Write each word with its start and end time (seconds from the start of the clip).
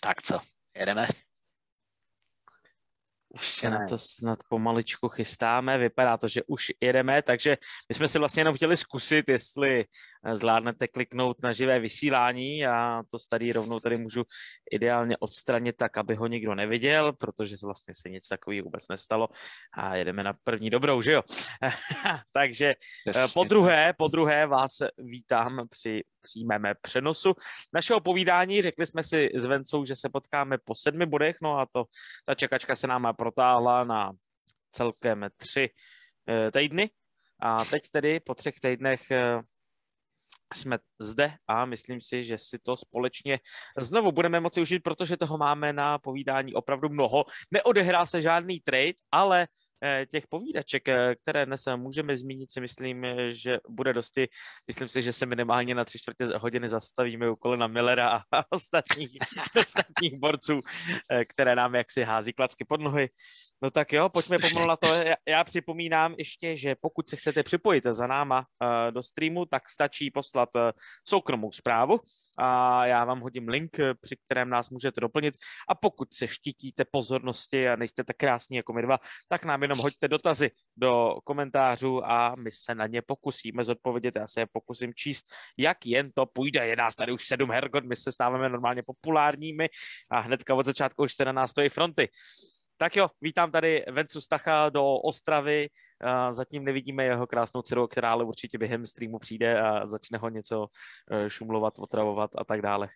Tak 0.00 0.22
co, 0.22 0.40
jedeme? 0.74 1.08
Už 3.32 3.48
se 3.48 3.70
na 3.70 3.86
to 3.86 3.98
snad 3.98 4.38
pomaličku 4.48 5.08
chystáme, 5.08 5.78
vypadá 5.78 6.16
to, 6.16 6.28
že 6.28 6.42
už 6.46 6.66
jedeme, 6.80 7.22
takže 7.22 7.56
my 7.88 7.94
jsme 7.94 8.08
si 8.08 8.18
vlastně 8.18 8.40
jenom 8.40 8.54
chtěli 8.54 8.76
zkusit, 8.76 9.28
jestli 9.28 9.84
eh, 10.24 10.36
zvládnete 10.36 10.88
kliknout 10.88 11.42
na 11.42 11.52
živé 11.52 11.78
vysílání 11.78 12.66
a 12.66 13.02
to 13.10 13.18
tady 13.30 13.52
rovnou 13.52 13.80
tady 13.80 13.96
můžu 13.96 14.24
ideálně 14.70 15.16
odstranit 15.16 15.76
tak, 15.76 15.98
aby 15.98 16.14
ho 16.14 16.26
nikdo 16.26 16.54
neviděl, 16.54 17.12
protože 17.12 17.56
vlastně 17.64 17.94
se 17.94 18.08
nic 18.08 18.28
takového 18.28 18.64
vůbec 18.64 18.88
nestalo 18.88 19.28
a 19.74 19.96
jedeme 19.96 20.22
na 20.22 20.34
první 20.44 20.70
dobrou, 20.70 21.02
že 21.02 21.12
jo? 21.12 21.22
takže 22.32 22.74
eh, 23.08 23.26
po 23.34 23.44
druhé, 23.44 23.94
po 23.98 24.08
druhé 24.08 24.46
vás 24.46 24.72
vítám 24.98 25.68
při 25.70 26.02
přímém 26.20 26.62
přenosu 26.82 27.34
našeho 27.72 28.00
povídání. 28.00 28.62
Řekli 28.62 28.86
jsme 28.86 29.02
si 29.02 29.30
s 29.34 29.44
Vencou, 29.44 29.84
že 29.84 29.96
se 29.96 30.08
potkáme 30.08 30.58
po 30.64 30.74
sedmi 30.74 31.06
bodech, 31.06 31.36
no 31.42 31.58
a 31.58 31.66
to, 31.72 31.84
ta 32.24 32.34
čekačka 32.34 32.76
se 32.76 32.86
nám 32.86 33.02
protáhla 33.20 33.84
na 33.84 34.12
celkem 34.72 35.28
tři 35.36 35.68
eh, 36.28 36.50
týdny. 36.50 36.90
A 37.40 37.64
teď 37.64 37.82
tedy 37.92 38.20
po 38.20 38.34
třech 38.34 38.54
týdnech 38.60 39.10
eh, 39.10 39.40
jsme 40.54 40.78
zde 40.98 41.32
a 41.48 41.64
myslím 41.64 42.00
si, 42.00 42.24
že 42.24 42.38
si 42.38 42.58
to 42.58 42.76
společně 42.76 43.38
znovu 43.78 44.12
budeme 44.12 44.40
moci 44.40 44.60
užít, 44.60 44.82
protože 44.82 45.16
toho 45.16 45.38
máme 45.38 45.72
na 45.72 45.98
povídání 45.98 46.54
opravdu 46.54 46.88
mnoho. 46.88 47.24
Neodehrá 47.50 48.06
se 48.06 48.22
žádný 48.22 48.60
trade, 48.60 49.04
ale 49.12 49.46
těch 50.10 50.26
povídaček, 50.26 50.88
eh, 50.88 51.14
které 51.14 51.46
dnes 51.46 51.64
můžeme 51.76 52.16
zmínit, 52.16 52.52
si 52.52 52.60
myslím, 52.60 53.04
eh, 53.04 53.32
že 53.32 53.58
bude 53.68 53.92
dosti. 53.92 54.28
Myslím 54.66 54.88
si, 54.88 55.02
že 55.02 55.12
se 55.12 55.26
minimálně 55.26 55.74
na 55.74 55.84
tři 55.84 55.98
čtvrtě 55.98 56.24
hodiny 56.24 56.68
zastavíme 56.68 57.30
u 57.30 57.36
kolena 57.36 57.66
Millera 57.66 58.22
a 58.32 58.44
ostatních, 58.50 59.10
ostatních 59.60 60.18
borců, 60.18 60.60
které 61.28 61.56
nám 61.56 61.74
jaksi 61.74 62.02
hází 62.02 62.32
klacky 62.32 62.64
pod 62.64 62.80
nohy. 62.80 63.08
No 63.62 63.70
tak 63.70 63.92
jo, 63.92 64.08
pojďme 64.08 64.38
pomalu 64.38 64.66
na 64.68 64.76
to. 64.76 64.94
Já, 64.94 65.14
já 65.28 65.44
připomínám 65.44 66.14
ještě, 66.18 66.56
že 66.56 66.74
pokud 66.80 67.08
se 67.08 67.16
chcete 67.16 67.42
připojit 67.42 67.84
za 67.84 68.06
náma 68.06 68.38
uh, 68.38 68.92
do 68.92 69.02
streamu, 69.02 69.46
tak 69.46 69.68
stačí 69.68 70.10
poslat 70.10 70.48
uh, 70.54 70.62
soukromou 71.08 71.52
zprávu 71.52 72.00
a 72.38 72.86
já 72.86 73.04
vám 73.04 73.20
hodím 73.20 73.48
link, 73.48 73.76
při 74.00 74.16
kterém 74.26 74.50
nás 74.50 74.70
můžete 74.70 75.00
doplnit 75.00 75.34
a 75.68 75.74
pokud 75.74 76.14
se 76.14 76.28
štítíte 76.28 76.84
pozornosti 76.84 77.68
a 77.68 77.76
nejste 77.76 78.04
tak 78.04 78.16
krásní 78.16 78.56
jako 78.56 78.72
my 78.72 78.82
dva, 78.82 78.98
tak 79.28 79.44
nám 79.44 79.62
jenom 79.62 79.78
hoďte 79.78 80.08
dotazy 80.08 80.50
do 80.76 81.16
komentářů 81.24 82.04
a 82.04 82.34
my 82.36 82.52
se 82.52 82.74
na 82.74 82.86
ně 82.86 83.02
pokusíme 83.02 83.64
zodpovědět. 83.64 84.16
Já 84.16 84.26
se 84.26 84.40
je 84.40 84.46
pokusím 84.52 84.94
číst, 84.94 85.26
jak 85.58 85.86
jen 85.86 86.12
to 86.14 86.26
půjde. 86.26 86.66
Je 86.66 86.76
nás 86.76 86.94
tady 86.94 87.12
už 87.12 87.26
sedm 87.26 87.50
hergot, 87.50 87.84
my 87.84 87.96
se 87.96 88.12
stáváme 88.12 88.48
normálně 88.48 88.82
populárními 88.82 89.68
a 90.10 90.20
hnedka 90.20 90.54
od 90.54 90.66
začátku 90.66 91.02
už 91.02 91.14
se 91.14 91.24
na 91.24 91.32
nás 91.32 91.50
stojí 91.50 91.68
fronty. 91.68 92.08
Tak 92.80 92.96
jo, 92.96 93.08
vítám 93.20 93.50
tady 93.50 93.84
Vencu 93.90 94.20
Stacha 94.20 94.68
do 94.68 94.84
Ostravy. 94.84 95.68
Zatím 96.30 96.64
nevidíme 96.64 97.04
jeho 97.04 97.26
krásnou 97.26 97.62
dceru, 97.62 97.86
která 97.86 98.12
ale 98.12 98.24
určitě 98.24 98.58
během 98.58 98.86
streamu 98.86 99.18
přijde 99.18 99.60
a 99.60 99.86
začne 99.86 100.18
ho 100.18 100.28
něco 100.28 100.66
eh, 101.10 101.30
šumlovat, 101.30 101.78
otravovat 101.78 102.30
a 102.38 102.44
tak 102.44 102.62
dále. 102.62 102.88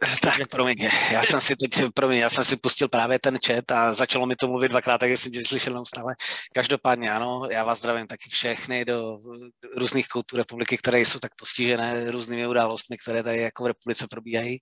Tak, 0.22 0.48
promiň, 0.50 0.88
já 1.12 1.22
jsem 1.22 1.40
si 1.40 1.56
teď, 1.56 1.84
promiň, 1.94 2.18
já 2.18 2.30
jsem 2.30 2.44
si 2.44 2.56
pustil 2.56 2.88
právě 2.88 3.18
ten 3.18 3.38
chat 3.46 3.70
a 3.70 3.92
začalo 3.92 4.26
mi 4.26 4.36
to 4.36 4.48
mluvit 4.48 4.68
dvakrát, 4.68 4.98
tak 4.98 5.10
jsem 5.10 5.32
tě 5.32 5.42
slyšel 5.42 5.74
neustále. 5.74 6.14
Každopádně 6.54 7.12
ano, 7.12 7.42
já 7.50 7.64
vás 7.64 7.78
zdravím 7.78 8.06
taky 8.06 8.30
všechny 8.30 8.84
do 8.84 9.18
různých 9.76 10.08
koutů 10.08 10.36
republiky, 10.36 10.76
které 10.76 11.00
jsou 11.00 11.18
tak 11.18 11.34
postižené 11.34 12.10
různými 12.10 12.46
událostmi, 12.46 12.96
které 12.98 13.22
tady 13.22 13.38
jako 13.38 13.64
v 13.64 13.66
republice 13.66 14.06
probíhají. 14.10 14.58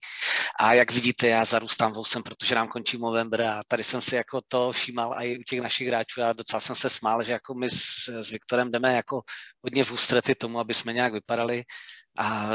A 0.60 0.74
jak 0.74 0.92
vidíte, 0.92 1.28
já 1.28 1.44
zarůstám 1.44 1.92
vousem, 1.92 2.22
protože 2.22 2.54
nám 2.54 2.68
končí 2.68 2.98
november 2.98 3.42
a 3.42 3.62
tady 3.68 3.84
jsem 3.84 4.00
si 4.00 4.14
jako 4.14 4.40
to 4.48 4.72
všímal 4.72 5.14
i 5.18 5.38
u 5.38 5.42
těch 5.42 5.60
našich 5.60 5.88
hráčů 5.88 6.22
a 6.22 6.32
docela 6.32 6.60
jsem 6.60 6.76
se 6.76 6.90
smál, 6.90 7.24
že 7.24 7.32
jako 7.32 7.54
my 7.54 7.70
s, 7.70 8.08
s 8.08 8.30
Viktorem 8.30 8.70
jdeme 8.70 8.94
jako 8.94 9.20
hodně 9.62 9.84
v 9.84 9.92
ústrety 9.92 10.34
tomu, 10.34 10.60
aby 10.60 10.74
jsme 10.74 10.92
nějak 10.92 11.12
vypadali 11.12 11.62
a 12.18 12.48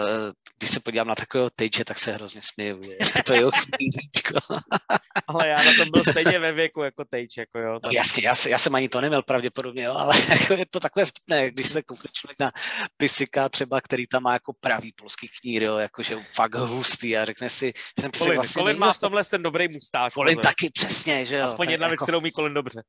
když 0.57 0.69
se 0.69 0.79
podívám 0.79 1.07
na 1.07 1.15
takového 1.15 1.49
Tage, 1.49 1.85
tak 1.85 1.99
se 1.99 2.11
hrozně 2.11 2.41
směju. 2.43 2.81
Je 3.15 3.23
to 3.23 3.33
jeho 3.33 3.51
ale 5.27 5.47
já 5.47 5.63
na 5.63 5.73
tom 5.77 5.91
byl 5.91 6.03
stejně 6.03 6.39
ve 6.39 6.51
věku 6.51 6.81
jako 6.81 7.05
Tage, 7.05 7.41
jako 7.41 7.59
jo. 7.59 7.79
No, 7.83 7.89
jasně, 7.93 8.23
já, 8.23 8.35
já, 8.47 8.57
jsem 8.57 8.75
ani 8.75 8.89
to 8.89 9.01
neměl 9.01 9.21
pravděpodobně, 9.21 9.83
jo, 9.83 9.93
ale 9.93 10.15
jako 10.41 10.53
je 10.53 10.65
to 10.69 10.79
takové 10.79 11.05
vtipné, 11.05 11.51
když 11.51 11.69
se 11.69 11.83
koukne 11.83 12.09
člověk 12.13 12.39
na 12.39 12.51
Pisika 12.97 13.49
třeba, 13.49 13.81
který 13.81 14.07
tam 14.07 14.23
má 14.23 14.33
jako 14.33 14.53
pravý 14.59 14.91
polský 14.91 15.29
knír, 15.41 15.63
jo, 15.63 15.77
jakože 15.77 16.15
fakt 16.15 16.55
hustý 16.55 17.17
a 17.17 17.25
řekne 17.25 17.49
si, 17.49 17.65
že 17.75 18.01
ten 18.01 18.11
Pisik 18.11 18.25
Colin, 18.25 18.35
vlastně 18.35 18.59
Colin 18.59 18.77
má 18.77 18.93
v 18.93 18.99
tomhle 18.99 19.23
ten 19.23 19.43
dobrý 19.43 19.67
mustáž. 19.67 20.13
Colin 20.13 20.37
taky, 20.37 20.69
přesně, 20.69 21.25
že 21.25 21.35
jo. 21.35 21.45
Aspoň 21.45 21.69
jedna 21.69 21.87
věc, 21.87 21.93
jako... 21.93 22.05
kterou 22.05 22.17
umí 22.17 22.31
Colin 22.31 22.53
dobře. 22.53 22.81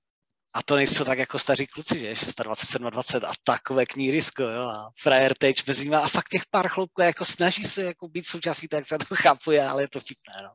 A 0.54 0.62
to 0.62 0.76
nejsou 0.76 1.04
tak 1.04 1.18
jako 1.18 1.38
staří 1.38 1.66
kluci, 1.66 2.00
že? 2.00 2.14
26, 2.44 2.78
27 2.78 3.30
a 3.30 3.32
takové 3.44 3.86
knírisko, 3.86 4.42
jo? 4.42 4.62
A 4.62 4.90
frajer 5.00 5.34
teď 5.38 5.66
mezi 5.66 5.84
nimi. 5.84 5.96
A 5.96 6.08
fakt 6.08 6.28
těch 6.28 6.42
pár 6.50 6.68
chlopků 6.68 7.02
jako 7.02 7.24
snaží 7.24 7.64
se 7.64 7.82
jako 7.82 8.08
být 8.08 8.26
součástí, 8.26 8.68
tak 8.68 8.86
se 8.86 8.98
to 8.98 9.14
chápu, 9.14 9.50
ale 9.70 9.82
je 9.82 9.88
to 9.88 10.00
vtipné, 10.00 10.42
no. 10.42 10.50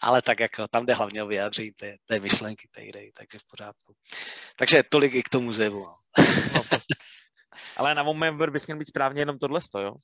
Ale 0.00 0.22
tak 0.22 0.40
jako 0.40 0.68
tam 0.70 0.86
jde 0.86 0.94
hlavně 0.94 1.22
o 1.22 1.26
vyjádření 1.26 1.70
té, 1.72 1.96
té 2.06 2.20
myšlenky, 2.20 2.68
té 2.70 2.80
idei, 2.80 3.12
takže 3.14 3.38
v 3.38 3.46
pořádku. 3.50 3.94
Takže 4.56 4.82
tolik 4.90 5.14
i 5.14 5.22
k 5.22 5.28
tomu 5.28 5.52
zevu, 5.52 5.86
no. 5.86 5.96
ale 7.76 7.94
na 7.94 8.02
moment 8.02 8.50
bys 8.50 8.66
měl 8.66 8.78
být 8.78 8.88
správně 8.88 9.20
jenom 9.20 9.38
tohle, 9.38 9.60
jo? 9.78 9.94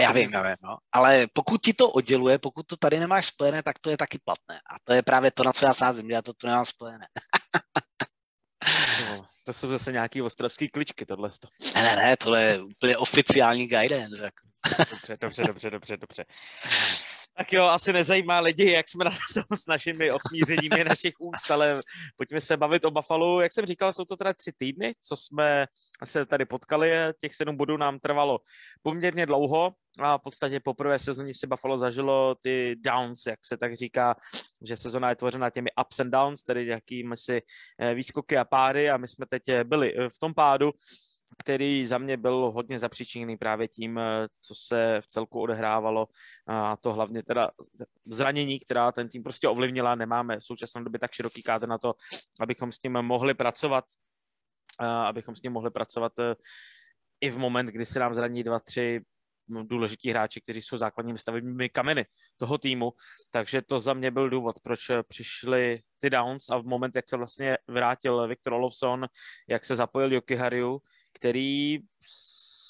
Já 0.00 0.12
vím, 0.12 0.30
já 0.32 0.42
vím, 0.42 0.56
no. 0.62 0.76
Ale 0.92 1.26
pokud 1.32 1.62
ti 1.62 1.74
to 1.74 1.90
odděluje, 1.90 2.38
pokud 2.38 2.66
to 2.66 2.76
tady 2.76 3.00
nemáš 3.00 3.26
spojené, 3.26 3.62
tak 3.62 3.78
to 3.78 3.90
je 3.90 3.96
taky 3.96 4.18
platné. 4.24 4.60
A 4.70 4.76
to 4.84 4.92
je 4.92 5.02
právě 5.02 5.30
to, 5.30 5.44
na 5.44 5.52
co 5.52 5.66
já 5.66 5.74
sázím, 5.74 6.06
že 6.06 6.12
já 6.12 6.22
to 6.22 6.32
tu 6.32 6.46
nemám 6.46 6.64
spojené. 6.64 7.06
No, 9.00 9.24
to 9.44 9.52
jsou 9.52 9.70
zase 9.70 9.92
nějaký 9.92 10.22
ostravský 10.22 10.68
kličky, 10.68 11.06
tohle. 11.06 11.30
Ne, 11.74 11.82
ne, 11.82 11.96
ne, 11.96 12.16
tohle 12.16 12.42
je 12.42 12.62
úplně 12.62 12.96
oficiální 12.96 13.66
guidance. 13.66 14.24
Jako. 14.24 14.48
Dobře, 14.90 15.16
dobře, 15.20 15.42
dobře, 15.44 15.70
dobře, 15.70 15.96
dobře. 15.96 16.24
Tak 17.36 17.52
jo, 17.52 17.64
asi 17.64 17.92
nezajímá 17.92 18.40
lidi, 18.40 18.72
jak 18.72 18.88
jsme 18.88 19.04
na 19.04 19.10
tom 19.34 19.56
s 19.56 19.66
našimi 19.66 20.10
oknířeními 20.12 20.84
našich 20.84 21.14
úst, 21.18 21.50
ale 21.50 21.80
pojďme 22.16 22.40
se 22.40 22.56
bavit 22.56 22.84
o 22.84 22.90
Buffalo. 22.90 23.40
Jak 23.40 23.52
jsem 23.52 23.66
říkal, 23.66 23.92
jsou 23.92 24.04
to 24.04 24.16
teda 24.16 24.32
tři 24.32 24.52
týdny, 24.56 24.94
co 25.00 25.16
jsme 25.16 25.66
se 26.04 26.26
tady 26.26 26.44
potkali. 26.44 26.90
Těch 27.20 27.34
sedm 27.34 27.56
bodů 27.56 27.76
nám 27.76 27.98
trvalo 27.98 28.38
poměrně 28.82 29.26
dlouho 29.26 29.72
a 30.00 30.18
v 30.18 30.22
podstatě 30.22 30.60
poprvé 30.60 30.98
v 30.98 31.02
sezóně 31.02 31.32
si 31.34 31.46
Buffalo 31.46 31.78
zažilo 31.78 32.34
ty 32.34 32.76
downs, 32.76 33.26
jak 33.26 33.44
se 33.44 33.56
tak 33.56 33.76
říká, 33.76 34.16
že 34.62 34.76
sezona 34.76 35.08
je 35.08 35.16
tvořena 35.16 35.50
těmi 35.50 35.70
ups 35.86 36.00
and 36.00 36.10
downs, 36.10 36.42
tedy 36.42 36.66
jakými 36.66 37.16
si 37.16 37.42
eh, 37.78 37.94
výskoky 37.94 38.38
a 38.38 38.44
pády 38.44 38.90
a 38.90 38.96
my 38.96 39.08
jsme 39.08 39.26
teď 39.26 39.42
byli 39.64 39.94
v 40.08 40.18
tom 40.18 40.34
pádu 40.34 40.72
který 41.38 41.86
za 41.86 41.98
mě 41.98 42.16
byl 42.16 42.50
hodně 42.54 42.78
zapříčiněný 42.78 43.36
právě 43.36 43.68
tím, 43.68 43.98
eh, 43.98 44.28
co 44.40 44.54
se 44.54 45.00
v 45.00 45.06
celku 45.06 45.40
odehrávalo 45.40 46.06
a 46.46 46.76
to 46.76 46.92
hlavně 46.92 47.22
teda 47.22 47.50
zranění, 48.06 48.60
která 48.60 48.92
ten 48.92 49.08
tým 49.08 49.22
prostě 49.22 49.48
ovlivnila. 49.48 49.94
Nemáme 49.94 50.40
v 50.40 50.44
současné 50.44 50.84
době 50.84 51.00
tak 51.00 51.12
široký 51.12 51.42
kádr 51.42 51.68
na 51.68 51.78
to, 51.78 51.94
abychom 52.40 52.72
s 52.72 52.78
tím 52.78 52.92
mohli 52.92 53.34
pracovat, 53.34 53.84
abychom 54.80 55.36
s 55.36 55.42
ním 55.42 55.52
mohli 55.52 55.70
pracovat 55.70 56.18
eh, 56.18 56.34
i 57.20 57.30
v 57.30 57.38
moment, 57.38 57.66
kdy 57.66 57.86
se 57.86 57.98
nám 57.98 58.14
zraní 58.14 58.42
dva, 58.42 58.60
tři 58.60 59.00
důležití 59.48 60.10
hráči, 60.10 60.40
kteří 60.40 60.62
jsou 60.62 60.76
základními 60.76 61.18
stavebními 61.18 61.68
kameny 61.68 62.06
toho 62.36 62.58
týmu, 62.58 62.92
takže 63.30 63.62
to 63.62 63.80
za 63.80 63.94
mě 63.94 64.10
byl 64.10 64.30
důvod, 64.30 64.60
proč 64.62 64.80
přišli 65.08 65.80
ty 66.00 66.10
downs 66.10 66.48
a 66.50 66.58
v 66.58 66.64
moment, 66.64 66.96
jak 66.96 67.08
se 67.08 67.16
vlastně 67.16 67.58
vrátil 67.68 68.28
Viktor 68.28 68.52
Olofsson, 68.52 69.06
jak 69.48 69.64
se 69.64 69.76
zapojil 69.76 70.12
Joki 70.12 70.34
Hariu, 70.34 70.80
který 71.14 71.78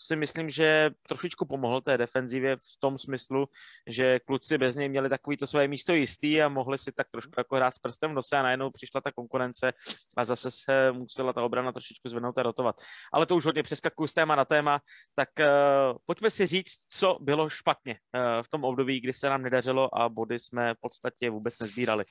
si 0.07 0.17
myslím, 0.17 0.51
že 0.51 0.91
trošičku 1.09 1.47
pomohl 1.47 1.81
té 1.81 1.99
defenzivě 1.99 2.57
v 2.57 2.77
tom 2.79 2.99
smyslu, 2.99 3.49
že 3.87 4.21
kluci 4.21 4.59
bez 4.59 4.77
něj 4.77 4.89
měli 4.89 5.09
takový 5.09 5.37
to 5.37 5.47
své 5.47 5.69
místo 5.69 5.95
jistý 5.95 6.43
a 6.43 6.49
mohli 6.49 6.79
si 6.79 6.93
tak 6.93 7.11
trošku 7.11 7.33
jako 7.39 7.57
hrát 7.57 7.75
s 7.75 7.79
prstem 7.79 8.11
v 8.11 8.15
nose 8.15 8.37
a 8.37 8.43
najednou 8.43 8.71
přišla 8.71 9.01
ta 9.01 9.13
konkurence 9.13 9.73
a 10.17 10.25
zase 10.25 10.51
se 10.51 10.93
musela 10.93 11.33
ta 11.33 11.43
obrana 11.43 11.73
trošičku 11.73 12.09
zvednout 12.09 12.39
a 12.39 12.43
rotovat. 12.43 12.77
Ale 13.13 13.27
to 13.27 13.37
už 13.37 13.45
hodně 13.45 13.63
přeskakuju 13.63 14.09
z 14.09 14.15
téma 14.15 14.37
na 14.37 14.45
téma, 14.45 14.81
tak 15.15 15.29
uh, 15.41 15.99
pojďme 16.07 16.31
si 16.31 16.47
říct, 16.47 16.87
co 16.89 17.19
bylo 17.21 17.49
špatně 17.49 17.93
uh, 17.93 18.43
v 18.43 18.49
tom 18.49 18.65
období, 18.65 19.01
kdy 19.01 19.13
se 19.13 19.29
nám 19.29 19.43
nedařilo 19.43 19.99
a 19.99 20.09
body 20.09 20.39
jsme 20.39 20.75
v 20.75 20.81
podstatě 20.81 21.31
vůbec 21.31 21.59
nezbírali. 21.59 22.05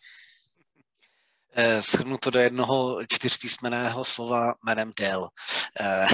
Eh, 1.56 1.82
schrnu 1.82 2.18
to 2.18 2.30
do 2.30 2.40
jednoho 2.40 3.00
čtyřpísmeného 3.08 4.06
slova 4.06 4.54
jménem 4.66 4.92
Dell. 5.00 5.30
Eh, 5.80 6.08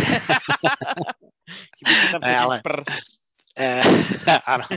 ale, 2.39 2.61
eh, 3.57 3.81
ano. 4.45 4.67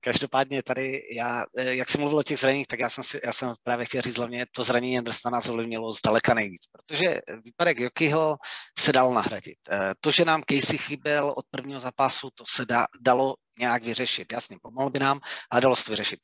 Každopádně 0.00 0.62
tady 0.62 1.02
já, 1.16 1.44
eh, 1.56 1.74
jak 1.74 1.88
jsem 1.88 2.00
mluvil 2.00 2.18
o 2.18 2.22
těch 2.22 2.38
zraněních, 2.38 2.66
tak 2.66 2.80
já 2.80 2.90
jsem, 2.90 3.04
si, 3.04 3.20
já 3.24 3.32
jsem 3.32 3.54
právě 3.62 3.86
chtěl 3.86 4.02
říct 4.02 4.18
hlavně, 4.18 4.46
to 4.52 4.64
zranění 4.64 4.98
Andersona 4.98 5.36
nás 5.36 5.48
ovlivnilo 5.48 5.92
zdaleka 5.92 6.34
nejvíc, 6.34 6.62
protože 6.72 7.20
výpadek 7.44 7.80
Jokyho 7.80 8.36
se 8.78 8.92
dal 8.92 9.14
nahradit. 9.14 9.58
To, 10.00 10.10
že 10.10 10.24
nám 10.24 10.42
Casey 10.50 10.78
chyběl 10.78 11.34
od 11.36 11.44
prvního 11.50 11.80
zápasu, 11.80 12.28
to 12.34 12.44
se 12.48 12.66
da, 12.66 12.86
dalo 13.00 13.34
nějak 13.58 13.84
vyřešit. 13.84 14.32
Jasně, 14.32 14.56
pomohl 14.62 14.90
by 14.90 14.98
nám, 14.98 15.20
ale 15.50 15.60
dalo 15.60 15.76
se 15.76 15.84
to 15.84 15.92
vyřešit. 15.92 16.20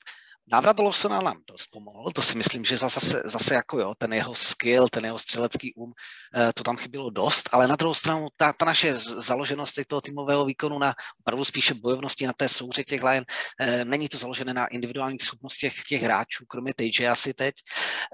Návrat 0.53 0.79
Lawsona 0.79 1.21
nám 1.21 1.43
dost 1.47 1.67
pomohl, 1.67 2.11
to 2.11 2.23
si 2.23 2.37
myslím, 2.39 2.65
že 2.65 2.79
zase, 2.79 3.23
zase 3.25 3.55
jako 3.55 3.81
jo, 3.81 3.95
ten 3.99 4.13
jeho 4.13 4.35
skill, 4.35 4.89
ten 4.89 5.05
jeho 5.05 5.19
střelecký 5.19 5.75
um, 5.75 5.93
eh, 6.37 6.53
to 6.53 6.63
tam 6.63 6.77
chybilo 6.77 7.11
dost, 7.11 7.49
ale 7.53 7.69
na 7.69 7.77
druhou 7.77 7.95
stranu 7.95 8.29
ta, 8.37 8.53
ta 8.53 8.65
naše 8.65 8.95
založenost 8.99 9.79
toho 9.87 10.01
týmového 10.01 10.45
výkonu 10.45 10.79
na 10.79 10.95
opravdu 11.21 11.45
spíše 11.45 11.75
bojovnosti 11.75 12.27
na 12.27 12.33
té 12.33 12.49
souře 12.49 12.85
těch 12.85 13.03
Lion, 13.03 13.25
eh, 13.61 13.85
není 13.85 14.09
to 14.09 14.19
založené 14.19 14.55
na 14.55 14.67
individuálních 14.67 15.23
schopnostech 15.23 15.83
těch 15.89 16.03
hráčů, 16.03 16.45
kromě 16.47 16.75
TJ 16.75 17.09
asi 17.09 17.35
teď, 17.35 17.55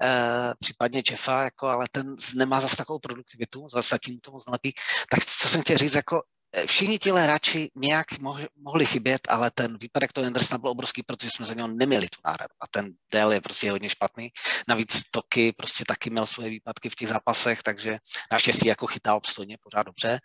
eh, 0.03 0.53
případně 0.59 1.03
Jeffa, 1.11 1.43
jako, 1.43 1.67
ale 1.67 1.87
ten 1.91 2.15
nemá 2.35 2.61
zase 2.61 2.75
takovou 2.75 2.99
produktivitu, 2.99 3.67
zase 3.69 3.97
tím 4.03 4.19
to 4.19 4.31
moc 4.31 4.45
nelepí. 4.45 4.73
Tak 5.11 5.25
co 5.25 5.49
jsem 5.49 5.61
chtěl 5.61 5.77
říct, 5.77 5.95
jako 5.95 6.21
všichni 6.65 6.99
ti 6.99 7.11
hráči 7.11 7.71
nějak 7.75 8.19
mohli, 8.19 8.47
mohli 8.55 8.85
chybět, 8.85 9.21
ale 9.29 9.51
ten 9.51 9.77
výpadek 9.77 10.13
toho 10.13 10.27
Andersona 10.27 10.57
byl 10.57 10.69
obrovský, 10.69 11.03
protože 11.03 11.29
jsme 11.31 11.45
za 11.45 11.53
něho 11.53 11.67
neměli 11.67 12.07
tu 12.07 12.19
náhradu. 12.25 12.53
A 12.61 12.67
ten 12.67 12.89
Dell 13.11 13.33
je 13.33 13.41
prostě 13.41 13.71
hodně 13.71 13.89
špatný. 13.89 14.29
Navíc 14.67 15.01
Toky 15.11 15.51
prostě 15.51 15.83
taky 15.87 16.09
měl 16.09 16.25
svoje 16.25 16.49
výpadky 16.49 16.89
v 16.89 16.95
těch 16.95 17.07
zápasech, 17.07 17.63
takže 17.63 17.97
naštěstí 18.31 18.67
jako 18.67 18.87
chytá 18.87 19.15
obstojně 19.15 19.57
pořád 19.63 19.83
dobře. 19.83 20.19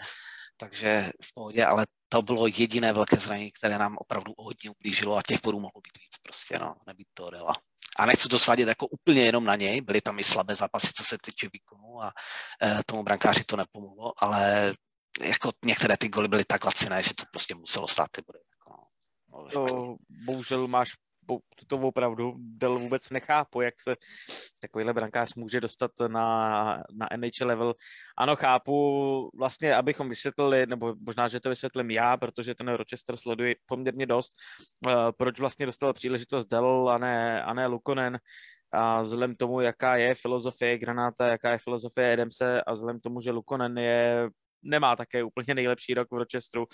Takže 0.56 1.11
v 1.25 1.35
pohodě, 1.35 1.65
ale 1.65 1.87
to 2.09 2.23
bylo 2.23 2.47
jediné 2.47 2.93
velké 2.93 3.17
zranění, 3.17 3.50
které 3.50 3.79
nám 3.79 3.97
opravdu 3.97 4.33
hodně 4.38 4.71
ublížilo 4.71 5.17
a 5.17 5.23
těch 5.26 5.41
bodů 5.43 5.61
mohlo 5.61 5.81
být 5.81 6.03
víc 6.03 6.19
prostě, 6.23 6.59
no, 6.59 6.75
nebýt 6.87 7.09
to 7.15 7.31
Dela. 7.31 7.55
A 7.99 8.06
nechci 8.06 8.29
to 8.29 8.38
svádět 8.38 8.69
jako 8.69 8.87
úplně 8.87 9.23
jenom 9.23 9.44
na 9.44 9.56
něj, 9.56 9.81
byly 9.81 10.00
tam 10.00 10.19
i 10.19 10.25
slabé 10.25 10.55
zápasy, 10.55 10.88
co 10.94 11.05
se 11.05 11.19
týče 11.23 11.49
výkonu 11.53 12.03
a 12.03 12.12
e, 12.62 12.79
tomu 12.87 13.03
brankáři 13.03 13.44
to 13.44 13.56
nepomohlo, 13.56 14.12
ale 14.17 14.73
jako 15.23 15.51
některé 15.65 15.97
ty 15.97 16.09
goly 16.09 16.29
byly 16.29 16.45
tak 16.45 16.65
laciné, 16.65 17.03
že 17.03 17.15
to 17.15 17.25
prostě 17.33 17.55
muselo 17.55 17.89
stát 17.89 18.09
ty 18.11 18.23
body. 18.27 18.39
Jako, 18.39 18.83
no, 19.33 19.49
to, 19.49 19.97
bohužel 20.09 20.69
máš 20.69 20.91
tuto 21.57 21.77
opravdu 21.77 22.35
Del 22.39 22.79
vůbec 22.79 23.11
nechápu, 23.11 23.61
jak 23.61 23.75
se 23.81 23.97
takovýhle 24.61 24.93
brankář 24.93 25.35
může 25.35 25.61
dostat 25.61 25.91
na, 26.07 26.83
na 26.93 27.09
NHL 27.17 27.47
level. 27.47 27.75
Ano, 28.19 28.37
chápu, 28.37 29.31
vlastně, 29.35 29.75
abychom 29.75 30.09
vysvětlili, 30.09 30.67
nebo 30.67 30.95
možná, 31.07 31.29
že 31.29 31.41
to 31.41 31.49
vysvětlím 31.49 31.91
já, 31.91 32.17
protože 32.17 32.55
ten 32.55 32.69
Rochester 32.69 33.17
sleduje 33.17 33.55
poměrně 33.67 34.07
dost, 34.07 34.33
uh, 34.87 34.93
proč 35.19 35.41
vlastně 35.41 35.67
dostal 35.67 35.93
příležitost 35.93 36.47
Del 36.47 36.89
a 36.89 36.99
ne, 36.99 37.43
a 37.43 37.55
ne 37.55 37.67
Lukonen, 37.67 38.19
a 38.73 39.03
vzhledem 39.03 39.35
tomu, 39.35 39.61
jaká 39.61 39.97
je 39.97 40.15
filozofie 40.15 40.79
Granáta, 40.79 41.27
jaká 41.27 41.51
je 41.51 41.59
filozofie 41.59 42.12
Edemse 42.12 42.62
a 42.62 42.73
vzhledem 42.73 43.01
tomu, 43.01 43.21
že 43.21 43.31
Lukonen 43.31 43.79
je 43.79 44.31
nemá 44.62 44.97
také 44.97 45.25
úplně 45.25 45.55
nejlepší 45.55 45.95
rok 45.95 46.09
v 46.11 46.17
Rochesteru. 46.17 46.67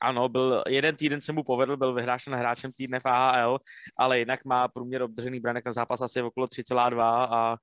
Ano, 0.00 0.28
byl 0.28 0.62
jeden 0.68 0.96
týden 0.96 1.20
se 1.20 1.32
mu 1.32 1.42
povedl, 1.42 1.76
byl 1.76 1.94
vyhrášen 1.94 2.34
hráčem 2.34 2.70
týdne 2.72 3.00
v 3.00 3.06
AHL, 3.06 3.58
ale 3.98 4.18
jinak 4.18 4.44
má 4.44 4.68
průměr 4.68 5.02
obdržený 5.02 5.40
branek 5.40 5.64
na 5.64 5.72
zápas 5.72 6.00
asi 6.00 6.22
okolo 6.22 6.46
3,2 6.46 7.02
a 7.30 7.56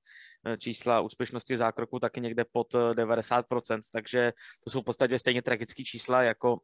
e, 0.46 0.56
čísla 0.56 1.00
úspěšnosti 1.00 1.56
zákroku 1.56 1.98
taky 1.98 2.20
někde 2.20 2.44
pod 2.52 2.74
90%, 2.74 3.78
e, 3.78 3.80
takže 3.92 4.32
to 4.64 4.70
jsou 4.70 4.80
v 4.80 4.84
podstatě 4.84 5.18
stejně 5.18 5.42
tragické 5.42 5.84
čísla 5.84 6.22
jako 6.22 6.58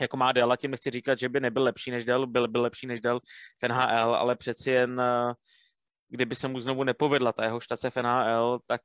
jako 0.00 0.16
má 0.16 0.32
Dell, 0.32 0.52
a 0.52 0.56
tím 0.56 0.70
nechci 0.70 0.90
říkat, 0.90 1.18
že 1.18 1.28
by 1.28 1.40
nebyl 1.40 1.62
lepší 1.62 1.90
než 1.90 2.04
Dell, 2.04 2.26
byl, 2.26 2.48
byl 2.48 2.62
lepší 2.62 2.86
než 2.86 3.00
Dell 3.00 3.20
v 3.64 3.68
NHL, 3.68 4.14
ale 4.14 4.36
přeci 4.36 4.70
jen 4.70 5.00
e, 5.00 5.34
kdyby 6.08 6.36
se 6.36 6.48
mu 6.48 6.60
znovu 6.60 6.84
nepovedla 6.84 7.32
ta 7.32 7.44
jeho 7.44 7.60
štace 7.60 7.90
v 7.90 7.96
NHL, 7.96 8.58
tak 8.66 8.80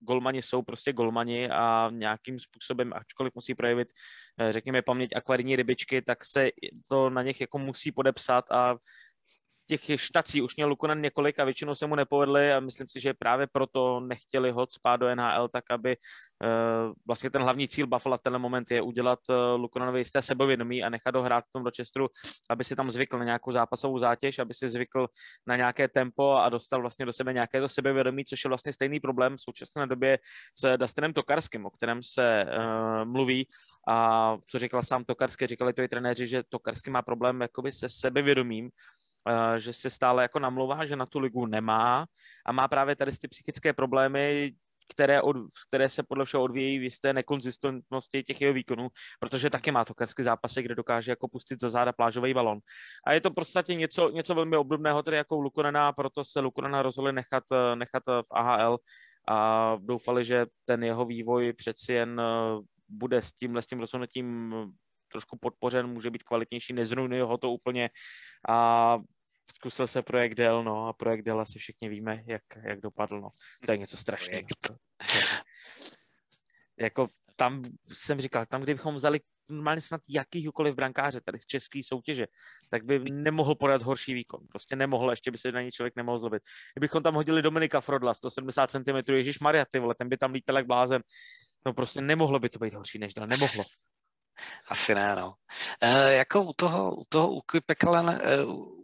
golmani 0.00 0.42
jsou 0.42 0.62
prostě 0.62 0.92
golmani 0.92 1.50
a 1.50 1.90
nějakým 1.92 2.38
způsobem, 2.38 2.92
ačkoliv 2.96 3.34
musí 3.34 3.54
projevit, 3.54 3.88
eh, 4.40 4.52
řekněme, 4.52 4.82
paměť 4.82 5.10
akvarijní 5.16 5.56
rybičky, 5.56 6.02
tak 6.02 6.24
se 6.24 6.50
to 6.88 7.10
na 7.10 7.22
nich 7.22 7.40
jako 7.40 7.58
musí 7.58 7.92
podepsat 7.92 8.50
a 8.50 8.76
těch 9.78 10.00
štací 10.00 10.42
už 10.42 10.56
měl 10.56 10.68
Lukonen 10.68 11.00
několik 11.00 11.38
a 11.38 11.44
většinou 11.44 11.74
se 11.74 11.86
mu 11.86 11.94
nepovedly 11.94 12.52
a 12.52 12.60
myslím 12.60 12.88
si, 12.88 13.00
že 13.00 13.14
právě 13.14 13.46
proto 13.52 14.00
nechtěli 14.00 14.50
ho 14.50 14.66
spát 14.70 14.96
do 14.96 15.14
NHL, 15.14 15.48
tak 15.48 15.64
aby 15.70 15.96
uh, 15.96 16.92
vlastně 17.06 17.30
ten 17.30 17.42
hlavní 17.42 17.68
cíl 17.68 17.86
Buffalo 17.86 18.18
v 18.18 18.20
tenhle 18.22 18.38
moment 18.38 18.70
je 18.70 18.82
udělat 18.82 19.18
uh, 19.28 19.60
Lukonenovi 19.60 19.98
jisté 19.98 20.22
sebevědomí 20.22 20.82
a 20.82 20.88
nechat 20.88 21.14
ho 21.14 21.22
hrát 21.22 21.44
v 21.44 21.52
tom 21.52 21.64
Rochesteru, 21.64 22.08
aby 22.50 22.64
si 22.64 22.76
tam 22.76 22.90
zvykl 22.90 23.18
na 23.18 23.24
nějakou 23.24 23.52
zápasovou 23.52 23.98
zátěž, 23.98 24.38
aby 24.38 24.54
si 24.54 24.68
zvykl 24.68 25.06
na 25.46 25.56
nějaké 25.56 25.88
tempo 25.88 26.36
a 26.36 26.48
dostal 26.48 26.80
vlastně 26.80 27.06
do 27.06 27.12
sebe 27.12 27.32
nějaké 27.32 27.60
to 27.60 27.68
sebevědomí, 27.68 28.24
což 28.24 28.44
je 28.44 28.48
vlastně 28.48 28.72
stejný 28.72 29.00
problém 29.00 29.36
v 29.36 29.40
současné 29.40 29.86
době 29.86 30.18
s 30.56 30.76
Dustinem 30.76 31.12
Tokarským, 31.12 31.66
o 31.66 31.70
kterém 31.70 32.02
se 32.02 32.44
uh, 32.44 33.04
mluví. 33.04 33.48
A 33.88 34.36
co 34.46 34.58
říkal 34.58 34.82
sám 34.82 35.04
Tokarský, 35.04 35.46
říkali 35.46 35.72
to 35.72 35.82
i 35.82 35.88
trenéři, 35.88 36.26
že 36.26 36.42
Tokarský 36.48 36.90
má 36.90 37.02
problém 37.02 37.40
jakoby 37.40 37.72
se 37.72 37.88
sebevědomím, 37.88 38.70
Eh, 38.70 38.99
že 39.58 39.72
se 39.72 39.90
stále 39.90 40.22
jako 40.22 40.38
namlouvá, 40.38 40.84
že 40.84 40.96
na 40.96 41.06
tu 41.06 41.18
ligu 41.18 41.46
nemá 41.46 42.06
a 42.46 42.52
má 42.52 42.68
právě 42.68 42.96
tady 42.96 43.12
ty 43.12 43.28
psychické 43.28 43.72
problémy, 43.72 44.52
které, 44.90 45.22
od, 45.22 45.36
které 45.68 45.88
se 45.88 46.02
podle 46.02 46.24
všeho 46.24 46.42
odvíjí 46.42 46.78
v 46.78 46.82
jisté 46.82 47.12
nekonzistentnosti 47.12 48.22
těch 48.22 48.40
jeho 48.40 48.54
výkonů, 48.54 48.88
protože 49.20 49.50
taky 49.50 49.70
má 49.70 49.84
to 49.84 49.94
karské 49.94 50.24
zápasy, 50.24 50.62
kde 50.62 50.74
dokáže 50.74 51.12
jako 51.12 51.28
pustit 51.28 51.60
za 51.60 51.68
záda 51.68 51.92
plážový 51.92 52.34
balon. 52.34 52.58
A 53.06 53.12
je 53.12 53.20
to 53.20 53.30
podstatě 53.30 53.74
něco, 53.74 54.10
něco 54.10 54.34
velmi 54.34 54.56
obdobného 54.56 55.02
tedy 55.02 55.16
jako 55.16 55.40
Lukonena, 55.40 55.92
proto 55.92 56.24
se 56.24 56.40
Lukonena 56.40 56.82
rozhodli 56.82 57.12
nechat, 57.12 57.44
eh, 57.52 57.76
nechat 57.76 58.02
v 58.06 58.30
AHL 58.30 58.78
a 59.28 59.76
doufali, 59.80 60.24
že 60.24 60.46
ten 60.64 60.84
jeho 60.84 61.04
vývoj 61.04 61.52
přeci 61.52 61.92
jen 61.92 62.20
eh, 62.20 62.60
bude 62.88 63.22
s 63.22 63.32
tímhle 63.32 63.62
s 63.62 63.66
tím 63.66 63.80
rozhodnutím 63.80 64.54
trošku 65.12 65.38
podpořen, 65.38 65.86
může 65.86 66.10
být 66.10 66.22
kvalitnější, 66.22 66.72
nezrujnuje 66.72 67.22
ho 67.22 67.38
to 67.38 67.50
úplně 67.50 67.90
a 68.48 68.98
zkusil 69.54 69.86
se 69.86 70.02
projekt 70.02 70.34
Dell, 70.34 70.64
no 70.64 70.88
a 70.88 70.92
projekt 70.92 71.22
Dell 71.22 71.40
asi 71.40 71.58
všichni 71.58 71.88
víme, 71.88 72.22
jak, 72.26 72.42
jak 72.62 72.80
dopadl, 72.80 73.20
no. 73.20 73.28
To 73.66 73.72
je 73.72 73.78
něco 73.78 73.96
strašného. 73.96 74.46
jako 76.80 77.08
tam 77.36 77.62
jsem 77.92 78.20
říkal, 78.20 78.46
tam 78.46 78.62
kdybychom 78.62 78.94
vzali 78.94 79.20
normálně 79.48 79.80
snad 79.80 80.00
jakýhokoliv 80.08 80.74
brankáře 80.74 81.20
tady 81.20 81.38
z 81.38 81.46
české 81.46 81.80
soutěže, 81.84 82.26
tak 82.70 82.84
by 82.84 83.10
nemohl 83.10 83.54
podat 83.54 83.82
horší 83.82 84.14
výkon. 84.14 84.40
Prostě 84.48 84.76
nemohl, 84.76 85.10
ještě 85.10 85.30
by 85.30 85.38
se 85.38 85.52
na 85.52 85.60
něj 85.60 85.70
člověk 85.70 85.96
nemohl 85.96 86.18
zlobit. 86.18 86.42
Kdybychom 86.74 87.02
tam 87.02 87.14
hodili 87.14 87.42
Dominika 87.42 87.80
Frodla, 87.80 88.14
170 88.14 88.70
cm, 88.70 89.12
Ježíš 89.12 89.38
Maria, 89.38 89.64
ty 89.64 89.78
vole, 89.78 89.94
ten 89.94 90.08
by 90.08 90.16
tam 90.16 90.32
lítal 90.32 90.56
jak 90.56 90.66
blázen. 90.66 91.02
No 91.66 91.74
prostě 91.74 92.00
nemohlo 92.00 92.38
by 92.38 92.48
to 92.48 92.58
být 92.58 92.74
horší 92.74 92.98
než 92.98 93.14
dal, 93.14 93.26
nemohlo. 93.26 93.64
Asi 94.68 94.94
ne, 94.94 95.14
no. 95.16 95.36
E, 95.80 96.14
jako 96.14 96.40
u 96.40 96.52
toho, 96.52 96.90
u 96.90 97.04
toho 97.04 97.28
u 97.28 97.42
Pekalen, 97.66 98.08
e, 98.08 98.18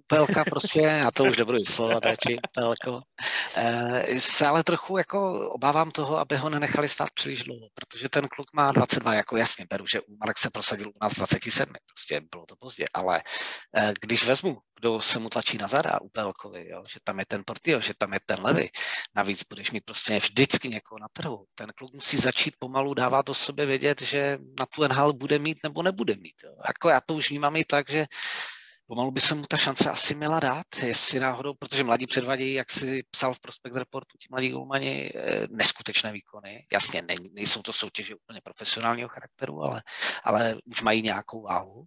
Pelka 0.06 0.44
prostě, 0.44 0.80
já 0.80 1.10
to 1.10 1.24
už 1.24 1.36
nebudu 1.36 1.58
vyslovovat 1.58 2.04
radši, 2.04 2.36
Pelko, 2.54 3.00
se 4.18 4.46
ale 4.46 4.64
trochu 4.64 4.98
jako 4.98 5.50
obávám 5.50 5.90
toho, 5.90 6.16
aby 6.18 6.36
ho 6.36 6.50
nenechali 6.50 6.88
stát 6.88 7.10
příliš 7.14 7.42
dlouho, 7.42 7.68
protože 7.74 8.08
ten 8.08 8.28
kluk 8.28 8.46
má 8.52 8.72
22, 8.72 9.14
jako 9.14 9.36
jasně 9.36 9.66
beru, 9.70 9.86
že 9.86 10.00
Marek 10.20 10.38
se 10.38 10.50
prosadil 10.50 10.88
u 10.88 11.04
nás 11.04 11.14
27, 11.14 11.72
prostě 11.86 12.20
bylo 12.30 12.46
to 12.46 12.56
pozdě, 12.56 12.84
ale 12.94 13.22
e, 13.76 13.92
když 14.00 14.24
vezmu, 14.24 14.58
kdo 14.80 15.00
se 15.00 15.18
mu 15.18 15.28
tlačí 15.28 15.58
na 15.58 15.68
zada 15.68 16.00
u 16.00 16.08
Pelkovi, 16.08 16.68
jo, 16.68 16.82
že 16.90 17.00
tam 17.04 17.18
je 17.18 17.26
ten 17.28 17.42
Portio, 17.46 17.80
že 17.80 17.92
tam 17.98 18.12
je 18.12 18.20
ten 18.26 18.40
Levy, 18.40 18.68
navíc 19.14 19.42
budeš 19.48 19.70
mít 19.70 19.84
prostě 19.84 20.18
vždycky 20.18 20.68
někoho 20.68 20.98
na 20.98 21.06
trhu. 21.12 21.44
Ten 21.54 21.72
kluk 21.76 21.94
musí 21.94 22.16
začít 22.16 22.54
pomalu 22.58 22.94
dávat 22.94 23.26
do 23.26 23.34
sebe 23.34 23.66
vědět, 23.66 24.02
že 24.02 24.38
na 24.58 24.66
tu 24.66 24.88
NHL 24.88 25.12
bude 25.12 25.38
mít 25.38 25.58
nebo 25.62 25.82
nebude 25.82 26.16
mít. 26.16 26.34
Jo. 26.44 26.50
Jako 26.68 26.88
já 26.88 27.00
to 27.00 27.14
už 27.14 27.30
vnímám 27.30 27.56
i 27.56 27.64
tak, 27.64 27.90
že 27.90 28.06
pomalu 28.86 29.10
by 29.10 29.20
se 29.20 29.34
mu 29.34 29.44
ta 29.48 29.56
šance 29.56 29.90
asi 29.90 30.14
měla 30.14 30.40
dát, 30.40 30.66
jestli 30.82 31.20
náhodou, 31.20 31.54
protože 31.54 31.84
mladí 31.84 32.06
předvadějí, 32.06 32.54
jak 32.54 32.70
si 32.70 33.02
psal 33.10 33.34
v 33.34 33.40
Prospect 33.40 33.76
Reportu, 33.76 34.18
ti 34.18 34.28
mladí 34.30 34.48
golmani, 34.48 35.12
eh, 35.14 35.46
neskutečné 35.50 36.12
výkony. 36.12 36.64
Jasně, 36.72 37.02
ne, 37.02 37.14
nejsou 37.32 37.62
to 37.62 37.72
soutěže 37.72 38.14
úplně 38.14 38.40
profesionálního 38.44 39.08
charakteru, 39.08 39.62
ale, 39.62 39.82
ale 40.24 40.56
už 40.64 40.82
mají 40.82 41.02
nějakou 41.02 41.42
váhu. 41.42 41.84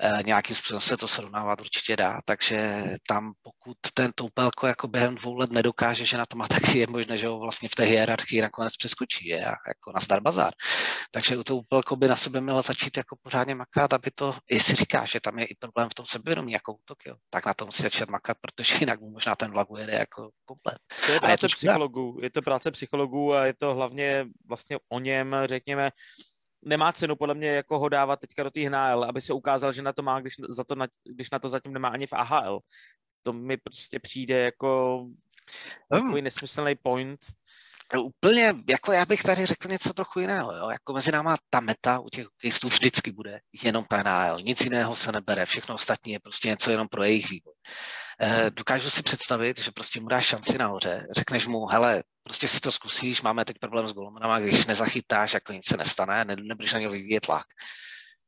Eh, 0.00 0.22
nějakým 0.26 0.56
způsobem 0.56 0.80
se 0.80 0.96
to 0.96 1.08
srovnávat 1.08 1.60
určitě 1.60 1.96
dá, 1.96 2.20
takže 2.24 2.84
tam 3.08 3.32
pokud 3.42 3.76
ten 3.94 4.12
Toupelko 4.14 4.66
jako 4.66 4.88
během 4.88 5.14
dvou 5.14 5.34
let 5.34 5.52
nedokáže, 5.52 6.04
že 6.04 6.18
na 6.18 6.26
to 6.26 6.36
má 6.36 6.48
taky 6.48 6.78
je 6.78 6.86
možné, 6.86 7.16
že 7.16 7.26
ho 7.26 7.38
vlastně 7.38 7.68
v 7.68 7.74
té 7.74 7.82
hierarchii 7.82 8.42
nakonec 8.42 8.76
přeskočí, 8.76 9.28
je 9.28 9.40
jako 9.40 9.92
na 9.94 10.00
Star 10.00 10.20
Bazar. 10.20 10.52
Takže 11.10 11.36
u 11.36 11.42
Toupelko 11.42 11.96
by 11.96 12.08
na 12.08 12.16
sebe 12.16 12.40
měla 12.40 12.62
začít 12.62 12.96
jako 12.96 13.16
pořádně 13.22 13.54
makat, 13.54 13.92
aby 13.92 14.10
to, 14.14 14.34
jestli 14.50 14.74
říká, 14.74 15.04
že 15.04 15.20
tam 15.20 15.38
je 15.38 15.44
i 15.44 15.54
problém 15.54 15.88
v 15.88 15.94
tom 15.94 16.06
sebevědomí 16.06 16.52
jako 16.52 16.74
útok, 16.74 16.98
jo, 17.06 17.14
tak 17.30 17.46
na 17.46 17.54
to 17.54 17.66
musí 17.66 17.82
začít 17.82 18.08
makat, 18.08 18.36
protože 18.40 18.76
jinak 18.80 19.00
mu 19.00 19.10
možná 19.10 19.34
ten 19.34 19.50
vlak 19.50 19.70
ujede 19.70 19.92
jako 19.92 20.30
komplet. 20.44 20.78
To 21.06 21.12
je 21.12 21.20
práce 21.20 21.32
je 21.32 21.38
to 21.38 21.56
psychologů, 21.56 22.18
je 22.22 22.30
to 22.30 22.42
práce 22.42 22.70
psychologů 22.70 23.34
a 23.34 23.46
je 23.46 23.54
to 23.54 23.74
hlavně 23.74 24.26
vlastně 24.48 24.78
o 24.88 25.00
něm, 25.00 25.36
řekněme, 25.44 25.90
nemá 26.66 26.92
cenu 26.92 27.16
podle 27.16 27.34
mě 27.34 27.48
jako 27.48 27.78
ho 27.78 27.88
dávat 27.88 28.20
teďka 28.20 28.42
do 28.42 28.50
té 28.50 28.68
HNL, 28.68 29.04
aby 29.04 29.20
se 29.20 29.32
ukázal, 29.32 29.72
že 29.72 29.82
na 29.82 29.92
to 29.92 30.02
má, 30.02 30.20
když, 30.20 30.34
za 30.48 30.64
to, 30.64 30.74
když 31.04 31.30
na 31.30 31.38
to 31.38 31.48
zatím 31.48 31.72
nemá 31.72 31.88
ani 31.88 32.06
v 32.06 32.12
AHL. 32.12 32.60
To 33.22 33.32
mi 33.32 33.56
prostě 33.56 33.98
přijde 33.98 34.38
jako 34.38 35.00
takový 35.90 36.22
nesmyslný 36.22 36.74
point. 36.82 37.20
Úplně, 37.98 38.54
jako 38.68 38.92
já 38.92 39.04
bych 39.06 39.22
tady 39.22 39.46
řekl 39.46 39.68
něco 39.68 39.92
trochu 39.92 40.20
jiného, 40.20 40.56
jo? 40.56 40.70
jako 40.70 40.92
mezi 40.92 41.12
náma 41.12 41.36
ta 41.50 41.60
meta 41.60 41.98
u 41.98 42.08
těch 42.08 42.24
hokejistů 42.24 42.68
vždycky 42.68 43.12
bude 43.12 43.40
jenom 43.64 43.84
ta 43.84 44.02
NHL, 44.02 44.40
nic 44.42 44.60
jiného 44.60 44.96
se 44.96 45.12
nebere, 45.12 45.46
všechno 45.46 45.74
ostatní 45.74 46.12
je 46.12 46.18
prostě 46.18 46.48
něco 46.48 46.70
jenom 46.70 46.88
pro 46.88 47.04
jejich 47.04 47.30
vývoj. 47.30 47.54
Eh, 48.20 48.50
dokážu 48.50 48.90
si 48.90 49.02
představit, 49.02 49.60
že 49.60 49.70
prostě 49.70 50.00
mu 50.00 50.08
dáš 50.08 50.26
šanci 50.26 50.58
nahoře, 50.58 51.06
řekneš 51.16 51.46
mu, 51.46 51.66
hele, 51.66 52.02
prostě 52.22 52.48
si 52.48 52.60
to 52.60 52.72
zkusíš, 52.72 53.22
máme 53.22 53.44
teď 53.44 53.58
problém 53.58 53.88
s 53.88 53.92
golmanama, 53.92 54.38
když 54.38 54.66
nezachytáš, 54.66 55.34
jako 55.34 55.52
nic 55.52 55.68
se 55.68 55.76
nestane, 55.76 56.24
ne, 56.24 56.36
nebudeš 56.42 56.72
na 56.72 56.78
něho 56.78 56.92
vyvíjet 56.92 57.26
tlak. 57.26 57.46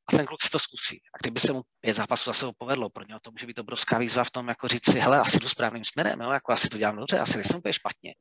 A 0.08 0.16
ten 0.16 0.26
kluk 0.26 0.42
si 0.42 0.50
to 0.50 0.58
zkusí. 0.58 1.00
A 1.14 1.18
kdyby 1.20 1.40
se 1.40 1.52
mu 1.52 1.62
pět 1.80 1.94
zápasů 1.94 2.30
zase 2.30 2.46
povedlo, 2.58 2.90
pro 2.90 3.04
něho 3.04 3.20
to 3.20 3.30
může 3.30 3.46
být 3.46 3.58
obrovská 3.58 3.98
výzva 3.98 4.24
v 4.24 4.30
tom, 4.30 4.48
jako 4.48 4.68
říct 4.68 4.92
si, 4.92 4.98
hele, 4.98 5.18
asi 5.18 5.40
jdu 5.40 5.48
správným 5.48 5.84
směrem, 5.84 6.20
jo, 6.20 6.30
jako 6.30 6.52
asi 6.52 6.68
to 6.68 6.78
dělám 6.78 6.96
dobře, 6.96 7.18
asi 7.18 7.36
nejsem 7.36 7.58
úplně 7.58 7.72
špatně. 7.72 8.14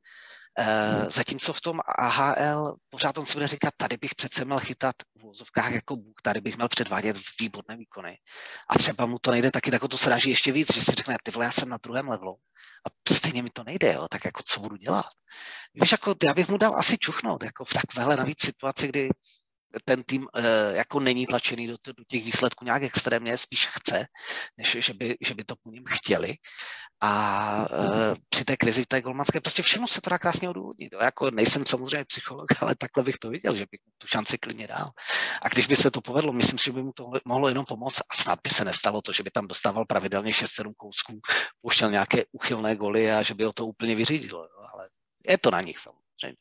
Uh, 0.58 1.10
zatímco 1.10 1.52
v 1.52 1.60
tom 1.60 1.80
AHL 1.98 2.76
pořád 2.90 3.18
on 3.18 3.26
si 3.26 3.32
bude 3.32 3.46
říkat, 3.46 3.74
tady 3.76 3.96
bych 3.96 4.14
přece 4.14 4.44
měl 4.44 4.58
chytat 4.58 4.94
v 5.18 5.22
vozovkách 5.22 5.72
jako 5.72 5.96
Bůh, 5.96 6.14
tady 6.22 6.40
bych 6.40 6.56
měl 6.56 6.68
předvádět 6.68 7.16
výborné 7.40 7.76
výkony. 7.76 8.18
A 8.70 8.78
třeba 8.78 9.06
mu 9.06 9.18
to 9.18 9.30
nejde 9.30 9.50
taky, 9.50 9.70
tak 9.70 9.88
to 9.90 9.98
se 9.98 10.10
ráží 10.10 10.30
ještě 10.30 10.52
víc, 10.52 10.74
že 10.74 10.82
si 10.82 10.92
řekne, 10.92 11.16
ty 11.22 11.30
vole, 11.30 11.46
já 11.46 11.52
jsem 11.52 11.68
na 11.68 11.78
druhém 11.82 12.08
levelu 12.08 12.36
a 12.86 13.14
stejně 13.14 13.42
mi 13.42 13.50
to 13.50 13.64
nejde, 13.64 13.92
jo, 13.92 14.06
tak 14.10 14.24
jako 14.24 14.42
co 14.46 14.60
budu 14.60 14.76
dělat? 14.76 15.06
Víš, 15.74 15.92
jako 15.92 16.14
já 16.24 16.34
bych 16.34 16.48
mu 16.48 16.58
dal 16.58 16.76
asi 16.76 16.98
čuchnout, 16.98 17.42
jako 17.42 17.64
v 17.64 17.74
takovéhle 17.74 18.16
navíc 18.16 18.44
situaci, 18.44 18.88
kdy 18.88 19.08
ten 19.84 20.02
tým 20.02 20.22
uh, 20.22 20.42
jako 20.72 21.00
není 21.00 21.26
tlačený 21.26 21.66
do, 21.66 21.76
do 21.86 22.04
těch 22.08 22.24
výsledků 22.24 22.64
nějak 22.64 22.82
extrémně, 22.82 23.38
spíš 23.38 23.66
chce, 23.66 24.06
než 24.56 24.76
že 24.80 24.94
by, 24.94 25.16
že 25.20 25.34
by 25.34 25.44
to 25.44 25.54
po 25.62 25.70
něm 25.70 25.84
chtěli. 25.88 26.34
A 27.00 27.66
uh, 27.70 28.14
při 28.28 28.44
té 28.44 28.56
krizi 28.56 28.86
té 28.86 29.02
golmanské 29.02 29.40
prostě 29.40 29.62
všechno 29.62 29.88
se 29.88 30.00
to 30.00 30.10
dá 30.10 30.18
krásně 30.18 30.48
odůvodnit. 30.48 30.92
Jako 31.02 31.30
nejsem 31.30 31.66
samozřejmě 31.66 32.04
psycholog, 32.04 32.46
ale 32.60 32.74
takhle 32.78 33.02
bych 33.02 33.18
to 33.18 33.30
viděl, 33.30 33.56
že 33.56 33.66
bych 33.70 33.80
tu 33.98 34.06
šanci 34.06 34.38
klidně 34.38 34.66
dal. 34.66 34.86
A 35.42 35.48
když 35.48 35.66
by 35.66 35.76
se 35.76 35.90
to 35.90 36.00
povedlo, 36.00 36.32
myslím 36.32 36.58
si, 36.58 36.64
že 36.64 36.72
by 36.72 36.82
mu 36.82 36.92
to 36.92 37.10
mohlo 37.24 37.48
jenom 37.48 37.64
pomoct 37.64 38.00
a 38.10 38.14
snad 38.14 38.38
by 38.44 38.50
se 38.50 38.64
nestalo 38.64 39.02
to, 39.02 39.12
že 39.12 39.22
by 39.22 39.30
tam 39.30 39.46
dostával 39.46 39.84
pravidelně 39.84 40.32
6-7 40.32 40.72
kousků, 40.76 41.20
pouštěl 41.60 41.90
nějaké 41.90 42.24
uchylné 42.32 42.76
goly 42.76 43.12
a 43.12 43.22
že 43.22 43.34
by 43.34 43.44
ho 43.44 43.52
to 43.52 43.66
úplně 43.66 43.94
vyřídilo. 43.94 44.42
Jo. 44.42 44.66
Ale 44.72 44.88
je 45.28 45.38
to 45.38 45.50
na 45.50 45.60
nich 45.60 45.78
samozřejmě. 45.78 46.36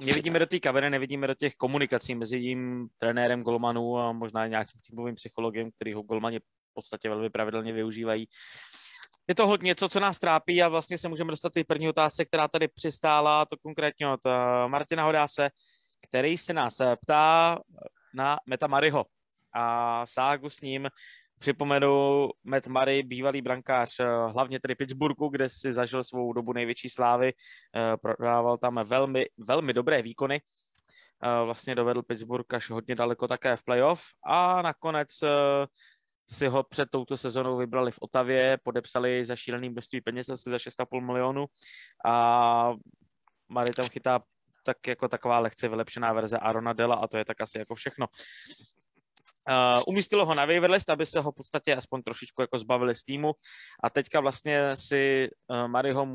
Nevidíme 0.00 0.38
do 0.38 0.46
té 0.46 0.60
kabiny, 0.60 0.90
nevidíme 0.90 1.26
do 1.26 1.34
těch 1.34 1.54
komunikací 1.54 2.14
mezi 2.14 2.40
tím 2.40 2.88
trenérem 2.98 3.42
golmanů 3.42 3.98
a 3.98 4.12
možná 4.12 4.46
nějakým 4.46 4.80
týmovým 4.86 5.14
psychologem, 5.14 5.70
který 5.70 5.94
ho 5.94 6.02
golmani 6.02 6.38
v 6.38 6.74
podstatě 6.74 7.08
velmi 7.08 7.30
pravidelně 7.30 7.72
využívají. 7.72 8.28
Je 9.28 9.34
to 9.34 9.46
hodně 9.46 9.66
něco, 9.66 9.88
co 9.88 10.00
nás 10.00 10.18
trápí 10.18 10.62
a 10.62 10.68
vlastně 10.68 10.98
se 10.98 11.08
můžeme 11.08 11.30
dostat 11.30 11.56
i 11.56 11.64
první 11.64 11.88
otázce, 11.88 12.24
která 12.24 12.48
tady 12.48 12.68
přistála, 12.68 13.44
to 13.44 13.56
konkrétně 13.56 14.08
od 14.08 14.20
eh, 14.26 14.68
Martina 14.68 15.04
Hodáse, 15.04 15.50
který 16.08 16.38
se 16.38 16.52
nás 16.52 16.80
ptá 17.04 17.58
na 18.14 18.38
Meta 18.46 18.66
Mariho 18.66 19.04
a 19.54 20.06
ságu 20.06 20.50
s 20.50 20.60
ním 20.60 20.88
Připomenu 21.38 22.28
Matt 22.44 22.66
Murray, 22.66 23.02
bývalý 23.02 23.42
brankář, 23.42 24.00
eh, 24.00 24.04
hlavně 24.06 24.60
tedy 24.60 24.74
Pittsburghu, 24.74 25.28
kde 25.28 25.48
si 25.48 25.72
zažil 25.72 26.04
svou 26.04 26.32
dobu 26.32 26.52
největší 26.52 26.90
slávy, 26.90 27.32
eh, 27.76 27.96
prodával 27.96 28.58
tam 28.58 28.80
velmi, 28.84 29.26
velmi 29.38 29.72
dobré 29.72 30.02
výkony, 30.02 30.40
eh, 31.22 31.44
vlastně 31.44 31.74
dovedl 31.74 32.02
Pittsburgh 32.02 32.54
až 32.54 32.70
hodně 32.70 32.94
daleko 32.94 33.28
také 33.28 33.56
v 33.56 33.62
playoff 33.62 34.02
a 34.26 34.62
nakonec 34.62 35.08
si 36.30 36.46
ho 36.46 36.62
před 36.62 36.88
touto 36.90 37.16
sezónou 37.16 37.56
vybrali 37.56 37.90
v 37.90 37.98
Otavě, 38.00 38.58
podepsali 38.62 39.24
za 39.24 39.36
šílený 39.36 39.68
množství 39.68 40.00
peněz, 40.00 40.28
asi 40.28 40.50
za 40.50 40.58
6,5 40.58 41.00
milionů 41.00 41.46
a 42.04 42.72
Murray 43.48 43.72
tam 43.76 43.88
chytá 43.88 44.20
tak 44.64 44.86
jako 44.86 45.08
taková 45.08 45.38
lehce 45.38 45.68
vylepšená 45.68 46.12
verze 46.12 46.38
Arona 46.38 46.72
Dela 46.72 46.94
a 46.94 47.06
to 47.06 47.16
je 47.16 47.24
tak 47.24 47.40
asi 47.40 47.58
jako 47.58 47.74
všechno. 47.74 48.06
Uh, 49.48 49.82
umístilo 49.86 50.26
ho 50.26 50.34
na 50.34 50.46
waiver 50.46 50.70
list, 50.70 50.90
aby 50.90 51.06
se 51.06 51.20
ho 51.20 51.32
v 51.32 51.34
podstatě 51.34 51.76
aspoň 51.76 52.02
trošičku 52.02 52.42
jako 52.42 52.58
zbavili 52.58 52.94
z 52.94 53.02
týmu 53.02 53.32
a 53.82 53.90
teďka 53.90 54.20
vlastně 54.20 54.76
si 54.76 55.28
uh, 55.48 55.68
Mariho 55.68 56.06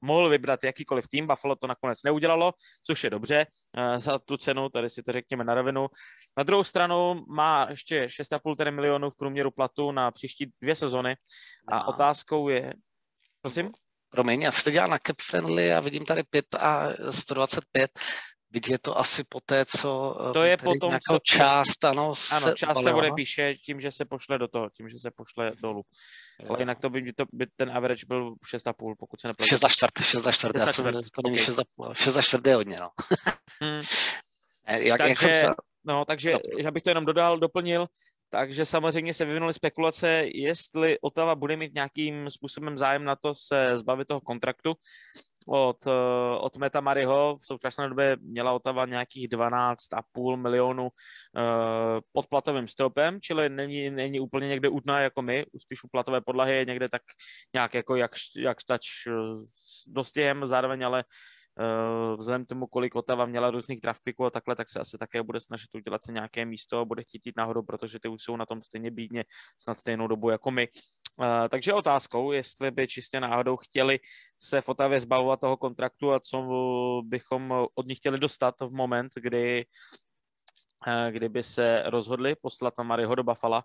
mohl 0.00 0.28
vybrat 0.28 0.64
jakýkoliv 0.64 1.08
tým, 1.08 1.26
Buffalo 1.26 1.56
to 1.56 1.66
nakonec 1.66 2.02
neudělalo, 2.02 2.52
což 2.86 3.04
je 3.04 3.10
dobře 3.10 3.46
uh, 3.78 3.98
za 3.98 4.18
tu 4.18 4.36
cenu, 4.36 4.68
tady 4.68 4.90
si 4.90 5.02
to 5.02 5.12
řekněme 5.12 5.44
na 5.44 5.54
rovinu. 5.54 5.86
Na 6.38 6.44
druhou 6.44 6.64
stranu 6.64 7.24
má 7.28 7.66
ještě 7.70 8.06
6,5 8.06 8.70
milionů 8.70 9.10
v 9.10 9.16
průměru 9.16 9.50
platu 9.50 9.92
na 9.92 10.10
příští 10.10 10.52
dvě 10.60 10.76
sezony 10.76 11.16
a 11.68 11.78
no. 11.78 11.88
otázkou 11.88 12.48
je, 12.48 12.74
prosím? 13.42 13.72
Promiň, 14.10 14.42
já 14.42 14.52
se 14.52 14.64
to 14.64 14.70
dělal 14.70 14.88
na 14.88 14.98
Cap 14.98 15.16
Friendly 15.22 15.72
a 15.72 15.80
vidím 15.80 16.04
tady 16.04 16.22
5 16.22 16.54
a 16.54 16.88
125, 17.10 17.90
Byť 18.52 18.68
je 18.68 18.78
to 18.78 18.98
asi 18.98 19.24
po 19.24 19.40
té, 19.40 19.64
co 19.64 20.16
eh, 20.28 20.32
to 20.32 20.42
je 20.42 20.56
potom, 20.56 20.98
co, 21.08 21.18
část, 21.24 21.84
ano, 21.84 22.12
ano 22.30 22.40
se 22.40 22.54
část 22.54 22.82
se 22.82 22.92
bude 22.92 23.10
píše 23.16 23.54
tím, 23.54 23.80
že 23.80 23.90
se 23.90 24.04
pošle 24.04 24.38
do 24.38 24.48
toho, 24.48 24.70
tím, 24.76 24.88
že 24.88 24.98
se 24.98 25.10
pošle 25.10 25.52
dolů. 25.62 25.82
Ale 26.48 26.58
jinak 26.60 26.78
to 26.78 26.90
by, 26.90 27.12
to 27.12 27.24
by 27.32 27.46
ten 27.56 27.76
average 27.76 28.06
byl 28.06 28.34
6,5, 28.34 28.94
pokud 28.98 29.20
se 29.20 29.28
nepletu. 29.28 29.48
6 29.48 29.60
za 29.60 29.68
čtvrt, 29.68 29.98
6 30.02 30.22
za 30.22 30.32
čtvrt, 30.32 30.56
já 30.58 30.66
jsem, 30.66 30.84
to 30.84 31.22
není 31.24 31.38
6 31.38 31.54
za, 31.54 31.64
6 31.92 32.14
za 32.14 32.22
čtvrt 32.22 32.46
je 32.46 32.54
hodně, 32.54 32.76
no. 32.80 32.90
hmm. 33.60 33.82
jak, 34.68 34.98
takže, 34.98 35.08
jak 35.08 35.18
jsem 35.18 35.34
se... 35.34 35.54
no, 35.84 36.04
takže 36.04 36.32
já 36.58 36.70
bych 36.70 36.82
to 36.82 36.90
jenom 36.90 37.04
dodal, 37.04 37.38
doplnil, 37.38 37.86
takže 38.32 38.64
samozřejmě 38.64 39.14
se 39.14 39.24
vyvinuly 39.24 39.54
spekulace, 39.54 40.24
jestli 40.34 41.00
Otava 41.00 41.34
bude 41.34 41.56
mít 41.56 41.74
nějakým 41.74 42.30
způsobem 42.30 42.78
zájem 42.78 43.04
na 43.04 43.16
to 43.16 43.34
se 43.34 43.78
zbavit 43.78 44.08
toho 44.08 44.20
kontraktu, 44.20 44.72
od, 45.46 45.86
eh, 45.86 46.36
od 46.40 46.56
Meta 46.56 46.80
Mariho. 46.80 47.38
V 47.42 47.46
současné 47.46 47.88
době 47.88 48.16
měla 48.20 48.52
Otava 48.52 48.86
nějakých 48.86 49.28
12,5 49.28 50.36
milionů 50.36 50.82
uh, 50.84 50.90
pod 52.12 52.26
platovým 52.26 52.68
stropem, 52.68 53.20
čili 53.20 53.48
není, 53.48 53.90
není 53.90 54.20
úplně 54.20 54.48
někde 54.48 54.68
utná 54.68 55.00
jako 55.00 55.22
my, 55.22 55.46
spíš 55.58 55.84
u 55.84 55.88
platové 55.88 56.20
podlahy 56.20 56.54
je 56.56 56.64
někde 56.64 56.88
tak 56.88 57.02
nějak 57.54 57.74
jako 57.74 57.96
jak, 57.96 58.10
jak 58.36 58.60
stač 58.60 58.86
eh, 59.06 59.12
dostihem, 59.86 60.46
zároveň 60.46 60.84
ale 60.84 61.04
vzhledem 62.16 62.46
tomu, 62.46 62.66
kolik 62.66 62.94
Otava 62.94 63.26
měla 63.26 63.50
různých 63.50 63.80
draft 63.80 64.00
picků 64.04 64.24
a 64.24 64.30
takhle, 64.30 64.56
tak 64.56 64.68
se 64.68 64.80
asi 64.80 64.98
také 64.98 65.22
bude 65.22 65.40
snažit 65.40 65.74
udělat 65.74 66.04
se 66.04 66.12
nějaké 66.12 66.44
místo 66.44 66.78
a 66.78 66.84
bude 66.84 67.02
chtít 67.02 67.26
jít 67.26 67.36
nahoru, 67.36 67.62
protože 67.62 67.98
ty 68.00 68.08
už 68.08 68.22
jsou 68.22 68.36
na 68.36 68.46
tom 68.46 68.62
stejně 68.62 68.90
bídně 68.90 69.24
snad 69.58 69.78
stejnou 69.78 70.06
dobu 70.06 70.30
jako 70.30 70.50
my. 70.50 70.68
Uh, 71.16 71.26
takže 71.48 71.72
otázkou, 71.72 72.32
jestli 72.32 72.70
by 72.70 72.88
čistě 72.88 73.20
náhodou 73.20 73.56
chtěli 73.56 74.00
se 74.38 74.60
v 74.60 74.68
Otavě 74.68 75.00
zbavovat 75.00 75.40
toho 75.40 75.56
kontraktu 75.56 76.12
a 76.12 76.20
co 76.20 77.02
bychom 77.04 77.66
od 77.74 77.86
nich 77.86 77.98
chtěli 77.98 78.18
dostat 78.18 78.54
v 78.60 78.70
moment, 78.70 79.12
kdy 79.14 79.66
uh, 80.86 81.10
kdyby 81.10 81.42
se 81.42 81.82
rozhodli 81.86 82.34
poslat 82.42 82.74
Mariho 82.82 83.14
do 83.14 83.24
Buffalo 83.24 83.62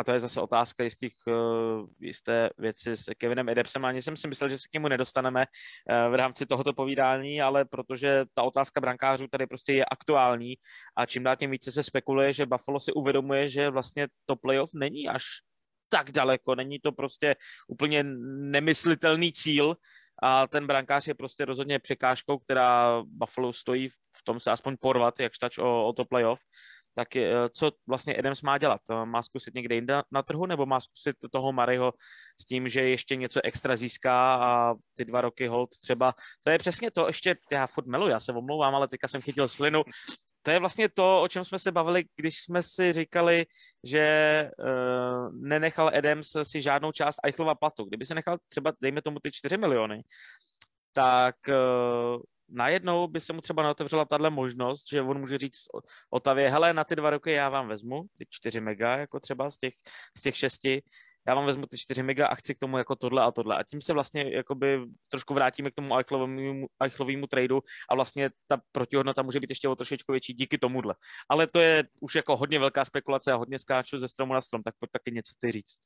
a 0.00 0.04
to 0.04 0.12
je 0.12 0.20
zase 0.20 0.40
otázka 0.40 0.84
jistých, 0.84 1.14
uh, 1.26 1.86
jisté 2.00 2.50
věci 2.58 2.96
s 2.96 3.04
Kevinem 3.18 3.48
Edepsem. 3.48 3.84
Ani 3.84 4.02
jsem 4.02 4.16
si 4.16 4.28
myslel, 4.28 4.50
že 4.50 4.58
se 4.58 4.68
k 4.70 4.74
němu 4.74 4.88
nedostaneme 4.88 5.46
uh, 5.46 6.12
v 6.12 6.14
rámci 6.14 6.46
tohoto 6.46 6.72
povídání, 6.72 7.42
ale 7.42 7.64
protože 7.64 8.24
ta 8.34 8.42
otázka 8.42 8.80
brankářů 8.80 9.26
tady 9.28 9.46
prostě 9.46 9.72
je 9.72 9.84
aktuální 9.84 10.54
a 10.96 11.06
čím 11.06 11.22
dál 11.22 11.36
tím 11.36 11.50
více 11.50 11.72
se 11.72 11.82
spekuluje, 11.82 12.32
že 12.32 12.46
Buffalo 12.46 12.80
si 12.80 12.92
uvědomuje, 12.92 13.48
že 13.48 13.70
vlastně 13.70 14.08
to 14.26 14.36
playoff 14.36 14.70
není 14.74 15.08
až 15.08 15.24
tak 15.88 16.12
daleko, 16.12 16.54
není 16.54 16.78
to 16.78 16.92
prostě 16.92 17.36
úplně 17.68 18.04
nemyslitelný 18.54 19.32
cíl 19.32 19.76
a 20.22 20.46
ten 20.46 20.66
brankář 20.66 21.08
je 21.08 21.14
prostě 21.14 21.44
rozhodně 21.44 21.78
překážkou, 21.78 22.38
která 22.38 23.02
Buffalo 23.06 23.52
stojí 23.52 23.88
v 23.88 24.22
tom 24.24 24.40
se 24.40 24.50
aspoň 24.50 24.76
porvat, 24.80 25.20
jak 25.20 25.32
štač 25.32 25.58
o, 25.58 25.88
o 25.88 25.92
to 25.92 26.04
playoff 26.04 26.40
tak 26.94 27.14
je, 27.14 27.32
eh, 27.32 27.48
co 27.52 27.72
vlastně 27.88 28.16
Adams 28.16 28.42
má 28.42 28.58
dělat? 28.58 28.80
Eh, 28.90 29.06
má 29.06 29.22
zkusit 29.22 29.54
někde 29.54 29.74
jinde 29.74 30.02
na 30.12 30.22
trhu, 30.22 30.46
nebo 30.46 30.66
má 30.66 30.80
zkusit 30.80 31.16
toho 31.32 31.52
Maryho 31.52 31.92
s 32.40 32.44
tím, 32.46 32.68
že 32.68 32.80
ještě 32.80 33.16
něco 33.16 33.40
extra 33.44 33.76
získá 33.76 34.34
a 34.34 34.74
ty 34.94 35.04
dva 35.04 35.20
roky 35.20 35.46
hold 35.46 35.70
třeba. 35.82 36.14
To 36.44 36.50
je 36.50 36.58
přesně 36.58 36.90
to, 36.90 37.06
ještě, 37.06 37.36
já 37.52 37.66
furt 37.66 37.86
melu, 37.86 38.08
já 38.08 38.20
se 38.20 38.32
omlouvám, 38.32 38.74
ale 38.74 38.88
teďka 38.88 39.08
jsem 39.08 39.20
chytil 39.20 39.48
slinu. 39.48 39.82
To 40.42 40.50
je 40.50 40.58
vlastně 40.58 40.88
to, 40.88 41.22
o 41.22 41.28
čem 41.28 41.44
jsme 41.44 41.58
se 41.58 41.72
bavili, 41.72 42.04
když 42.16 42.42
jsme 42.42 42.62
si 42.62 42.92
říkali, 42.92 43.46
že 43.84 44.50
uh, 44.58 45.32
nenechal 45.32 45.90
Adams 45.94 46.32
si 46.42 46.62
žádnou 46.62 46.92
část 46.92 47.16
Eichlova 47.24 47.54
platu. 47.54 47.84
Kdyby 47.84 48.06
se 48.06 48.14
nechal 48.14 48.38
třeba, 48.48 48.72
dejme 48.80 49.02
tomu, 49.02 49.18
ty 49.22 49.32
4 49.32 49.56
miliony, 49.56 50.02
tak 50.92 51.34
uh, 51.48 52.22
najednou 52.50 53.08
by 53.08 53.20
se 53.20 53.32
mu 53.32 53.40
třeba 53.40 53.62
neotevřela 53.62 54.04
tahle 54.04 54.30
možnost, 54.30 54.84
že 54.90 55.02
on 55.02 55.20
může 55.20 55.38
říct 55.38 55.64
Otavě, 56.10 56.50
hele, 56.50 56.72
na 56.72 56.84
ty 56.84 56.96
dva 56.96 57.10
roky 57.10 57.32
já 57.32 57.48
vám 57.48 57.68
vezmu 57.68 58.02
ty 58.18 58.26
4 58.30 58.60
mega, 58.60 58.96
jako 58.96 59.20
třeba 59.20 59.50
z 59.50 59.58
těch, 59.58 59.74
z 60.18 60.22
těch 60.22 60.36
šesti, 60.36 60.82
já 61.28 61.34
vám 61.34 61.46
vezmu 61.46 61.66
ty 61.66 61.78
4 61.78 62.02
mega 62.02 62.26
a 62.26 62.34
chci 62.34 62.54
k 62.54 62.58
tomu 62.58 62.78
jako 62.78 62.96
tohle 62.96 63.22
a 63.22 63.30
tohle. 63.30 63.56
A 63.56 63.62
tím 63.62 63.80
se 63.80 63.92
vlastně 63.92 64.34
jakoby 64.34 64.80
trošku 65.08 65.34
vrátíme 65.34 65.70
k 65.70 65.74
tomu 65.74 65.94
Eichlovému 66.82 67.26
tradu 67.26 67.62
a 67.90 67.94
vlastně 67.94 68.30
ta 68.46 68.60
protihodnota 68.72 69.22
může 69.22 69.40
být 69.40 69.50
ještě 69.50 69.68
o 69.68 69.76
trošičku 69.76 70.12
větší 70.12 70.32
díky 70.32 70.58
tomuhle. 70.58 70.94
Ale 71.28 71.46
to 71.46 71.60
je 71.60 71.84
už 72.00 72.14
jako 72.14 72.36
hodně 72.36 72.58
velká 72.58 72.84
spekulace 72.84 73.32
a 73.32 73.36
hodně 73.36 73.58
skáču 73.58 73.98
ze 73.98 74.08
stromu 74.08 74.34
na 74.34 74.40
strom, 74.40 74.62
tak 74.62 74.74
pojď 74.78 74.90
taky 74.90 75.12
něco 75.12 75.32
ty 75.38 75.52
říct. 75.52 75.76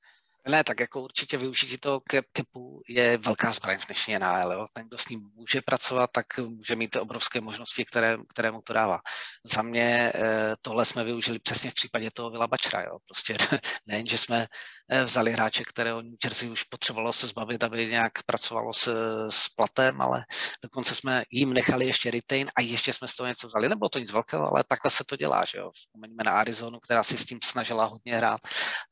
Ne, 0.48 0.64
tak 0.64 0.80
jako 0.80 1.02
určitě 1.02 1.36
využití 1.36 1.78
toho 1.78 2.02
capu 2.36 2.82
je 2.88 3.18
velká 3.18 3.52
zbraň 3.52 3.78
v 3.78 3.86
dnešní 3.86 4.18
NHL. 4.18 4.52
Jo. 4.52 4.66
Ten, 4.72 4.88
kdo 4.88 4.98
s 4.98 5.08
ním 5.08 5.20
může 5.34 5.60
pracovat, 5.60 6.10
tak 6.12 6.38
může 6.38 6.76
mít 6.76 6.96
obrovské 6.96 7.40
možnosti, 7.40 7.84
které, 7.84 8.16
které 8.28 8.50
mu 8.50 8.62
to 8.62 8.72
dává. 8.72 9.00
Za 9.44 9.62
mě 9.62 10.12
eh, 10.14 10.54
tohle 10.62 10.84
jsme 10.84 11.04
využili 11.04 11.38
přesně 11.38 11.70
v 11.70 11.74
případě 11.74 12.10
toho 12.10 12.30
Vila 12.30 12.46
Bačera. 12.46 12.82
Jo. 12.82 12.98
Prostě 13.06 13.36
nejen, 13.86 14.06
že 14.06 14.18
jsme 14.18 14.46
eh, 14.88 15.04
vzali 15.04 15.32
hráče, 15.32 15.64
kterého 15.64 16.02
New 16.02 16.14
Jersey 16.24 16.50
už 16.50 16.62
potřebovalo 16.62 17.12
se 17.12 17.26
zbavit, 17.26 17.64
aby 17.64 17.86
nějak 17.86 18.12
pracovalo 18.26 18.72
s, 18.72 18.88
s 19.30 19.48
platem, 19.48 20.00
ale 20.00 20.24
dokonce 20.62 20.94
jsme 20.94 21.22
jim 21.30 21.52
nechali 21.52 21.86
ještě 21.86 22.10
retain 22.10 22.50
a 22.56 22.60
ještě 22.60 22.92
jsme 22.92 23.08
z 23.08 23.14
toho 23.14 23.26
něco 23.26 23.46
vzali. 23.46 23.68
Nebylo 23.68 23.88
to 23.88 23.98
nic 23.98 24.12
velkého, 24.12 24.48
ale 24.48 24.64
takhle 24.68 24.90
se 24.90 25.04
to 25.04 25.16
dělá. 25.16 25.44
Že 25.44 25.58
jo. 25.58 25.70
Vzpomeňme 25.74 26.22
na 26.26 26.32
Arizonu, 26.32 26.80
která 26.80 27.02
si 27.02 27.18
s 27.18 27.24
tím 27.24 27.38
snažila 27.44 27.84
hodně 27.84 28.16
hrát 28.16 28.40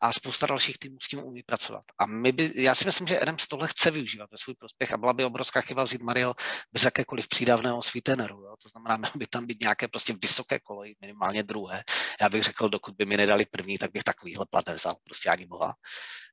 a 0.00 0.12
spousta 0.12 0.46
dalších 0.46 0.78
týmů 0.78 0.96
s 1.02 1.08
tím 1.08 1.24
umí 1.24 1.41
pracovat. 1.42 1.84
A 1.98 2.06
my 2.06 2.32
by, 2.32 2.52
já 2.54 2.74
si 2.74 2.84
myslím, 2.86 3.06
že 3.06 3.20
Adams 3.20 3.48
tohle 3.48 3.68
chce 3.68 3.90
využívat 3.90 4.30
ve 4.30 4.38
svůj 4.38 4.54
prospěch 4.54 4.92
a 4.92 4.96
byla 4.96 5.12
by 5.12 5.24
obrovská 5.24 5.60
chyba 5.60 5.84
vzít 5.84 6.02
Mario 6.02 6.34
bez 6.72 6.84
jakékoliv 6.84 7.28
přídavného 7.28 7.82
sweeteneru. 7.82 8.42
Jo? 8.42 8.54
To 8.62 8.68
znamená, 8.68 8.96
mělo 8.96 9.12
by 9.16 9.26
tam 9.26 9.46
být 9.46 9.60
nějaké 9.60 9.88
prostě 9.88 10.14
vysoké 10.22 10.60
kolo, 10.60 10.82
minimálně 11.00 11.42
druhé. 11.42 11.82
Já 12.20 12.28
bych 12.28 12.42
řekl, 12.42 12.68
dokud 12.68 12.94
by 12.94 13.04
mi 13.04 13.16
nedali 13.16 13.46
první, 13.46 13.78
tak 13.78 13.92
bych 13.92 14.04
takovýhle 14.04 14.46
plat 14.50 14.66
nevzal, 14.66 14.92
prostě 15.04 15.30
ani 15.30 15.46
boha. 15.46 15.74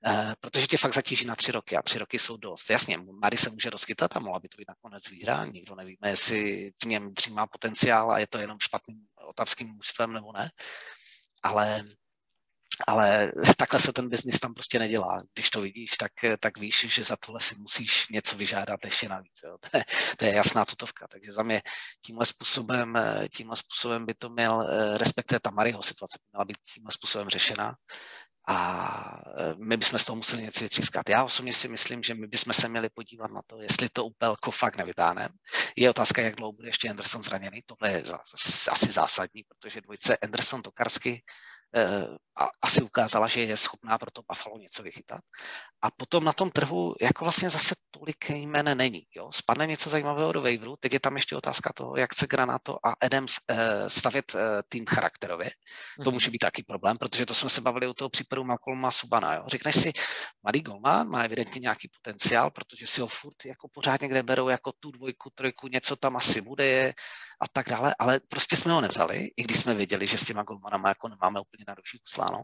E, 0.08 0.34
protože 0.39 0.68
tě 0.68 0.78
fakt 0.78 0.94
zatíží 0.94 1.25
na 1.25 1.36
tři 1.36 1.51
roky 1.51 1.78
a 1.78 1.82
tři 1.82 2.00
roky 2.00 2.20
jsou 2.20 2.38
dost. 2.38 2.70
Jasně, 2.70 2.98
Mari 2.98 3.38
se 3.38 3.50
může 3.50 3.70
rozkytat 3.70 4.18
a 4.18 4.20
mohla 4.20 4.39
by 4.39 4.50
to 4.50 4.58
být 4.58 4.68
nakonec 4.68 5.10
výhra, 5.10 5.46
nikdo 5.46 5.75
nevíme, 5.75 6.10
jestli 6.10 6.72
v 6.84 6.86
něm 6.86 7.13
dřímá 7.13 7.48
potenciál 7.48 8.12
a 8.12 8.20
je 8.20 8.28
to 8.28 8.38
jenom 8.38 8.58
špatným 8.60 8.98
otavským 9.28 9.68
mužstvem 9.68 10.13
nebo 10.13 10.32
ne. 10.32 10.50
Ale 11.44 11.84
ale 12.88 13.31
takhle 13.57 13.79
se 13.79 13.93
ten 13.93 14.09
biznis 14.09 14.39
tam 14.39 14.53
prostě 14.53 14.79
nedělá. 14.79 15.17
Když 15.33 15.50
to 15.50 15.62
vidíš, 15.62 15.91
tak, 15.91 16.12
tak 16.39 16.57
víš, 16.57 16.86
že 16.89 17.03
za 17.03 17.15
tohle 17.15 17.39
si 17.39 17.55
musíš 17.55 18.07
něco 18.12 18.38
vyžádat 18.38 18.79
ještě 18.86 19.09
navíc. 19.09 19.39
Jo. 19.43 19.57
To, 19.59 19.77
je, 19.77 19.86
to 20.17 20.25
je 20.25 20.33
jasná 20.33 20.65
tutovka. 20.65 21.07
Takže 21.07 21.31
za 21.31 21.43
mě 21.43 21.62
tímhle 22.05 22.25
způsobem, 22.25 23.00
tímhle 23.36 23.55
způsobem 23.55 24.05
by 24.05 24.13
to 24.13 24.29
měl, 24.29 24.67
respektive 24.98 25.39
ta 25.39 25.50
Mariho 25.50 25.83
situace 25.83 26.19
by 26.21 26.29
měla 26.33 26.45
být 26.45 26.57
tímhle 26.74 26.91
způsobem 26.91 27.29
řešena 27.29 27.75
a 28.48 29.21
my 29.57 29.77
bychom 29.77 30.00
z 30.00 30.05
toho 30.05 30.15
museli 30.15 30.41
něco 30.41 30.63
vytřískat. 30.63 31.09
Já 31.09 31.24
osobně 31.24 31.53
si 31.53 31.67
myslím, 31.67 32.03
že 32.03 32.15
my 32.15 32.27
bychom 32.27 32.53
se 32.53 32.67
měli 32.67 32.89
podívat 32.89 33.31
na 33.31 33.41
to, 33.48 33.62
jestli 33.62 33.89
to 33.89 34.05
Upelko 34.05 34.51
fakt 34.51 34.77
nevytáhneme. 34.77 35.29
Je 35.77 35.89
otázka, 35.89 36.21
jak 36.21 36.36
dlouho 36.36 36.53
bude 36.53 36.69
ještě 36.69 36.89
Anderson 36.89 37.24
zraněný. 37.24 37.62
Tohle 37.65 37.91
je 37.91 38.03
asi 38.71 38.91
zásadní, 38.91 39.43
protože 39.48 39.81
dvojice 39.81 40.17
Anderson 40.17 40.62
Tokarsky 40.62 41.21
Eh, 41.75 42.07
a 42.39 42.50
asi 42.62 42.81
ukázala, 42.81 43.27
že 43.27 43.41
je 43.41 43.58
schopná 43.58 43.98
pro 43.98 44.12
to 44.12 44.22
Buffalo 44.29 44.58
něco 44.58 44.84
vychytat. 44.84 45.22
A 45.81 45.91
potom 45.91 46.24
na 46.24 46.34
tom 46.34 46.51
trhu 46.51 46.96
jako 47.01 47.25
vlastně 47.25 47.50
zase 47.50 47.75
tolik 47.91 48.29
jmen 48.29 48.77
není. 48.77 49.03
Jo? 49.15 49.29
Spadne 49.34 49.67
něco 49.67 49.89
zajímavého 49.89 50.31
do 50.31 50.41
waiveru, 50.41 50.75
teď 50.79 50.93
je 50.93 51.00
tam 51.00 51.15
ještě 51.15 51.36
otázka 51.36 51.74
toho, 51.75 51.98
jak 51.98 52.13
chce 52.13 52.27
Granato 52.27 52.77
a 52.84 52.93
Adams 53.01 53.36
eh, 53.48 53.89
stavět 53.89 54.36
eh, 54.36 54.39
tým 54.69 54.86
charakterově. 54.86 55.50
To 56.03 56.10
mhm. 56.10 56.13
může 56.13 56.31
být 56.31 56.38
taky 56.38 56.63
problém, 56.63 56.98
protože 56.98 57.25
to 57.25 57.36
jsme 57.36 57.50
se 57.50 57.62
bavili 57.62 57.88
u 57.88 57.93
toho 57.93 58.10
případu 58.10 58.43
Malcolma 58.43 58.91
Subana. 58.91 59.36
Jo? 59.36 59.43
Řekneš 59.48 59.75
si, 59.75 59.91
mladý 60.43 60.62
golman 60.62 61.10
má 61.10 61.24
evidentně 61.24 61.60
nějaký 61.60 61.88
potenciál, 61.88 62.51
protože 62.51 62.88
si 62.88 63.01
ho 63.01 63.08
furt 63.08 63.46
jako 63.46 63.67
pořád 63.74 64.01
někde 64.01 64.24
berou 64.24 64.50
jako 64.50 64.72
tu 64.79 64.91
dvojku, 64.91 65.29
trojku, 65.36 65.67
něco 65.67 65.96
tam 65.96 66.15
asi 66.15 66.41
bude, 66.41 66.65
je, 66.65 66.93
a 67.41 67.48
tak 67.53 67.69
dále, 67.69 67.96
ale 68.00 68.19
prostě 68.19 68.58
jsme 68.58 68.72
ho 68.74 68.81
nevzali, 68.81 69.27
i 69.38 69.43
když 69.43 69.60
jsme 69.60 69.75
věděli, 69.75 70.08
že 70.08 70.17
s 70.17 70.25
těma 70.25 70.43
golmanama 70.43 70.89
jako 70.89 71.08
nemáme 71.08 71.39
úplně 71.39 71.65
na 71.67 71.74
duši 71.74 72.00
usláno. 72.29 72.43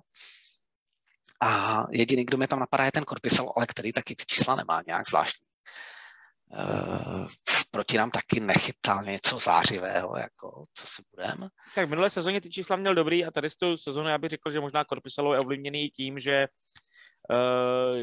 A 1.41 1.83
jediný, 1.91 2.25
kdo 2.25 2.37
mě 2.37 2.47
tam 2.47 2.59
napadá, 2.59 2.85
je 2.85 2.91
ten 2.91 3.03
Korpisel, 3.03 3.51
ale 3.55 3.67
který 3.67 3.93
taky 3.93 4.15
ty 4.15 4.23
čísla 4.27 4.55
nemá 4.55 4.83
nějak 4.87 5.09
zvláštní. 5.09 5.45
Uh, 6.47 7.27
proti 7.71 7.97
nám 7.97 8.11
taky 8.11 8.39
nechytal 8.39 9.03
něco 9.03 9.39
zářivého, 9.39 10.17
jako 10.17 10.65
co 10.73 10.87
si 10.87 11.03
budeme. 11.15 11.47
Tak 11.75 11.87
v 11.87 11.89
minulé 11.89 12.09
sezóně 12.09 12.41
ty 12.41 12.49
čísla 12.49 12.75
měl 12.75 12.95
dobrý 12.95 13.25
a 13.25 13.31
tady 13.31 13.49
z 13.49 13.57
tou 13.57 13.77
sezónu 13.77 14.09
já 14.09 14.17
bych 14.17 14.29
řekl, 14.29 14.51
že 14.51 14.59
možná 14.59 14.85
Korpisalo 14.85 15.33
je 15.33 15.39
ovlivněný 15.39 15.89
tím, 15.89 16.19
že 16.19 16.47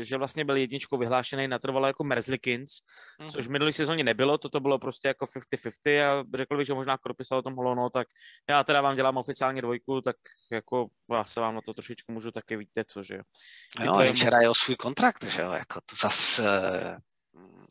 že 0.00 0.16
vlastně 0.16 0.44
byl 0.44 0.56
jedničkou 0.56 0.98
vyhlášený 0.98 1.48
natrvalo 1.48 1.86
jako 1.86 2.04
Merzlikins, 2.04 2.70
mm. 3.20 3.28
což 3.28 3.46
v 3.46 3.50
minulý 3.50 3.72
sezóně 3.72 4.04
nebylo, 4.04 4.38
toto 4.38 4.60
bylo 4.60 4.78
prostě 4.78 5.08
jako 5.08 5.24
50-50 5.24 6.04
a 6.04 6.24
řekl 6.34 6.56
bych, 6.56 6.66
že 6.66 6.74
možná 6.74 6.98
Kropisal 6.98 7.38
o 7.38 7.42
tom 7.42 7.54
holo, 7.54 7.74
no 7.74 7.90
tak 7.90 8.06
já 8.48 8.64
teda 8.64 8.80
vám 8.80 8.96
dělám 8.96 9.16
oficiálně 9.16 9.62
dvojku, 9.62 10.00
tak 10.00 10.16
jako 10.52 10.86
já 11.12 11.24
se 11.24 11.40
vám 11.40 11.54
na 11.54 11.60
to 11.60 11.74
trošičku 11.74 12.12
můžu 12.12 12.30
taky 12.30 12.56
víte, 12.56 12.84
co, 12.84 13.02
že 13.02 13.14
jo. 13.14 13.22
Jo, 13.80 14.12
včera 14.12 14.40
je 14.40 14.48
o 14.48 14.54
svůj 14.54 14.76
kontrakt, 14.76 15.24
že 15.24 15.42
jo, 15.42 15.50
jako 15.50 15.80
to 15.80 15.96
zas, 16.02 16.38
eh, 16.38 16.96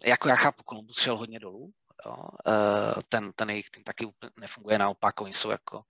jako 0.06 0.30
já 0.30 0.36
chápu, 0.36 0.64
Columbus 0.70 1.00
šel 1.00 1.18
hodně 1.18 1.40
dolů, 1.40 1.72
jo, 2.06 2.16
eh, 2.48 3.02
ten, 3.10 3.32
ten 3.36 3.50
jejich 3.50 3.70
tým 3.70 3.84
taky 3.84 4.06
úplně 4.06 4.32
nefunguje 4.40 4.78
naopak, 4.78 5.22
oni 5.22 5.34
jsou 5.34 5.50
jako, 5.50 5.82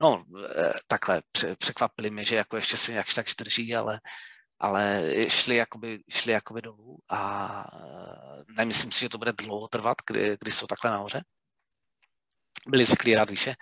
no 0.00 0.24
takhle, 0.86 1.22
překvapili 1.58 2.10
mě, 2.10 2.24
že 2.24 2.36
jako 2.36 2.56
ještě 2.56 2.76
si 2.76 2.92
jakž 2.92 3.14
tak 3.14 3.26
drží, 3.38 3.76
ale 3.76 4.00
ale 4.58 5.02
šli 5.28 5.56
jakoby, 5.56 6.02
šli 6.08 6.32
jakoby 6.32 6.62
dolů 6.62 6.98
a 7.08 7.64
nemyslím 8.56 8.92
si, 8.92 9.00
že 9.00 9.08
to 9.08 9.18
bude 9.18 9.32
dlouho 9.32 9.68
trvat, 9.68 9.96
kdy, 10.06 10.36
kdy 10.40 10.52
jsou 10.52 10.66
takhle 10.66 10.90
nahoře. 10.90 11.24
Byli 12.66 12.84
zvyklí 12.84 13.14
rád 13.14 13.30
výše. 13.30 13.54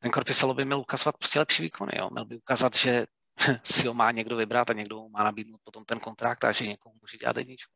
Ten 0.00 0.10
Korpisalo 0.10 0.54
by 0.54 0.64
měl 0.64 0.80
ukazovat 0.80 1.16
prostě 1.18 1.38
lepší 1.38 1.62
výkony. 1.62 1.92
Jo. 1.96 2.10
Měl 2.10 2.24
by 2.24 2.36
ukázat, 2.36 2.74
že 2.76 3.06
si 3.64 3.86
ho 3.86 3.94
má 3.94 4.10
někdo 4.10 4.36
vybrat 4.36 4.70
a 4.70 4.72
někdo 4.72 5.08
má 5.08 5.24
nabídnout 5.24 5.60
potom 5.64 5.84
ten 5.84 6.00
kontrakt 6.00 6.44
a 6.44 6.52
že 6.52 6.66
někomu 6.66 6.94
může 7.00 7.18
dělat 7.18 7.36
jedničku. 7.36 7.72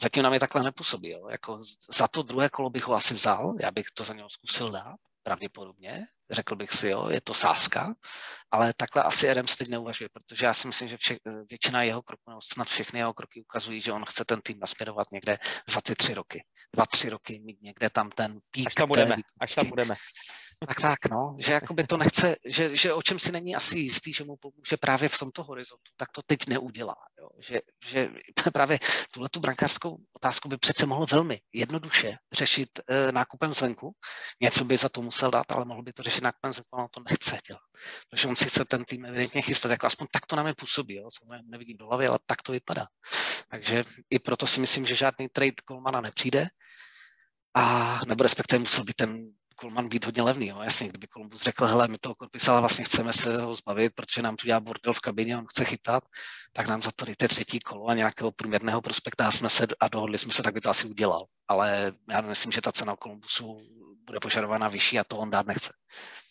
Zatím 0.00 0.22
na 0.22 0.30
mě 0.30 0.40
takhle 0.40 0.62
nepůsobí. 0.62 1.10
Jo. 1.10 1.28
Jako 1.28 1.60
za 1.90 2.08
to 2.08 2.22
druhé 2.22 2.48
kolo 2.48 2.70
bych 2.70 2.84
ho 2.84 2.94
asi 2.94 3.14
vzal, 3.14 3.54
já 3.60 3.70
bych 3.70 3.86
to 3.94 4.04
za 4.04 4.14
něho 4.14 4.30
zkusil 4.30 4.70
dát, 4.70 4.96
pravděpodobně, 5.28 6.06
řekl 6.30 6.56
bych 6.56 6.72
si, 6.72 6.88
jo, 6.88 7.08
je 7.08 7.20
to 7.20 7.34
sázka, 7.34 7.94
ale 8.50 8.72
takhle 8.76 9.02
asi 9.02 9.30
Adams 9.30 9.56
teď 9.56 9.68
neuvažuje, 9.68 10.08
protože 10.12 10.46
já 10.46 10.54
si 10.54 10.66
myslím, 10.66 10.88
že 10.88 10.96
vše, 10.96 11.16
většina 11.50 11.82
jeho 11.82 12.02
kroků, 12.02 12.30
nebo 12.30 12.40
snad 12.52 12.68
všechny 12.68 12.98
jeho 12.98 13.14
kroky 13.14 13.40
ukazují, 13.40 13.80
že 13.80 13.92
on 13.92 14.04
chce 14.04 14.24
ten 14.24 14.40
tým 14.40 14.58
nasměrovat 14.60 15.12
někde 15.12 15.38
za 15.68 15.80
ty 15.80 15.94
tři 15.94 16.14
roky. 16.14 16.44
Dva, 16.74 16.86
tři 16.86 17.08
roky 17.08 17.40
mít 17.44 17.62
někde 17.62 17.90
tam 17.90 18.10
ten 18.10 18.38
pík. 18.50 18.66
Až 18.66 18.74
tam 18.74 18.88
budeme, 18.88 19.16
až 19.40 19.54
tam 19.54 19.68
budeme. 19.68 19.94
Tak 20.66 20.80
tak, 20.80 21.10
no, 21.10 21.36
že 21.38 21.52
jakoby 21.52 21.84
to 21.84 21.96
nechce, 21.96 22.36
že, 22.44 22.76
že 22.76 22.92
o 22.92 23.02
čem 23.02 23.18
si 23.18 23.32
není 23.32 23.56
asi 23.56 23.78
jistý, 23.78 24.12
že 24.12 24.24
mu 24.24 24.36
pomůže 24.36 24.76
právě 24.76 25.08
v 25.08 25.18
tomto 25.18 25.42
horizontu, 25.42 25.90
tak 25.96 26.12
to 26.12 26.22
teď 26.26 26.46
neudělá. 26.46 26.94
Jo. 27.20 27.28
Že, 27.38 27.60
že 27.86 28.10
právě 28.52 28.78
tuhle 29.10 29.28
tu 29.28 29.40
brankářskou 29.40 29.96
otázku 30.12 30.48
by 30.48 30.56
přece 30.56 30.86
mohl 30.86 31.06
velmi 31.10 31.38
jednoduše 31.52 32.16
řešit 32.32 32.68
e, 32.88 33.12
nákupem 33.12 33.52
zvenku. 33.52 33.92
Něco 34.42 34.64
by 34.64 34.76
za 34.76 34.88
to 34.88 35.02
musel 35.02 35.30
dát, 35.30 35.52
ale 35.52 35.64
mohl 35.64 35.82
by 35.82 35.92
to 35.92 36.02
řešit 36.02 36.24
nákupem 36.24 36.52
zvenku, 36.52 36.68
ale 36.72 36.82
on 36.82 36.88
to 36.90 37.00
nechce 37.10 37.38
dělat. 37.48 37.62
Protože 38.10 38.28
on 38.28 38.36
si 38.36 38.44
chce 38.44 38.64
ten 38.64 38.84
tým 38.84 39.04
evidentně 39.04 39.42
chystat, 39.42 39.70
jako 39.70 39.86
aspoň 39.86 40.06
tak 40.12 40.26
to 40.26 40.36
na 40.36 40.42
mě 40.42 40.54
působí, 40.54 40.94
jo. 40.94 41.08
nevidím 41.50 41.76
do 41.76 41.86
hlavy, 41.86 42.06
ale 42.06 42.18
tak 42.26 42.42
to 42.42 42.52
vypadá. 42.52 42.86
Takže 43.50 43.84
i 44.10 44.18
proto 44.18 44.46
si 44.46 44.60
myslím, 44.60 44.86
že 44.86 44.94
žádný 44.94 45.28
trade 45.28 45.62
Kolmana 45.64 46.00
nepřijde, 46.00 46.46
a 47.54 48.00
nebo 48.06 48.22
respektive 48.22 48.60
musel 48.60 48.84
by 48.84 48.94
ten 48.94 49.32
Kulman 49.60 49.88
být 49.88 50.04
hodně 50.04 50.22
levný. 50.22 50.46
Jo. 50.46 50.60
Jasně, 50.62 50.88
kdyby 50.88 51.06
Kolumbus 51.06 51.42
řekl, 51.42 51.66
hele, 51.66 51.88
my 51.88 51.98
toho 51.98 52.14
Korpisala 52.14 52.60
vlastně 52.60 52.84
chceme 52.84 53.12
se 53.12 53.42
ho 53.42 53.54
zbavit, 53.54 53.92
protože 53.94 54.22
nám 54.22 54.36
tu 54.36 54.46
dělá 54.46 54.60
bordel 54.60 54.92
v 54.92 55.00
kabině, 55.00 55.38
on 55.38 55.46
chce 55.46 55.64
chytat, 55.64 56.04
tak 56.52 56.68
nám 56.68 56.82
za 56.82 56.90
to 56.96 57.04
dejte 57.04 57.28
třetí 57.28 57.60
kolo 57.60 57.86
a 57.86 57.94
nějakého 57.94 58.32
průměrného 58.32 58.80
prospekta 58.80 59.30
jsme 59.30 59.50
se 59.50 59.66
a 59.80 59.88
dohodli 59.88 60.18
jsme 60.18 60.32
se, 60.32 60.42
tak 60.42 60.54
by 60.54 60.60
to 60.60 60.70
asi 60.70 60.88
udělal. 60.88 61.24
Ale 61.48 61.92
já 62.10 62.20
myslím, 62.20 62.52
že 62.52 62.60
ta 62.60 62.72
cena 62.72 62.96
Kolumbusu 62.96 63.60
bude 64.06 64.20
požadovaná 64.20 64.68
vyšší 64.68 64.98
a 64.98 65.04
to 65.04 65.16
on 65.18 65.30
dát 65.30 65.46
nechce 65.46 65.72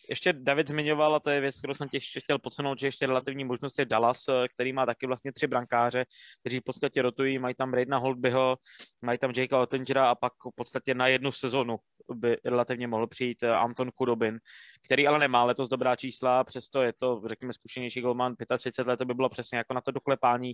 ještě 0.09 0.33
David 0.33 0.67
zmiňoval, 0.67 1.15
a 1.15 1.19
to 1.19 1.29
je 1.29 1.41
věc, 1.41 1.57
kterou 1.57 1.73
jsem 1.73 1.89
tě 1.89 1.97
ještě 1.97 2.19
chtěl 2.19 2.39
podsunout, 2.39 2.79
že 2.79 2.87
ještě 2.87 3.07
relativní 3.07 3.43
možnost 3.43 3.79
je 3.79 3.85
Dallas, 3.85 4.27
eh, 4.29 4.47
který 4.53 4.73
má 4.73 4.85
taky 4.85 5.07
vlastně 5.07 5.31
tři 5.33 5.47
brankáře, 5.47 6.05
kteří 6.41 6.59
v 6.59 6.63
podstatě 6.63 7.01
rotují, 7.01 7.39
mají 7.39 7.55
tam 7.55 7.73
Raidna 7.73 7.97
Holtbyho, 7.97 8.57
mají 9.01 9.17
tam 9.17 9.31
Jakea 9.35 9.59
Ottengera 9.59 10.09
a 10.09 10.15
pak 10.15 10.33
v 10.33 10.55
podstatě 10.55 10.93
na 10.93 11.07
jednu 11.07 11.31
sezonu 11.31 11.77
by 12.13 12.37
relativně 12.45 12.87
mohl 12.87 13.07
přijít 13.07 13.43
eh, 13.43 13.55
Anton 13.55 13.91
Kudobin, 13.91 14.39
který 14.85 15.07
ale 15.07 15.19
nemá 15.19 15.43
letos 15.43 15.69
dobrá 15.69 15.95
čísla, 15.95 16.43
přesto 16.43 16.81
je 16.81 16.93
to, 16.93 17.21
řekněme, 17.25 17.53
zkušenější 17.53 18.01
golman, 18.01 18.35
35 18.57 18.87
let, 18.87 18.97
to 18.97 19.05
by 19.05 19.13
bylo 19.13 19.29
přesně 19.29 19.57
jako 19.57 19.73
na 19.73 19.81
to 19.81 19.91
doklepání 19.91 20.53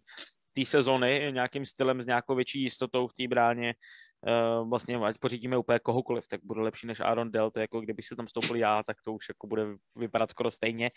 té 0.53 0.65
sezony 0.65 1.31
nějakým 1.33 1.65
stylem 1.65 2.01
s 2.01 2.05
nějakou 2.05 2.35
větší 2.35 2.61
jistotou 2.61 3.07
v 3.07 3.13
té 3.13 3.27
bráně. 3.27 3.75
Uh, 4.61 4.69
vlastně 4.69 4.95
ať 4.95 5.17
pořídíme 5.17 5.57
úplně 5.57 5.79
kohokoliv, 5.79 6.27
tak 6.27 6.39
bude 6.43 6.61
lepší 6.61 6.87
než 6.87 6.99
Aaron 6.99 7.31
Dell, 7.31 7.51
to 7.51 7.59
je 7.59 7.63
jako 7.63 7.81
kdyby 7.81 8.03
se 8.03 8.15
tam 8.15 8.27
stoupil 8.27 8.55
já, 8.55 8.83
tak 8.83 8.97
to 9.05 9.13
už 9.13 9.29
jako 9.29 9.47
bude 9.47 9.65
vypadat 9.95 10.29
skoro 10.31 10.51
stejně 10.51 10.91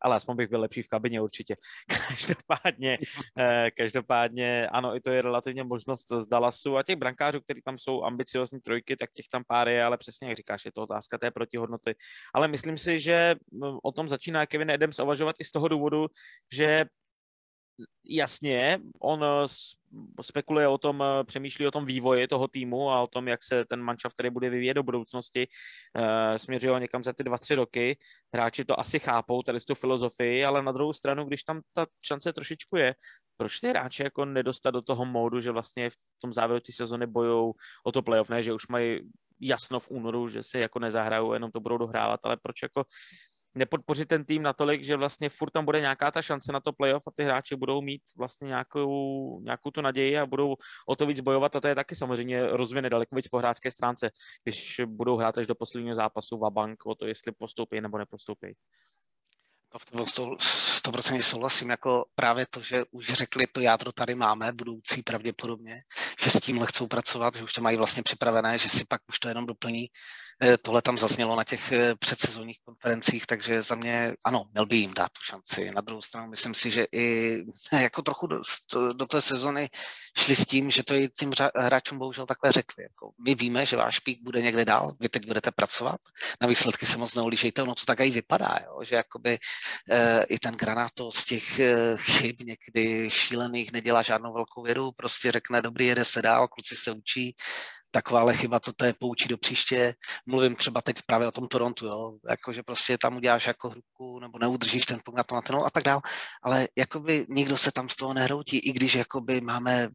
ale 0.00 0.16
aspoň 0.16 0.36
bych 0.36 0.48
byl 0.48 0.60
lepší 0.60 0.82
v 0.82 0.88
kabině 0.88 1.20
určitě. 1.20 1.56
Každopádně, 2.08 2.98
eh, 3.38 3.70
každopádně 3.76 4.68
ano, 4.68 4.96
i 4.96 5.00
to 5.00 5.10
je 5.10 5.22
relativně 5.22 5.64
možnost 5.64 6.06
z 6.18 6.26
Dallasu 6.26 6.76
a 6.76 6.82
těch 6.82 6.96
brankářů, 6.96 7.40
kteří 7.40 7.62
tam 7.62 7.78
jsou 7.78 8.04
ambiciozní 8.04 8.60
trojky, 8.60 8.96
tak 8.96 9.12
těch 9.12 9.28
tam 9.28 9.42
pár 9.46 9.68
je, 9.68 9.84
ale 9.84 9.96
přesně 9.96 10.28
jak 10.28 10.36
říkáš, 10.36 10.64
je 10.64 10.72
to 10.72 10.82
otázka 10.82 11.18
té 11.18 11.30
protihodnoty. 11.30 11.94
Ale 12.34 12.48
myslím 12.48 12.78
si, 12.78 13.00
že 13.00 13.34
mm, 13.52 13.78
o 13.82 13.92
tom 13.92 14.08
začíná 14.08 14.46
Kevin 14.46 14.70
Adams 14.70 14.98
uvažovat 14.98 15.36
i 15.40 15.44
z 15.44 15.52
toho 15.52 15.68
důvodu, 15.68 16.06
že 16.52 16.84
jasně, 18.04 18.78
on 19.00 19.24
spekuluje 20.22 20.68
o 20.68 20.78
tom, 20.78 21.04
přemýšlí 21.24 21.66
o 21.66 21.70
tom 21.70 21.86
vývoji 21.86 22.28
toho 22.28 22.48
týmu 22.48 22.90
a 22.90 23.02
o 23.02 23.06
tom, 23.06 23.28
jak 23.28 23.44
se 23.44 23.64
ten 23.64 23.82
manšaft 23.82 24.14
který 24.14 24.30
bude 24.30 24.50
vyvíjet 24.50 24.74
do 24.74 24.82
budoucnosti. 24.82 25.46
Směřuje 26.36 26.72
ho 26.72 26.78
někam 26.78 27.04
za 27.04 27.12
ty 27.12 27.24
dva, 27.24 27.38
tři 27.38 27.54
roky. 27.54 27.98
Hráči 28.34 28.64
to 28.64 28.80
asi 28.80 28.98
chápou, 28.98 29.42
tady 29.42 29.60
tu 29.60 29.74
filozofii, 29.74 30.44
ale 30.44 30.62
na 30.62 30.72
druhou 30.72 30.92
stranu, 30.92 31.24
když 31.24 31.42
tam 31.42 31.60
ta 31.72 31.86
šance 32.06 32.32
trošičku 32.32 32.76
je, 32.76 32.94
proč 33.36 33.60
ty 33.60 33.68
hráči 33.68 34.02
jako 34.02 34.24
nedostat 34.24 34.74
do 34.74 34.82
toho 34.82 35.04
módu, 35.04 35.40
že 35.40 35.50
vlastně 35.50 35.90
v 35.90 35.94
tom 36.22 36.32
závěru 36.32 36.60
té 36.60 36.72
sezony 36.72 37.06
bojou 37.06 37.52
o 37.86 37.92
to 37.92 38.02
playoff, 38.02 38.30
ne, 38.30 38.42
že 38.42 38.52
už 38.52 38.68
mají 38.68 39.00
jasno 39.40 39.80
v 39.80 39.90
únoru, 39.90 40.28
že 40.28 40.42
si 40.42 40.58
jako 40.58 40.78
nezahrajou, 40.78 41.32
jenom 41.32 41.50
to 41.50 41.60
budou 41.60 41.78
dohrávat, 41.78 42.20
ale 42.22 42.36
proč 42.42 42.62
jako 42.62 42.84
nepodpořit 43.58 44.08
ten 44.08 44.24
tým 44.24 44.42
natolik, 44.42 44.84
že 44.84 44.96
vlastně 44.96 45.28
furt 45.28 45.50
tam 45.50 45.64
bude 45.64 45.80
nějaká 45.80 46.10
ta 46.10 46.22
šance 46.22 46.52
na 46.52 46.60
to 46.60 46.72
playoff 46.72 47.02
a 47.06 47.10
ty 47.10 47.24
hráči 47.24 47.56
budou 47.56 47.82
mít 47.82 48.02
vlastně 48.16 48.46
nějakou, 48.48 49.40
nějakou 49.40 49.70
tu 49.70 49.80
naději 49.80 50.18
a 50.18 50.26
budou 50.26 50.56
o 50.88 50.96
to 50.96 51.06
víc 51.06 51.20
bojovat 51.20 51.56
a 51.56 51.60
to 51.60 51.68
je 51.68 51.74
taky 51.74 51.94
samozřejmě 51.94 52.46
rozvine 52.46 52.90
daleko 52.90 53.16
víc 53.16 53.28
po 53.28 53.38
hráčské 53.38 53.70
stránce, 53.70 54.10
když 54.44 54.80
budou 54.86 55.16
hrát 55.16 55.38
až 55.38 55.46
do 55.46 55.54
posledního 55.54 55.94
zápasu 55.94 56.36
v 56.36 56.50
bank 56.50 56.86
o 56.86 56.94
to, 56.94 57.06
jestli 57.06 57.32
postoupí 57.32 57.80
nebo 57.80 57.98
nepostoupí. 57.98 58.54
No 59.74 59.78
v 59.78 59.84
tom 59.84 60.00
100% 60.00 61.20
souhlasím, 61.20 61.70
jako 61.70 62.04
právě 62.14 62.46
to, 62.50 62.62
že 62.62 62.84
už 62.90 63.06
řekli, 63.06 63.46
to 63.46 63.60
jádro 63.60 63.92
tady 63.92 64.14
máme, 64.14 64.52
budoucí 64.52 65.02
pravděpodobně, 65.02 65.82
že 66.22 66.30
s 66.30 66.40
tímhle 66.40 66.66
chcou 66.66 66.86
pracovat, 66.86 67.34
že 67.36 67.44
už 67.44 67.52
to 67.52 67.60
mají 67.60 67.76
vlastně 67.76 68.02
připravené, 68.02 68.58
že 68.58 68.68
si 68.68 68.84
pak 68.88 69.00
už 69.08 69.18
to 69.18 69.28
jenom 69.28 69.46
doplní. 69.46 69.86
Eh, 70.42 70.56
tohle 70.56 70.82
tam 70.82 70.98
zaznělo 70.98 71.36
na 71.36 71.44
těch 71.44 71.72
eh, 71.72 71.94
předsezonních 71.94 72.58
konferencích, 72.64 73.26
takže 73.26 73.62
za 73.62 73.74
mě 73.74 74.14
ano, 74.24 74.44
měl 74.52 74.66
by 74.66 74.76
jim 74.76 74.94
dát 74.94 75.08
tu 75.12 75.20
šanci. 75.22 75.70
Na 75.74 75.80
druhou 75.80 76.02
stranu 76.02 76.28
myslím 76.28 76.54
si, 76.54 76.70
že 76.70 76.86
i 76.92 77.36
jako 77.72 78.02
trochu 78.02 78.26
do, 78.26 78.40
do 78.92 79.06
té 79.06 79.20
sezony 79.20 79.68
šli 80.18 80.36
s 80.36 80.46
tím, 80.46 80.70
že 80.70 80.82
to 80.82 80.94
i 80.94 81.08
těm 81.08 81.30
hráčům 81.56 81.98
bohužel 81.98 82.26
takhle 82.26 82.52
řekli. 82.52 82.82
Jako, 82.82 83.10
my 83.24 83.34
víme, 83.34 83.66
že 83.66 83.76
váš 83.76 83.98
pík 83.98 84.22
bude 84.22 84.42
někde 84.42 84.64
dál, 84.64 84.92
vy 85.00 85.08
teď 85.08 85.26
budete 85.26 85.50
pracovat, 85.50 86.00
na 86.40 86.48
výsledky 86.48 86.86
se 86.86 86.98
moc 86.98 87.14
neulížejte, 87.14 87.62
ono 87.62 87.74
to 87.74 87.84
tak 87.84 88.00
i 88.00 88.10
vypadá, 88.10 88.58
jo? 88.64 88.84
že 88.84 88.96
jakoby 88.96 89.38
e, 89.90 90.24
i 90.24 90.38
ten 90.38 90.54
Granato 90.54 91.12
z 91.12 91.24
těch 91.24 91.58
e, 91.58 91.96
chyb 91.96 92.36
někdy 92.40 93.10
šílených 93.10 93.72
nedělá 93.72 94.02
žádnou 94.02 94.32
velkou 94.32 94.62
vědu, 94.62 94.92
prostě 94.92 95.32
řekne, 95.32 95.62
dobrý, 95.62 95.86
jede 95.86 96.04
se 96.04 96.22
dál, 96.22 96.48
kluci 96.48 96.76
se 96.76 96.92
učí, 96.92 97.36
takováhle 97.90 98.36
chyba 98.36 98.60
to 98.60 98.84
je 98.84 98.92
poučí 98.92 99.28
do 99.28 99.38
příště. 99.38 99.94
Mluvím 100.26 100.56
třeba 100.56 100.82
teď 100.82 100.96
právě 101.06 101.28
o 101.28 101.32
tom 101.32 101.48
Torontu, 101.48 101.86
jo, 101.86 102.18
jako, 102.30 102.52
že 102.52 102.62
prostě 102.62 102.98
tam 102.98 103.16
uděláš 103.16 103.46
jako 103.46 103.68
hrubku 103.68 104.20
nebo 104.20 104.38
neudržíš 104.38 104.86
ten 104.86 105.00
punkt 105.04 105.16
na 105.16 105.22
to 105.22 105.34
na 105.52 105.66
a 105.66 105.70
tak 105.70 105.84
dál, 105.84 106.00
ale 106.42 106.68
jakoby 106.76 107.26
nikdo 107.28 107.56
se 107.56 107.72
tam 107.72 107.88
z 107.88 107.96
toho 107.96 108.14
nehroutí, 108.14 108.58
i 108.58 108.72
když 108.72 108.94
jakoby 108.94 109.40
máme 109.40 109.88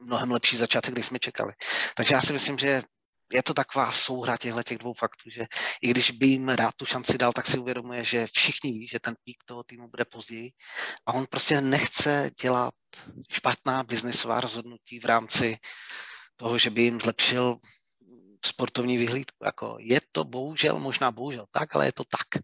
mnohem 0.00 0.30
lepší 0.30 0.56
začátek, 0.56 0.94
když 0.94 1.06
jsme 1.06 1.18
čekali. 1.18 1.52
Takže 1.96 2.14
já 2.14 2.20
si 2.20 2.32
myslím, 2.32 2.58
že 2.58 2.82
je 3.32 3.42
to 3.42 3.54
taková 3.54 3.92
souhra 3.92 4.36
těchto 4.36 4.62
těch 4.62 4.78
dvou 4.78 4.94
faktů, 4.94 5.30
že 5.30 5.46
i 5.82 5.88
když 5.88 6.10
by 6.10 6.26
jim 6.26 6.48
rád 6.48 6.74
tu 6.74 6.86
šanci 6.86 7.18
dal, 7.18 7.32
tak 7.32 7.46
si 7.46 7.58
uvědomuje, 7.58 8.04
že 8.04 8.26
všichni 8.26 8.72
ví, 8.72 8.88
že 8.88 9.00
ten 9.00 9.14
pík 9.24 9.36
toho 9.44 9.62
týmu 9.62 9.88
bude 9.88 10.04
později 10.04 10.50
a 11.06 11.12
on 11.12 11.26
prostě 11.30 11.60
nechce 11.60 12.30
dělat 12.42 12.74
špatná 13.30 13.82
biznesová 13.82 14.40
rozhodnutí 14.40 15.00
v 15.00 15.04
rámci 15.04 15.58
toho, 16.36 16.58
že 16.58 16.70
by 16.70 16.82
jim 16.82 17.00
zlepšil 17.00 17.58
sportovní 18.44 18.98
vyhlídku. 18.98 19.44
Jako 19.44 19.76
je 19.80 20.00
to 20.12 20.24
bohužel, 20.24 20.78
možná 20.78 21.10
bohužel 21.10 21.46
tak, 21.50 21.76
ale 21.76 21.86
je 21.86 21.92
to 21.92 22.04
tak. 22.04 22.42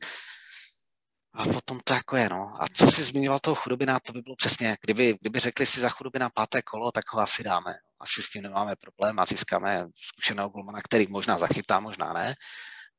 A 1.32 1.44
potom 1.44 1.80
to 1.84 1.94
jako 1.94 2.16
je, 2.16 2.28
no. 2.28 2.62
A 2.62 2.66
co 2.74 2.90
si 2.90 3.02
zmiňoval 3.02 3.38
toho 3.38 3.54
chudobina, 3.54 4.00
to 4.00 4.12
by 4.12 4.22
bylo 4.22 4.36
přesně, 4.36 4.76
kdyby, 4.80 5.16
kdyby 5.20 5.40
řekli 5.40 5.66
si 5.66 5.80
za 5.80 5.88
chudobina 5.88 6.30
páté 6.30 6.62
kolo, 6.62 6.92
tak 6.92 7.12
ho 7.12 7.20
asi 7.20 7.42
dáme. 7.42 7.74
Asi 8.00 8.22
s 8.22 8.30
tím 8.30 8.42
nemáme 8.42 8.76
problém 8.76 9.18
a 9.18 9.24
získáme 9.24 9.86
zkušeného 9.94 10.48
golmana, 10.48 10.80
který 10.82 11.06
možná 11.06 11.38
zachytá, 11.38 11.80
možná 11.80 12.12
ne. 12.12 12.34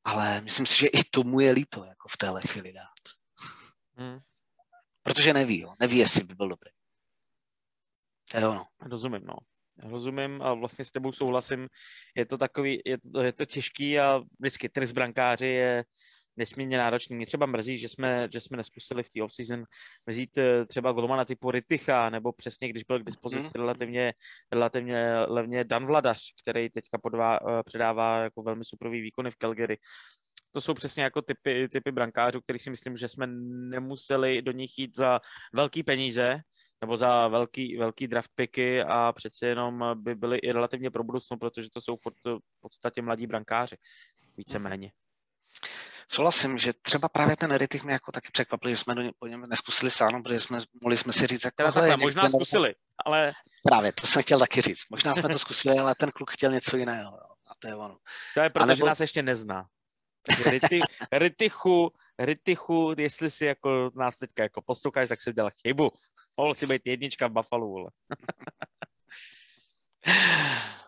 Ale 0.04 0.40
myslím 0.40 0.66
si, 0.66 0.78
že 0.78 0.86
i 0.86 1.04
tomu 1.04 1.40
je 1.40 1.52
líto, 1.52 1.84
jako 1.84 2.08
v 2.08 2.16
téhle 2.16 2.42
chvíli 2.42 2.72
dát. 2.72 3.14
Hmm. 3.96 4.18
Protože 5.02 5.32
neví, 5.32 5.60
jo. 5.60 5.74
neví, 5.80 5.98
jestli 5.98 6.24
by 6.24 6.34
byl 6.34 6.48
dobrý. 6.48 6.70
To 8.30 8.36
je 8.36 8.48
ono. 8.48 8.66
Rozumím, 8.80 9.22
no. 9.24 9.34
Rozumím 9.78 10.42
a 10.42 10.54
vlastně 10.54 10.84
s 10.84 10.92
tebou 10.92 11.12
souhlasím. 11.12 11.68
Je 12.16 12.26
to 12.26 12.38
takový, 12.38 12.80
je 12.86 12.98
to, 12.98 13.20
je 13.20 13.32
to 13.32 13.44
těžký 13.44 13.98
a 13.98 14.20
vždycky 14.40 14.68
trest 14.68 14.92
brankáři 14.92 15.46
je 15.46 15.84
nesmírně 16.36 16.78
náročný. 16.78 17.16
Mě 17.16 17.26
třeba 17.26 17.46
mrzí, 17.46 17.78
že 17.78 17.88
jsme, 17.88 18.28
že 18.32 18.40
jsme 18.40 18.56
neskusili 18.56 19.02
v 19.02 19.10
té 19.10 19.22
off-season 19.22 19.64
vzít 20.06 20.38
eh, 20.38 20.66
třeba 20.66 20.92
golmana 20.92 21.24
typu 21.24 21.50
Ritycha, 21.50 22.10
nebo 22.10 22.32
přesně, 22.32 22.68
když 22.68 22.84
byl 22.84 23.00
k 23.00 23.04
dispozici 23.04 23.42
mm-hmm. 23.42 23.60
relativně, 23.60 24.14
relativně 24.52 25.18
levně 25.18 25.64
Dan 25.64 25.86
Vladař, 25.86 26.20
který 26.42 26.70
teďka 26.70 26.98
podvá, 26.98 27.36
eh, 27.36 27.62
předává 27.62 28.18
jako 28.18 28.42
velmi 28.42 28.64
superový 28.64 29.00
výkony 29.00 29.30
v 29.30 29.36
Calgary. 29.36 29.78
To 30.52 30.60
jsou 30.60 30.74
přesně 30.74 31.02
jako 31.02 31.22
typy, 31.22 31.68
typy 31.68 31.92
brankářů, 31.92 32.40
který 32.40 32.58
si 32.58 32.70
myslím, 32.70 32.96
že 32.96 33.08
jsme 33.08 33.26
nemuseli 33.70 34.42
do 34.42 34.52
nich 34.52 34.78
jít 34.78 34.96
za 34.96 35.20
velký 35.52 35.82
peníze, 35.82 36.40
nebo 36.82 36.96
za 36.96 37.28
velký, 37.28 37.76
velký 37.76 38.08
draft 38.08 38.30
picky 38.34 38.82
a 38.82 39.12
přeci 39.12 39.46
jenom 39.46 39.84
by 39.94 40.14
byly 40.14 40.38
i 40.38 40.52
relativně 40.52 40.90
pro 40.90 41.04
budoucnost, 41.04 41.38
protože 41.38 41.68
to 41.70 41.80
jsou 41.80 41.96
v 41.96 42.60
podstatě 42.60 43.02
mladí 43.02 43.26
brankáři, 43.26 43.76
víceméně. 44.36 44.92
Souhlasím, 46.08 46.58
že 46.58 46.72
třeba 46.82 47.08
právě 47.08 47.36
ten 47.36 47.52
Eritich 47.52 47.84
mě 47.84 47.92
jako 47.92 48.12
taky 48.12 48.28
překvapil, 48.32 48.70
že 48.70 48.76
jsme 48.76 48.94
do 48.94 49.02
ně, 49.02 49.10
po 49.18 49.26
něm 49.26 49.40
neskusili 49.40 49.90
sáhnout, 49.90 50.22
protože 50.22 50.40
jsme, 50.40 50.58
mohli 50.82 50.96
jsme 50.96 51.12
si 51.12 51.26
říct, 51.26 51.44
jako, 51.44 51.62
takhle, 51.62 51.96
možná 51.96 52.28
zkusili, 52.28 52.74
ale... 53.06 53.32
Právě, 53.64 53.92
to 53.92 54.06
jsem 54.06 54.22
chtěl 54.22 54.38
taky 54.38 54.60
říct. 54.60 54.80
Možná 54.90 55.14
jsme 55.14 55.28
to 55.28 55.38
zkusili, 55.38 55.78
ale 55.78 55.94
ten 55.94 56.10
kluk 56.10 56.30
chtěl 56.30 56.52
něco 56.52 56.76
jiného. 56.76 57.12
Jo. 57.12 57.34
A 57.50 57.54
to 57.58 57.68
je 57.68 57.74
ono. 57.74 57.96
To 58.34 58.40
je 58.40 58.50
proto, 58.50 58.66
nebo... 58.66 58.76
že 58.76 58.84
nás 58.84 59.00
ještě 59.00 59.22
nezná. 59.22 59.66
Rity, 60.46 60.80
Ritychu, 61.12 61.92
Ritychu, 62.24 62.94
jestli 62.98 63.30
si 63.30 63.44
jako 63.44 63.90
nás 63.94 64.18
teďka 64.18 64.42
jako 64.42 64.62
posloucháš, 64.62 65.08
tak 65.08 65.20
si 65.20 65.30
udělal 65.30 65.50
chybu. 65.66 65.90
Mohl 66.36 66.54
si 66.54 66.66
být 66.66 66.82
jednička 66.86 67.26
v 67.26 67.32
Buffalo. 67.32 67.88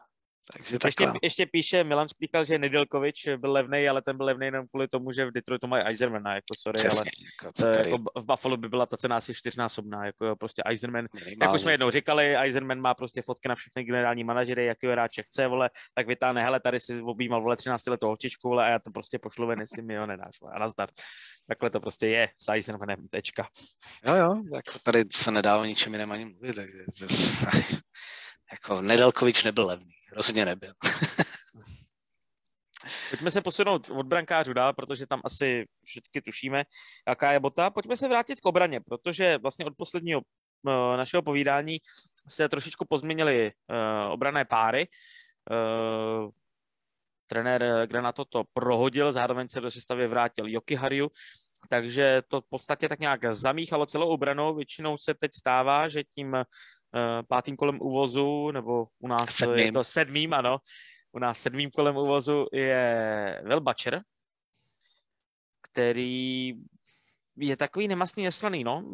Takže 0.52 0.78
ještě, 0.85 1.07
ještě 1.22 1.46
píše, 1.46 1.85
Milan 1.85 2.09
Špíkal, 2.09 2.44
že 2.44 2.59
Nedělkovič 2.59 3.28
byl 3.37 3.52
levný, 3.52 3.88
ale 3.88 4.02
ten 4.02 4.16
byl 4.16 4.26
levný 4.26 4.46
jenom 4.46 4.66
kvůli 4.66 4.88
tomu, 4.88 5.12
že 5.12 5.26
v 5.26 5.33
Detroitu 5.33 5.66
mají 5.66 5.85
Eisermana, 5.85 6.35
jako 6.35 6.54
sorry, 6.59 6.78
Přesně, 6.78 7.00
ale 7.00 7.11
jako, 7.42 7.52
to, 7.57 7.78
jako 7.78 7.98
v 7.98 8.24
Buffalo 8.24 8.57
by 8.57 8.68
byla 8.68 8.87
ta 8.87 8.96
cena 8.96 9.16
asi 9.16 9.35
čtyřnásobná, 9.35 10.07
jako 10.07 10.37
prostě 10.37 10.62
Eiserman, 10.66 11.07
jak 11.42 11.54
už 11.54 11.61
jsme 11.61 11.72
jednou 11.72 11.90
říkali, 11.90 12.37
Eiserman 12.37 12.80
má 12.80 12.94
prostě 12.94 13.22
fotky 13.22 13.48
na 13.48 13.54
všechny 13.54 13.85
generální 13.85 14.24
manažery, 14.24 14.66
jaký 14.66 14.87
hráče 14.87 15.22
chce, 15.22 15.46
vole, 15.46 15.70
tak 15.94 16.07
vytáhne, 16.07 16.42
hele, 16.42 16.61
tady 16.61 16.80
si 16.80 17.00
objímal, 17.00 17.42
vole, 17.42 17.57
13 17.57 17.87
letou 17.87 18.07
holčičku, 18.07 18.48
vole, 18.48 18.64
a 18.64 18.68
já 18.68 18.78
to 18.78 18.90
prostě 18.90 19.18
pošlu 19.18 19.46
ven, 19.46 19.61
jestli 19.61 19.83
mi 19.83 19.96
ho 19.96 20.07
nedáš, 20.07 20.40
vole, 20.40 20.52
a 20.57 20.59
nazdar. 20.59 20.88
Takhle 21.48 21.70
to 21.70 21.80
prostě 21.80 22.07
je 22.07 22.28
s 22.38 22.48
Eisermanem, 22.48 23.09
tečka. 23.11 23.48
Jo, 24.07 24.14
jo, 24.14 24.42
jako 24.54 24.78
tady 24.83 25.04
se 25.12 25.30
nedá 25.30 25.59
o 25.59 25.64
ničem 25.64 25.92
jiném 25.92 26.12
ani 26.12 26.24
mluvit, 26.24 26.57
takže 26.57 26.85
jako 28.52 28.83
Nedelkovič 28.83 29.44
nebyl 29.44 29.66
levný 29.66 29.94
rozhodně 30.14 30.44
nebyl. 30.44 30.72
Pojďme 33.11 33.30
se 33.30 33.40
posunout 33.40 33.90
od 33.90 34.07
brankářů 34.07 34.52
dál, 34.52 34.72
protože 34.72 35.07
tam 35.07 35.20
asi 35.24 35.66
vždycky 35.83 36.22
tušíme, 36.22 36.64
jaká 37.09 37.33
je 37.33 37.40
bota. 37.40 37.70
Pojďme 37.70 37.96
se 37.96 38.09
vrátit 38.09 38.40
k 38.40 38.46
obraně, 38.46 38.80
protože 38.80 39.38
vlastně 39.38 39.64
od 39.64 39.76
posledního 39.76 40.20
uh, 40.20 40.72
našeho 40.96 41.22
povídání 41.22 41.78
se 42.28 42.48
trošičku 42.48 42.85
pozměnily 42.85 43.52
uh, 43.52 44.12
obrané 44.12 44.44
páry. 44.44 44.88
Uh, 45.50 46.30
trenér 47.26 47.87
Granato 47.87 48.24
to 48.24 48.44
prohodil, 48.52 49.12
zároveň 49.12 49.48
se 49.48 49.61
do 49.61 49.70
sestavy 49.70 50.07
vrátil 50.07 50.46
Joki 50.48 50.74
Hariu, 50.74 51.11
takže 51.68 52.22
to 52.28 52.40
v 52.40 52.48
podstatě 52.50 52.88
tak 52.88 52.98
nějak 52.98 53.35
zamíchalo 53.35 53.87
celou 53.87 54.09
obranou. 54.09 54.54
Většinou 54.54 54.98
se 54.98 55.14
teď 55.14 55.35
stává, 55.35 55.88
že 55.88 56.04
tím 56.04 56.37
Eh, 56.37 56.44
pátým 57.28 57.57
kolem 57.57 57.78
úvozu, 57.80 58.50
nebo 58.50 58.88
u 58.98 59.09
nás 59.09 59.35
sedmým. 59.35 59.66
je 59.66 59.72
to 59.72 59.85
sedmým, 59.85 60.35
ano. 60.35 60.59
U 61.12 61.18
nás 61.18 61.38
sedmým 61.40 61.70
kolem 61.70 61.96
úvozu 61.96 62.46
je 62.52 63.42
Will 63.44 63.61
Butcher, 63.61 64.02
který 65.62 66.54
je 67.37 67.57
takový 67.57 67.88
nemastný, 67.88 68.25
neslaný, 68.25 68.64
no. 68.64 68.85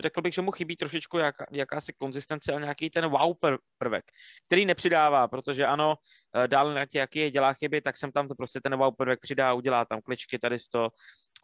Řekl 0.00 0.22
bych, 0.22 0.34
že 0.34 0.42
mu 0.42 0.50
chybí 0.50 0.76
trošičku 0.76 1.18
jak, 1.18 1.34
jakási 1.52 1.92
konzistence 1.92 2.52
a 2.52 2.60
nějaký 2.60 2.90
ten 2.90 3.08
wow 3.08 3.34
prvek, 3.78 4.04
který 4.46 4.66
nepřidává, 4.66 5.28
protože 5.28 5.66
ano, 5.66 5.94
eh, 6.34 6.48
dál 6.48 6.74
na 6.74 6.86
tě, 6.86 6.98
jaký 6.98 7.18
je, 7.18 7.30
dělá 7.30 7.52
chyby, 7.52 7.80
tak 7.80 7.96
jsem 7.96 8.12
tam 8.12 8.28
to 8.28 8.34
prostě 8.34 8.60
ten 8.60 8.76
wow 8.76 8.94
prvek 8.98 9.20
přidá, 9.20 9.54
udělá 9.54 9.84
tam 9.84 10.00
kličky, 10.02 10.38
tady 10.38 10.56
to. 10.72 10.88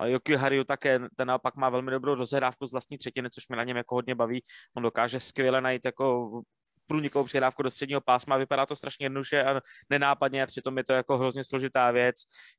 Yoki 0.05 0.35
Hariu 0.37 0.65
také, 0.65 1.01
ten 1.17 1.29
naopak 1.29 1.57
má 1.57 1.69
velmi 1.69 1.91
dobrou 1.91 2.15
rozehrávku 2.15 2.67
z 2.67 2.73
vlastní 2.73 2.99
třetiny, 2.99 3.31
což 3.31 3.49
mě 3.49 3.57
na 3.57 3.65
něm 3.65 3.77
jako 3.77 3.95
hodně 3.95 4.15
baví. 4.15 4.43
On 4.77 4.83
dokáže 4.83 5.21
skvěle 5.21 5.61
najít 5.61 5.85
jako 5.85 6.43
průnikovou 6.87 7.25
přihrávku 7.25 7.63
do 7.63 7.71
středního 7.71 8.01
pásma, 8.01 8.37
vypadá 8.37 8.67
to 8.67 8.77
strašně 8.77 9.07
jednoduše 9.07 9.45
a 9.45 9.61
nenápadně 9.91 10.43
a 10.43 10.47
přitom 10.47 10.79
je 10.79 10.85
to 10.85 10.93
jako 10.93 11.19
hrozně 11.19 11.45
složitá 11.45 11.91
věc. 11.91 12.17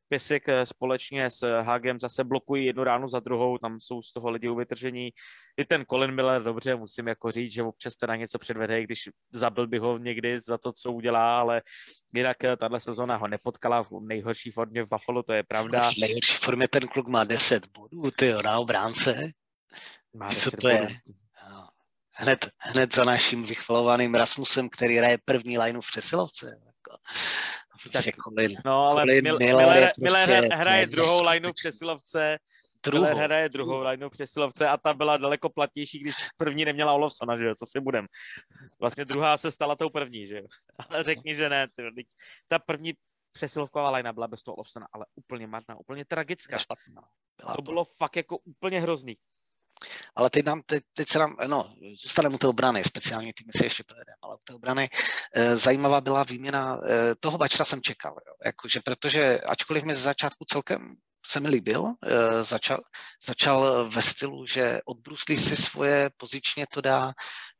Pisek 0.09 0.49
eh, 0.49 0.65
společně 0.65 1.29
s 1.29 1.61
Hagem 1.61 1.99
zase 1.99 2.23
blokují 2.23 2.65
jednu 2.65 2.83
ránu 2.83 3.07
za 3.07 3.19
druhou, 3.19 3.57
tam 3.57 3.79
jsou 3.79 4.01
z 4.01 4.13
toho 4.13 4.29
lidi 4.29 4.49
uvytržení. 4.49 5.09
I 5.57 5.65
ten 5.65 5.85
Colin 5.85 6.15
Miller, 6.15 6.43
dobře, 6.43 6.75
musím 6.75 7.07
jako 7.07 7.31
říct, 7.31 7.53
že 7.53 7.63
občas 7.63 7.95
teda 7.95 8.15
něco 8.15 8.39
předvede, 8.39 8.83
když 8.83 9.09
zabil 9.31 9.67
by 9.67 9.77
ho 9.77 9.97
někdy 9.97 10.39
za 10.39 10.57
to, 10.57 10.73
co 10.73 10.91
udělá, 10.91 11.39
ale 11.39 11.61
jinak 12.13 12.43
eh, 12.43 12.57
tahle 12.57 12.79
sezóna 12.79 13.15
ho 13.15 13.27
nepotkala 13.27 13.83
v 13.83 13.89
nejhorší 14.01 14.51
formě 14.51 14.83
v 14.83 14.89
Buffalo, 14.89 15.23
to 15.23 15.33
je 15.33 15.43
pravda. 15.43 15.91
V 15.91 15.97
nejhorší 15.97 16.33
formě 16.33 16.67
ten 16.67 16.87
kluk 16.87 17.07
má 17.07 17.23
10 17.23 17.67
bodů, 17.67 18.11
ty 18.11 18.33
na 18.43 18.59
obránce. 18.59 19.31
Má 20.15 20.29
co 20.29 20.51
to 20.51 20.57
bodů. 20.61 20.67
je? 20.67 20.87
Hned, 22.13 22.49
hned 22.57 22.95
za 22.95 23.03
naším 23.03 23.43
vychvalovaným 23.43 24.15
Rasmusem, 24.15 24.69
který 24.69 24.97
hraje 24.97 25.17
první 25.25 25.57
lineu 25.57 25.81
v 25.81 25.87
přesilovce. 25.87 26.45
Jako, 26.65 27.01
prostě 27.81 28.11
tak, 28.11 28.15
Colin, 28.23 28.57
no, 28.65 28.85
ale 28.85 29.01
Colin 29.01 29.23
Miller, 29.23 29.39
Miller, 29.39 29.77
je 29.77 29.81
prostě, 29.85 30.03
Miller 30.03 30.53
hraje 30.53 30.87
druhou 30.87 31.23
lineu 31.23 31.51
v 31.51 31.55
přesilovce, 31.55 32.37
druhou. 32.83 33.03
Miller 33.03 33.23
hraje 33.23 33.49
druhou 33.49 33.81
lineu 33.81 34.09
přesilovce 34.09 34.67
a 34.67 34.77
ta 34.77 34.93
byla 34.93 35.17
daleko 35.17 35.49
platnější, 35.49 35.99
když 35.99 36.15
první 36.37 36.65
neměla 36.65 36.93
Olofsona, 36.93 37.35
že 37.35 37.45
jo, 37.45 37.55
co 37.55 37.65
si 37.65 37.79
budem. 37.79 38.05
Vlastně 38.79 39.05
druhá 39.05 39.37
se 39.37 39.51
stala 39.51 39.75
tou 39.75 39.89
první, 39.89 40.27
že 40.27 40.37
jo. 40.37 40.45
Ale 40.89 41.03
řekni, 41.03 41.35
že 41.35 41.49
ne, 41.49 41.67
tyjo. 41.75 41.91
ta 42.47 42.59
první 42.59 42.93
přesilovková 43.31 43.91
linea 43.91 44.13
byla 44.13 44.27
bez 44.27 44.43
toho 44.43 44.55
Olofsona, 44.55 44.87
ale 44.93 45.05
úplně 45.15 45.47
matná, 45.47 45.79
úplně 45.79 46.05
tragická. 46.05 46.57
Byla 47.37 47.55
to 47.55 47.61
bylo 47.61 47.85
fakt 47.85 48.15
jako 48.15 48.37
úplně 48.37 48.81
hrozný. 48.81 49.17
Ale 50.15 50.29
teď, 50.29 50.45
nám, 50.45 50.61
teď, 50.65 50.83
teď 50.93 51.09
se 51.09 51.19
nám, 51.19 51.35
no, 51.47 51.73
zůstaneme 52.03 52.35
u 52.35 52.37
té 52.37 52.47
obrany, 52.47 52.83
speciálně 52.83 53.33
tým 53.33 53.47
si 53.55 53.65
ještě 53.65 53.83
projedeme, 53.83 54.15
ale 54.21 54.35
u 54.35 54.39
té 54.43 54.53
obrany 54.53 54.89
e, 55.35 55.57
zajímavá 55.57 56.01
byla 56.01 56.23
výměna, 56.23 56.77
e, 56.89 57.15
toho 57.15 57.37
bačra 57.37 57.65
jsem 57.65 57.81
čekal, 57.81 58.15
jo, 58.27 58.33
jakože, 58.45 58.79
protože 58.85 59.41
ačkoliv 59.41 59.83
mi 59.83 59.95
ze 59.95 60.01
začátku 60.01 60.45
celkem 60.45 60.95
se 61.25 61.39
mi 61.39 61.49
líbil. 61.49 61.93
Eh, 62.05 62.43
začal, 62.43 62.79
začal 63.25 63.89
ve 63.89 64.01
stylu, 64.01 64.45
že 64.45 64.79
odbruslí 64.85 65.37
si 65.37 65.55
svoje, 65.55 66.09
pozičně 66.17 66.65
to 66.73 66.81
dá, 66.81 67.13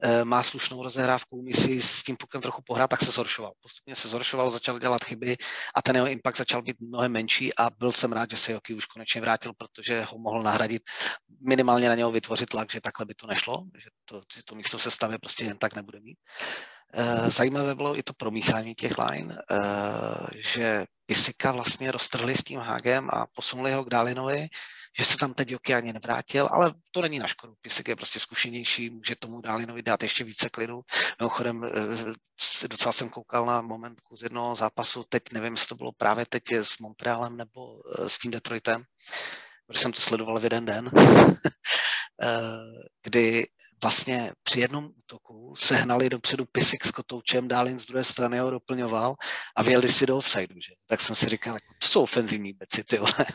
eh, 0.04 0.24
má 0.24 0.44
slušnou 0.44 0.84
rozehrávku, 0.84 1.38
umí 1.38 1.54
si 1.54 1.82
s 1.82 2.04
tím 2.04 2.18
pukem 2.18 2.42
trochu 2.42 2.62
pohrát, 2.66 2.90
tak 2.90 3.00
se 3.00 3.12
zhoršoval. 3.12 3.52
Postupně 3.62 3.96
se 3.96 4.08
zhoršoval, 4.08 4.52
začal 4.52 4.80
dělat 4.80 5.04
chyby 5.04 5.38
a 5.76 5.82
ten 5.82 5.96
jeho 5.96 6.08
impact 6.08 6.38
začal 6.38 6.62
být 6.62 6.82
mnohem 6.82 7.12
menší 7.12 7.56
a 7.56 7.70
byl 7.70 7.92
jsem 7.92 8.14
rád, 8.14 8.30
že 8.30 8.38
se 8.38 8.52
Joky 8.52 8.74
už 8.74 8.86
konečně 8.86 9.22
vrátil, 9.22 9.54
protože 9.58 10.04
ho 10.04 10.18
mohl 10.18 10.44
nahradit, 10.44 10.84
minimálně 11.48 11.90
na 11.90 11.96
něho 11.96 12.12
vytvořit 12.12 12.50
tlak, 12.50 12.72
že 12.72 12.82
takhle 12.82 13.06
by 13.06 13.14
to 13.14 13.28
nešlo, 13.28 13.64
že 13.78 13.90
to, 14.06 14.22
že 14.36 14.44
to 14.44 14.56
místo 14.56 14.80
se 14.80 14.92
stavě 14.92 15.18
prostě 15.20 15.46
jen 15.46 15.58
tak 15.58 15.76
nebude 15.76 16.00
mít. 16.00 16.18
Eh, 16.18 16.73
zajímavé 17.28 17.76
bylo 17.76 17.98
i 17.98 18.04
to 18.04 18.14
promíchání 18.14 18.76
těch 18.76 18.98
line, 18.98 19.38
že 20.36 20.86
Pisika 21.06 21.52
vlastně 21.52 21.92
roztrhli 21.92 22.36
s 22.38 22.44
tím 22.44 22.60
Hágem 22.60 23.10
a 23.14 23.26
posunuli 23.36 23.72
ho 23.72 23.84
k 23.86 23.90
Dálinovi, 23.90 24.48
že 24.98 25.06
se 25.06 25.18
tam 25.18 25.34
teď 25.34 25.52
Joky 25.52 25.74
ani 25.74 25.94
nevrátil, 25.94 26.50
ale 26.52 26.74
to 26.92 27.02
není 27.02 27.20
na 27.20 27.28
škodu. 27.28 27.54
Pisik 27.62 27.88
je 27.88 27.96
prostě 27.96 28.20
zkušenější, 28.20 28.90
může 28.90 29.16
tomu 29.16 29.42
Dálinovi 29.42 29.84
dát 29.84 30.04
ještě 30.04 30.24
více 30.24 30.50
klidu. 30.50 30.82
Mimochodem, 31.20 31.64
eh, 31.64 32.68
docela 32.68 32.92
jsem 32.92 33.10
koukal 33.10 33.46
na 33.46 33.62
momentku 33.62 34.18
z 34.18 34.24
jednoho 34.24 34.56
zápasu, 34.56 35.04
teď 35.10 35.24
nevím, 35.34 35.54
jestli 35.54 35.68
to 35.68 35.76
bylo 35.76 35.92
právě 35.92 36.26
teď 36.26 36.52
s 36.52 36.78
Montrealem 36.78 37.38
nebo 37.38 37.82
eh, 38.00 38.10
s 38.10 38.18
tím 38.18 38.32
Detroitem, 38.32 38.84
protože 39.68 39.82
jsem 39.82 39.92
to 39.92 40.02
sledoval 40.02 40.40
v 40.40 40.44
jeden 40.44 40.66
den, 40.66 40.92
eh, 42.24 42.30
kdy 43.04 43.48
vlastně 43.84 44.32
při 44.44 44.60
jednom 44.60 44.90
útoku 44.98 45.56
se 45.58 45.76
hnali 45.76 46.10
dopředu 46.10 46.46
Pisik 46.52 46.86
s 46.86 46.92
Kotoučem, 46.92 47.48
Dálin 47.48 47.80
z 47.80 47.86
druhé 47.86 48.04
strany 48.04 48.40
ho 48.40 48.52
doplňoval 48.52 49.16
a 49.56 49.64
vyjeli 49.64 49.88
si 49.88 50.06
do 50.06 50.18
offsideu, 50.18 50.56
že? 50.56 50.74
Tak 50.88 51.02
jsem 51.02 51.16
si 51.16 51.30
říkal, 51.30 51.54
jako, 51.54 51.74
to 51.82 51.88
jsou 51.88 52.04
ofenzivní 52.04 52.54
beci, 52.54 52.84
ty 52.84 52.98
vole. 52.98 53.26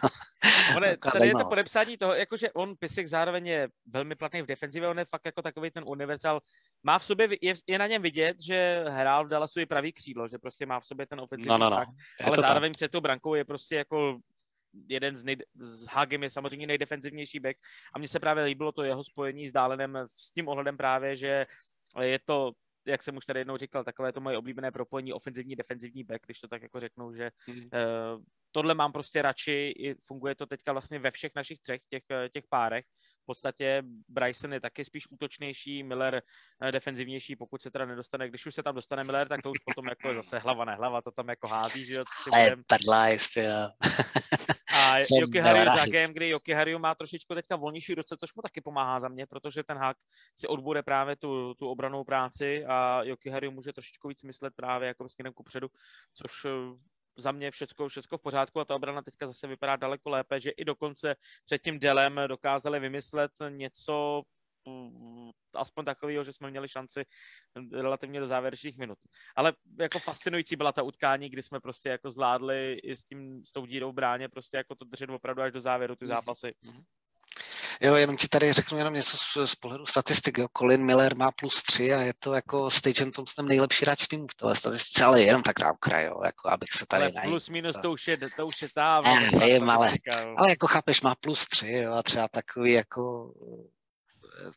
One, 0.77 0.97
tady 0.97 1.27
je 1.27 1.33
to 1.33 1.49
podepsání 1.49 1.97
toho, 1.97 2.15
jakože 2.15 2.53
on 2.53 2.75
Pisik 2.79 3.07
zároveň 3.07 3.47
je 3.47 3.69
velmi 3.87 4.15
platný 4.15 4.43
v 4.43 4.47
defenzivě, 4.47 4.89
on 4.89 4.99
je 4.99 5.05
fakt 5.05 5.27
jako 5.27 5.43
takový 5.43 5.71
ten 5.71 5.85
univerzál. 5.87 6.41
Má 6.83 6.99
v 6.99 7.05
sobě, 7.05 7.29
je, 7.43 7.55
je 7.67 7.79
na 7.79 7.87
něm 7.87 8.03
vidět, 8.03 8.37
že 8.41 8.85
hrál 8.89 9.27
v 9.27 9.29
Dallasu 9.29 9.61
i 9.61 9.67
pravý 9.67 9.93
křídlo, 9.93 10.29
že 10.29 10.39
prostě 10.39 10.67
má 10.67 10.81
v 10.81 10.87
sobě 10.87 11.07
ten 11.07 11.21
ofenzivní 11.21 11.49
no, 11.49 11.59
no, 11.59 11.71
no. 11.71 11.85
ale 12.25 12.37
zároveň 12.37 12.73
tak. 12.73 12.77
před 12.77 12.91
tou 12.91 13.01
brankou 13.01 13.35
je 13.35 13.45
prostě 13.45 13.77
jako 13.77 14.19
jeden 14.89 15.17
z, 15.17 15.25
nej, 15.25 15.37
s 15.55 15.87
Hagem 15.87 16.23
je 16.23 16.31
samozřejmě 16.31 16.67
nejdefenzivnější 16.67 17.41
back 17.41 17.59
a 17.95 17.99
mně 17.99 18.09
se 18.09 18.21
právě 18.21 18.45
líbilo 18.45 18.73
to 18.73 18.83
jeho 18.83 19.05
spojení 19.05 19.49
s 19.49 19.53
Dálenem 19.53 19.99
s 20.15 20.33
tím 20.33 20.49
ohledem 20.49 20.77
právě, 20.77 21.17
že 21.17 21.47
je 22.01 22.19
to 22.19 22.53
jak 22.87 23.03
jsem 23.03 23.17
už 23.17 23.27
tady 23.27 23.41
jednou 23.41 23.57
říkal, 23.57 23.85
takové 23.85 24.13
to 24.13 24.21
moje 24.21 24.39
oblíbené 24.39 24.71
propojení 24.71 25.13
ofenzivní, 25.13 25.57
defenzivní 25.57 26.05
back, 26.05 26.25
když 26.25 26.41
to 26.41 26.49
tak 26.49 26.63
jako 26.63 26.81
řeknu, 26.81 27.15
že 27.15 27.31
mm. 27.47 27.57
uh, 27.57 28.23
tohle 28.53 28.75
mám 28.75 28.93
prostě 28.93 29.23
radši, 29.23 29.75
funguje 30.03 30.35
to 30.35 30.47
teďka 30.47 30.73
vlastně 30.73 30.99
ve 30.99 31.11
všech 31.11 31.33
našich 31.37 31.61
třech 31.61 31.81
těch, 31.91 32.03
eh, 32.11 32.29
těch 32.29 32.45
párech. 32.49 32.85
V 33.23 33.27
podstatě 33.27 33.83
Bryson 34.09 34.53
je 34.53 34.61
taky 34.61 34.85
spíš 34.85 35.11
útočnější, 35.11 35.83
Miller 35.83 36.23
uh, 36.63 36.71
defenzivnější, 36.71 37.37
pokud 37.37 37.63
se 37.63 37.71
teda 37.71 37.87
nedostane, 37.87 38.29
když 38.29 38.47
už 38.47 38.55
se 38.55 38.63
tam 38.63 38.75
dostane 38.75 39.05
Miller, 39.05 39.29
tak 39.29 39.43
to 39.43 39.51
už 39.51 39.59
potom 39.59 39.87
jako 39.89 40.15
zase 40.15 40.39
hlava 40.39 40.65
nehlava, 40.65 41.03
to 41.03 41.11
tam 41.11 41.29
jako 41.29 41.49
hází, 41.49 41.85
že 41.85 41.95
jo. 41.95 42.05
Co 42.05 42.23
si 42.23 42.31
budem... 42.31 42.63
A 44.75 44.99
Joki 45.21 45.39
Harry 45.39 45.65
za 45.65 45.87
game, 45.87 46.13
kdy 46.13 46.29
Joki 46.29 46.53
Harry 46.53 46.79
má 46.79 46.95
trošičku 46.95 47.35
teďka 47.35 47.57
volnější 47.57 47.95
ruce, 47.95 48.17
což 48.21 48.35
mu 48.35 48.43
taky 48.43 48.61
pomáhá 48.61 49.01
za 49.01 49.09
mě, 49.09 49.27
protože 49.27 49.63
ten 49.63 49.77
hák 49.77 49.97
si 50.39 50.47
odbude 50.47 50.83
právě 50.83 51.17
tu, 51.17 51.55
tu 51.55 51.69
obranou 51.69 52.05
práci 52.05 52.65
a 52.65 53.03
Joki 53.03 53.31
Harry 53.31 53.51
může 53.51 53.73
trošičku 53.73 54.09
víc 54.09 54.23
myslet 54.23 54.55
právě 54.57 54.89
jako 54.89 55.09
směrem 55.09 55.33
kupředu, 55.33 55.69
což 56.15 56.45
eh, 56.45 56.51
za 57.19 57.33
mě 57.33 57.51
všecko, 57.51 57.89
všecko 57.89 58.19
v 58.19 58.23
pořádku 58.23 58.61
a 58.61 58.65
ta 58.65 58.75
obrana 58.75 59.03
teďka 59.03 59.27
zase 59.27 59.47
vypadá 59.47 59.77
daleko 59.77 60.11
lépe, 60.11 60.41
že 60.41 60.51
i 60.51 60.65
dokonce 60.65 61.17
před 61.45 61.63
tím 61.63 61.79
delem 61.79 62.21
dokázali 62.29 62.81
vymyslet 62.81 63.33
něco 63.49 64.23
Mm, 64.69 65.31
aspoň 65.55 65.85
takového, 65.85 66.25
že 66.25 66.33
jsme 66.33 66.51
měli 66.51 66.69
šanci 66.69 67.05
relativně 67.73 68.21
do 68.21 68.27
závěrečných 68.27 68.79
minut. 68.79 68.99
Ale 69.37 69.53
jako 69.79 69.99
fascinující 69.99 70.57
byla 70.57 70.73
ta 70.73 70.83
utkání, 70.83 71.29
kdy 71.29 71.43
jsme 71.43 71.61
prostě 71.61 71.89
jako 71.89 72.11
zvládli 72.11 72.81
i 72.83 72.97
s, 72.97 73.05
tím, 73.05 73.45
s 73.45 73.53
tou 73.53 73.67
dírou 73.67 73.93
bráně 73.93 74.29
prostě 74.29 74.57
jako 74.57 74.75
to 74.75 74.85
držet 74.85 75.11
opravdu 75.11 75.43
až 75.43 75.53
do 75.53 75.61
závěru 75.61 75.97
ty 75.97 76.05
mhm. 76.05 76.09
zápasy. 76.09 76.55
Mm-hmm. 76.65 76.85
Jo, 77.81 77.95
jenom 77.95 78.17
ti 78.17 78.29
tady 78.29 78.53
řeknu 78.53 78.79
jenom 78.79 78.95
něco 78.95 79.17
z, 79.17 79.51
z 79.51 79.55
pohledu 79.55 79.87
statistik. 79.87 80.39
Jo. 80.39 80.47
Colin 80.59 80.85
Miller 80.85 81.17
má 81.17 81.31
plus 81.31 81.63
3 81.63 81.95
a 81.95 82.01
je 82.01 82.13
to 82.19 82.35
jako 82.35 82.71
s 82.71 82.81
Tajem 82.81 83.13
Thompsonem 83.13 83.49
nejlepší 83.49 83.85
hráč 83.85 84.07
týmu 84.07 84.27
v 84.31 84.35
tohle 84.35 84.57
statistice, 84.57 85.05
ale 85.05 85.23
jenom 85.23 85.43
tak 85.43 85.59
na 85.61 85.71
okraj, 85.71 86.05
jo, 86.07 86.21
jako 86.25 86.51
abych 86.51 86.69
se 86.73 86.87
tady 86.87 87.05
ale 87.05 87.13
plus 87.29 87.49
minus 87.49 87.77
to 87.83 87.93
už 87.93 88.09
je, 88.09 88.19
to 88.37 88.47
už 88.47 88.63
je 88.63 88.69
ta, 88.75 89.01
ne, 89.01 89.59
ale, 89.59 89.93
ale 90.37 90.49
jako 90.49 90.67
chápeš, 90.67 91.01
má 91.01 91.15
plus 91.21 91.49
3 91.49 91.73
jo, 91.73 91.93
a 91.93 92.03
třeba 92.03 92.29
takový 92.29 92.73
jako 92.73 93.33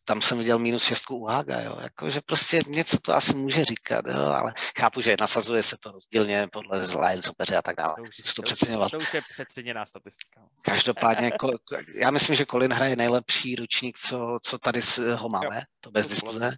tam 0.05 0.21
jsem 0.21 0.37
viděl 0.37 0.59
minus 0.59 0.83
šestku 0.83 1.15
u 1.15 1.25
Haga, 1.25 1.61
jo, 1.61 1.77
jako, 1.81 2.09
že 2.09 2.21
prostě 2.25 2.61
něco 2.67 2.97
to 2.97 3.13
asi 3.13 3.35
může 3.35 3.65
říkat, 3.65 4.05
jo, 4.07 4.25
ale 4.25 4.53
chápu, 4.77 5.01
že 5.01 5.15
nasazuje 5.19 5.63
se 5.63 5.77
to 5.79 5.91
rozdílně 5.91 6.47
podle 6.51 6.77
line 7.07 7.21
soupeře 7.21 7.57
a 7.57 7.61
tak 7.61 7.75
dále. 7.75 7.95
To 7.95 8.01
už, 8.01 8.15
to, 8.15 8.33
to, 8.35 8.41
přeceňovat. 8.41 8.91
to 8.91 8.97
už 8.97 9.13
je 9.13 9.21
přeceněná 9.29 9.85
statistika. 9.85 10.41
Každopádně, 10.61 11.25
jako, 11.31 11.51
já 11.95 12.11
myslím, 12.11 12.35
že 12.35 12.45
Colin 12.45 12.73
hraje 12.73 12.95
nejlepší 12.95 13.55
ručník, 13.55 13.97
co, 13.97 14.39
co 14.43 14.57
tady 14.57 14.79
ho 15.15 15.29
máme, 15.29 15.55
jo. 15.55 15.61
to 15.79 15.91
bez 15.91 16.07
diskuze. 16.07 16.55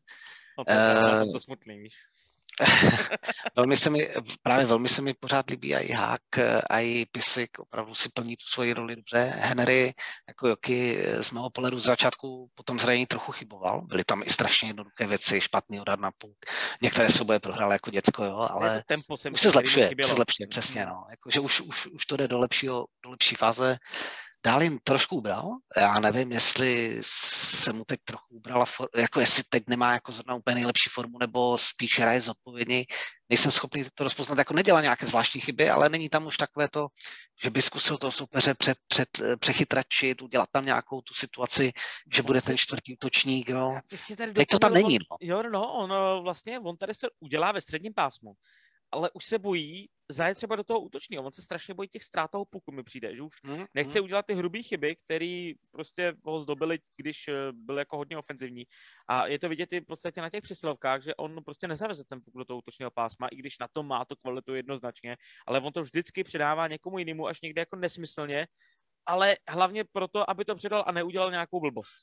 No, 0.58 0.66
to, 0.66 0.72
uh, 1.26 1.34
to 1.34 1.40
smutný, 1.40 1.80
víš. 1.80 1.94
velmi 3.56 3.78
se 3.78 3.90
mi, 3.90 4.10
právě 4.42 4.66
velmi 4.66 4.90
se 4.90 5.02
mi 5.02 5.14
pořád 5.14 5.50
líbí 5.50 5.76
i 5.76 5.92
Hák, 5.92 6.22
i 6.82 7.06
Pisik, 7.12 7.60
opravdu 7.60 7.96
si 7.96 8.10
plní 8.10 8.36
tu 8.36 8.46
svoji 8.46 8.74
roli 8.74 8.96
dobře. 8.96 9.34
Henry, 9.38 9.94
jako 10.28 10.48
Joky 10.48 11.06
z 11.22 11.32
mého 11.32 11.50
pohledu 11.50 11.80
z 11.80 11.84
začátku 11.84 12.50
potom 12.56 12.80
zranění 12.80 13.06
trochu 13.06 13.32
chyboval. 13.32 13.82
Byly 13.82 14.04
tam 14.04 14.24
i 14.24 14.30
strašně 14.30 14.70
jednoduché 14.70 15.08
věci, 15.08 15.42
špatný 15.42 15.82
odhad 15.82 16.00
na 16.00 16.12
puk. 16.18 16.38
Některé 16.82 17.10
souboje 17.10 17.40
prohrál 17.40 17.74
jako 17.74 17.92
děcko, 17.92 18.24
jo, 18.24 18.48
ale 18.52 18.84
tempo 18.88 19.16
už 19.34 19.42
se 19.42 19.50
zlepšuje, 19.50 19.90
se 20.04 20.14
zlepšuje, 20.14 20.48
přesně, 20.48 20.86
no. 20.86 21.06
Jako, 21.10 21.30
že 21.30 21.40
už, 21.40 21.62
už, 21.62 21.88
už 21.88 22.06
to 22.06 22.18
jde 22.18 22.28
do, 22.28 22.40
lepšího, 22.40 22.86
do 23.04 23.10
lepší 23.10 23.36
fáze. 23.36 23.78
Dálin 24.46 24.80
trošku 24.84 25.16
ubral. 25.16 25.50
Já 25.78 26.00
nevím, 26.00 26.32
jestli 26.32 27.00
se 27.02 27.74
mu 27.74 27.86
teď 27.86 28.00
trochu 28.04 28.36
ubrala, 28.36 28.66
for, 28.66 28.90
jako 28.96 29.20
jestli 29.20 29.44
teď 29.50 29.64
nemá 29.68 29.94
jako 29.94 30.12
zrovna 30.12 30.36
úplně 30.36 30.56
nejlepší 30.56 30.90
formu, 30.90 31.18
nebo 31.20 31.58
spíš 31.58 32.00
hraje 32.00 32.22
zodpovědně. 32.22 32.86
Nejsem 33.30 33.52
schopný 33.52 33.84
to 33.94 34.04
rozpoznat, 34.04 34.38
jako 34.38 34.54
nedělá 34.54 34.82
nějaké 34.82 35.06
zvláštní 35.06 35.42
chyby, 35.42 35.70
ale 35.70 35.90
není 35.90 36.10
tam 36.10 36.26
už 36.26 36.38
takové 36.38 36.68
to, 36.70 36.88
že 37.44 37.50
by 37.50 37.62
zkusil 37.62 37.98
toho 37.98 38.12
soupeře 38.12 38.54
před, 38.54 38.78
před, 38.88 39.10
přechytračit, 39.40 40.22
udělat 40.22 40.50
tam 40.52 40.66
nějakou 40.66 41.02
tu 41.02 41.14
situaci, 41.14 41.72
že 42.16 42.22
bude 42.22 42.42
ten 42.42 42.58
čtvrtý 42.58 42.94
útočník, 42.94 43.50
jo. 43.50 43.80
Teď 44.36 44.48
to 44.48 44.60
tam 44.60 44.74
není, 44.74 44.98
no. 45.12 45.18
Jo, 45.22 45.44
no, 45.44 45.74
on 45.74 45.94
vlastně, 46.24 46.60
on 46.60 46.78
tady 46.78 46.94
to 46.94 47.08
udělá 47.20 47.52
ve 47.52 47.62
středním 47.62 47.94
pásmu 47.94 48.34
ale 48.94 49.10
už 49.14 49.26
se 49.26 49.40
bojí 49.40 49.90
zajet 50.10 50.38
třeba 50.38 50.56
do 50.56 50.64
toho 50.64 50.80
útočního. 50.80 51.24
On 51.24 51.34
se 51.34 51.42
strašně 51.42 51.74
bojí 51.74 51.90
těch 51.90 52.04
ztrát 52.04 52.32
toho 52.32 52.46
puku, 52.46 52.72
mi 52.72 52.84
přijde, 52.84 53.16
že 53.16 53.22
už 53.22 53.44
mm, 53.44 53.66
nechce 53.74 54.00
mm. 54.00 54.06
udělat 54.06 54.26
ty 54.26 54.34
hrubé 54.34 54.62
chyby, 54.62 54.96
které 54.96 55.52
prostě 55.72 56.14
ho 56.26 56.40
zdobily, 56.42 56.80
když 56.98 57.28
eh, 57.28 57.34
byl 57.52 57.78
jako 57.78 57.98
hodně 57.98 58.18
ofenzivní. 58.18 58.64
A 59.08 59.28
je 59.28 59.40
to 59.40 59.50
vidět 59.50 59.74
i 59.74 59.82
v 59.82 59.86
podstatě 59.86 60.22
na 60.22 60.30
těch 60.30 60.42
přesilovkách, 60.42 61.04
že 61.04 61.16
on 61.16 61.44
prostě 61.44 61.68
nezaveze 61.68 62.04
ten 62.04 62.22
puk 62.22 62.34
do 62.38 62.46
toho 62.46 62.58
útočního 62.58 62.92
pásma, 62.92 63.28
i 63.28 63.36
když 63.36 63.60
na 63.60 63.68
to 63.68 63.84
má 63.84 64.06
tu 64.06 64.16
kvalitu 64.16 64.56
jednoznačně, 64.56 65.18
ale 65.48 65.60
on 65.60 65.74
to 65.74 65.82
vždycky 65.82 66.24
předává 66.24 66.68
někomu 66.68 67.00
jinému 67.00 67.28
až 67.28 67.42
někde 67.42 67.62
jako 67.62 67.76
nesmyslně, 67.76 68.48
ale 69.06 69.36
hlavně 69.50 69.84
proto, 69.92 70.30
aby 70.30 70.46
to 70.46 70.56
předal 70.56 70.84
a 70.88 70.92
neudělal 70.92 71.32
nějakou 71.32 71.60
blbost. 71.60 72.00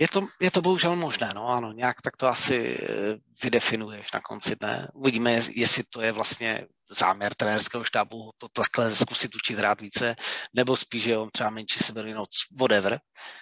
Je 0.00 0.08
to, 0.08 0.28
je 0.40 0.50
to 0.50 0.62
bohužel 0.62 0.96
možné, 0.96 1.30
no 1.34 1.48
ano, 1.48 1.72
nějak 1.72 2.00
tak 2.00 2.16
to 2.16 2.28
asi 2.28 2.78
eh, 2.82 2.88
vydefinuješ 3.42 4.12
na 4.12 4.20
konci 4.20 4.56
dne. 4.56 4.88
Uvidíme, 4.94 5.32
jestli 5.32 5.82
to 5.90 6.00
je 6.00 6.12
vlastně 6.12 6.66
záměr 6.90 7.34
trenérského 7.34 7.84
štábu 7.84 8.30
to 8.38 8.48
takhle 8.48 8.96
zkusit 8.96 9.34
učit 9.34 9.58
hrát 9.58 9.80
více, 9.80 10.16
nebo 10.54 10.76
spíš, 10.76 11.02
že 11.02 11.18
on 11.18 11.30
třeba 11.30 11.50
menší 11.50 11.78
seberinoc, 11.78 12.30
whatever. 12.60 13.00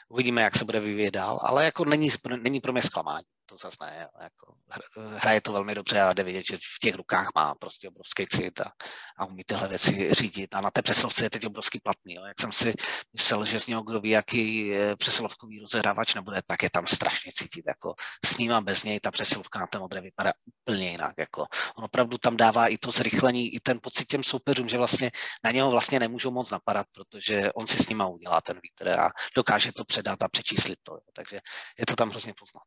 Uvidíme, 0.09 0.43
jak 0.43 0.57
se 0.57 0.65
bude 0.65 0.81
vyvíjet 0.81 1.11
dál, 1.11 1.41
ale 1.43 1.65
jako 1.65 1.85
není, 1.85 2.09
není 2.43 2.61
pro 2.61 2.73
mě 2.73 2.83
zklamání 2.83 3.25
to 3.49 3.57
zase 3.57 3.77
ne. 3.81 4.09
Jako, 4.23 4.55
hraje 5.19 5.41
to 5.41 5.53
velmi 5.53 5.75
dobře 5.75 6.01
a 6.01 6.13
jde 6.13 6.23
vidět, 6.23 6.43
že 6.51 6.57
v 6.57 6.79
těch 6.81 6.95
rukách 6.95 7.29
má 7.35 7.55
prostě 7.55 7.89
obrovský 7.89 8.27
cit 8.27 8.61
a, 8.61 8.73
a 9.19 9.27
umí 9.27 9.43
tyhle 9.47 9.69
věci 9.69 10.15
řídit. 10.15 10.55
A 10.55 10.61
na 10.61 10.71
té 10.71 10.83
přeslovce 10.83 11.25
je 11.25 11.31
teď 11.31 11.47
obrovský 11.47 11.81
platný. 11.81 12.15
Jo. 12.15 12.25
Jak 12.25 12.41
jsem 12.41 12.53
si 12.53 12.75
myslel, 13.13 13.45
že 13.45 13.61
z 13.61 13.67
něho 13.67 13.83
kdo 13.83 14.01
ví, 14.01 14.11
jaký 14.11 14.73
přeslovkový 14.99 15.61
rozehrávač 15.61 16.15
nebude, 16.15 16.41
tak 16.47 16.63
je 16.63 16.71
tam 16.71 16.87
strašně 16.87 17.33
cítit. 17.35 17.65
Jako 17.67 17.95
s 18.25 18.37
ním 18.37 18.53
a 18.53 18.61
bez 18.61 18.85
něj 18.85 19.01
ta 19.01 19.11
přesilovka 19.11 19.61
na 19.61 19.67
té 19.67 19.79
modré 19.79 20.01
vypadá 20.01 20.33
úplně 20.65 20.91
jinak. 20.91 21.15
Jako. 21.19 21.47
On 21.79 21.85
opravdu 21.85 22.19
tam 22.19 22.37
dává 22.37 22.69
i 22.69 22.79
to 22.79 22.91
zrychlení, 22.91 23.55
i 23.55 23.61
ten 23.61 23.79
pocit 23.83 24.05
těm 24.05 24.25
soupeřům, 24.25 24.69
že 24.69 24.79
vlastně 24.79 25.11
na 25.45 25.51
něho 25.51 25.71
vlastně 25.71 26.01
nemůžou 26.01 26.31
moc 26.31 26.51
napadat, 26.51 26.87
protože 26.93 27.53
on 27.53 27.67
si 27.67 27.79
s 27.79 27.89
nima 27.89 28.07
udělá 28.07 28.41
ten 28.41 28.61
vítr 28.63 28.89
a 28.89 29.11
dokáže 29.37 29.73
to 29.73 29.85
předat 29.85 30.23
a 30.23 30.29
přečíslit 30.29 30.79
to. 30.83 30.95
Jo. 30.95 31.01
Takže 31.13 31.41
je 31.79 31.87
to 31.87 31.97
tam 31.97 32.11
hrozně 32.11 32.35
poznat. 32.39 32.63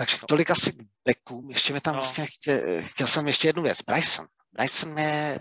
Takže 0.00 0.18
tolik 0.28 0.50
asi 0.50 0.72
k 0.72 0.76
Beckům. 1.04 1.50
Ještě 1.50 1.72
mi 1.72 1.80
tam 1.80 1.94
no. 1.94 2.00
vlastně 2.00 2.26
chtěl, 2.26 2.82
chtěl 2.82 3.06
jsem 3.06 3.26
ještě 3.26 3.48
jednu 3.48 3.62
věc. 3.62 3.82
Bryson. 3.82 4.26
Bryson 4.52 4.98
je 4.98 5.38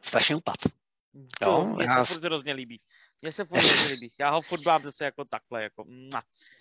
strašně 0.00 0.36
upad. 0.36 0.56
Jo, 1.42 1.64
mně 1.64 1.84
já... 1.84 2.04
se 2.04 2.14
furt 2.14 2.24
hrozně 2.24 2.52
líbí. 2.52 2.80
Mně 3.22 3.32
se 3.32 3.44
furt 3.44 3.58
hrozně 3.58 3.94
líbí. 3.94 4.10
Já 4.20 4.30
ho 4.30 4.42
furt 4.42 4.64
mám 4.64 4.82
zase 4.82 5.04
jako 5.04 5.24
takhle. 5.24 5.62
Jako... 5.62 5.84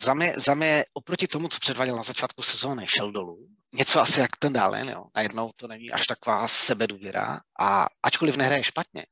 Za, 0.01 0.13
mě, 0.13 0.34
za 0.38 0.53
mě 0.53 0.86
oproti 0.93 1.27
tomu, 1.27 1.47
co 1.47 1.60
předváděl 1.60 1.95
na 1.95 2.03
začátku 2.03 2.41
sezóny, 2.41 2.86
šel 2.88 3.12
dolů. 3.12 3.47
Něco 3.73 3.99
asi 4.01 4.19
jak 4.19 4.38
ten 4.39 4.53
dále, 4.53 4.91
jo. 4.91 5.05
Najednou 5.15 5.51
to 5.55 5.67
není 5.67 5.91
až 5.91 6.07
taková 6.07 6.47
sebedůvěra. 6.47 7.41
A 7.60 7.88
ačkoliv 8.03 8.36
nehraje 8.36 8.63
špatně, 8.63 9.05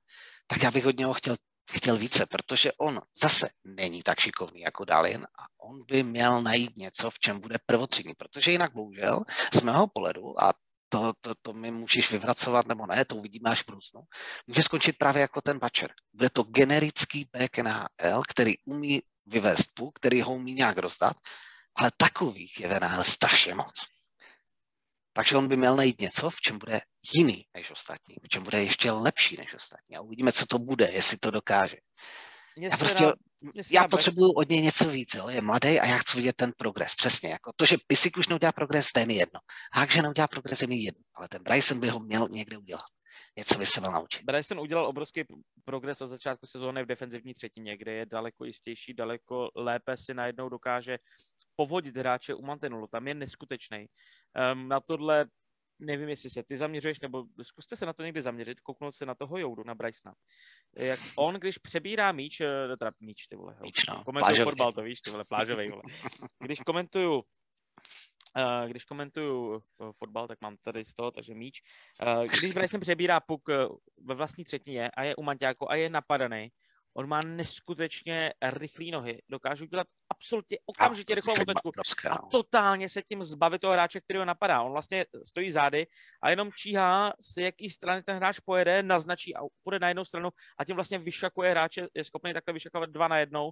tak 0.47 0.63
já 0.63 0.71
bych 0.71 0.85
od 0.85 0.97
něho 0.97 1.13
chtěl 1.13 1.35
chtěl 1.71 1.97
více, 1.97 2.25
protože 2.25 2.71
on 2.73 3.01
zase 3.21 3.49
není 3.63 4.03
tak 4.03 4.19
šikovný 4.19 4.61
jako 4.61 4.85
Dalin 4.85 5.23
a 5.23 5.43
on 5.57 5.85
by 5.87 6.03
měl 6.03 6.41
najít 6.41 6.77
něco, 6.77 7.09
v 7.09 7.19
čem 7.19 7.39
bude 7.39 7.55
prvotřídní, 7.65 8.13
protože 8.13 8.51
jinak 8.51 8.73
bohužel 8.73 9.23
z 9.53 9.61
mého 9.61 9.87
pohledu, 9.87 10.43
a 10.43 10.53
to, 10.89 11.13
to, 11.21 11.35
to 11.41 11.53
mi 11.53 11.71
můžeš 11.71 12.11
vyvracovat 12.11 12.67
nebo 12.67 12.85
ne, 12.85 13.05
to 13.05 13.15
uvidíme 13.15 13.49
až 13.49 13.63
v 13.63 13.65
budoucnu, 13.65 14.01
může 14.47 14.63
skončit 14.63 14.97
právě 14.97 15.21
jako 15.21 15.41
ten 15.41 15.59
Bačer. 15.59 15.93
Bude 16.13 16.29
to 16.29 16.43
generický 16.43 17.29
back 17.33 17.57
NHL, 17.57 18.23
který 18.27 18.53
umí 18.65 19.01
vyvést 19.25 19.73
puk, 19.73 19.95
který 19.95 20.21
ho 20.21 20.33
umí 20.33 20.53
nějak 20.53 20.77
rozdat, 20.77 21.17
ale 21.75 21.91
takových 21.97 22.59
je 22.59 22.67
v 22.67 23.03
strašně 23.03 23.55
moc. 23.55 23.87
Takže 25.13 25.37
on 25.37 25.47
by 25.47 25.57
měl 25.57 25.75
najít 25.75 26.01
něco, 26.01 26.29
v 26.29 26.41
čem 26.41 26.57
bude 26.57 26.81
jiný 27.13 27.45
než 27.53 27.71
ostatní, 27.71 28.15
v 28.23 28.29
čem 28.29 28.43
bude 28.43 28.63
ještě 28.63 28.91
lepší 28.91 29.37
než 29.37 29.53
ostatní. 29.53 29.95
A 29.95 30.01
uvidíme, 30.01 30.31
co 30.31 30.45
to 30.45 30.59
bude, 30.59 30.91
jestli 30.91 31.17
to 31.17 31.31
dokáže. 31.31 31.77
já 32.57 32.77
prostě, 32.77 33.05
rád, 33.05 33.15
já 33.71 33.87
potřebuju 33.87 34.31
od 34.31 34.49
něj 34.49 34.61
něco 34.61 34.89
víc, 34.89 35.13
jo. 35.13 35.29
je 35.29 35.41
mladý 35.41 35.79
a 35.79 35.85
já 35.85 35.97
chci 35.97 36.17
vidět 36.17 36.35
ten 36.35 36.51
progres, 36.57 36.95
přesně. 36.95 37.29
Jako 37.29 37.51
to, 37.55 37.65
že 37.65 37.77
Pisik 37.87 38.17
už 38.17 38.27
neudělá 38.27 38.51
progres, 38.51 38.91
to 38.91 38.99
je 38.99 39.05
mi 39.05 39.13
jedno. 39.13 39.39
Hák, 39.73 39.91
že 39.91 40.01
neudělá 40.01 40.27
progres, 40.27 40.61
je 40.61 40.67
mi 40.67 40.75
jedno. 40.75 41.03
Ale 41.15 41.27
ten 41.27 41.43
Bryson 41.43 41.79
by 41.79 41.89
ho 41.89 41.99
měl 41.99 42.27
někde 42.31 42.57
udělat. 42.57 42.85
Něco 43.37 43.57
by 43.57 43.65
se 43.65 43.79
měl 43.79 43.91
naučit. 43.91 44.23
Bryson 44.23 44.59
udělal 44.59 44.85
obrovský 44.85 45.23
progres 45.65 46.01
od 46.01 46.07
začátku 46.07 46.45
sezóny 46.45 46.83
v 46.83 46.85
defenzivní 46.85 47.33
třetině, 47.33 47.77
kde 47.77 47.91
je 47.91 48.05
daleko 48.05 48.45
jistější, 48.45 48.93
daleko 48.93 49.49
lépe 49.55 49.97
si 49.97 50.13
najednou 50.13 50.49
dokáže 50.49 50.97
povodit 51.55 51.97
hráče 51.97 52.33
u 52.33 52.41
mantinulu. 52.41 52.87
Tam 52.87 53.07
je 53.07 53.13
neskutečný. 53.13 53.85
Um, 54.53 54.67
na 54.67 54.79
tohle 54.79 55.25
nevím, 55.79 56.09
jestli 56.09 56.29
se 56.29 56.43
ty 56.43 56.57
zaměřuješ, 56.57 56.99
nebo 56.99 57.25
zkuste 57.41 57.75
se 57.75 57.85
na 57.85 57.93
to 57.93 58.03
někdy 58.03 58.21
zaměřit, 58.21 58.59
kouknout 58.59 58.95
se 58.95 59.05
na 59.05 59.15
toho 59.15 59.37
Joudu, 59.37 59.63
na 59.63 59.75
Brysona. 59.75 60.15
Jak 60.77 60.99
on, 61.15 61.35
když 61.35 61.57
přebírá 61.57 62.11
míč, 62.11 62.41
eh, 62.41 62.77
teda 62.77 62.91
míč, 62.99 63.27
ty 63.27 63.35
vole, 63.35 63.57
míč, 63.61 63.85
no, 63.89 64.03
komentuju 64.03 64.43
fotbal, 64.43 64.73
to 64.73 64.81
víš, 64.81 65.01
ty 65.01 65.09
vole, 65.09 65.23
plážovej, 65.29 65.69
vole. 65.69 65.83
Když 66.39 66.59
komentuju 66.59 67.23
Uh, 68.37 68.69
když 68.69 68.83
komentuju 68.83 69.55
uh, 69.55 69.91
fotbal, 69.91 70.27
tak 70.27 70.41
mám 70.41 70.57
tady 70.57 70.85
z 70.85 70.93
toho, 70.93 71.11
takže 71.11 71.33
míč. 71.33 71.61
Když 72.39 72.53
Bryson 72.53 72.79
přebírá 72.81 73.19
puk 73.19 73.49
ve 74.01 74.15
vlastní 74.15 74.43
třetině 74.43 74.91
a 74.91 75.03
je 75.03 75.15
u 75.15 75.23
Manťáku 75.23 75.71
a 75.71 75.75
je 75.75 75.89
napadaný, 75.89 76.49
On 76.93 77.07
má 77.07 77.21
neskutečně 77.21 78.33
rychlé 78.43 78.85
nohy, 78.91 79.21
dokáže 79.29 79.63
udělat 79.63 79.87
absolutně 80.09 80.57
okamžitě 80.65 81.15
rychlou 81.15 81.33
otočku 81.33 81.71
a 82.09 82.09
no. 82.09 82.29
totálně 82.31 82.89
se 82.89 83.01
tím 83.01 83.23
zbavit 83.23 83.61
toho 83.61 83.73
hráče, 83.73 84.01
který 84.01 84.19
ho 84.19 84.25
napadá. 84.25 84.61
On 84.61 84.71
vlastně 84.71 85.05
stojí 85.23 85.51
zády 85.51 85.87
a 86.21 86.29
jenom 86.29 86.51
číhá, 86.51 87.13
z 87.19 87.37
jaký 87.37 87.69
strany 87.69 88.03
ten 88.03 88.15
hráč 88.15 88.39
pojede, 88.39 88.83
naznačí 88.83 89.35
a 89.35 89.39
půjde 89.63 89.79
na 89.79 89.87
jednu 89.87 90.05
stranu 90.05 90.29
a 90.57 90.65
tím 90.65 90.75
vlastně 90.75 90.99
vyšakuje 90.99 91.51
hráče, 91.51 91.87
je 91.93 92.03
schopný 92.03 92.33
takhle 92.33 92.53
vyšakovat 92.53 92.89
dva 92.89 93.07
na 93.07 93.17
jednou 93.17 93.51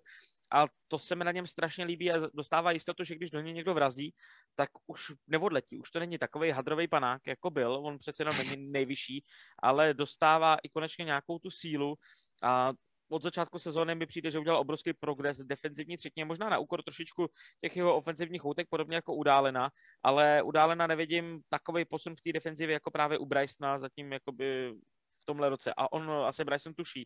a 0.52 0.66
to 0.88 1.00
se 1.00 1.16
mi 1.16 1.24
na 1.24 1.32
něm 1.32 1.48
strašně 1.48 1.86
líbí 1.86 2.12
a 2.12 2.28
dostává 2.34 2.72
jistotu, 2.72 3.04
že 3.04 3.16
když 3.16 3.32
do 3.32 3.40
něj 3.40 3.54
někdo 3.54 3.74
vrazí, 3.74 4.14
tak 4.56 4.70
už 4.88 5.12
neodletí. 5.28 5.78
Už 5.78 5.92
to 5.92 6.00
není 6.00 6.18
takový 6.18 6.52
hadrový 6.52 6.88
panák, 6.88 7.28
jako 7.28 7.50
byl, 7.50 7.74
on 7.74 7.98
přece 7.98 8.24
jenom 8.24 8.38
není 8.38 8.72
nejvyšší, 8.72 9.26
ale 9.64 9.94
dostává 9.94 10.58
i 10.64 10.70
konečně 10.70 11.06
nějakou 11.06 11.40
tu 11.40 11.52
sílu 11.52 11.96
a 12.44 12.74
od 13.10 13.24
začátku 13.24 13.60
sezóny 13.60 13.96
mi 13.96 14.06
přijde, 14.06 14.32
že 14.32 14.40
udělal 14.40 14.60
obrovský 14.60 14.94
progres 14.94 15.38
defenzivní 15.38 15.98
třetině, 15.98 16.26
možná 16.26 16.50
na 16.50 16.58
úkor 16.58 16.84
trošičku 16.84 17.28
těch 17.62 17.78
jeho 17.78 17.96
ofenzivních 17.96 18.46
útek, 18.46 18.68
podobně 18.70 18.96
jako 18.96 19.16
událena, 19.16 19.70
ale 20.04 20.42
událena 20.42 20.88
nevidím 20.88 21.42
takový 21.50 21.86
posun 21.86 22.16
v 22.16 22.22
té 22.22 22.32
defenzivě 22.32 22.74
jako 22.74 22.92
právě 22.92 23.18
u 23.18 23.26
Brysona 23.26 23.78
zatím 23.78 24.14
jakoby 24.14 24.74
v 25.22 25.26
tomhle 25.26 25.50
roce. 25.50 25.74
A 25.78 25.92
on 25.92 26.12
asi 26.12 26.44
Bryson 26.44 26.74
tuší, 26.74 27.06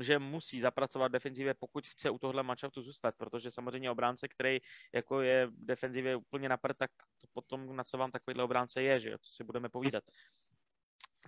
že 0.00 0.18
musí 0.18 0.60
zapracovat 0.60 1.08
defenzivě, 1.08 1.54
pokud 1.54 1.86
chce 1.86 2.10
u 2.10 2.18
tohle 2.18 2.42
manšaftu 2.42 2.82
zůstat, 2.82 3.14
protože 3.16 3.50
samozřejmě 3.50 3.90
obránce, 3.90 4.28
který 4.28 4.58
jako 4.94 5.20
je 5.20 5.46
v 5.46 5.52
defenzivě 5.56 6.16
úplně 6.16 6.48
napr, 6.48 6.74
tak 6.74 6.90
to 7.20 7.26
potom 7.32 7.76
na 7.76 7.84
co 7.84 7.98
vám 7.98 8.10
takovýhle 8.10 8.44
obránce 8.44 8.82
je, 8.82 9.00
že 9.00 9.10
jo, 9.10 9.18
co 9.20 9.30
si 9.30 9.44
budeme 9.44 9.68
povídat. 9.68 10.04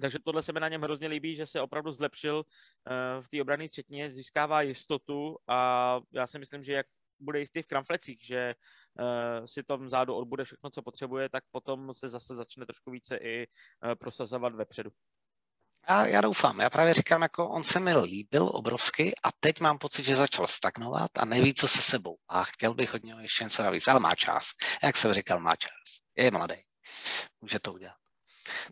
Takže 0.00 0.18
tohle 0.24 0.42
se 0.42 0.52
mi 0.52 0.60
na 0.60 0.68
něm 0.68 0.82
hrozně 0.82 1.08
líbí, 1.08 1.36
že 1.36 1.46
se 1.46 1.60
opravdu 1.60 1.92
zlepšil 1.92 2.36
uh, 2.36 3.22
v 3.22 3.28
té 3.28 3.42
obrané 3.42 3.68
třetině, 3.68 4.12
získává 4.12 4.62
jistotu 4.62 5.36
a 5.48 6.00
já 6.12 6.26
si 6.26 6.38
myslím, 6.38 6.62
že 6.62 6.72
jak 6.72 6.86
bude 7.20 7.38
jistý 7.38 7.62
v 7.62 7.66
kramflecích, 7.66 8.24
že 8.24 8.54
uh, 8.98 9.46
si 9.46 9.62
tam 9.62 9.88
zádu 9.88 10.14
odbude 10.14 10.44
všechno, 10.44 10.70
co 10.70 10.82
potřebuje, 10.82 11.28
tak 11.28 11.44
potom 11.50 11.94
se 11.94 12.08
zase 12.08 12.34
začne 12.34 12.66
trošku 12.66 12.90
více 12.90 13.16
i 13.16 13.46
uh, 13.46 13.94
prosazovat 13.94 14.54
vepředu. 14.54 14.90
Já, 15.88 16.06
já 16.06 16.20
doufám, 16.20 16.60
já 16.60 16.70
právě 16.70 16.94
říkám, 16.94 17.22
jako 17.22 17.48
on 17.48 17.64
se 17.64 17.80
mi 17.80 17.96
líbil 17.96 18.50
obrovsky 18.52 19.12
a 19.22 19.28
teď 19.40 19.60
mám 19.60 19.78
pocit, 19.78 20.04
že 20.04 20.16
začal 20.16 20.46
stagnovat 20.46 21.10
a 21.18 21.24
neví, 21.24 21.54
co 21.54 21.68
se 21.68 21.82
sebou. 21.82 22.16
A 22.28 22.44
chtěl 22.44 22.74
bych 22.74 22.94
od 22.94 23.04
něho 23.04 23.20
ještě 23.20 23.44
něco 23.44 23.62
navíc, 23.62 23.88
ale 23.88 24.00
má 24.00 24.14
čas. 24.14 24.50
Jak 24.82 24.96
jsem 24.96 25.12
říkal, 25.12 25.40
má 25.40 25.56
čas. 25.56 26.00
Je 26.16 26.30
mladý. 26.30 26.54
Může 27.40 27.58
to 27.58 27.72
udělat. 27.72 27.99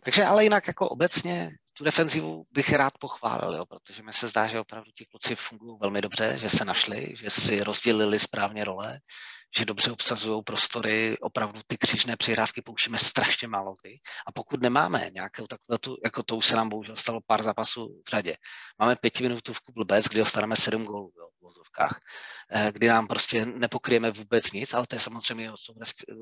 Takže 0.03 0.25
ale 0.25 0.43
jinak 0.43 0.67
jako 0.67 0.89
obecně 0.89 1.51
tu 1.79 1.83
defenzivu 1.83 2.45
bych 2.51 2.73
rád 2.73 2.93
pochválil, 2.99 3.57
jo, 3.57 3.65
protože 3.65 4.03
mi 4.03 4.13
se 4.13 4.27
zdá, 4.27 4.47
že 4.47 4.59
opravdu 4.59 4.91
ti 4.91 5.05
kluci 5.05 5.35
fungují 5.35 5.77
velmi 5.81 6.01
dobře, 6.01 6.37
že 6.41 6.49
se 6.49 6.65
našli, 6.65 7.13
že 7.17 7.29
si 7.29 7.63
rozdělili 7.63 8.19
správně 8.19 8.65
role, 8.65 8.99
že 9.57 9.65
dobře 9.65 9.91
obsazují 9.91 10.43
prostory, 10.43 11.17
opravdu 11.21 11.61
ty 11.67 11.77
křížné 11.77 12.17
přihrávky 12.17 12.61
pouštíme 12.61 12.99
strašně 12.99 13.47
málo 13.47 13.75
kdy. 13.83 13.97
A 14.27 14.31
pokud 14.31 14.61
nemáme 14.61 15.09
nějakou 15.13 15.47
takovou, 15.47 15.77
tu, 15.77 15.97
jako 16.03 16.23
to 16.23 16.35
už 16.35 16.45
se 16.45 16.55
nám 16.55 16.69
bohužel 16.69 16.95
stalo 16.95 17.19
pár 17.27 17.43
zápasů 17.43 18.01
v 18.07 18.09
řadě, 18.09 18.35
máme 18.79 18.95
pětiminutovku 18.95 19.73
blbec, 19.73 20.05
kdy 20.05 20.19
dostaneme 20.19 20.55
sedm 20.55 20.85
gólů 20.85 21.11
jo, 21.17 21.29
v 21.79 21.81
vozovkách, 21.81 22.01
eh, 22.51 22.71
kdy 22.71 22.87
nám 22.87 23.07
prostě 23.07 23.45
nepokryjeme 23.45 24.11
vůbec 24.11 24.51
nic, 24.51 24.73
ale 24.73 24.87
to 24.87 24.95
je 24.95 24.99
samozřejmě 24.99 25.51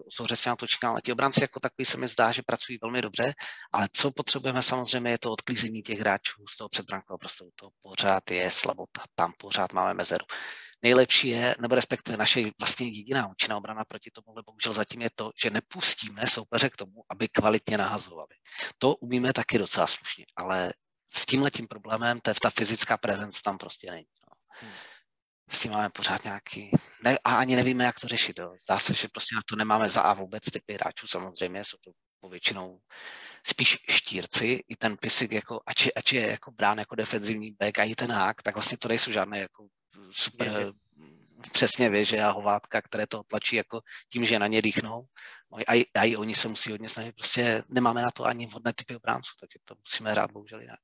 souřestně 0.09 0.55
točka, 0.57 0.89
ale 0.89 1.01
ti 1.01 1.11
obránci 1.11 1.41
jako 1.43 1.59
takový 1.59 1.85
se 1.85 1.97
mi 1.97 2.07
zdá, 2.07 2.31
že 2.31 2.41
pracují 2.41 2.77
velmi 2.81 3.01
dobře, 3.01 3.33
ale 3.71 3.87
co 3.91 4.11
potřebujeme 4.11 4.63
samozřejmě 4.63 5.11
je 5.11 5.17
to 5.17 5.31
odklízení 5.31 5.81
těch 5.81 5.99
hráčů 5.99 6.43
z 6.49 6.57
toho 6.57 6.69
předbrankového 6.69 7.17
prostoru. 7.17 7.51
To 7.55 7.69
pořád 7.81 8.31
je 8.31 8.51
slabota, 8.51 9.01
tam 9.15 9.33
pořád 9.37 9.73
máme 9.73 9.93
mezeru. 9.93 10.25
nejlepší 10.83 11.27
je, 11.27 11.55
nebo 11.59 11.75
respektive 11.75 12.17
naše 12.17 12.41
vlastně 12.59 12.87
jediná 12.87 13.27
účinná 13.27 13.57
obrana 13.57 13.85
proti 13.85 14.11
tomu, 14.11 14.29
ale 14.29 14.43
bohužel 14.45 14.73
zatím 14.73 15.01
je 15.01 15.09
to, 15.15 15.31
že 15.43 15.49
nepustíme 15.49 16.27
soupeře 16.27 16.69
k 16.69 16.75
tomu, 16.77 17.03
aby 17.09 17.27
kvalitně 17.27 17.77
nahazovali. 17.77 18.35
To 18.77 18.95
umíme 18.95 19.33
taky 19.33 19.57
docela 19.57 19.87
slušně, 19.87 20.25
ale 20.35 20.73
s 21.13 21.25
tímhle 21.25 21.51
tím 21.51 21.67
problémem, 21.67 22.19
to 22.19 22.29
je 22.29 22.35
ta 22.41 22.49
fyzická 22.49 22.97
prezence 22.97 23.41
tam 23.43 23.57
prostě 23.57 23.91
není. 23.91 24.05
No. 24.27 24.33
Hmm. 24.49 24.77
S 25.49 25.59
tím 25.59 25.71
máme 25.71 25.89
pořád 25.89 26.23
nějaký, 26.23 26.71
ne, 27.03 27.17
a 27.23 27.35
ani 27.35 27.55
nevíme, 27.55 27.83
jak 27.83 27.99
to 27.99 28.07
řešit. 28.07 28.39
Jo. 28.39 28.53
Zdá 28.63 28.79
se, 28.79 28.93
že 28.93 29.07
prostě 29.07 29.35
na 29.35 29.41
to 29.49 29.55
nemáme 29.55 29.89
za 29.89 30.01
A 30.01 30.13
vůbec 30.13 30.43
typy 30.43 30.73
hráčů, 30.73 31.07
samozřejmě 31.07 31.63
jsou 31.63 31.77
to 31.83 31.91
povětšinou 32.19 32.79
spíš 33.47 33.77
štírci, 33.89 34.63
i 34.67 34.75
ten 34.75 34.97
Pisik, 34.97 35.31
jako, 35.31 35.59
ač, 35.65 35.85
je, 35.85 35.91
ač 35.91 36.13
je 36.13 36.27
jako 36.27 36.51
brán 36.51 36.79
jako 36.79 36.95
defenzivní 36.95 37.51
back 37.51 37.79
a 37.79 37.83
i 37.83 37.95
ten 37.95 38.11
hák, 38.11 38.41
tak 38.41 38.55
vlastně 38.55 38.77
to 38.77 38.87
nejsou 38.87 39.11
žádné 39.11 39.39
jako 39.39 39.67
super, 40.11 40.47
Ježi. 40.47 40.71
přesně 41.51 41.89
věže 41.89 42.21
a 42.21 42.31
hovátka, 42.31 42.81
které 42.81 43.07
to 43.07 43.23
tlačí 43.23 43.55
jako 43.55 43.81
tím, 44.11 44.25
že 44.25 44.39
na 44.39 44.47
ně 44.47 44.61
dýchnou. 44.61 45.05
A 45.67 45.75
i, 45.75 45.85
a 45.95 46.03
i 46.03 46.15
oni 46.15 46.35
se 46.35 46.47
musí 46.47 46.71
hodně 46.71 46.89
snažit, 46.89 47.15
prostě 47.15 47.63
nemáme 47.69 48.01
na 48.01 48.11
to 48.11 48.25
ani 48.25 48.47
vhodné 48.47 48.73
typy 48.73 48.95
obránců, 48.95 49.31
takže 49.39 49.59
to 49.65 49.75
musíme 49.75 50.11
hrát 50.11 50.31
bohužel 50.31 50.61
jinak. 50.61 50.79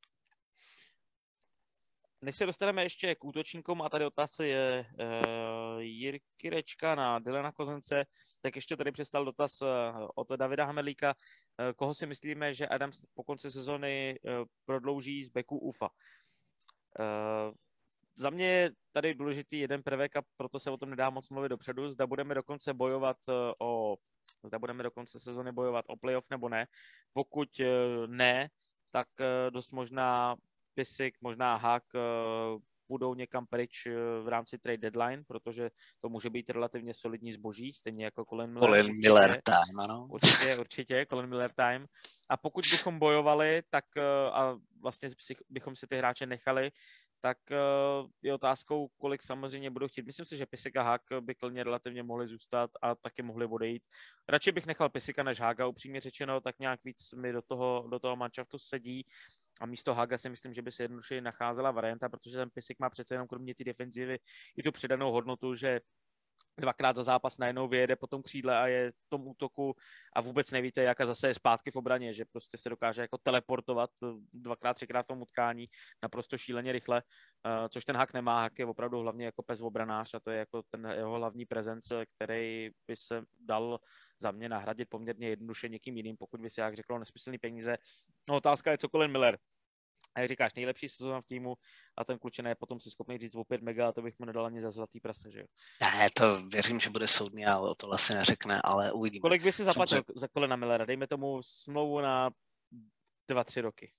Než 2.23 2.35
se 2.35 2.45
dostaneme 2.45 2.83
ještě 2.83 3.15
k 3.15 3.23
útočníkům 3.23 3.81
a 3.81 3.89
tady 3.89 4.05
otázka 4.05 4.43
je 4.43 4.85
uh, 4.99 5.81
Jirky 5.81 6.49
Rečka 6.49 6.95
na 6.95 7.19
Dylena 7.19 7.51
Kozence, 7.51 8.05
tak 8.41 8.55
ještě 8.55 8.77
tady 8.77 8.91
přestal 8.91 9.25
dotaz 9.25 9.61
uh, 9.61 9.67
od 10.15 10.29
Davida 10.29 10.65
Hamelíka. 10.65 11.13
Uh, 11.13 11.73
koho 11.75 11.93
si 11.93 12.05
myslíme, 12.05 12.53
že 12.53 12.67
Adams 12.67 13.05
po 13.13 13.23
konci 13.23 13.51
sezony 13.51 14.19
uh, 14.23 14.31
prodlouží 14.65 15.23
z 15.23 15.29
beku 15.29 15.57
UFA? 15.57 15.89
Uh, 16.99 17.55
za 18.15 18.29
mě 18.29 18.47
je 18.47 18.71
tady 18.91 19.13
důležitý 19.13 19.59
jeden 19.59 19.83
prvek 19.83 20.15
a 20.15 20.23
proto 20.37 20.59
se 20.59 20.71
o 20.71 20.77
tom 20.77 20.89
nedá 20.89 21.09
moc 21.09 21.29
mluvit 21.29 21.49
dopředu. 21.49 21.89
Zda 21.89 22.07
budeme 22.07 22.35
dokonce 22.35 22.73
bojovat 22.73 23.17
o, 23.59 23.95
zda 24.43 24.59
budeme 24.59 24.83
do 24.83 24.91
konce 24.91 25.19
sezony 25.19 25.51
bojovat 25.51 25.85
o 25.87 25.97
playoff 25.97 26.29
nebo 26.29 26.49
ne. 26.49 26.67
Pokud 27.13 27.49
ne, 28.07 28.49
tak 28.91 29.07
dost 29.49 29.71
možná 29.71 30.35
Pisik, 30.75 31.17
možná 31.21 31.55
Hak 31.55 31.83
eh, 31.95 31.99
budou 32.89 33.15
někam 33.15 33.45
pryč 33.47 33.85
eh, 33.85 33.91
v 34.23 34.27
rámci 34.27 34.57
trade 34.57 34.77
deadline, 34.77 35.23
protože 35.27 35.69
to 36.01 36.09
může 36.09 36.29
být 36.29 36.49
relativně 36.49 36.93
solidní 36.93 37.33
zboží, 37.33 37.73
stejně 37.73 38.05
jako 38.05 38.25
Colin 38.25 38.53
Miller. 38.53 38.69
Colin 38.69 38.85
určitě, 38.85 39.01
Miller 39.01 39.41
time, 39.41 39.79
ano. 39.79 40.07
Určitě, 40.11 40.57
určitě, 40.57 41.05
Colin 41.09 41.29
Miller 41.29 41.51
time. 41.51 41.85
A 42.29 42.37
pokud 42.37 42.65
bychom 42.71 42.99
bojovali, 42.99 43.61
tak 43.69 43.85
eh, 43.97 44.31
a 44.31 44.55
vlastně 44.81 45.09
bychom 45.49 45.75
si 45.75 45.87
ty 45.87 45.97
hráče 45.97 46.25
nechali, 46.25 46.71
tak 47.25 47.37
je 48.21 48.33
otázkou, 48.33 48.87
kolik 48.97 49.21
samozřejmě 49.21 49.69
budou 49.69 49.87
chtít. 49.87 50.05
Myslím 50.05 50.25
si, 50.25 50.37
že 50.37 50.45
Pisik 50.45 50.75
a 50.75 50.83
Hák 50.83 51.01
by 51.19 51.35
klidně 51.35 51.63
relativně 51.63 52.03
mohli 52.03 52.27
zůstat 52.27 52.69
a 52.81 52.95
taky 52.95 53.21
mohli 53.21 53.45
odejít. 53.45 53.83
Radši 54.29 54.51
bych 54.51 54.65
nechal 54.65 54.89
Pisika 54.89 55.23
než 55.23 55.39
Hága, 55.39 55.67
upřímně 55.67 56.01
řečeno, 56.01 56.41
tak 56.41 56.59
nějak 56.59 56.79
víc 56.83 57.13
mi 57.13 57.31
do 57.31 57.41
toho, 57.41 57.87
do 57.91 57.99
toho 57.99 58.15
manšaftu 58.15 58.59
sedí. 58.59 59.05
A 59.61 59.65
místo 59.65 59.93
Haga 59.93 60.17
si 60.17 60.29
myslím, 60.29 60.53
že 60.53 60.61
by 60.61 60.71
se 60.71 60.83
jednoduše 60.83 61.21
nacházela 61.21 61.71
varianta, 61.71 62.09
protože 62.09 62.37
ten 62.37 62.49
Pisik 62.49 62.79
má 62.79 62.89
přece 62.89 63.13
jenom 63.13 63.27
kromě 63.27 63.55
té 63.55 63.63
defenzivy 63.63 64.17
i 64.57 64.63
tu 64.63 64.71
předanou 64.71 65.11
hodnotu, 65.11 65.55
že 65.55 65.79
dvakrát 66.57 66.95
za 66.95 67.03
zápas 67.03 67.37
najednou 67.37 67.67
vyjede 67.67 67.95
po 67.95 68.07
tom 68.07 68.23
křídle 68.23 68.57
a 68.57 68.67
je 68.67 68.91
v 68.91 69.09
tom 69.09 69.27
útoku 69.27 69.75
a 70.13 70.21
vůbec 70.21 70.51
nevíte, 70.51 70.83
jaká 70.83 71.05
zase 71.05 71.27
je 71.27 71.33
zpátky 71.33 71.71
v 71.71 71.75
obraně, 71.75 72.13
že 72.13 72.25
prostě 72.25 72.57
se 72.57 72.69
dokáže 72.69 73.01
jako 73.01 73.17
teleportovat 73.17 73.89
dvakrát, 74.33 74.73
třikrát 74.73 75.03
v 75.03 75.07
tom 75.07 75.21
utkání 75.21 75.67
naprosto 76.03 76.37
šíleně 76.37 76.71
rychle, 76.71 77.01
uh, 77.01 77.67
což 77.69 77.85
ten 77.85 77.95
hak 77.95 78.13
nemá, 78.13 78.41
hak 78.41 78.59
je 78.59 78.65
opravdu 78.65 78.99
hlavně 78.99 79.25
jako 79.25 79.43
pes 79.43 79.61
obranář 79.61 80.13
a 80.13 80.19
to 80.19 80.31
je 80.31 80.37
jako 80.37 80.63
ten 80.63 80.93
jeho 80.95 81.15
hlavní 81.15 81.45
prezence, 81.45 82.05
který 82.15 82.69
by 82.87 82.95
se 82.95 83.23
dal 83.39 83.79
za 84.19 84.31
mě 84.31 84.49
nahradit 84.49 84.89
poměrně 84.89 85.29
jednoduše 85.29 85.69
někým 85.69 85.97
jiným, 85.97 86.17
pokud 86.17 86.41
by 86.41 86.49
si 86.49 86.59
jak 86.59 86.75
řekl 86.75 86.99
nesmyslný 86.99 87.37
peníze. 87.37 87.77
No 88.29 88.35
otázka 88.35 88.71
je, 88.71 88.77
co 88.77 88.87
Miller. 89.07 89.37
A 90.15 90.19
jak 90.19 90.29
říkáš, 90.29 90.53
nejlepší 90.53 90.89
sezóna 90.89 91.21
v 91.21 91.25
týmu 91.25 91.55
a 91.97 92.03
ten 92.03 92.19
klučený 92.19 92.49
je 92.49 92.55
potom 92.55 92.79
si 92.79 92.91
schopný 92.91 93.17
říct 93.17 93.35
o 93.35 93.43
5 93.43 93.61
mega 93.61 93.87
a 93.87 93.91
to 93.91 94.01
bych 94.01 94.19
mu 94.19 94.25
nedal 94.25 94.45
ani 94.45 94.61
za 94.61 94.71
zlatý 94.71 94.99
prase, 94.99 95.31
že 95.31 95.39
jo? 95.39 95.45
Ne, 95.81 96.07
to 96.15 96.41
věřím, 96.47 96.79
že 96.79 96.89
bude 96.89 97.07
soudný, 97.07 97.45
ale 97.45 97.69
o 97.69 97.75
to 97.75 97.91
asi 97.91 98.13
neřekne, 98.13 98.61
ale 98.63 98.91
uvidíme. 98.91 99.21
Kolik 99.21 99.43
by 99.43 99.51
si 99.51 99.63
zaplatil 99.63 99.97
Samozřejmě. 99.97 100.19
za 100.19 100.27
Colina 100.27 100.55
Millera? 100.55 100.85
Dejme 100.85 101.07
tomu 101.07 101.43
smlouvu 101.43 102.01
na 102.01 102.29
2-3 103.31 103.61
roky. 103.61 103.91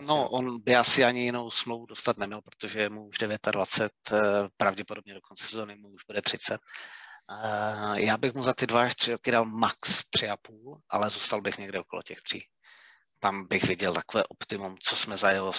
No, 0.00 0.28
on 0.28 0.62
by 0.62 0.76
asi 0.76 1.04
ani 1.04 1.24
jinou 1.24 1.50
smlouvu 1.50 1.86
dostat 1.86 2.16
neměl, 2.16 2.40
protože 2.42 2.80
je 2.80 2.88
mu 2.88 3.06
už 3.08 3.18
29, 3.18 3.92
eh, 4.12 4.48
pravděpodobně 4.56 5.14
do 5.14 5.20
konce 5.20 5.44
sezóny 5.44 5.76
mu 5.76 5.88
už 5.88 6.04
bude 6.04 6.22
30. 6.22 6.60
Uh, 7.30 7.98
já 7.98 8.16
bych 8.16 8.34
mu 8.34 8.42
za 8.42 8.54
ty 8.54 8.66
dva 8.66 8.82
až 8.82 8.94
tři 8.94 9.12
roky 9.12 9.30
dal 9.30 9.44
max 9.44 10.04
tři 10.10 10.28
a 10.28 10.36
půl, 10.36 10.80
ale 10.88 11.10
zůstal 11.10 11.40
bych 11.40 11.58
někde 11.58 11.80
okolo 11.80 12.02
těch 12.02 12.20
tří. 12.20 12.44
Tam 13.24 13.46
bych 13.46 13.64
viděl 13.64 13.94
takové 13.94 14.24
optimum, 14.24 14.76
co 14.80 14.96
jsme 14.96 15.16
za 15.16 15.30
jeho 15.30 15.52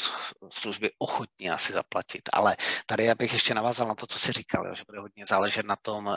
služby 0.50 0.92
ochotní 0.98 1.50
asi 1.50 1.74
zaplatit. 1.74 2.22
Ale 2.34 2.58
tady 2.86 3.06
já 3.06 3.16
bych 3.16 3.34
ještě 3.34 3.54
navázal 3.54 3.88
na 3.88 3.96
to, 3.96 4.08
co 4.08 4.20
jsi 4.20 4.32
říkal, 4.32 4.68
jo, 4.68 4.76
že 4.76 4.84
bude 4.88 5.00
hodně 5.00 5.26
záležet 5.26 5.66
na 5.66 5.76
tom, 5.76 6.08
uh, 6.08 6.16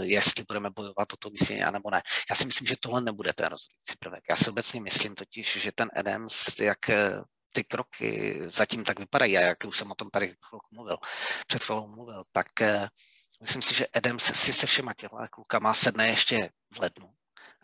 jestli 0.00 0.44
budeme 0.48 0.70
bojovat 0.70 1.12
o 1.12 1.16
to 1.16 1.30
místě, 1.30 1.70
nebo 1.70 1.90
ne. 1.90 2.02
Já 2.30 2.36
si 2.36 2.46
myslím, 2.46 2.66
že 2.66 2.76
tohle 2.80 3.00
nebude 3.00 3.32
ten 3.32 3.46
rozhodující 3.46 3.94
prvek. 3.98 4.24
Já 4.30 4.36
si 4.36 4.50
obecně 4.50 4.80
myslím 4.80 5.14
totiž, 5.14 5.56
že 5.56 5.72
ten 5.72 5.90
Adams, 5.96 6.60
jak 6.60 6.90
eh, 6.90 7.20
ty 7.52 7.64
kroky 7.64 8.38
zatím 8.46 8.84
tak 8.84 8.98
vypadají, 8.98 9.38
a 9.38 9.40
jak 9.40 9.64
už 9.64 9.78
jsem 9.78 9.90
o 9.90 9.94
tom 9.94 10.10
tady 10.10 10.34
mluvil, 10.72 10.98
před 11.46 11.64
chvilou 11.64 11.86
mluvil, 11.86 12.24
tak 12.32 12.46
uh, 12.60 12.86
Myslím 13.40 13.62
si, 13.62 13.74
že 13.74 13.86
Adams 13.86 14.24
si 14.24 14.52
se 14.52 14.66
všema 14.66 14.94
těma 14.94 15.28
klukama 15.28 15.74
sedne 15.74 16.08
ještě 16.08 16.50
v 16.74 16.78
lednu 16.78 17.16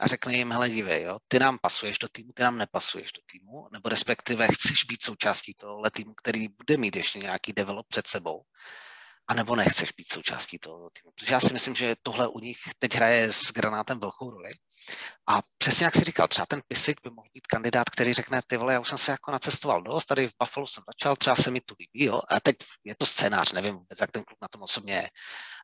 a 0.02 0.06
řekne 0.06 0.36
jim, 0.36 0.52
hele 0.52 0.70
dívej, 0.70 1.02
jo, 1.02 1.18
ty 1.28 1.38
nám 1.38 1.58
pasuješ 1.62 1.98
do 1.98 2.08
týmu, 2.08 2.32
ty 2.32 2.42
nám 2.42 2.58
nepasuješ 2.58 3.12
do 3.12 3.20
týmu, 3.32 3.68
nebo 3.72 3.88
respektive 3.88 4.48
chceš 4.48 4.84
být 4.84 5.02
součástí 5.02 5.54
tohohle 5.54 5.90
týmu, 5.90 6.14
který 6.14 6.48
bude 6.48 6.76
mít 6.76 6.96
ještě 6.96 7.18
nějaký 7.18 7.52
develop 7.52 7.86
před 7.88 8.06
sebou 8.06 8.42
anebo 9.28 9.56
nechceš 9.56 9.92
být 9.92 10.12
součástí 10.12 10.58
toho 10.58 10.90
týmu. 10.90 11.12
Protože 11.12 11.34
já 11.34 11.40
si 11.40 11.52
myslím, 11.52 11.74
že 11.74 11.96
tohle 12.02 12.28
u 12.28 12.38
nich 12.38 12.58
teď 12.78 12.94
hraje 12.94 13.32
s 13.32 13.52
granátem 13.52 14.00
velkou 14.00 14.30
roli. 14.30 14.50
A 15.28 15.42
přesně 15.58 15.84
jak 15.84 15.94
si 15.94 16.04
říkal, 16.04 16.28
třeba 16.28 16.46
ten 16.46 16.60
Pisik 16.68 17.00
by 17.04 17.10
mohl 17.10 17.28
být 17.34 17.46
kandidát, 17.46 17.90
který 17.90 18.14
řekne, 18.14 18.40
ty 18.46 18.56
vole, 18.56 18.72
já 18.72 18.80
už 18.80 18.88
jsem 18.88 18.98
se 18.98 19.10
jako 19.10 19.30
nacestoval 19.30 19.82
dost, 19.82 20.04
tady 20.04 20.28
v 20.28 20.32
Buffalo 20.40 20.66
jsem 20.66 20.84
začal, 20.86 21.16
třeba 21.16 21.36
se 21.36 21.50
mi 21.50 21.60
tu 21.60 21.74
líbí, 21.80 22.04
jo, 22.04 22.20
a 22.28 22.40
teď 22.40 22.56
je 22.84 22.94
to 22.94 23.06
scénář, 23.06 23.52
nevím 23.52 23.74
vůbec, 23.74 24.00
jak 24.00 24.10
ten 24.10 24.24
klub 24.24 24.38
na 24.42 24.48
tom 24.48 24.62
osobně 24.62 24.94
je. 24.94 25.08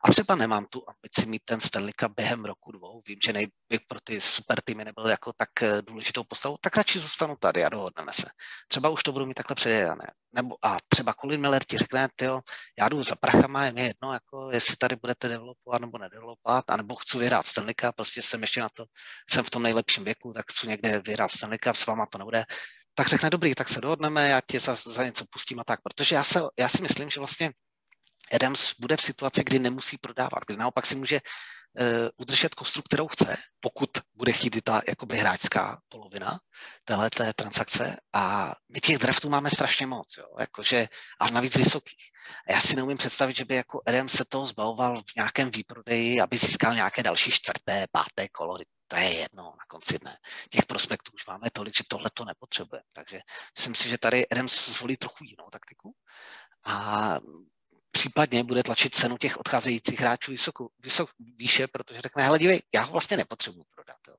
A 0.05 0.11
třeba 0.11 0.35
nemám 0.35 0.67
tu 0.71 0.85
ambici 0.89 1.27
mít 1.27 1.43
ten 1.45 1.61
Stanley 1.61 1.93
Cup 1.93 2.13
během 2.17 2.45
roku 2.45 2.73
dvou, 2.73 3.03
vím, 3.09 3.19
že 3.25 3.33
nejbych 3.33 3.81
pro 3.89 4.01
ty 4.05 4.21
super 4.21 4.61
týmy 4.65 4.85
nebyl 4.85 5.07
jako 5.07 5.33
tak 5.37 5.63
eh, 5.63 5.83
důležitou 5.83 6.25
postavou, 6.25 6.57
tak 6.61 6.77
radši 6.77 6.99
zůstanu 6.99 7.37
tady 7.41 7.65
a 7.65 7.69
dohodneme 7.69 8.13
se. 8.13 8.27
Třeba 8.69 8.89
už 8.89 9.03
to 9.03 9.13
budu 9.13 9.27
mít 9.27 9.35
takhle 9.35 9.55
předjedané. 9.55 10.07
Nebo 10.35 10.57
a 10.65 10.77
třeba 10.89 11.15
Colin 11.21 11.41
Miller 11.41 11.65
ti 11.65 11.79
řekne, 11.79 12.09
tyjo, 12.17 12.41
já 12.79 12.89
jdu 12.89 13.03
za 13.03 13.15
prachama, 13.17 13.65
je 13.65 13.73
mi 13.73 13.83
jedno, 13.83 14.13
jako 14.13 14.51
jestli 14.53 14.77
tady 14.77 14.97
budete 14.97 15.29
developovat 15.29 15.81
nebo 15.81 15.99
nedevelopovat, 15.99 16.71
anebo 16.71 16.97
chci 16.97 17.19
vyhrát 17.19 17.47
Stanley 17.47 17.75
Cup, 17.75 17.97
prostě 17.97 18.23
jsem 18.23 18.41
ještě 18.41 18.61
na 18.61 18.69
to, 18.69 18.85
jsem 19.31 19.45
v 19.45 19.51
tom 19.51 19.63
nejlepším 19.63 20.05
věku, 20.05 20.33
tak 20.33 20.45
chci 20.53 20.69
někde 20.69 20.99
vyhrát 20.99 21.31
Stanley 21.31 21.59
Cup, 21.59 21.77
s 21.77 21.87
váma 21.87 22.07
to 22.07 22.19
nebude 22.19 22.45
tak 22.99 23.09
řekne, 23.09 23.31
dobrý, 23.31 23.55
tak 23.55 23.69
se 23.69 23.81
dohodneme, 23.81 24.29
já 24.29 24.41
tě 24.41 24.61
za, 24.61 24.75
za 24.75 25.05
něco 25.05 25.25
pustím 25.31 25.61
a 25.61 25.65
tak. 25.65 25.81
Protože 25.83 26.15
já, 26.15 26.25
se, 26.25 26.41
já 26.59 26.69
si 26.69 26.83
myslím, 26.83 27.11
že 27.11 27.21
vlastně 27.21 27.51
Adams 28.33 28.75
bude 28.79 28.97
v 28.97 29.03
situaci, 29.03 29.45
kdy 29.45 29.59
nemusí 29.59 29.99
prodávat, 29.99 30.43
kdy 30.47 30.57
naopak 30.57 30.87
si 30.87 30.97
může 30.97 31.21
uh, 31.21 32.09
udržet 32.17 32.55
kostru, 32.55 32.83
kterou 32.83 33.09
chce, 33.09 33.37
pokud 33.61 33.91
bude 34.15 34.33
chtít 34.33 34.65
ta 34.65 34.83
jakoby 34.89 35.17
hráčská 35.17 35.81
polovina 35.89 36.41
téhle 36.85 37.11
transakce. 37.37 37.97
A 38.13 38.55
my 38.69 38.81
těch 38.81 38.99
draftů 38.99 39.29
máme 39.29 39.51
strašně 39.51 39.87
moc, 39.87 40.17
jo, 40.19 40.27
jakože, 40.41 40.89
a 41.21 41.31
navíc 41.31 41.57
vysokých. 41.57 42.11
A 42.49 42.53
já 42.53 42.61
si 42.61 42.77
neumím 42.77 42.97
představit, 42.97 43.37
že 43.37 43.45
by 43.45 43.55
jako 43.55 43.81
Adams 43.87 44.13
se 44.13 44.25
toho 44.25 44.47
zbavoval 44.47 44.97
v 44.97 45.17
nějakém 45.17 45.51
výprodeji, 45.51 46.21
aby 46.21 46.39
získal 46.39 46.75
nějaké 46.75 47.03
další 47.03 47.31
čtvrté, 47.31 47.87
páté 47.93 48.29
kolo. 48.29 48.59
To 48.89 48.97
je 48.97 49.15
jedno 49.15 49.43
na 49.43 49.65
konci 49.69 49.99
dne. 49.99 50.19
Těch 50.51 50.67
prospektů 50.67 51.13
už 51.15 51.27
máme 51.27 51.51
tolik, 51.51 51.77
že 51.77 51.85
tohle 51.89 52.11
to 52.15 52.25
nepotřebujeme. 52.25 52.85
Takže 52.93 53.21
myslím 53.57 53.75
si, 53.75 53.89
že 53.89 53.99
tady 53.99 54.29
Adams 54.29 54.69
zvolí 54.69 54.97
trochu 54.97 55.25
jinou 55.25 55.51
taktiku. 55.51 55.95
A 56.65 57.17
případně 57.91 58.45
bude 58.45 58.63
tlačit 58.63 58.95
cenu 58.95 59.19
těch 59.19 59.37
odcházejících 59.37 60.01
hráčů 60.01 60.31
vysoko, 60.31 60.69
vysok, 60.79 61.11
výše, 61.19 61.67
protože 61.67 62.01
řekne, 62.01 62.23
hele 62.23 62.39
dívej, 62.39 62.63
já 62.75 62.83
ho 62.83 62.93
vlastně 62.93 63.17
nepotřebuji 63.17 63.65
prodat. 63.75 63.97
Jo. 64.09 64.15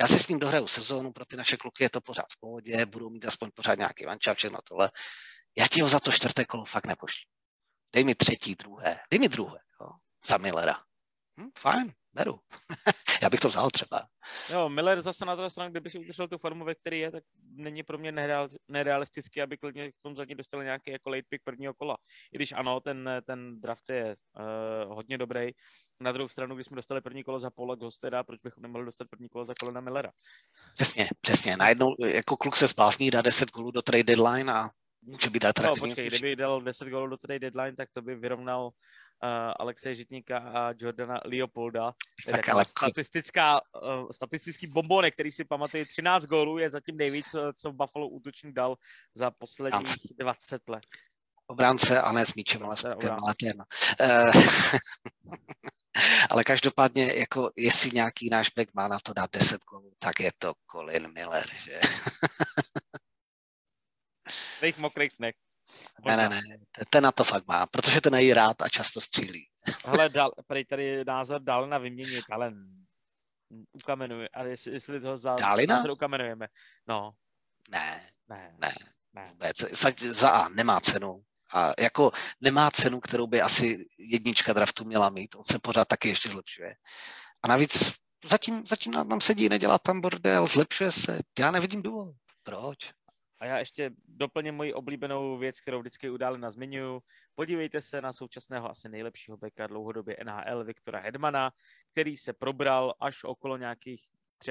Já 0.00 0.06
si 0.06 0.18
s 0.18 0.28
ním 0.28 0.38
dohraju 0.38 0.68
sezónu, 0.68 1.12
pro 1.12 1.24
ty 1.24 1.36
naše 1.36 1.56
kluky 1.56 1.84
je 1.84 1.90
to 1.90 2.00
pořád 2.00 2.26
v 2.32 2.40
pohodě, 2.40 2.86
budou 2.86 3.10
mít 3.10 3.24
aspoň 3.24 3.50
pořád 3.54 3.78
nějaký 3.78 4.04
vančák, 4.04 4.38
všechno 4.38 4.58
tohle. 4.64 4.90
Já 5.56 5.68
ti 5.68 5.80
ho 5.80 5.88
za 5.88 6.00
to 6.00 6.12
čtvrté 6.12 6.44
kolo 6.44 6.64
fakt 6.64 6.86
nepošlu. 6.86 7.30
Dej 7.92 8.04
mi 8.04 8.14
třetí, 8.14 8.54
druhé. 8.54 9.00
Dej 9.10 9.20
mi 9.20 9.28
druhé, 9.28 9.58
jo, 9.80 9.88
za 10.26 10.36
Millera. 10.36 10.82
Hm, 11.40 11.50
fajn, 11.58 11.92
beru. 12.14 12.38
já 13.22 13.30
bych 13.30 13.40
to 13.40 13.48
vzal 13.48 13.70
třeba. 13.70 14.02
Jo, 14.52 14.68
Miller 14.68 15.00
zase 15.00 15.24
na 15.24 15.34
druhé 15.34 15.50
straně, 15.50 15.70
kdyby 15.70 15.90
si 15.90 15.98
udržel 15.98 16.28
tu 16.28 16.38
formu, 16.38 16.64
ve 16.64 16.74
které 16.74 16.96
je, 16.96 17.10
tak 17.10 17.24
není 17.42 17.82
pro 17.82 17.98
mě 17.98 18.12
nereal, 18.12 18.48
nerealistický, 18.68 19.42
aby 19.42 19.58
klidně 19.58 19.92
k 19.92 19.94
tomu 20.02 20.16
zatím 20.16 20.36
dostal 20.36 20.64
nějaký 20.64 20.90
jako 20.90 21.10
late 21.10 21.22
pick 21.28 21.44
prvního 21.44 21.74
kola. 21.74 21.96
I 22.32 22.36
když 22.36 22.52
ano, 22.52 22.80
ten, 22.80 23.10
ten 23.26 23.60
draft 23.60 23.90
je 23.90 24.16
uh, 24.86 24.94
hodně 24.94 25.18
dobrý. 25.18 25.50
Na 26.00 26.12
druhou 26.12 26.28
stranu, 26.28 26.54
když 26.54 26.66
jsme 26.66 26.76
dostali 26.76 27.00
první 27.00 27.24
kolo 27.24 27.40
za 27.40 27.50
Paula 27.50 27.74
Gosteda, 27.74 28.24
proč 28.24 28.40
bychom 28.40 28.62
nemohli 28.62 28.84
dostat 28.84 29.08
první 29.10 29.28
kolo 29.28 29.44
za 29.44 29.54
Colina 29.60 29.80
Millera? 29.80 30.10
Přesně, 30.74 31.08
přesně. 31.20 31.56
Najednou 31.56 31.94
jako 32.06 32.36
kluk 32.36 32.56
se 32.56 32.66
zblázní, 32.66 33.10
dá 33.10 33.22
10 33.22 33.50
golů 33.50 33.70
do 33.70 33.82
trade 33.82 34.02
deadline 34.02 34.52
a 34.52 34.70
může 35.02 35.30
být 35.30 35.44
atraktivní. 35.44 35.88
No, 35.88 35.94
počkej, 35.94 36.06
kdyby 36.06 36.36
dal 36.36 36.60
10 36.60 36.88
gólů 36.88 37.06
do 37.06 37.16
trade 37.16 37.38
deadline, 37.38 37.76
tak 37.76 37.88
to 37.92 38.02
by 38.02 38.14
vyrovnal 38.14 38.70
Alexeje 39.58 39.94
Žitníka 39.94 40.38
a 40.38 40.74
Jordana 40.78 41.20
Leopolda. 41.24 41.92
Je 42.26 42.32
taková 42.32 42.64
statistická, 42.64 43.60
uh, 43.60 44.10
statistický 44.10 44.66
bombonek, 44.66 45.14
který 45.14 45.32
si 45.32 45.44
pamatuje 45.44 45.86
13 45.86 46.24
gólů, 46.24 46.58
je 46.58 46.70
zatím 46.70 46.96
nejvíc, 46.96 47.34
co 47.56 47.72
Buffalo 47.72 48.08
útočník 48.08 48.54
dal 48.54 48.76
za 49.14 49.30
posledních 49.30 49.96
20 50.18 50.68
let. 50.68 50.82
Obránce 51.46 52.00
a 52.00 52.12
ne 52.12 52.26
s 52.26 52.34
míčem, 52.34 52.64
ale 52.64 52.76
s. 52.76 52.84
Uh, 52.84 53.18
ale 56.30 56.44
každopádně, 56.44 57.14
jako 57.14 57.50
jestli 57.56 57.90
nějaký 57.90 58.30
náš 58.30 58.50
back 58.56 58.74
má 58.74 58.88
na 58.88 58.98
to 58.98 59.12
dát 59.12 59.30
10 59.32 59.64
gólů, 59.64 59.92
tak 59.98 60.20
je 60.20 60.30
to 60.38 60.54
Colin 60.70 61.12
Miller, 61.12 61.46
že? 61.58 61.80
Těch 64.60 64.78
mokrých 64.78 65.12
sneh. 65.12 65.34
Ne, 66.06 66.16
ne, 66.16 66.28
ne, 66.28 66.40
ten 66.90 67.04
na 67.04 67.12
to 67.12 67.24
fakt 67.24 67.46
má, 67.46 67.66
protože 67.66 68.00
ten 68.00 68.14
je 68.14 68.34
rád 68.34 68.62
a 68.62 68.68
často 68.68 69.00
střílí. 69.00 69.48
Hele, 69.84 70.08
dal, 70.08 70.32
tady, 70.46 70.64
tady 70.64 71.04
názor 71.04 71.42
dál 71.42 71.66
na 71.66 71.78
vyměnit, 71.78 72.24
ale 72.30 72.52
ukamenuje, 73.72 74.28
ale 74.32 74.48
jestli, 74.48 74.72
jestli 74.72 75.00
toho 75.00 75.18
za, 75.18 75.36
Dálina? 75.36 75.84
ukamenujeme. 75.92 76.48
No. 76.88 77.14
Ne, 77.70 78.10
ne, 78.28 78.56
ne, 78.58 78.74
ne. 79.12 79.26
Vůbec. 79.28 79.58
Za, 79.58 79.90
za 80.10 80.30
A 80.30 80.48
nemá 80.48 80.80
cenu. 80.80 81.22
A 81.54 81.72
jako 81.80 82.10
nemá 82.40 82.70
cenu, 82.70 83.00
kterou 83.00 83.26
by 83.26 83.40
asi 83.40 83.86
jednička 83.98 84.52
draftu 84.52 84.84
měla 84.84 85.10
mít. 85.10 85.34
On 85.34 85.44
se 85.44 85.58
pořád 85.58 85.88
taky 85.88 86.08
ještě 86.08 86.28
zlepšuje. 86.28 86.74
A 87.42 87.48
navíc 87.48 87.94
zatím, 88.24 88.66
zatím 88.66 88.92
nám 88.92 89.20
sedí, 89.20 89.48
nedělá 89.48 89.78
tam 89.78 90.00
bordel, 90.00 90.46
zlepšuje 90.46 90.92
se. 90.92 91.18
Já 91.38 91.50
nevidím 91.50 91.82
důvod. 91.82 92.14
Proč? 92.42 92.78
A 93.42 93.46
já 93.46 93.58
ještě 93.58 93.90
doplním 94.08 94.54
moji 94.54 94.74
oblíbenou 94.74 95.38
věc, 95.38 95.60
kterou 95.60 95.80
vždycky 95.80 96.10
udále 96.10 96.38
na 96.38 96.50
zmiňuju. 96.50 97.02
Podívejte 97.34 97.82
se 97.82 98.00
na 98.00 98.12
současného 98.12 98.70
asi 98.70 98.88
nejlepšího 98.88 99.36
beka 99.36 99.66
dlouhodobě 99.66 100.16
NHL 100.24 100.64
Viktora 100.64 101.00
Hedmana, 101.00 101.52
který 101.92 102.16
se 102.16 102.32
probral 102.32 102.94
až 103.00 103.24
okolo 103.24 103.56
nějakých 103.56 104.06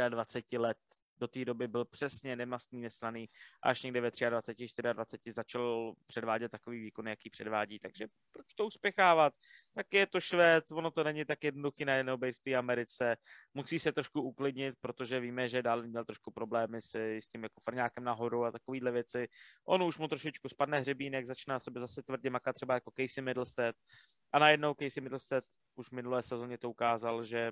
23 0.09 0.57
let 0.57 0.77
do 1.21 1.27
té 1.27 1.45
doby 1.45 1.67
byl 1.67 1.85
přesně 1.85 2.35
nemastný, 2.35 2.81
neslaný, 2.81 3.29
až 3.63 3.83
někde 3.83 4.01
ve 4.01 4.11
23, 4.29 4.81
24 4.93 5.33
začal 5.33 5.93
předvádět 6.07 6.51
takový 6.51 6.79
výkon, 6.79 7.07
jaký 7.07 7.29
předvádí. 7.29 7.79
Takže 7.79 8.07
proč 8.31 8.53
to 8.53 8.65
uspěchávat? 8.65 9.33
Tak 9.73 9.93
je 9.93 10.07
to 10.07 10.21
švéd, 10.21 10.71
ono 10.71 10.91
to 10.91 11.03
není 11.03 11.25
tak 11.25 11.43
jednoduchý 11.43 11.85
najednou 11.85 12.17
být 12.17 12.35
v 12.35 12.43
té 12.43 12.55
Americe. 12.55 13.17
Musí 13.53 13.79
se 13.79 13.91
trošku 13.91 14.21
uklidnit, 14.21 14.75
protože 14.81 15.19
víme, 15.19 15.49
že 15.49 15.63
dál 15.63 15.83
měl 15.83 16.05
trošku 16.05 16.31
problémy 16.31 16.81
s, 16.81 16.95
s 16.95 17.27
tím 17.27 17.43
jako 17.43 17.61
frňákem 17.61 18.03
nahoru 18.03 18.45
a 18.45 18.51
takovýhle 18.51 18.91
věci. 18.91 19.27
On 19.65 19.83
už 19.83 19.97
mu 19.97 20.07
trošičku 20.07 20.49
spadne 20.49 20.79
hřebínek, 20.79 21.25
začíná 21.25 21.59
sebe 21.59 21.79
zase 21.79 22.03
tvrdě 22.03 22.29
makat 22.29 22.55
třeba 22.55 22.73
jako 22.73 22.91
Casey 22.91 23.23
Middlestead. 23.23 23.75
A 24.33 24.39
najednou 24.39 24.73
Casey 24.73 25.03
Middlestead 25.03 25.43
už 25.75 25.91
minulé 25.91 26.23
sezóně 26.23 26.57
to 26.57 26.69
ukázal, 26.69 27.23
že 27.23 27.51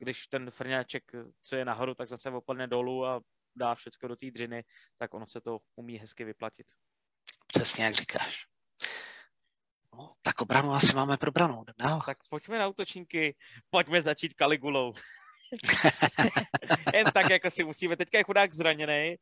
když 0.00 0.26
ten 0.26 0.50
frňáček, 0.50 1.12
co 1.42 1.56
je 1.56 1.64
nahoru, 1.64 1.94
tak 1.94 2.08
zase 2.08 2.30
opadne 2.30 2.66
dolů 2.66 3.06
a 3.06 3.20
dá 3.56 3.74
všechno 3.74 4.08
do 4.08 4.16
té 4.16 4.30
dřiny, 4.30 4.64
tak 4.98 5.14
ono 5.14 5.26
se 5.26 5.40
to 5.40 5.58
umí 5.76 5.98
hezky 5.98 6.24
vyplatit. 6.24 6.66
Přesně 7.46 7.84
jak 7.84 7.94
říkáš. 7.94 8.46
No, 9.94 10.12
tak 10.22 10.40
obranu 10.40 10.72
asi 10.72 10.94
máme 10.94 11.16
probranou. 11.16 11.64
Dál. 11.78 12.02
Tak 12.06 12.18
pojďme 12.30 12.58
na 12.58 12.68
útočníky, 12.68 13.36
pojďme 13.70 14.02
začít 14.02 14.34
Kaligulou. 14.34 14.92
Jen 16.94 17.06
tak, 17.14 17.30
jako 17.30 17.50
si 17.50 17.64
musíme. 17.64 17.96
Teďka 17.96 18.18
je 18.18 18.24
chudák 18.24 18.52
zraněný, 18.52 19.16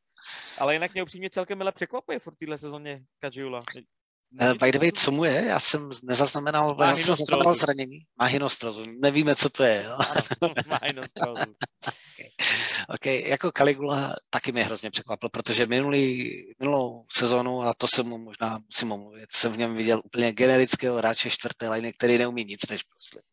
ale 0.58 0.74
jinak 0.74 0.92
mě 0.92 1.02
upřímně 1.02 1.30
celkem 1.30 1.58
milé 1.58 1.72
překvapuje 1.72 2.18
v 2.18 2.28
téhle 2.38 2.58
sezóně 2.58 3.04
Kajula. 3.18 3.60
Uh, 4.40 4.54
by 4.54 4.70
the 4.72 4.78
way, 4.78 4.92
co 4.92 5.10
mu 5.10 5.24
je? 5.24 5.44
Já 5.48 5.60
jsem 5.60 5.90
nezaznamenal, 6.02 6.76
já 6.80 6.96
jsem 6.96 7.16
zaznamenal 7.16 7.54
zranění. 7.54 7.98
Má 8.20 8.26
hynostrozu. 8.26 8.84
Nevíme, 9.00 9.36
co 9.36 9.50
to 9.50 9.64
je. 9.64 9.84
Jo? 9.84 9.98
Má 10.66 10.78
hynostrozu. 10.82 11.54
okay. 11.86 12.28
OK, 12.88 13.06
jako 13.06 13.52
Caligula 13.56 14.14
taky 14.30 14.52
mě 14.52 14.64
hrozně 14.64 14.90
překvapil, 14.90 15.28
protože 15.28 15.66
minulý, 15.66 16.32
minulou 16.58 17.04
sezonu, 17.12 17.62
a 17.62 17.74
to 17.74 17.88
jsem 17.88 18.06
mu 18.06 18.18
možná 18.18 18.58
musím 18.66 18.92
omluvit, 18.92 19.32
jsem 19.32 19.52
v 19.52 19.58
něm 19.58 19.76
viděl 19.76 20.00
úplně 20.04 20.32
generického 20.32 20.96
hráče 20.96 21.30
čtvrté 21.30 21.70
liny, 21.70 21.92
který 21.92 22.18
neumí 22.18 22.44
nic 22.44 22.68
než 22.70 22.82
proslit. 22.82 23.24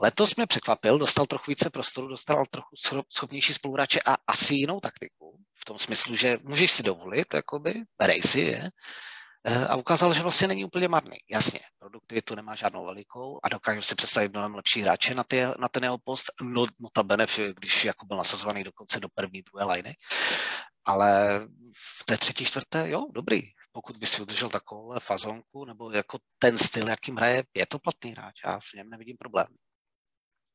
Letos 0.00 0.36
mě 0.36 0.46
překvapil, 0.46 0.98
dostal 0.98 1.26
trochu 1.26 1.50
více 1.50 1.70
prostoru, 1.70 2.08
dostal 2.08 2.44
trochu 2.50 2.68
schopnější 3.08 3.52
spoluhráče 3.52 4.00
a 4.06 4.16
asi 4.26 4.54
jinou 4.54 4.80
taktiku. 4.80 5.38
V 5.54 5.64
tom 5.64 5.78
smyslu, 5.78 6.16
že 6.16 6.38
můžeš 6.42 6.72
si 6.72 6.82
dovolit, 6.82 7.34
jakoby, 7.34 7.74
berej 7.98 8.22
si 8.22 8.40
je, 8.40 8.70
a 9.68 9.76
ukázal, 9.76 10.14
že 10.14 10.22
vlastně 10.22 10.48
není 10.48 10.64
úplně 10.64 10.88
marný. 10.88 11.16
Jasně, 11.30 11.60
produktivitu 11.78 12.34
nemá 12.34 12.54
žádnou 12.54 12.84
velikou 12.84 13.40
a 13.42 13.48
dokážu 13.48 13.82
si 13.82 13.94
představit 13.94 14.32
mnohem 14.32 14.54
lepší 14.54 14.80
hráče 14.80 15.14
na, 15.14 15.24
ty, 15.24 15.42
na 15.58 15.68
ten 15.68 15.82
jeho 15.82 15.98
post, 15.98 16.24
no, 16.42 16.66
notabene, 16.78 17.26
když 17.54 17.84
jako 17.84 18.06
byl 18.06 18.16
nasazovaný 18.16 18.64
dokonce 18.64 19.00
do 19.00 19.08
první, 19.14 19.42
druhé 19.42 19.74
liny. 19.74 19.94
Ale 20.84 21.40
v 21.76 22.04
té 22.04 22.16
třetí, 22.16 22.44
čtvrté, 22.44 22.90
jo, 22.90 23.04
dobrý. 23.14 23.42
Pokud 23.72 23.96
by 23.96 24.06
si 24.06 24.22
udržel 24.22 24.48
takovou 24.48 24.94
fazonku, 24.98 25.64
nebo 25.64 25.90
jako 25.90 26.18
ten 26.38 26.58
styl, 26.58 26.88
jakým 26.88 27.16
hraje, 27.16 27.44
je 27.54 27.66
to 27.66 27.78
platný 27.78 28.10
hráč. 28.10 28.40
Já 28.46 28.58
v 28.60 28.74
něm 28.74 28.90
nevidím 28.90 29.16
problém. 29.16 29.46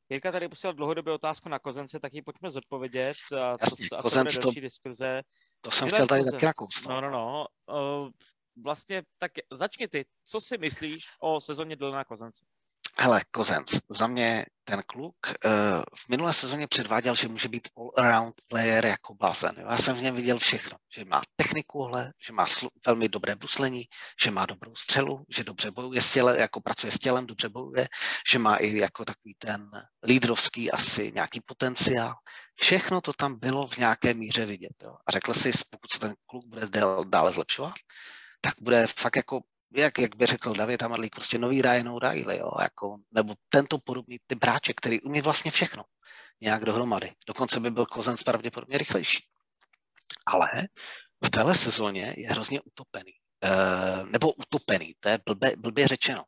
Jirka 0.10 0.32
tady 0.32 0.50
posílal 0.50 0.74
dlouhodobě 0.74 1.14
otázku 1.14 1.50
na 1.50 1.60
Kozence, 1.60 2.00
tak 2.00 2.14
ji 2.14 2.22
pojďme 2.22 2.50
zodpovědět. 2.50 3.18
A 3.32 3.58
to 3.58 3.64
Jasně, 3.64 3.88
asi 3.94 4.02
Kozenc 4.02 4.38
to, 4.38 4.52
diskuze. 4.52 5.22
To 5.62 5.72
jsem 5.72 5.90
chtěl 5.90 6.08
tady 6.08 6.24
taky 6.32 6.46
nakousnout. 6.46 7.02
No, 7.02 7.02
no, 7.02 7.48
no. 7.68 8.10
Vlastně 8.64 9.04
tak 9.18 9.32
začni 9.52 9.88
ty. 9.88 10.06
Co 10.24 10.42
si 10.42 10.58
myslíš 10.58 11.06
o 11.22 11.42
sezóně 11.42 11.76
Dylana 11.76 12.06
Kozence? 12.06 12.46
Hele, 13.02 13.22
Kozenc, 13.32 13.72
za 13.90 14.08
mě 14.08 14.46
ten 14.64 14.84
kluk 14.88 15.16
uh, 15.26 15.52
v 15.82 16.10
minulé 16.10 16.34
sezóně 16.34 16.68
předváděl, 16.68 17.16
že 17.16 17.28
může 17.28 17.50
být 17.50 17.68
all-around 17.78 18.34
player 18.48 18.86
jako 18.86 19.14
blázen. 19.14 19.56
Já 19.58 19.78
jsem 19.78 19.96
v 19.96 20.02
něm 20.02 20.16
viděl 20.16 20.38
všechno, 20.38 20.78
že 20.96 21.06
má 21.06 21.22
techniku, 21.36 21.84
hle, 21.84 22.14
že 22.28 22.34
má 22.34 22.46
slu- 22.46 22.70
velmi 22.86 23.10
dobré 23.10 23.36
bruslení, 23.36 23.84
že 24.24 24.32
má 24.32 24.46
dobrou 24.46 24.76
střelu, 24.76 25.24
že 25.30 25.44
dobře 25.44 25.72
bojuje 25.72 26.02
s 26.02 26.12
tělem, 26.12 26.36
jako 26.36 26.62
pracuje 26.62 26.92
s 26.92 27.00
tělem, 27.00 27.26
dobře 27.26 27.50
bojuje, 27.50 27.88
že 28.32 28.40
má 28.40 28.56
i 28.56 28.78
jako 28.78 29.06
takový 29.06 29.36
ten 29.38 29.70
lídrovský 30.04 30.72
asi 30.72 31.12
nějaký 31.16 31.42
potenciál. 31.42 32.14
Všechno 32.56 33.02
to 33.02 33.14
tam 33.14 33.40
bylo 33.40 33.68
v 33.68 33.78
nějaké 33.78 34.14
míře 34.14 34.46
vidět. 34.46 34.74
Jo. 34.84 34.96
A 35.08 35.12
řekl 35.12 35.34
si, 35.34 35.52
pokud 35.70 35.92
se 35.92 36.00
ten 36.00 36.14
kluk 36.26 36.46
bude 36.46 36.68
dále 37.04 37.32
zlepšovat, 37.32 37.74
tak 38.42 38.54
bude 38.62 38.88
fakt 38.88 39.16
jako, 39.16 39.40
jak, 39.76 40.00
jak 40.00 40.16
by 40.16 40.26
řekl 40.26 40.54
David 40.54 40.84
Amadlík, 40.84 41.16
prostě 41.16 41.38
nový 41.38 41.62
Ryan 41.62 41.90
O'Reilly, 41.90 42.38
jo, 42.38 42.52
jako, 42.62 42.98
nebo 43.12 43.34
tento 43.50 43.78
podobný 43.78 44.18
typ 44.28 44.44
hráče, 44.44 44.74
který 44.74 45.02
umí 45.02 45.22
vlastně 45.22 45.52
všechno 45.52 45.84
nějak 46.42 46.66
dohromady. 46.66 47.12
Dokonce 47.28 47.60
by 47.60 47.72
byl 47.72 47.86
Kozenc 47.86 48.24
pravděpodobně 48.24 48.78
rychlejší. 48.78 49.24
Ale 50.26 50.48
v 51.26 51.30
téhle 51.30 51.56
sezóně 51.56 52.14
je 52.18 52.30
hrozně 52.30 52.62
utopený. 52.62 53.12
Uh, 53.46 54.10
nebo 54.10 54.34
utopený, 54.34 54.96
to 55.00 55.10
je 55.10 55.20
blbě, 55.26 55.56
blbě 55.58 55.88
řečeno. 55.88 56.24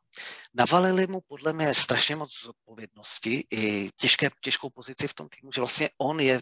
Navalili 0.54 1.06
mu 1.06 1.20
podle 1.20 1.52
mě 1.52 1.74
strašně 1.74 2.16
moc 2.16 2.30
zodpovědnosti 2.44 3.44
i 3.50 3.90
těžké, 3.96 4.30
těžkou 4.40 4.70
pozici 4.70 5.08
v 5.08 5.14
tom 5.14 5.28
týmu, 5.28 5.52
že 5.52 5.60
vlastně 5.60 5.90
on 5.98 6.20
je 6.20 6.40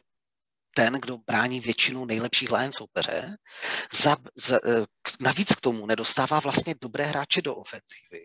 ten, 0.74 0.94
kdo 0.94 1.18
brání 1.18 1.60
většinu 1.60 2.04
nejlepších 2.04 2.52
line 2.52 2.72
soupeře. 2.72 3.36
Za, 3.92 4.16
za, 4.36 4.60
eh, 4.66 4.84
navíc 5.20 5.54
k 5.54 5.60
tomu 5.60 5.86
nedostává 5.86 6.40
vlastně 6.40 6.74
dobré 6.80 7.04
hráče 7.04 7.42
do 7.42 7.54
ofenzívy. 7.54 8.20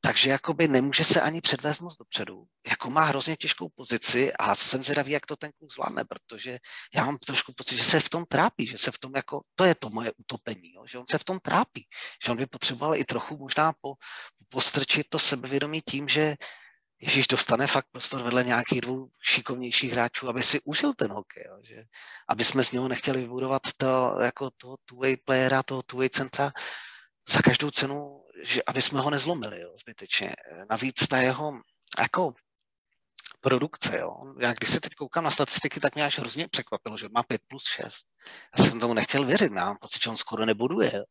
Takže 0.00 0.30
jakoby 0.30 0.68
nemůže 0.68 1.04
se 1.04 1.20
ani 1.20 1.40
předvést 1.40 1.80
moc 1.80 1.96
dopředu. 1.96 2.44
Jako 2.66 2.90
má 2.90 3.04
hrozně 3.04 3.36
těžkou 3.36 3.68
pozici 3.74 4.32
a 4.32 4.54
jsem 4.54 4.82
zvědavý, 4.82 5.12
jak 5.12 5.26
to 5.26 5.36
ten 5.36 5.50
kluk 5.58 5.72
zvládne, 5.72 6.04
protože 6.04 6.58
já 6.94 7.04
mám 7.04 7.18
trošku 7.18 7.52
pocit, 7.56 7.76
že 7.76 7.84
se 7.84 8.00
v 8.00 8.08
tom 8.08 8.24
trápí, 8.28 8.66
že 8.66 8.78
se 8.78 8.90
v 8.90 8.98
tom 8.98 9.12
jako, 9.16 9.40
to 9.54 9.64
je 9.64 9.74
to 9.74 9.90
moje 9.90 10.12
utopení, 10.16 10.72
jo, 10.72 10.86
že 10.86 10.98
on 10.98 11.04
se 11.10 11.18
v 11.18 11.24
tom 11.24 11.38
trápí, 11.40 11.86
že 12.24 12.30
on 12.30 12.36
by 12.36 12.46
potřeboval 12.46 12.96
i 12.96 13.04
trochu 13.04 13.36
možná 13.36 13.72
po, 13.80 13.94
postrčit 14.48 15.06
to 15.08 15.18
sebevědomí 15.18 15.82
tím, 15.90 16.08
že 16.08 16.36
Ježíš 17.00 17.26
dostane 17.26 17.66
fakt 17.66 17.86
prostor 17.92 18.22
vedle 18.22 18.44
nějakých 18.44 18.80
dvou 18.80 19.08
šikovnějších 19.22 19.92
hráčů, 19.92 20.28
aby 20.28 20.42
si 20.42 20.60
užil 20.60 20.94
ten 20.94 21.10
hokej, 21.10 21.44
jo, 21.48 21.58
že 21.62 21.82
aby 22.28 22.44
jsme 22.44 22.64
z 22.64 22.72
něho 22.72 22.88
nechtěli 22.88 23.20
vybudovat 23.20 23.62
to, 23.76 24.16
jako 24.22 24.50
toho 24.56 24.76
two-way 24.90 25.16
playera, 25.24 25.62
toho 25.62 25.82
two-way 25.82 26.08
centra 26.08 26.52
za 27.28 27.42
každou 27.42 27.70
cenu, 27.70 28.24
že 28.42 28.62
aby 28.66 28.82
jsme 28.82 29.00
ho 29.00 29.10
nezlomili 29.10 29.60
jo, 29.60 29.74
zbytečně. 29.80 30.34
Navíc 30.70 31.08
ta 31.08 31.18
jeho, 31.18 31.60
jako 31.98 32.32
produkce. 33.40 33.98
Jo. 33.98 34.34
Já 34.40 34.52
když 34.52 34.70
se 34.70 34.80
teď 34.80 34.94
koukám 34.94 35.24
na 35.24 35.30
statistiky, 35.30 35.80
tak 35.80 35.94
mě 35.94 36.04
až 36.04 36.18
hrozně 36.18 36.48
překvapilo, 36.48 36.96
že 36.96 37.08
má 37.14 37.22
5 37.22 37.40
plus 37.48 37.64
6. 37.64 38.06
Já 38.58 38.64
jsem 38.64 38.80
tomu 38.80 38.94
nechtěl 38.94 39.24
věřit, 39.24 39.52
já 39.52 39.64
mám 39.64 39.76
pocit, 39.80 40.02
že 40.02 40.10
on 40.10 40.16
skoro 40.16 40.46
nebuduje. 40.46 40.92
Jo. 40.96 41.04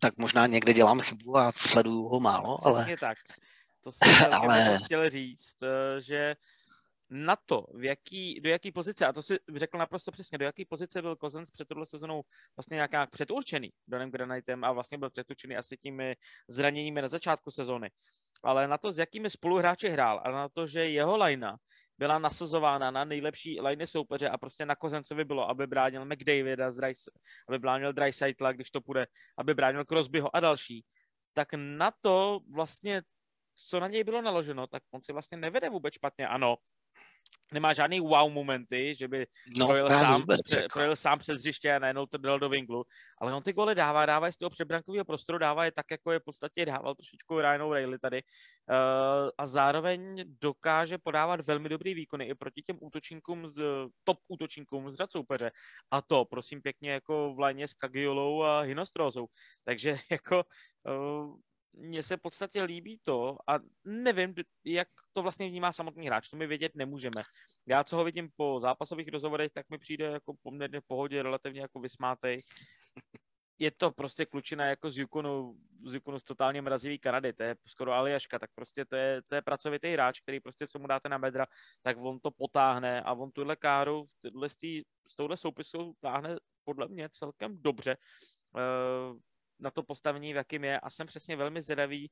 Tak 0.00 0.16
možná 0.18 0.46
někde 0.46 0.72
dělám 0.72 1.00
chybu 1.00 1.36
a 1.36 1.52
sleduju 1.56 2.08
ho 2.08 2.20
málo, 2.20 2.58
Přesně 2.58 2.96
ale... 2.96 2.96
Tak. 3.00 3.18
To 3.80 3.92
jsem 3.92 4.32
ale... 4.32 4.78
chtěl 4.84 5.10
říct, 5.10 5.62
eh, 5.62 6.00
že 6.00 6.36
na 7.10 7.36
to, 7.36 7.66
v 7.74 7.84
jaký, 7.84 8.40
do 8.40 8.50
jaký 8.50 8.72
pozice, 8.72 9.06
a 9.06 9.12
to 9.12 9.22
si 9.22 9.38
řekl 9.56 9.78
naprosto 9.78 10.12
přesně, 10.12 10.38
do 10.38 10.44
jaký 10.44 10.64
pozice 10.64 11.02
byl 11.02 11.16
Kozens 11.16 11.50
před 11.50 11.68
tohle 11.68 11.86
sezonou 11.86 12.22
vlastně 12.56 12.74
nějak 12.74 13.10
předurčený 13.10 13.72
Donem 13.88 14.10
Granitem 14.10 14.64
a 14.64 14.72
vlastně 14.72 14.98
byl 14.98 15.10
předurčený 15.10 15.56
asi 15.56 15.76
těmi 15.76 16.16
zraněními 16.48 17.02
na 17.02 17.08
začátku 17.08 17.50
sezóny. 17.50 17.90
Ale 18.42 18.68
na 18.68 18.78
to, 18.78 18.92
s 18.92 18.98
jakými 18.98 19.30
spoluhráči 19.30 19.88
hrál 19.88 20.20
a 20.24 20.30
na 20.30 20.48
to, 20.48 20.66
že 20.66 20.88
jeho 20.88 21.16
lajna 21.16 21.56
byla 21.98 22.18
nasazována 22.18 22.90
na 22.90 23.04
nejlepší 23.04 23.60
liny 23.60 23.86
soupeře 23.86 24.28
a 24.28 24.38
prostě 24.38 24.66
na 24.66 24.76
Kozencovi 24.76 25.24
bylo, 25.24 25.48
aby 25.48 25.66
bránil 25.66 26.04
McDavida, 26.04 26.70
aby 27.48 27.58
bránil 27.58 27.92
Dreisaitla, 27.92 28.52
když 28.52 28.70
to 28.70 28.80
půjde, 28.80 29.06
aby 29.38 29.54
bránil 29.54 29.84
Crosbyho 29.84 30.36
a 30.36 30.40
další, 30.40 30.84
tak 31.32 31.48
na 31.54 31.92
to 32.00 32.40
vlastně 32.54 33.02
co 33.56 33.80
na 33.80 33.88
něj 33.88 34.04
bylo 34.04 34.22
naloženo, 34.22 34.66
tak 34.66 34.82
on 34.90 35.02
si 35.02 35.12
vlastně 35.12 35.38
nevede 35.38 35.70
vůbec 35.70 35.94
špatně. 35.94 36.28
Ano, 36.28 36.56
nemá 37.52 37.72
žádný 37.72 38.00
wow 38.00 38.32
momenty, 38.32 38.94
že 38.94 39.08
by 39.08 39.26
no, 39.58 39.66
projel, 39.66 39.88
sám, 39.88 40.20
vůbec, 40.20 40.42
pře, 40.42 40.60
jako. 40.60 40.72
projel 40.72 40.96
sám 40.96 41.18
přes 41.18 41.38
hřiště 41.38 41.74
a 41.74 41.78
najednou 41.78 42.06
to 42.06 42.18
dal 42.18 42.38
do 42.38 42.48
vinglu, 42.48 42.84
ale 43.18 43.34
on 43.34 43.42
ty 43.42 43.52
gole 43.52 43.74
dává, 43.74 44.06
dává 44.06 44.26
je 44.26 44.32
z 44.32 44.36
toho 44.36 44.50
předbrankového 44.50 45.04
prostoru, 45.04 45.38
dává 45.38 45.64
je 45.64 45.72
tak, 45.72 45.86
jako 45.90 46.12
je 46.12 46.18
v 46.18 46.24
podstatě 46.24 46.66
dával 46.66 46.94
trošičku 46.94 47.40
Ryanou 47.40 47.72
Rayleigh 47.72 48.00
tady 48.00 48.22
uh, 48.22 49.30
a 49.38 49.46
zároveň 49.46 50.24
dokáže 50.40 50.98
podávat 50.98 51.46
velmi 51.46 51.68
dobrý 51.68 51.94
výkony 51.94 52.24
i 52.24 52.34
proti 52.34 52.62
těm 52.62 52.78
útočníkům, 52.80 53.50
z, 53.50 53.62
top 54.04 54.18
útočníkům 54.28 54.90
z 54.90 54.94
řad 54.94 55.12
soupeře 55.12 55.50
a 55.90 56.02
to, 56.02 56.24
prosím 56.24 56.62
pěkně, 56.62 56.90
jako 56.90 57.34
v 57.34 57.38
lajně 57.38 57.68
s 57.68 57.74
Kagiolou 57.74 58.42
a 58.42 58.60
Hinostrozou, 58.60 59.26
takže 59.64 59.98
jako 60.10 60.44
uh, 60.88 61.36
mně 61.76 62.02
se 62.02 62.16
v 62.16 62.20
podstatě 62.20 62.62
líbí 62.62 62.98
to 63.02 63.36
a 63.46 63.58
nevím, 63.84 64.34
jak 64.64 64.88
to 65.12 65.22
vlastně 65.22 65.48
vnímá 65.48 65.72
samotný 65.72 66.06
hráč, 66.06 66.30
to 66.30 66.36
my 66.36 66.46
vědět 66.46 66.74
nemůžeme. 66.74 67.22
Já, 67.66 67.84
co 67.84 67.96
ho 67.96 68.04
vidím 68.04 68.30
po 68.36 68.60
zápasových 68.60 69.08
rozhovorech, 69.08 69.52
tak 69.52 69.70
mi 69.70 69.78
přijde 69.78 70.04
jako 70.04 70.34
poměrně 70.42 70.80
v 70.80 70.86
pohodě, 70.86 71.22
relativně 71.22 71.60
jako 71.60 71.80
vysmátej. 71.80 72.40
Je 73.58 73.70
to 73.70 73.90
prostě 73.90 74.26
klučina 74.26 74.64
jako 74.66 74.90
z 74.90 74.98
Yukonu, 74.98 75.56
z 75.86 75.94
Yukonu 75.94 76.18
z 76.18 76.24
totálně 76.24 76.62
mrazivý 76.62 76.98
Kanady, 76.98 77.32
to 77.32 77.42
je 77.42 77.56
skoro 77.66 77.92
Aliaška, 77.92 78.38
tak 78.38 78.50
prostě 78.54 78.84
to 78.84 78.96
je, 78.96 79.22
to 79.22 79.34
je 79.34 79.42
pracovitý 79.42 79.92
hráč, 79.92 80.20
který 80.20 80.40
prostě, 80.40 80.66
co 80.66 80.78
mu 80.78 80.86
dáte 80.86 81.08
na 81.08 81.18
medra, 81.18 81.46
tak 81.82 81.96
on 82.00 82.20
to 82.20 82.30
potáhne 82.30 83.02
a 83.02 83.12
on 83.12 83.30
tuhle 83.30 83.56
káru 83.56 84.06
s 85.08 85.16
touhle 85.16 85.36
soupisou 85.36 85.94
táhne 86.00 86.36
podle 86.64 86.88
mě 86.88 87.08
celkem 87.12 87.62
dobře. 87.62 87.96
Uh, 88.54 89.18
na 89.58 89.70
to 89.70 89.82
postavení, 89.82 90.32
v 90.32 90.36
jakým 90.36 90.64
je 90.64 90.80
a 90.80 90.90
jsem 90.90 91.06
přesně 91.06 91.36
velmi 91.36 91.62
zvědavý, 91.62 92.10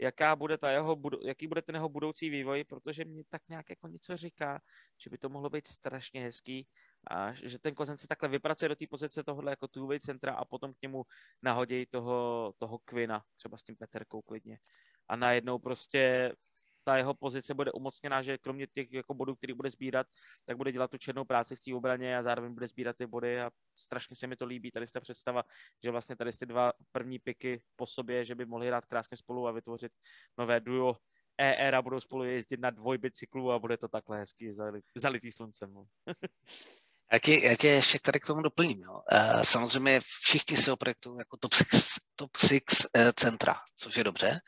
jaká 0.00 0.36
bude 0.36 0.58
ta 0.58 0.70
jeho, 0.70 0.96
jaký 1.24 1.46
bude 1.46 1.62
ten 1.62 1.74
jeho 1.74 1.88
budoucí 1.88 2.30
vývoj, 2.30 2.64
protože 2.64 3.04
mě 3.04 3.24
tak 3.28 3.42
nějak 3.48 3.70
jako 3.70 3.88
něco 3.88 4.16
říká, 4.16 4.60
že 4.98 5.10
by 5.10 5.18
to 5.18 5.28
mohlo 5.28 5.50
být 5.50 5.66
strašně 5.66 6.22
hezký 6.22 6.68
a 7.10 7.32
že 7.32 7.58
ten 7.58 7.74
Kozen 7.74 7.98
se 7.98 8.06
takhle 8.06 8.28
vypracuje 8.28 8.68
do 8.68 8.76
té 8.76 8.86
pozice 8.86 9.24
tohohle 9.24 9.52
jako 9.52 9.68
two 9.68 9.98
centra 9.98 10.34
a 10.34 10.44
potom 10.44 10.74
k 10.74 10.82
němu 10.82 11.04
nahodí 11.42 11.86
toho, 11.86 12.52
toho 12.58 12.78
Kvina, 12.78 13.24
třeba 13.34 13.56
s 13.56 13.62
tím 13.62 13.76
Peterkou 13.76 14.22
klidně. 14.22 14.58
A 15.08 15.16
najednou 15.16 15.58
prostě 15.58 16.32
ta 16.86 16.96
jeho 16.96 17.14
pozice 17.14 17.54
bude 17.54 17.72
umocněná, 17.72 18.22
že 18.22 18.38
kromě 18.38 18.66
těch 18.66 18.92
jako 18.92 19.14
bodů, 19.14 19.34
který 19.34 19.52
bude 19.52 19.70
sbírat, 19.70 20.06
tak 20.44 20.56
bude 20.56 20.72
dělat 20.72 20.90
tu 20.90 20.98
černou 20.98 21.24
práci 21.24 21.56
v 21.56 21.60
té 21.60 21.74
obraně 21.74 22.18
a 22.18 22.22
zároveň 22.22 22.54
bude 22.54 22.66
sbírat 22.66 22.96
ty 22.96 23.06
body 23.06 23.40
a 23.40 23.50
strašně 23.74 24.16
se 24.16 24.26
mi 24.26 24.36
to 24.36 24.46
líbí. 24.46 24.70
Tady 24.70 24.86
se 24.86 25.00
představa, 25.00 25.42
že 25.84 25.90
vlastně 25.90 26.16
tady 26.16 26.32
ty 26.32 26.46
dva 26.46 26.72
první 26.92 27.18
piky 27.18 27.62
po 27.76 27.86
sobě, 27.86 28.24
že 28.24 28.34
by 28.34 28.46
mohli 28.46 28.66
hrát 28.66 28.86
krásně 28.86 29.16
spolu 29.16 29.48
a 29.48 29.52
vytvořit 29.52 29.92
nové 30.38 30.60
duo 30.60 30.96
ER 31.38 31.74
a 31.74 31.82
budou 31.82 32.00
spolu 32.00 32.24
jezdit 32.24 32.60
na 32.60 32.70
dvojbicyklu 32.70 33.52
a 33.52 33.58
bude 33.58 33.76
to 33.76 33.88
takhle 33.88 34.18
hezky 34.18 34.52
zalitý 34.94 35.32
sluncem. 35.32 35.74
Já 37.12 37.18
tě, 37.18 37.38
já 37.38 37.56
tě 37.56 37.68
ještě 37.68 37.98
tady 38.02 38.20
k 38.20 38.26
tomu 38.26 38.42
doplním. 38.42 38.82
Jo. 38.82 38.92
Uh, 38.92 39.42
samozřejmě 39.42 40.00
všichni 40.00 40.56
si 40.56 40.70
oprojektují 40.70 41.18
jako 41.18 41.36
top 41.36 41.54
six, 41.54 41.94
top 42.16 42.36
six 42.36 42.84
uh, 42.84 43.10
centra, 43.16 43.54
což 43.76 43.96
je 43.96 44.04
dobře 44.04 44.40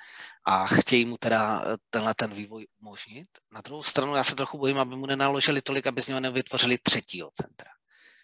a 0.48 0.66
chtějí 0.66 1.04
mu 1.04 1.16
teda 1.16 1.62
eh, 1.66 1.76
tenhle 1.90 2.14
ten 2.14 2.34
vývoj 2.34 2.66
umožnit. 2.82 3.28
Na 3.52 3.60
druhou 3.60 3.82
stranu 3.82 4.14
já 4.14 4.24
se 4.24 4.34
trochu 4.34 4.58
bojím, 4.58 4.78
aby 4.78 4.96
mu 4.96 5.06
nenaložili 5.06 5.62
tolik, 5.62 5.86
aby 5.86 6.02
z 6.02 6.08
něho 6.08 6.20
nevytvořili 6.20 6.78
třetího 6.78 7.30
centra 7.34 7.70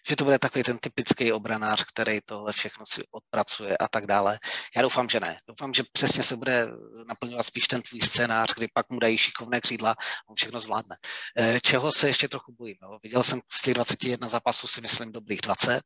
že 0.09 0.17
to 0.17 0.25
bude 0.25 0.39
takový 0.39 0.65
ten 0.65 0.79
typický 0.79 1.33
obranář, 1.33 1.85
který 1.85 2.21
tohle 2.25 2.53
všechno 2.53 2.85
si 2.87 3.03
odpracuje 3.11 3.77
a 3.77 3.89
tak 3.89 4.07
dále. 4.07 4.39
Já 4.77 4.83
doufám, 4.83 5.09
že 5.09 5.21
ne. 5.21 5.37
Doufám, 5.49 5.75
že 5.75 5.83
přesně 5.93 6.23
se 6.23 6.37
bude 6.37 6.67
naplňovat 7.09 7.47
spíš 7.47 7.69
ten 7.69 7.83
tvůj 7.83 8.01
scénář, 8.01 8.55
kdy 8.55 8.69
pak 8.75 8.91
mu 8.91 8.99
dají 8.99 9.19
šikovné 9.19 9.61
křídla 9.61 9.91
a 9.91 10.29
on 10.29 10.37
všechno 10.37 10.61
zvládne. 10.61 10.97
Eh, 11.39 11.61
čeho 11.61 11.93
se 11.93 12.07
ještě 12.07 12.29
trochu 12.29 12.55
bojím? 12.59 12.77
Jo? 12.83 12.99
Viděl 13.03 13.23
jsem 13.23 13.41
z 13.53 13.63
těch 13.63 13.75
21 13.75 14.29
zápasů 14.29 14.67
si 14.67 14.81
myslím 14.81 15.13
dobrých 15.13 15.41
20. 15.41 15.81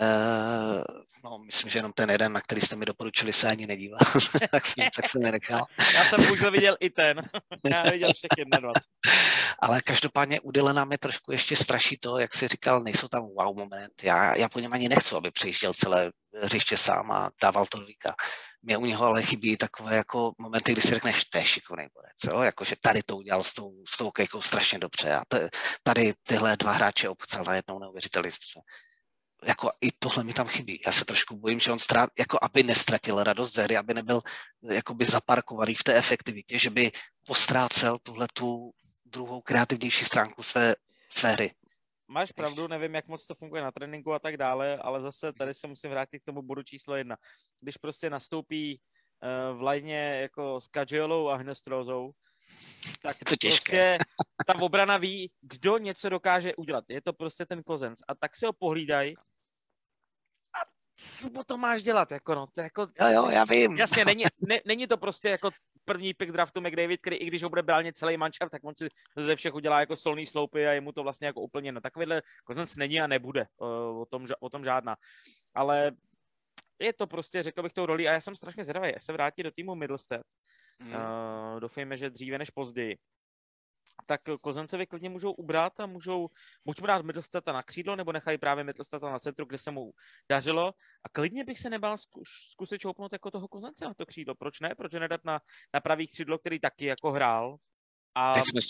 Uh, 0.00 0.82
no, 1.24 1.38
myslím, 1.38 1.70
že 1.70 1.78
jenom 1.78 1.92
ten 1.92 2.10
jeden, 2.10 2.32
na 2.32 2.40
který 2.40 2.60
jste 2.60 2.76
mi 2.76 2.86
doporučili, 2.86 3.32
se 3.32 3.48
ani 3.48 3.66
nedíval, 3.66 3.98
tak, 4.50 4.66
jsem, 4.66 4.88
tak 4.96 5.08
jsem 5.08 5.22
nenechal. 5.22 5.66
Já 5.94 6.04
jsem 6.04 6.32
už 6.32 6.40
viděl 6.42 6.76
i 6.80 6.90
ten, 6.90 7.20
já 7.70 7.90
viděl 7.90 8.12
všech 8.12 8.46
21. 8.60 8.72
Ale 9.58 9.82
každopádně 9.82 10.40
u 10.40 10.50
Dylana 10.50 10.84
mě 10.84 10.98
trošku 10.98 11.32
ještě 11.32 11.56
straší 11.56 11.98
to, 11.98 12.18
jak 12.18 12.34
si 12.34 12.48
říkal, 12.48 12.80
nejsou 12.80 13.08
tam 13.08 13.22
wow 13.22 13.56
moment. 13.56 13.92
Já, 14.02 14.36
já 14.36 14.48
po 14.48 14.60
něm 14.60 14.72
ani 14.72 14.88
nechci, 14.88 15.14
aby 15.14 15.30
přejižděl 15.30 15.74
celé 15.74 16.10
hřiště 16.42 16.76
sám 16.76 17.10
a 17.10 17.30
dával 17.42 17.66
to 17.66 17.78
víka. 17.78 18.14
Mě 18.62 18.76
u 18.76 18.86
něho 18.86 19.04
ale 19.04 19.22
chybí 19.22 19.56
takové 19.56 19.96
jako 19.96 20.32
momenty, 20.38 20.72
kdy 20.72 20.82
si 20.82 20.88
řekneš, 20.88 21.24
to 21.24 21.38
je 21.38 21.44
šikovný 21.44 21.86
borec, 21.94 22.16
jo? 22.26 22.42
Jako, 22.42 22.64
že 22.64 22.76
tady 22.80 23.02
to 23.02 23.16
udělal 23.16 23.42
s 23.42 23.52
tou, 23.52 23.72
s 23.88 23.96
tou 23.96 24.10
kejkou 24.10 24.42
strašně 24.42 24.78
dobře 24.78 25.14
a 25.14 25.22
t- 25.28 25.48
tady 25.82 26.12
tyhle 26.22 26.56
dva 26.56 26.72
hráče 26.72 27.08
obcal 27.08 27.44
najednou 27.44 27.78
neuvěřitelný 27.78 28.30
způsob 28.30 28.62
jako 29.44 29.70
i 29.80 29.92
tohle 29.98 30.24
mi 30.24 30.32
tam 30.32 30.46
chybí. 30.46 30.80
Já 30.86 30.92
se 30.92 31.04
trošku 31.04 31.36
bojím, 31.36 31.60
že 31.60 31.72
on 31.72 31.78
strát, 31.78 32.10
jako 32.18 32.38
aby 32.42 32.62
nestratil 32.62 33.24
radost 33.24 33.54
ze 33.54 33.62
hry, 33.62 33.76
aby 33.76 33.94
nebyl 33.94 34.20
jakoby 34.72 35.04
zaparkovaný 35.04 35.74
v 35.74 35.84
té 35.84 35.94
efektivitě, 35.94 36.58
že 36.58 36.70
by 36.70 36.90
postrácel 37.26 37.98
tuhle 38.02 38.26
tu 38.32 38.70
druhou 39.04 39.40
kreativnější 39.40 40.04
stránku 40.04 40.42
své, 40.42 40.74
své 41.08 41.32
hry. 41.32 41.50
Máš 42.08 42.32
pravdu, 42.32 42.68
nevím, 42.68 42.94
jak 42.94 43.08
moc 43.08 43.26
to 43.26 43.34
funguje 43.34 43.62
na 43.62 43.72
tréninku 43.72 44.12
a 44.12 44.18
tak 44.18 44.36
dále, 44.36 44.76
ale 44.76 45.00
zase 45.00 45.32
tady 45.32 45.54
se 45.54 45.66
musím 45.66 45.90
vrátit 45.90 46.20
k 46.20 46.24
tomu 46.24 46.42
bodu 46.42 46.62
číslo 46.62 46.96
jedna. 46.96 47.16
Když 47.62 47.76
prostě 47.76 48.10
nastoupí 48.10 48.80
uh, 49.22 49.58
v 49.58 49.62
lajně 49.62 50.20
jako 50.20 50.60
s 50.60 50.68
Kajiolou 50.68 51.28
a 51.28 51.36
Hnestrozou, 51.36 52.12
tak 53.02 53.16
to 53.18 53.34
prostě 53.40 53.98
ta 54.46 54.54
obrana 54.62 54.96
ví, 54.96 55.32
kdo 55.40 55.78
něco 55.78 56.08
dokáže 56.08 56.56
udělat. 56.56 56.84
Je 56.88 57.02
to 57.02 57.12
prostě 57.12 57.46
ten 57.46 57.62
kozenc. 57.62 58.00
A 58.08 58.14
tak 58.14 58.36
si 58.36 58.46
ho 58.46 58.52
pohlídají 58.52 59.14
co 61.00 61.30
potom 61.30 61.60
máš 61.60 61.82
dělat, 61.82 62.12
jako 62.12 62.34
no, 62.34 62.46
to 62.46 62.60
jako... 62.60 62.82
Jo, 63.00 63.08
jo, 63.08 63.30
já 63.30 63.44
vím. 63.44 63.76
Jasně, 63.76 64.04
není, 64.04 64.24
ne, 64.48 64.60
není 64.66 64.86
to 64.86 64.96
prostě 64.96 65.28
jako 65.28 65.50
první 65.84 66.14
pick 66.14 66.32
draftu 66.32 66.60
McDavid, 66.60 67.00
který 67.00 67.16
i 67.16 67.26
když 67.26 67.42
ho 67.42 67.48
bude 67.48 67.62
bránit 67.62 67.96
celý 67.96 68.16
mančav, 68.16 68.50
tak 68.50 68.64
on 68.64 68.74
si 68.74 68.88
ze 69.16 69.36
všech 69.36 69.54
udělá 69.54 69.80
jako 69.80 69.96
solný 69.96 70.26
sloupy 70.26 70.66
a 70.66 70.72
je 70.72 70.80
mu 70.80 70.92
to 70.92 71.02
vlastně 71.02 71.26
jako 71.26 71.40
úplně, 71.40 71.72
no 71.72 71.80
takovýhle 71.80 72.22
kozenc 72.44 72.76
není 72.76 73.00
a 73.00 73.06
nebude, 73.06 73.46
o 73.56 74.06
tom, 74.10 74.26
o 74.40 74.50
tom 74.50 74.64
žádná. 74.64 74.96
Ale 75.54 75.92
je 76.78 76.92
to 76.92 77.06
prostě, 77.06 77.42
řekl 77.42 77.62
bych, 77.62 77.72
tou 77.72 77.86
roli 77.86 78.08
a 78.08 78.12
já 78.12 78.20
jsem 78.20 78.36
strašně 78.36 78.64
zvědavý, 78.64 78.92
se 78.98 79.12
vrátí 79.12 79.42
do 79.42 79.50
týmu 79.50 79.74
Middlestead. 79.74 80.22
Mm. 80.78 80.88
Uh, 80.88 81.60
doufejme, 81.60 81.96
že 81.96 82.10
dříve 82.10 82.38
než 82.38 82.50
později 82.50 82.96
tak 84.06 84.20
Kozencovi 84.40 84.86
klidně 84.86 85.08
můžou 85.08 85.32
ubrat 85.32 85.80
a 85.80 85.86
můžou 85.86 86.28
buď 86.64 86.80
mu 86.80 86.86
dát 86.86 87.04
Mittelstata 87.04 87.52
na 87.52 87.62
křídlo, 87.62 87.96
nebo 87.96 88.12
nechají 88.12 88.38
právě 88.38 88.64
Mittelstata 88.64 89.10
na 89.10 89.18
centru, 89.18 89.46
kde 89.46 89.58
se 89.58 89.70
mu 89.70 89.92
dařilo. 90.30 90.74
A 91.04 91.08
klidně 91.08 91.44
bych 91.44 91.58
se 91.58 91.70
nebál 91.70 91.98
zkus, 91.98 92.28
zkusit 92.52 92.78
čoupnout 92.78 93.12
jako 93.12 93.30
toho 93.30 93.48
Kozence 93.48 93.84
na 93.84 93.94
to 93.94 94.06
křídlo. 94.06 94.34
Proč 94.34 94.60
ne? 94.60 94.74
Proč 94.76 94.92
nedat 94.92 95.24
na, 95.24 95.40
na 95.74 95.80
pravý 95.80 96.06
křídlo, 96.06 96.38
který 96.38 96.60
taky 96.60 96.84
jako 96.84 97.10
hrál? 97.10 97.56
A... 98.14 98.32
Teď 98.32 98.44
jsme 98.44 98.60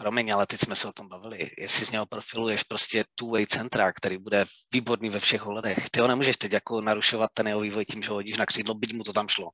promiň, 0.00 0.32
ale 0.32 0.46
teď 0.46 0.60
jsme 0.60 0.76
se 0.76 0.88
o 0.88 0.92
tom 0.92 1.08
bavili. 1.08 1.50
Jestli 1.58 1.86
z 1.86 1.90
něho 1.90 2.06
profiluješ 2.06 2.62
prostě 2.62 3.04
two-way 3.20 3.46
centra, 3.46 3.92
který 3.92 4.18
bude 4.18 4.44
výborný 4.72 5.10
ve 5.10 5.20
všech 5.20 5.46
ohledech, 5.46 5.90
ty 5.90 6.00
ho 6.00 6.08
nemůžeš 6.08 6.36
teď 6.36 6.52
jako 6.52 6.80
narušovat 6.80 7.30
ten 7.34 7.48
jeho 7.48 7.60
vývoj 7.60 7.84
tím, 7.84 8.02
že 8.02 8.08
ho 8.08 8.14
hodíš 8.14 8.36
na 8.36 8.46
křídlo, 8.46 8.74
byť 8.74 8.92
mu 8.92 9.02
to 9.04 9.12
tam 9.12 9.28
šlo. 9.28 9.50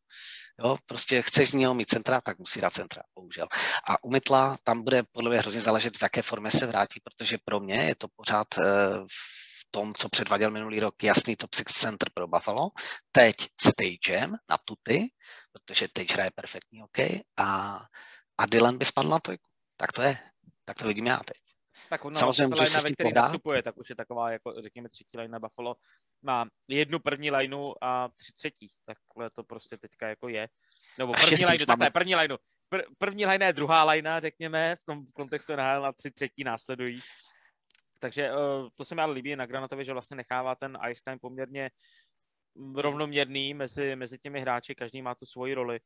Jo, 0.65 0.77
prostě 0.87 1.23
chceš 1.23 1.51
z 1.51 1.55
něho 1.55 1.75
mít 1.75 1.91
centra, 1.91 2.21
tak 2.21 2.39
musí 2.39 2.61
dát 2.61 2.73
centra, 2.73 3.03
bohužel. 3.15 3.47
A 3.89 4.05
u 4.05 4.11
Mytla 4.11 4.57
tam 4.65 4.83
bude 4.83 5.03
podle 5.13 5.31
mě 5.31 5.39
hrozně 5.39 5.61
záležet, 5.61 5.97
v 5.97 6.03
jaké 6.03 6.23
formě 6.23 6.51
se 6.51 6.67
vrátí, 6.67 7.01
protože 7.05 7.39
pro 7.45 7.61
mě 7.61 7.75
je 7.75 7.95
to 7.95 8.07
pořád 8.17 8.47
uh, 8.59 8.65
v 9.07 9.71
tom, 9.71 9.95
co 9.95 10.09
předváděl 10.09 10.51
minulý 10.51 10.81
rok, 10.81 11.03
jasný 11.03 11.37
top 11.37 11.55
6 11.55 11.67
center 11.67 12.09
pro 12.15 12.29
Buffalo. 12.29 12.71
Teď 13.13 13.37
stagem 13.61 14.37
na 14.51 14.57
tuty, 14.65 15.09
protože 15.53 15.89
teď 15.93 16.13
hraje 16.13 16.31
perfektní 16.35 16.83
OK 16.83 16.99
a, 17.37 17.81
a 18.39 18.47
Dylan 18.47 18.79
by 18.79 18.85
spadl 18.85 19.09
na 19.09 19.19
trojku. 19.19 19.49
Tak 19.77 19.93
to 19.93 20.03
je. 20.03 20.19
Tak 20.69 20.77
to 20.79 20.87
vidím 20.87 21.07
já 21.07 21.17
teď. 21.17 21.37
Tak 21.89 22.05
no, 22.05 22.15
Samozřejmě 22.15 22.47
může 22.47 22.67
se 22.67 22.93
který 22.93 23.15
nastupuje, 23.15 23.63
tak 23.63 23.77
už 23.77 23.91
je 23.91 23.97
taková, 23.97 24.31
jako 24.31 24.55
řekněme, 24.63 24.89
třetí 24.89 25.19
line 25.19 25.29
na 25.29 25.39
Buffalo. 25.39 25.77
Má 26.23 26.47
jednu 26.69 26.99
první 26.99 27.31
lineu 27.31 27.75
a 27.83 28.09
tři 28.09 28.33
třetí. 28.33 28.71
Takhle 28.85 29.31
to 29.31 29.45
prostě 29.45 29.77
teďka 29.77 30.09
jako 30.09 30.29
je. 30.29 30.49
Nebo 30.99 31.13
první 31.13 31.45
lineu, 31.47 31.67
takhle, 31.67 31.91
první 31.91 32.17
lineu. 32.17 32.37
Pr- 32.73 32.85
první 32.99 33.27
line 33.27 33.47
je 33.47 33.53
druhá 33.53 33.85
line, 33.85 34.21
řekněme, 34.21 34.77
v 34.77 34.85
tom 34.85 35.07
kontextu 35.07 35.57
NHL 35.57 35.87
a 35.87 35.93
tři 35.93 36.11
třetí 36.11 36.45
následují. 36.45 37.01
Takže 37.99 38.31
uh, 38.31 38.69
to 38.77 38.85
se 38.85 38.95
mi 38.95 39.03
ale 39.03 39.13
líbí 39.13 39.37
na 39.37 39.47
Granatovi, 39.47 39.85
že 39.85 39.93
vlastně 39.93 40.17
nechává 40.17 40.55
ten 40.55 40.79
ice 40.91 41.03
time 41.05 41.19
poměrně 41.19 41.71
rovnoměrný 42.75 43.55
mezi, 43.55 43.97
mezi 43.97 44.19
těmi 44.19 44.41
hráči, 44.41 44.75
každý 44.75 45.03
má 45.03 45.15
tu 45.15 45.27
svoji 45.27 45.55
roli. 45.55 45.81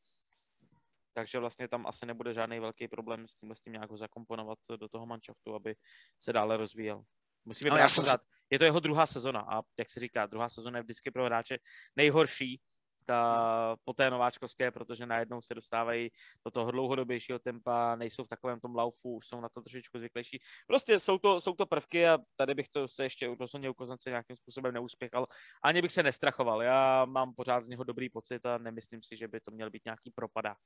Takže 1.13 1.39
vlastně 1.39 1.67
tam 1.67 1.87
asi 1.87 2.05
nebude 2.05 2.33
žádný 2.33 2.59
velký 2.59 2.87
problém 2.87 3.27
s 3.27 3.35
tímhle 3.35 3.55
s 3.55 3.61
tím 3.61 3.73
nějak 3.73 3.91
ho 3.91 3.97
zakomponovat 3.97 4.59
do 4.79 4.89
toho 4.89 5.05
manšaftu, 5.05 5.55
aby 5.55 5.75
se 6.19 6.33
dále 6.33 6.57
rozvíjel. 6.57 7.03
Musíme 7.45 7.69
no, 7.69 7.77
já 7.77 7.89
jsem... 7.89 8.17
je 8.49 8.59
to 8.59 8.65
jeho 8.65 8.79
druhá 8.79 9.05
sezona 9.05 9.41
a 9.41 9.61
jak 9.79 9.89
se 9.89 9.99
říká, 9.99 10.25
druhá 10.25 10.49
sezona 10.49 10.77
je 10.77 10.83
vždycky 10.83 11.11
pro 11.11 11.25
hráče 11.25 11.57
nejhorší, 11.95 12.61
ta, 13.05 13.77
po 13.83 13.93
té 13.93 14.09
nováčkovské, 14.09 14.71
protože 14.71 15.05
najednou 15.05 15.41
se 15.41 15.53
dostávají 15.53 16.09
do 16.45 16.51
toho 16.51 16.71
dlouhodobějšího 16.71 17.39
tempa, 17.39 17.95
nejsou 17.95 18.23
v 18.23 18.27
takovém 18.27 18.59
tom 18.59 18.75
laufu, 18.75 19.15
už 19.15 19.27
jsou 19.27 19.41
na 19.41 19.49
to 19.49 19.61
trošičku 19.61 19.97
zvyklejší. 19.99 20.39
Prostě 20.67 20.99
jsou 20.99 21.17
to, 21.17 21.41
jsou 21.41 21.53
to 21.53 21.65
prvky 21.65 22.07
a 22.07 22.17
tady 22.35 22.53
bych 22.53 22.69
to 22.69 22.87
se 22.87 23.03
ještě 23.03 23.35
rozhodně 23.39 23.69
u 23.69 23.73
Kozence 23.73 24.09
nějakým 24.09 24.37
způsobem 24.37 24.73
neuspěchal. 24.73 25.27
Ani 25.63 25.81
bych 25.81 25.91
se 25.91 26.03
nestrachoval. 26.03 26.61
Já 26.61 27.05
mám 27.05 27.33
pořád 27.33 27.63
z 27.63 27.67
něho 27.67 27.83
dobrý 27.83 28.09
pocit 28.09 28.45
a 28.45 28.57
nemyslím 28.57 29.03
si, 29.03 29.17
že 29.17 29.27
by 29.27 29.39
to 29.39 29.51
měl 29.51 29.69
být 29.69 29.85
nějaký 29.85 30.11
propadák. 30.15 30.57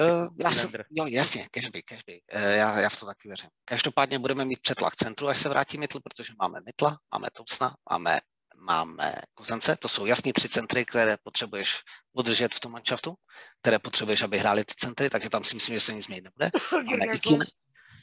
Uh, 0.00 0.28
já 0.40 0.50
jsem, 0.50 0.70
jo, 0.90 1.06
jasně, 1.06 1.48
každý, 1.50 1.82
každý. 1.82 2.12
Uh, 2.34 2.40
já, 2.42 2.80
já 2.80 2.88
v 2.88 3.00
to 3.00 3.06
taky 3.06 3.28
věřím. 3.28 3.48
Každopádně 3.64 4.18
budeme 4.18 4.44
mít 4.44 4.60
přetlak 4.60 4.96
centru, 4.96 5.28
až 5.28 5.38
se 5.38 5.48
vrátí 5.48 5.78
Mitl, 5.78 6.00
protože 6.00 6.32
máme 6.38 6.60
Mitla, 6.66 6.98
máme 7.12 7.28
Tupsna, 7.36 7.74
máme 7.90 8.20
máme 8.62 9.14
Kozence, 9.34 9.76
to 9.76 9.88
jsou 9.88 10.06
jasně 10.06 10.32
tři 10.32 10.48
centry, 10.48 10.84
které 10.84 11.16
potřebuješ 11.22 11.80
udržet 12.12 12.54
v 12.54 12.60
tom 12.60 12.72
manšaftu, 12.72 13.14
které 13.60 13.78
potřebuješ, 13.78 14.22
aby 14.22 14.38
hráli 14.38 14.64
ty 14.64 14.74
centry, 14.76 15.10
takže 15.10 15.30
tam 15.30 15.44
si 15.44 15.54
myslím, 15.54 15.76
že 15.76 15.80
se 15.80 15.94
nic 15.94 16.04
změnit 16.04 16.24
nebude. 16.24 16.50
Máme 16.90 17.14
Ikina, 17.14 17.44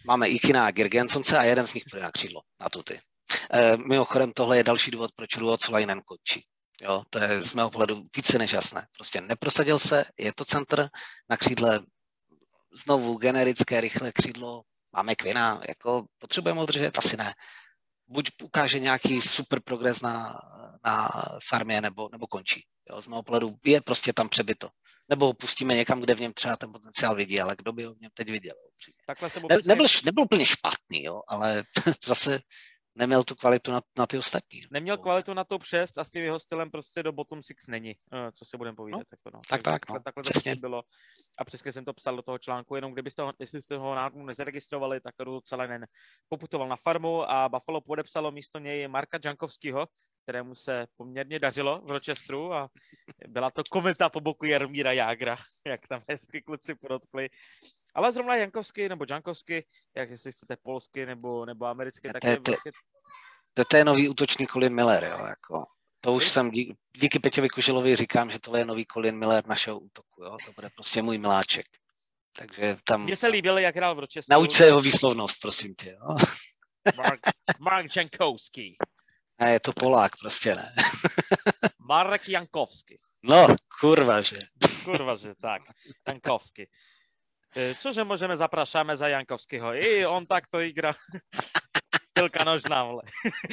máme 0.06 0.30
Ikina 0.30 0.66
a 0.66 0.72
Girgensonce 0.72 1.38
a 1.38 1.44
jeden 1.44 1.68
z 1.68 1.74
nich 1.74 1.84
půjde 1.92 2.04
na 2.04 2.12
křídlo, 2.12 2.42
na 2.60 2.70
tuty. 2.70 3.00
E, 3.54 3.78
mimochodem, 3.78 4.32
tohle 4.32 4.58
je 4.58 4.64
další 4.64 4.92
důvod, 4.92 5.12
proč 5.16 5.38
Ruoc 5.38 5.68
Lainen 5.68 6.02
končí. 6.06 6.46
Jo, 6.82 7.04
to 7.10 7.20
je 7.20 7.42
z 7.42 7.54
mého 7.54 7.70
pohledu 7.70 8.06
více 8.16 8.38
než 8.38 8.54
jasné. 8.54 8.88
Prostě 8.98 9.22
neprosadil 9.22 9.80
se, 9.80 10.06
je 10.18 10.34
to 10.34 10.46
centr 10.46 10.90
na 11.30 11.38
křídle 11.38 11.80
znovu 12.84 13.18
generické, 13.18 13.82
rychlé 13.82 14.12
křídlo, 14.12 14.62
máme 14.94 15.16
Kvina, 15.16 15.62
jako 15.68 16.06
potřebujeme 16.18 16.62
udržet? 16.62 16.98
Asi 16.98 17.18
ne 17.18 17.34
buď 18.10 18.32
ukáže 18.44 18.80
nějaký 18.80 19.22
super 19.22 19.60
progres 19.60 20.02
na, 20.02 20.42
na 20.86 21.10
farmě, 21.50 21.82
nebo, 21.82 22.10
nebo 22.12 22.28
končí. 22.28 22.66
Jo, 22.90 23.02
z 23.02 23.08
mého 23.08 23.24
pohledu 23.24 23.56
je 23.66 23.82
prostě 23.82 24.14
tam 24.14 24.30
přebyto. 24.30 24.70
Nebo 25.10 25.26
ho 25.26 25.34
pustíme 25.34 25.76
někam, 25.76 26.02
kde 26.02 26.16
v 26.16 26.20
něm 26.20 26.34
třeba 26.34 26.58
ten 26.58 26.72
potenciál 26.72 27.16
vidí, 27.16 27.42
ale 27.42 27.56
kdo 27.58 27.74
by 27.74 27.84
ho 27.84 27.94
v 27.94 28.00
něm 28.00 28.12
teď 28.14 28.30
viděl? 28.30 28.56
Takhle 29.08 29.30
se 29.30 29.40
ne, 29.40 29.58
nebyl, 29.66 29.86
nebyl 30.06 30.24
úplně 30.24 30.46
špatný, 30.46 31.04
jo, 31.04 31.22
ale 31.28 31.64
zase 32.06 32.40
neměl 33.00 33.24
tu 33.24 33.36
kvalitu 33.36 33.72
na, 33.72 33.82
na 33.98 34.08
ty 34.08 34.18
ostatní. 34.18 34.62
Neměl 34.72 34.98
kvalitu 34.98 35.34
na 35.34 35.44
top 35.44 35.64
6 35.64 35.98
a 35.98 36.04
s 36.04 36.10
tím 36.10 36.24
jeho 36.24 36.40
stylem 36.40 36.72
prostě 36.72 37.04
do 37.04 37.12
bottom 37.12 37.42
6 37.42 37.68
není, 37.68 37.96
eh, 38.14 38.32
co 38.32 38.46
se 38.46 38.58
budeme 38.58 38.76
povídat. 38.76 39.00
No, 39.00 39.06
jako 39.12 39.38
no. 39.38 39.42
Tak, 39.50 39.62
tak, 39.62 39.90
no. 39.90 40.00
Takhle 40.00 40.24
to 40.24 40.30
prostě 40.30 40.56
bylo. 40.56 40.84
A 41.40 41.46
přesně 41.46 41.72
jsem 41.72 41.86
to 41.86 41.94
psal 41.94 42.16
do 42.16 42.22
toho 42.22 42.38
článku, 42.38 42.76
jenom 42.76 42.94
kdybyste 42.94 43.22
ho, 43.22 43.34
jestli 43.40 43.62
jste 43.62 43.78
ho 43.78 43.96
náhodou 43.96 44.26
nezaregistrovali, 44.26 45.02
tak 45.02 45.16
Rudo 45.20 45.42
Celenen 45.42 45.86
poputoval 46.30 46.68
na 46.68 46.76
farmu 46.76 47.32
a 47.32 47.50
Buffalo 47.50 47.82
podepsalo 47.82 48.32
místo 48.32 48.60
něj 48.60 48.88
Marka 48.88 49.20
Jankovského, 49.26 49.88
kterému 50.24 50.56
se 50.56 50.88
poměrně 50.98 51.40
dařilo 51.40 51.82
v 51.82 51.92
Rochesteru 51.92 52.54
a 52.54 52.70
byla 53.28 53.52
to 53.52 53.64
kometa 53.70 54.10
po 54.10 54.20
boku 54.22 54.46
Jarmíra 54.46 54.92
Jágra, 54.92 55.38
jak 55.66 55.88
tam 55.88 56.02
hezky 56.10 56.42
kluci 56.42 56.76
podotkli. 56.76 57.30
Ale 57.96 58.12
zrovna 58.12 58.36
Jankovsky 58.36 58.90
nebo 58.90 59.06
Jankovsky, 59.10 59.66
jak 59.96 60.10
jestli 60.10 60.32
chcete 60.32 60.58
polsky 60.64 61.06
nebo, 61.06 61.46
nebo 61.46 61.66
americky, 61.66 62.10
tak 62.14 62.24
je 62.24 62.38
vlastně... 62.48 62.72
To 63.70 63.78
je 63.78 63.86
nový 63.86 64.10
útočný 64.10 64.48
Colin 64.48 64.76
Miller, 64.76 65.04
jo, 65.04 65.26
jako. 65.26 65.66
To 66.02 66.14
už 66.14 66.30
jsem 66.30 66.52
díky, 66.52 66.76
díky 66.98 67.20
Peťovi 67.20 67.50
Kuželovi 67.50 67.96
říkám, 67.96 68.32
že 68.32 68.40
tohle 68.40 68.60
je 68.60 68.66
nový 68.66 68.86
Colin 68.86 69.20
Miller 69.20 69.48
našeho 69.48 69.80
útoku, 69.80 70.24
jo. 70.24 70.38
To 70.46 70.52
bude 70.52 70.70
prostě 70.76 71.02
můj 71.02 71.18
miláček. 71.18 71.66
Takže 72.38 72.78
tam... 72.84 73.04
Mně 73.04 73.16
se 73.16 73.28
líbil, 73.28 73.58
jak 73.58 73.76
hrál 73.76 73.96
v 73.96 74.00
Rochesteru. 74.00 74.40
Nauč 74.40 74.52
se 74.52 74.66
jeho 74.66 74.82
výslovnost, 74.82 75.42
prosím 75.42 75.76
tě, 75.76 75.90
jo. 75.90 76.16
Mark, 76.98 77.20
Mark 77.60 77.96
Jankowski. 77.96 78.78
Ne, 79.42 79.52
je 79.52 79.60
to 79.60 79.74
Polák, 79.74 80.12
prostě 80.20 80.56
ne. 80.56 80.76
Marek 81.88 82.30
Jankowski. 82.30 82.98
No, 83.24 83.48
kurva, 83.80 84.22
že. 84.22 84.36
Kurva, 84.84 85.16
že 85.16 85.34
tak. 85.42 85.62
Jankowski. 86.08 86.70
E, 87.56 87.76
cože 87.76 88.04
můžeme, 88.04 88.38
zapraszamy 88.38 88.98
za 88.98 89.08
Jankowskiego. 89.08 89.74
I 89.74 90.06
on 90.06 90.26
tak 90.26 90.48
to 90.48 90.60
igra. 90.60 90.94
Pilka 92.14 92.44
nožná, 92.44 92.84
vole. 92.84 93.02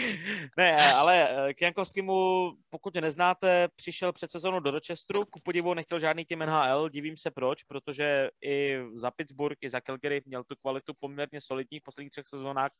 ne, 0.58 0.92
ale 0.94 1.48
e, 1.48 1.54
k 1.54 1.62
Jankovskému, 1.62 2.50
pokud 2.70 2.94
mě 2.94 3.00
neznáte, 3.00 3.68
přišel 3.76 4.12
před 4.12 4.32
sezónou 4.32 4.60
do 4.60 4.70
Rochesteru, 4.70 5.24
ku 5.24 5.40
podivu 5.44 5.74
nechtěl 5.74 6.00
žádný 6.00 6.24
tým 6.24 6.38
NHL, 6.38 6.88
divím 6.88 7.16
se 7.16 7.30
proč, 7.30 7.62
protože 7.62 8.28
i 8.44 8.78
za 8.94 9.10
Pittsburgh, 9.10 9.56
i 9.60 9.70
za 9.70 9.80
Calgary 9.80 10.22
měl 10.26 10.44
tu 10.44 10.56
kvalitu 10.56 10.92
poměrně 11.00 11.40
solidní 11.40 11.80
v 11.80 11.82
posledních 11.82 12.10
třech 12.10 12.26
sezónách. 12.26 12.70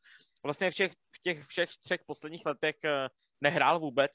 Vlastně 0.43 0.71
v 0.71 0.73
těch, 0.73 0.91
v 0.91 1.19
těch 1.21 1.45
všech 1.45 1.69
třech 1.83 1.99
posledních 2.05 2.45
letech 2.45 2.75
e, 2.85 3.07
nehrál 3.41 3.79
vůbec 3.79 4.11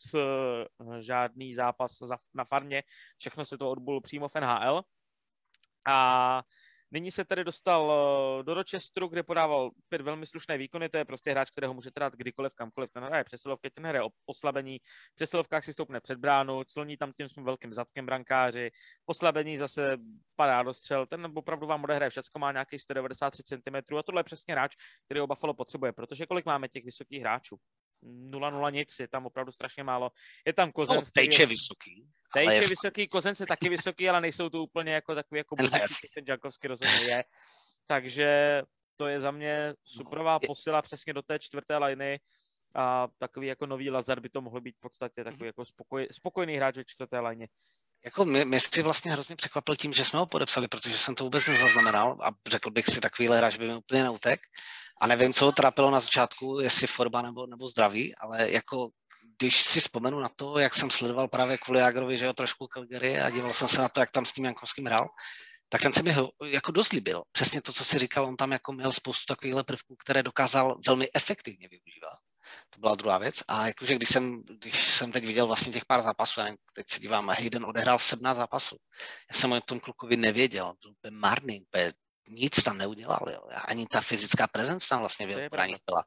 žádný 0.99 1.55
zápas 1.55 1.99
na 2.35 2.45
farmě, 2.45 2.83
všechno 3.19 3.47
se 3.47 3.59
to 3.59 3.71
odbul 3.71 4.01
přímo 4.01 4.29
v 4.29 4.35
NHL. 4.35 4.83
A 5.87 6.43
Nyní 6.95 7.13
se 7.13 7.25
tedy 7.25 7.45
dostal 7.45 7.93
eh, 7.93 8.43
do 8.43 8.55
Rochesteru, 8.55 9.09
kde 9.09 9.23
podával 9.23 9.71
pět 9.89 10.01
velmi 10.01 10.27
slušné 10.27 10.59
výkony. 10.59 10.89
To 10.89 10.97
je 10.97 11.05
prostě 11.05 11.31
hráč, 11.31 11.51
kterého 11.51 11.75
můžete 11.75 12.01
dát 12.01 12.15
kdykoliv, 12.15 12.53
kamkoliv. 12.55 12.91
Ten 12.93 13.05
hraje 13.05 13.25
přesilovky, 13.25 13.71
ten 13.71 13.87
hraje 13.87 14.05
oslabení. 14.27 14.79
V 15.13 15.15
přesilovkách 15.15 15.65
si 15.65 15.73
stoupne 15.73 16.01
před 16.01 16.19
bránu, 16.19 16.65
cloní 16.65 16.97
tam 16.97 17.13
tím 17.13 17.29
svým 17.29 17.45
velkým 17.45 17.73
zadkem 17.73 18.07
brankáři. 18.07 18.71
Oslabení 19.07 19.59
zase 19.59 19.97
padá 20.37 20.63
do 20.63 20.75
střel. 20.75 21.07
Ten 21.07 21.33
opravdu 21.35 21.67
vám 21.67 21.85
odehraje 21.85 22.11
všechno, 22.11 22.39
má 22.39 22.53
nějaký 22.53 22.79
193 22.79 23.43
cm. 23.43 23.97
A 23.97 24.03
tohle 24.03 24.21
je 24.21 24.25
přesně 24.25 24.55
hráč, 24.55 24.75
který 25.05 25.21
o 25.21 25.27
Buffalo 25.27 25.55
potřebuje, 25.55 25.93
protože 25.93 26.27
kolik 26.27 26.47
máme 26.47 26.69
těch 26.69 26.85
vysokých 26.85 27.21
hráčů? 27.21 27.57
0-0 28.03 28.73
nic, 28.73 28.99
je 29.01 29.09
tam 29.09 29.27
opravdu 29.27 29.53
strašně 29.53 29.83
málo. 29.83 30.11
Je 30.47 30.53
tam 30.53 30.73
Kozenský. 30.73 31.07
No, 31.07 31.11
Tejče 31.15 31.43
je 31.43 31.47
vysoký. 31.47 32.09
Tejče 32.35 32.55
je 32.55 32.61
vysoký, 32.61 33.09
Kozence 33.09 33.47
taky 33.47 33.69
vysoký, 33.69 34.09
ale 34.09 34.21
nejsou 34.21 34.49
to 34.49 34.63
úplně 34.63 34.93
jako 34.93 35.15
takový 35.15 35.39
jako 35.39 35.57
buzíky, 35.57 36.09
ten 36.15 36.25
Jankovský 36.29 36.69
rozhodně 36.69 37.01
je. 37.01 37.25
Takže 37.87 38.63
to 38.97 39.07
je 39.07 39.21
za 39.21 39.31
mě 39.31 39.75
superová 39.85 40.39
posila 40.39 40.83
přesně 40.83 41.13
do 41.13 41.23
té 41.23 41.39
čtvrté 41.39 41.77
liny 41.77 42.21
a 42.75 43.09
takový 43.19 43.47
jako 43.47 43.67
nový 43.67 43.91
Lazar 43.91 44.21
by 44.21 44.29
to 44.29 44.41
mohl 44.41 44.61
být 44.61 44.77
v 44.77 44.81
podstatě 44.81 45.25
takový 45.25 45.47
jako 45.47 45.65
spokoj, 45.65 46.09
spokojný 46.13 46.57
hráč 46.57 46.77
ve 46.77 46.85
čtvrté 46.85 47.21
lině. 47.21 47.49
Jako 48.05 48.25
mě, 48.25 48.45
mě 48.45 48.61
si 48.61 48.83
vlastně 48.83 49.13
hrozně 49.13 49.37
překvapil 49.37 49.77
tím, 49.77 49.93
že 49.93 50.05
jsme 50.05 50.19
ho 50.19 50.27
podepsali, 50.27 50.69
protože 50.69 50.99
jsem 50.99 51.15
to 51.15 51.25
vůbec 51.25 51.47
nezaznamenal 51.47 52.19
a 52.23 52.31
řekl 52.49 52.71
bych 52.71 52.87
si, 52.87 53.01
takovýhle 53.01 53.37
hráč 53.37 53.57
by 53.57 53.69
mi 53.69 53.75
úplně 53.75 54.03
neutek. 54.03 54.41
A 55.03 55.07
nevím, 55.07 55.33
co 55.33 55.45
ho 55.45 55.53
trápilo 55.53 55.91
na 55.91 56.01
začátku, 56.01 56.61
jestli 56.61 56.87
forma 56.87 57.23
nebo, 57.23 57.47
nebo 57.47 57.69
zdraví, 57.69 58.15
ale 58.15 58.51
jako 58.51 58.91
když 59.39 59.63
si 59.63 59.81
vzpomenu 59.81 60.21
na 60.21 60.29
to, 60.29 60.59
jak 60.59 60.75
jsem 60.75 60.91
sledoval 60.91 61.29
právě 61.29 61.59
kvůli 61.59 61.81
Jagrovi, 61.81 62.19
že 62.19 62.25
jo, 62.25 62.33
trošku 62.33 62.67
Calgary 62.67 63.21
a 63.21 63.31
díval 63.31 63.53
jsem 63.53 63.69
se 63.69 63.83
na 63.83 63.89
to, 63.89 64.01
jak 64.01 64.11
tam 64.11 64.25
s 64.25 64.33
tím 64.33 64.45
Jankovským 64.45 64.87
hrál, 64.87 65.09
tak 65.69 65.83
ten 65.83 65.93
se 65.93 66.03
mi 66.03 66.15
jako 66.45 66.73
dost 66.73 66.93
líbil. 66.93 67.23
Přesně 67.33 67.63
to, 67.63 67.73
co 67.73 67.85
si 67.85 67.99
říkal, 67.99 68.27
on 68.27 68.37
tam 68.37 68.53
jako 68.53 68.73
měl 68.73 68.93
spoustu 68.93 69.35
takovýchhle 69.35 69.65
prvků, 69.65 69.97
které 69.97 70.23
dokázal 70.23 70.81
velmi 70.87 71.09
efektivně 71.15 71.69
využívat. 71.69 72.19
To 72.71 72.81
byla 72.81 72.95
druhá 72.95 73.19
věc. 73.19 73.43
A 73.49 73.67
jakože 73.67 73.95
když 73.95 74.09
jsem, 74.09 74.43
když 74.43 74.87
jsem 74.87 75.13
teď 75.13 75.27
viděl 75.27 75.47
vlastně 75.47 75.73
těch 75.73 75.85
pár 75.85 76.03
zápasů, 76.03 76.41
já 76.41 76.45
nevím, 76.45 76.59
teď 76.73 76.89
se 76.89 77.01
dívám, 77.01 77.29
Hayden 77.29 77.65
odehrál 77.65 77.99
17 77.99 78.37
zápasů. 78.37 78.77
Já 79.33 79.41
jsem 79.41 79.53
o 79.53 79.61
tom 79.61 79.81
klukovi 79.81 80.17
nevěděl, 80.17 80.73
to 80.79 80.89
byl 81.03 81.11
marný, 81.11 81.65
nic 82.29 82.63
tam 82.63 82.79
neudělal. 82.79 83.27
Jo. 83.33 83.41
Ani 83.65 83.87
ta 83.87 84.01
fyzická 84.01 84.47
prezence 84.47 84.89
tam 84.89 85.01
vlastně 85.01 85.27
v 85.27 85.49
byla. 85.51 86.05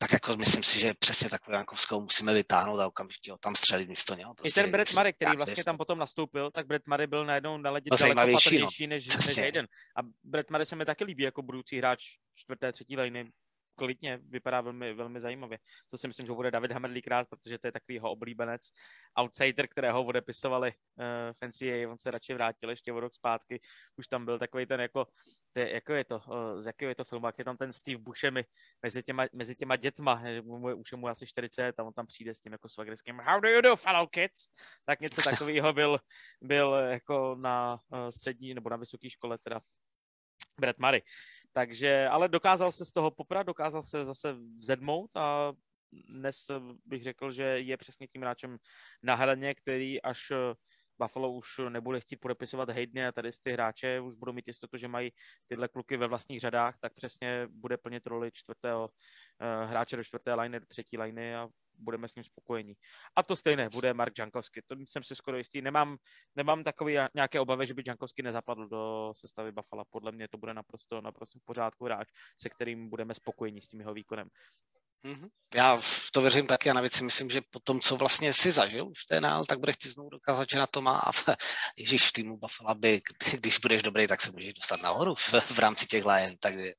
Tak 0.00 0.12
jako 0.12 0.36
myslím 0.36 0.62
si, 0.62 0.80
že 0.80 0.94
přesně 0.94 1.30
takovou 1.30 1.54
Jankovskou 1.54 2.00
musíme 2.00 2.34
vytáhnout 2.34 2.80
a 2.80 2.86
okamžitě 2.86 3.32
ho 3.32 3.38
tam 3.38 3.54
střelit 3.54 3.88
místo 3.88 4.14
něho. 4.14 4.34
Prostě 4.34 4.60
I 4.60 4.62
ten 4.62 4.72
Brett 4.72 4.94
Murray, 4.96 5.12
který 5.12 5.36
vlastně 5.36 5.64
tam 5.64 5.76
potom 5.76 5.98
nastoupil, 5.98 6.50
tak 6.50 6.66
Brett 6.66 6.86
Murray 6.86 7.06
byl 7.06 7.24
najednou 7.24 7.58
na 7.58 7.70
ledě 7.70 7.88
no, 7.90 7.96
daleko 7.96 8.32
patrnější 8.32 8.86
no. 8.86 8.90
než, 8.90 9.06
než 9.06 9.38
Hayden. 9.38 9.66
A 9.96 10.00
Brett 10.24 10.50
Murray 10.50 10.66
se 10.66 10.76
mi 10.76 10.84
taky 10.84 11.04
líbí 11.04 11.22
jako 11.22 11.42
budoucí 11.42 11.78
hráč 11.78 12.04
čtvrté, 12.34 12.72
třetí 12.72 12.96
liny. 12.96 13.30
Klidně, 13.78 14.18
vypadá 14.22 14.60
velmi, 14.60 14.94
velmi 14.94 15.20
zajímavě. 15.20 15.58
To 15.88 15.98
si 15.98 16.06
myslím, 16.06 16.26
že 16.26 16.32
bude 16.32 16.50
David 16.50 16.72
Hammerlík 16.72 17.06
rád, 17.06 17.28
protože 17.28 17.58
to 17.58 17.66
je 17.66 17.72
takový 17.72 17.94
jeho 17.94 18.10
oblíbenec. 18.10 18.62
Outsider, 19.20 19.68
kterého 19.68 20.04
odepisovali 20.04 20.72
uh, 20.72 21.04
Fancy 21.40 21.86
on 21.86 21.98
se 21.98 22.10
radši 22.10 22.34
vrátil 22.34 22.70
ještě 22.70 22.92
o 22.92 23.00
rok 23.00 23.14
zpátky. 23.14 23.60
Už 23.96 24.06
tam 24.06 24.24
byl 24.24 24.38
takový 24.38 24.66
ten 24.66 24.80
jako, 24.80 25.06
to 25.52 25.60
je, 25.60 25.74
jako 25.74 25.92
je 25.92 26.04
to, 26.04 26.16
uh, 26.18 26.60
z 26.60 26.66
jakého 26.66 26.88
je 26.88 26.94
to 26.94 27.04
filmu, 27.04 27.26
jak 27.26 27.38
je 27.38 27.44
tam 27.44 27.56
ten 27.56 27.72
Steve 27.72 27.98
Buscemi 27.98 28.44
mezi 28.82 29.02
těma, 29.02 29.26
mezi 29.32 29.56
těma 29.56 29.76
dětma, 29.76 30.22
mu, 30.42 30.76
už 30.76 30.92
je 30.92 30.98
mu 30.98 31.08
asi 31.08 31.26
40 31.26 31.80
a 31.80 31.82
on 31.82 31.92
tam 31.92 32.06
přijde 32.06 32.34
s 32.34 32.40
tím 32.40 32.52
jako 32.52 32.68
svagerským 32.68 33.18
How 33.18 33.40
do 33.40 33.48
you 33.48 33.60
do, 33.60 33.76
fellow 33.76 34.08
kids? 34.08 34.48
Tak 34.84 35.00
něco 35.00 35.22
takového 35.22 35.72
byl, 35.72 35.98
byl 36.42 36.72
jako 36.72 37.36
na 37.40 37.78
uh, 37.88 38.08
střední 38.08 38.54
nebo 38.54 38.70
na 38.70 38.76
vysoké 38.76 39.10
škole 39.10 39.38
teda 39.38 39.60
Brett 40.60 40.78
Murray. 40.78 41.02
Takže, 41.52 42.08
ale 42.08 42.28
dokázal 42.28 42.72
se 42.72 42.84
z 42.84 42.92
toho 42.92 43.10
poprat, 43.10 43.46
dokázal 43.46 43.82
se 43.82 44.04
zase 44.04 44.36
zedmout 44.60 45.10
a 45.16 45.52
dnes 45.92 46.36
bych 46.84 47.02
řekl, 47.02 47.30
že 47.30 47.42
je 47.42 47.76
přesně 47.76 48.06
tím 48.06 48.22
hráčem 48.22 48.56
na 49.02 49.14
hraně, 49.14 49.54
který 49.54 50.02
až 50.02 50.30
eh, 50.30 50.54
Buffalo 50.98 51.32
už 51.32 51.48
nebude 51.68 52.00
chtít 52.00 52.16
podepisovat 52.16 52.70
Haydeny 52.70 53.06
a 53.06 53.12
tady 53.12 53.32
z 53.32 53.40
ty 53.40 53.52
hráče 53.52 54.00
už 54.00 54.14
budou 54.14 54.32
mít 54.32 54.48
jistotu, 54.48 54.76
že 54.76 54.88
mají 54.88 55.10
tyhle 55.46 55.68
kluky 55.68 55.96
ve 55.96 56.06
vlastních 56.06 56.40
řadách, 56.40 56.76
tak 56.80 56.94
přesně 56.94 57.46
bude 57.50 57.76
plnit 57.76 58.06
roli 58.06 58.30
čtvrtého 58.32 58.84
uh, 58.84 59.70
hráče 59.70 59.96
do 59.96 60.04
čtvrté 60.04 60.34
liny, 60.34 60.60
do 60.60 60.66
třetí 60.66 60.98
liny 60.98 61.36
a 61.36 61.48
budeme 61.78 62.08
s 62.08 62.14
ním 62.14 62.24
spokojení. 62.24 62.74
A 63.16 63.22
to 63.22 63.36
stejné 63.36 63.68
bude 63.68 63.94
Mark 63.94 64.18
Jankovsky. 64.18 64.62
To 64.66 64.76
jsem 64.78 65.02
si 65.02 65.16
skoro 65.16 65.36
jistý. 65.36 65.62
Nemám, 65.62 65.96
nemám 66.36 66.64
takový 66.64 66.96
nějaké 67.14 67.40
obavy, 67.40 67.66
že 67.66 67.74
by 67.74 67.82
Jankovsky 67.86 68.22
nezapadl 68.22 68.68
do 68.68 69.12
sestavy 69.16 69.52
Buffalo. 69.52 69.84
Podle 69.90 70.12
mě 70.12 70.28
to 70.28 70.38
bude 70.38 70.54
naprosto, 70.54 71.00
naprosto 71.00 71.38
v 71.38 71.44
pořádku 71.44 71.84
hráč, 71.84 72.08
se 72.40 72.48
kterým 72.48 72.88
budeme 72.90 73.14
spokojení 73.14 73.62
s 73.62 73.68
tím 73.68 73.80
jeho 73.80 73.94
výkonem. 73.94 74.28
Mm-hmm. 75.04 75.28
Já 75.54 75.76
v 75.76 76.10
to 76.12 76.20
věřím 76.20 76.46
taky 76.46 76.70
a 76.70 76.72
navíc 76.72 76.92
si 76.92 77.04
myslím, 77.04 77.30
že 77.30 77.40
po 77.50 77.60
tom, 77.60 77.80
co 77.80 77.96
vlastně 77.96 78.34
si 78.34 78.50
zažil 78.50 78.84
v 78.84 79.06
té 79.08 79.20
nál, 79.20 79.44
tak 79.44 79.58
bude 79.58 79.72
chtít 79.72 79.88
znovu 79.88 80.10
dokázat, 80.10 80.50
že 80.50 80.58
na 80.58 80.66
to 80.66 80.82
má 80.82 80.98
a 80.98 81.10
Ježíš 81.76 82.08
v 82.08 82.12
týmu 82.12 82.36
Buffalo 82.36 82.74
by, 82.74 83.00
když 83.32 83.58
budeš 83.58 83.82
dobrý, 83.82 84.06
tak 84.06 84.20
se 84.20 84.30
můžeš 84.30 84.54
dostat 84.54 84.82
nahoru 84.82 85.14
v, 85.14 85.34
v 85.50 85.58
rámci 85.58 85.86
těch 85.86 86.04
Lion, 86.04 86.36
takže 86.40 86.72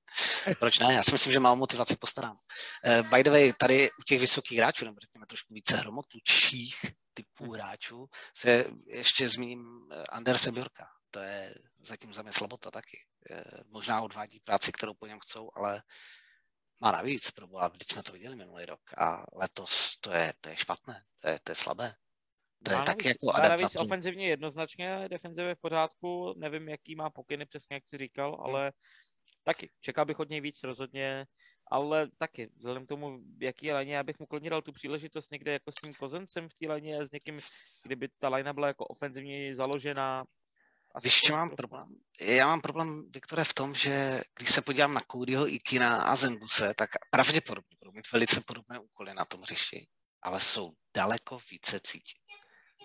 proč 0.59 0.79
ne? 0.79 0.93
Já 0.93 1.03
si 1.03 1.11
myslím, 1.11 1.33
že 1.33 1.39
má 1.39 1.55
motivaci 1.55 1.95
postarám. 1.95 2.37
Uh, 3.01 3.09
by 3.09 3.23
the 3.23 3.29
way, 3.29 3.53
tady 3.53 3.91
u 3.91 4.03
těch 4.03 4.19
vysokých 4.19 4.57
hráčů, 4.57 4.85
nebo 4.85 4.99
řekněme 4.99 5.25
trošku 5.25 5.53
více 5.53 5.77
hromotučích 5.77 6.75
typů 7.13 7.51
hráčů, 7.51 8.07
se 8.35 8.65
ještě 8.87 9.29
zmíním 9.29 9.87
eh, 9.91 10.03
Anderse 10.03 10.51
Bjorka. 10.51 10.87
To 11.11 11.19
je 11.19 11.53
zatím 11.79 12.13
za 12.13 12.21
mě 12.21 12.33
slabota 12.33 12.71
taky. 12.71 12.97
Možná 13.67 14.01
odvádí 14.01 14.39
práci, 14.39 14.71
kterou 14.71 14.93
po 14.93 15.07
něm 15.07 15.19
chcou, 15.19 15.49
ale 15.55 15.81
má 16.79 16.91
navíc, 16.91 17.31
proboha, 17.31 17.67
vždyť 17.67 17.91
jsme 17.91 18.03
to 18.03 18.11
viděli 18.11 18.35
minulý 18.35 18.65
rok 18.65 18.81
a 18.97 19.25
letos 19.33 19.97
to 19.97 20.11
je, 20.11 20.33
to 20.41 20.49
je 20.49 20.57
špatné, 20.57 21.03
to 21.19 21.29
je, 21.29 21.39
to 21.43 21.51
je 21.51 21.55
slabé. 21.55 21.93
To 22.63 22.71
je 22.71 22.77
má 22.77 22.83
taky 22.83 23.07
navíc, 23.07 23.17
jako 23.23 23.37
má 23.37 23.47
navíc 23.49 23.75
ofenzivně 23.75 24.27
jednoznačně, 24.27 25.07
defenzivě 25.09 25.55
v 25.55 25.59
pořádku, 25.59 26.33
nevím, 26.37 26.69
jaký 26.69 26.95
má 26.95 27.09
pokyny 27.09 27.45
přesně, 27.45 27.73
jak 27.73 27.87
jsi 27.87 27.97
říkal, 27.97 28.35
hmm. 28.35 28.45
ale 28.45 28.71
taky, 29.43 29.71
čekal 29.81 30.05
bych 30.05 30.19
od 30.19 30.29
něj 30.29 30.41
víc 30.41 30.63
rozhodně, 30.63 31.25
ale 31.71 32.07
taky, 32.17 32.49
vzhledem 32.57 32.85
k 32.85 32.89
tomu, 32.89 33.19
jaký 33.41 33.65
je 33.65 33.73
léně, 33.73 33.95
já 33.95 34.03
bych 34.03 34.19
mu 34.19 34.25
klidně 34.25 34.49
dal 34.49 34.61
tu 34.61 34.71
příležitost 34.71 35.31
někde 35.31 35.51
jako 35.51 35.71
s 35.71 35.75
tím 35.75 35.93
kozencem 35.93 36.49
v 36.49 36.53
té 36.53 36.67
léně, 36.67 37.05
s 37.05 37.11
někým, 37.11 37.39
kdyby 37.83 38.09
ta 38.19 38.29
lajna 38.29 38.53
byla 38.53 38.67
jako 38.67 38.85
ofenzivně 38.85 39.55
založená, 39.55 40.25
asi 40.95 41.07
Víš, 41.07 41.21
co 41.21 41.33
mám 41.33 41.49
problém? 41.49 41.87
Já 42.21 42.47
mám 42.47 42.61
problém, 42.61 43.11
Viktore, 43.11 43.43
v 43.43 43.53
tom, 43.53 43.75
že 43.75 44.21
když 44.37 44.49
se 44.49 44.61
podívám 44.61 44.93
na 44.93 45.01
Codyho, 45.11 45.53
Ikina 45.53 46.01
a 46.01 46.15
Zenguse, 46.15 46.73
tak 46.73 46.89
pravděpodobně 47.09 47.75
budou 47.79 47.91
mít 47.91 48.11
velice 48.11 48.41
podobné 48.41 48.79
úkoly 48.79 49.13
na 49.13 49.25
tom 49.25 49.41
hřišti, 49.41 49.87
ale 50.21 50.41
jsou 50.41 50.71
daleko 50.95 51.39
více 51.51 51.79
cítit. 51.83 52.17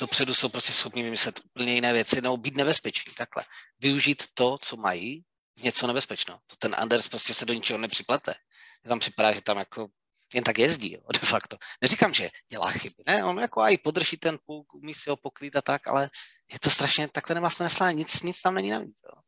Dopředu 0.00 0.34
jsou 0.34 0.48
prostě 0.48 0.72
schopni 0.72 1.02
vymyslet 1.02 1.40
úplně 1.44 1.74
jiné 1.74 1.92
věci 1.92 2.20
nebo 2.20 2.36
být 2.36 2.56
nebezpeční, 2.56 3.14
takhle. 3.14 3.44
Využít 3.78 4.22
to, 4.34 4.58
co 4.58 4.76
mají, 4.76 5.24
v 5.58 5.62
něco 5.62 5.86
nebezpečno. 5.86 6.38
To 6.46 6.56
ten 6.56 6.74
Anders 6.78 7.08
prostě 7.08 7.34
se 7.34 7.46
do 7.46 7.54
ničeho 7.54 7.78
nepřiplete. 7.78 8.34
Tam 8.88 8.98
připadá, 8.98 9.32
že 9.32 9.42
tam 9.42 9.58
jako 9.58 9.88
jen 10.34 10.44
tak 10.44 10.58
jezdí, 10.58 10.92
jo, 10.92 11.00
de 11.12 11.18
facto. 11.18 11.56
Neříkám, 11.82 12.14
že 12.14 12.30
dělá 12.50 12.70
chyby, 12.70 13.02
ne, 13.06 13.24
on 13.24 13.38
jako 13.38 13.60
i 13.60 13.78
podrží 13.78 14.16
ten 14.16 14.38
puk, 14.46 14.74
umí 14.74 14.94
si 14.94 15.10
ho 15.10 15.16
pokrýt 15.16 15.56
a 15.56 15.62
tak, 15.62 15.86
ale 15.86 16.10
je 16.52 16.58
to 16.58 16.70
strašně, 16.70 17.08
takhle 17.08 17.34
nemá 17.34 17.48
neslá, 17.60 17.92
nic, 17.92 18.22
nic 18.22 18.40
tam 18.40 18.54
není 18.54 18.70
navíc, 18.70 18.96
jo. 19.04 19.22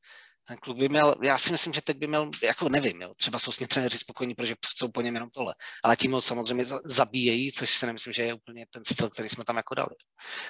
Ten 0.49 0.57
klub 0.57 0.79
by 0.79 0.89
měl, 0.89 1.15
já 1.23 1.39
si 1.39 1.53
myslím, 1.53 1.73
že 1.73 1.81
teď 1.81 1.97
by 1.97 2.07
měl, 2.07 2.31
jako 2.43 2.69
nevím, 2.69 3.03
jo, 3.03 3.15
třeba 3.15 3.39
jsou 3.39 3.53
s 3.53 3.59
ním 3.59 3.69
trenéři 3.69 3.99
spokojení, 3.99 4.35
protože 4.35 4.55
chcou 4.67 4.89
po 4.89 5.01
něm 5.01 5.15
jenom 5.15 5.31
tohle, 5.31 5.55
ale 5.85 5.97
tím 5.97 6.13
ho 6.13 6.21
samozřejmě 6.21 6.65
zabíjejí, 6.85 7.53
což 7.53 7.77
si 7.77 7.87
nemyslím, 7.87 8.13
že 8.13 8.23
je 8.23 8.35
úplně 8.35 8.67
ten 8.71 8.85
styl, 8.85 9.11
který 9.11 9.29
jsme 9.29 9.45
tam 9.45 9.57
jako 9.57 9.75
dali. 9.75 9.97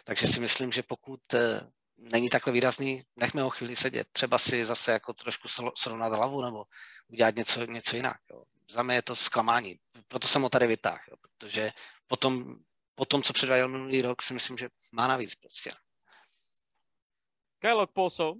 Takže 0.05 0.27
si 0.27 0.41
myslím, 0.41 0.73
že 0.73 0.83
pokud 0.83 1.21
eh, 1.35 1.61
není 1.97 2.29
takhle 2.29 2.53
výrazný, 2.53 3.03
nechme 3.17 3.43
ho 3.43 3.51
chvíli 3.51 3.77
sedět, 3.77 4.07
třeba 4.13 4.39
si 4.39 4.65
zase 4.65 4.93
jako 4.93 5.13
trošku 5.13 5.49
srovnat 5.77 6.13
hlavu 6.13 6.43
nebo 6.43 6.65
udělat 7.09 7.37
něco, 7.37 7.65
něco 7.65 7.97
jinak. 7.97 8.17
Jo 8.31 8.43
za 8.71 8.83
mě 8.83 8.95
je 8.95 9.03
to 9.03 9.17
zklamání. 9.17 9.79
Proto 10.09 10.29
jsem 10.29 10.43
ho 10.43 10.49
tady 10.49 10.67
vytáhl, 10.67 11.17
protože 11.21 11.71
potom, 12.07 12.57
po 12.95 13.05
tom, 13.05 13.23
co 13.23 13.33
předváděl 13.33 13.69
minulý 13.69 14.03
rok, 14.03 14.23
si 14.23 14.35
myslím, 14.35 14.59
že 14.59 14.69
má 14.93 15.07
navíc 15.07 15.35
prostě. 15.35 15.71
Kyle 17.67 17.83
Okposo. 17.83 18.33
Uh, 18.33 18.39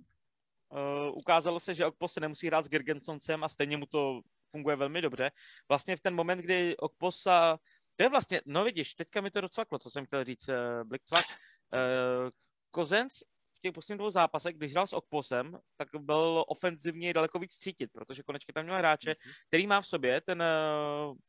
ukázalo 1.15 1.61
se, 1.61 1.75
že 1.75 1.87
Okpos 1.87 2.13
se 2.13 2.21
nemusí 2.21 2.47
hrát 2.47 2.65
s 2.65 2.69
Gergensoncem 2.69 3.45
a 3.45 3.49
stejně 3.49 3.77
mu 3.77 3.87
to 3.87 4.21
funguje 4.51 4.77
velmi 4.77 5.03
dobře. 5.03 5.31
Vlastně 5.69 5.97
v 5.97 6.01
ten 6.01 6.15
moment, 6.15 6.39
kdy 6.39 6.77
Okposa 6.77 7.59
to 7.95 8.03
je 8.03 8.09
vlastně, 8.09 8.41
no 8.47 8.65
vidíš, 8.65 8.95
teďka 8.95 9.21
mi 9.21 9.31
to 9.31 9.41
docvaklo, 9.41 9.79
co 9.79 9.91
jsem 9.91 10.07
chtěl 10.07 10.25
říct, 10.25 10.49
uh, 10.49 10.55
Blickcvak. 10.85 11.25
Uh, 11.25 12.31
Kozenc 12.71 13.19
v 13.57 13.61
těch 13.61 13.73
posledních 13.73 13.99
dvou 13.99 14.11
zápasech, 14.11 14.57
když 14.57 14.73
hrál 14.73 14.87
s 14.87 14.93
Okposem, 14.93 15.59
tak 15.77 15.89
byl 15.99 16.45
ofenzivně 16.49 17.15
daleko 17.15 17.39
víc 17.39 17.57
cítit, 17.57 17.91
protože 17.93 18.23
konečně 18.23 18.55
tam 18.55 18.65
měl 18.65 18.79
hráče, 18.79 19.13
mm-hmm. 19.13 19.47
který 19.49 19.67
má 19.67 19.81
v 19.81 19.87
sobě 19.87 20.21
ten, 20.21 20.43
eh, 20.43 20.47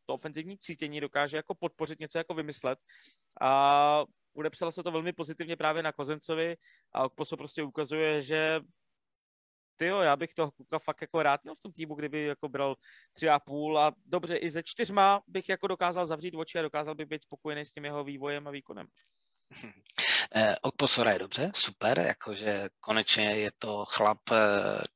to 0.06 0.14
ofenzivní 0.14 0.58
cítění, 0.58 1.02
dokáže 1.02 1.38
jako 1.38 1.56
podpořit 1.56 2.00
něco 2.00 2.18
jako 2.18 2.34
vymyslet 2.34 2.80
a 3.42 4.04
podepsalo 4.38 4.72
se 4.72 4.84
to 4.84 4.92
velmi 4.92 5.14
pozitivně 5.14 5.56
právě 5.58 5.84
na 5.84 5.92
Kozencovi 5.92 6.58
a 6.94 7.06
Okposo 7.06 7.38
prostě 7.38 7.64
ukazuje, 7.64 8.22
že 8.22 8.60
ty 9.76 9.86
jo, 9.86 10.02
já 10.02 10.16
bych 10.16 10.34
toho 10.34 10.52
kluka 10.52 10.80
fakt 10.80 11.02
jako 11.02 11.24
rád 11.24 11.44
měl 11.44 11.56
v 11.56 11.62
tom 11.62 11.72
týmu, 11.72 11.96
kdyby 11.96 12.24
jako 12.24 12.50
bral 12.50 12.76
tři 13.14 13.30
a 13.30 13.40
půl 13.40 13.80
a 13.80 13.92
dobře, 14.06 14.38
i 14.38 14.50
ze 14.50 14.64
čtyřma 14.64 15.22
bych 15.28 15.50
jako 15.50 15.68
dokázal 15.68 16.06
zavřít 16.06 16.36
oči 16.36 16.60
a 16.60 16.62
dokázal 16.62 16.96
bych 16.96 17.08
být 17.08 17.24
spokojený 17.24 17.66
s 17.66 17.72
tím 17.72 17.86
jeho 17.86 18.04
vývojem 18.04 18.48
a 18.48 18.52
výkonem. 18.52 18.88
Eh, 20.36 20.56
Okposora 20.62 21.12
je 21.12 21.20
dobře, 21.20 21.52
super, 21.56 22.00
jakože 22.00 22.70
konečně 22.80 23.24
je 23.26 23.52
to 23.60 23.86
chlap, 23.86 24.20
eh, 24.32 24.36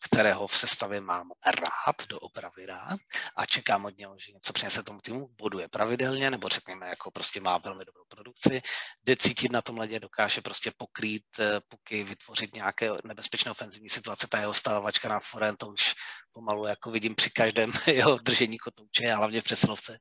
kterého 0.06 0.47
v 0.47 0.58
sestavě 0.58 1.02
mám 1.02 1.30
rád, 1.45 2.08
doopravdy 2.10 2.66
rád 2.66 2.99
a 3.36 3.45
čekám 3.45 3.86
od 3.86 3.97
něho, 3.97 4.16
že 4.20 4.32
něco 4.32 4.54
přinese 4.54 4.84
tomu 4.84 5.02
týmu, 5.02 5.28
boduje 5.28 5.68
pravidelně, 5.68 6.32
nebo 6.32 6.47
řekněme, 6.47 6.88
jako 6.88 7.12
prostě 7.12 7.41
má 7.41 7.58
velmi 7.58 7.86
dobrou 7.86 8.04
produkci, 8.08 8.62
jde 9.06 9.16
cítit 9.16 9.52
na 9.52 9.62
tom 9.62 9.78
ledě, 9.78 9.99
dokáže 9.99 10.41
prostě 10.41 10.72
pokrýt 10.78 11.26
eh, 11.39 11.60
puky, 11.68 12.04
vytvořit 12.04 12.56
nějaké 12.56 12.89
nebezpečné 13.04 13.52
ofenzivní 13.52 13.89
situace, 13.89 14.28
ta 14.28 14.39
jeho 14.39 14.54
stavovačka 14.54 15.10
na 15.10 15.20
forehand, 15.20 15.60
to 15.60 15.68
už 15.68 15.93
pomalu 16.34 16.66
jako 16.66 16.92
vidím 16.92 17.16
při 17.16 17.30
každém 17.30 17.72
jeho 17.88 18.18
držení 18.18 18.58
kotouče 18.58 19.12
a 19.12 19.16
hlavně 19.16 19.42
v 19.42 19.44
přesilovce, 19.44 19.98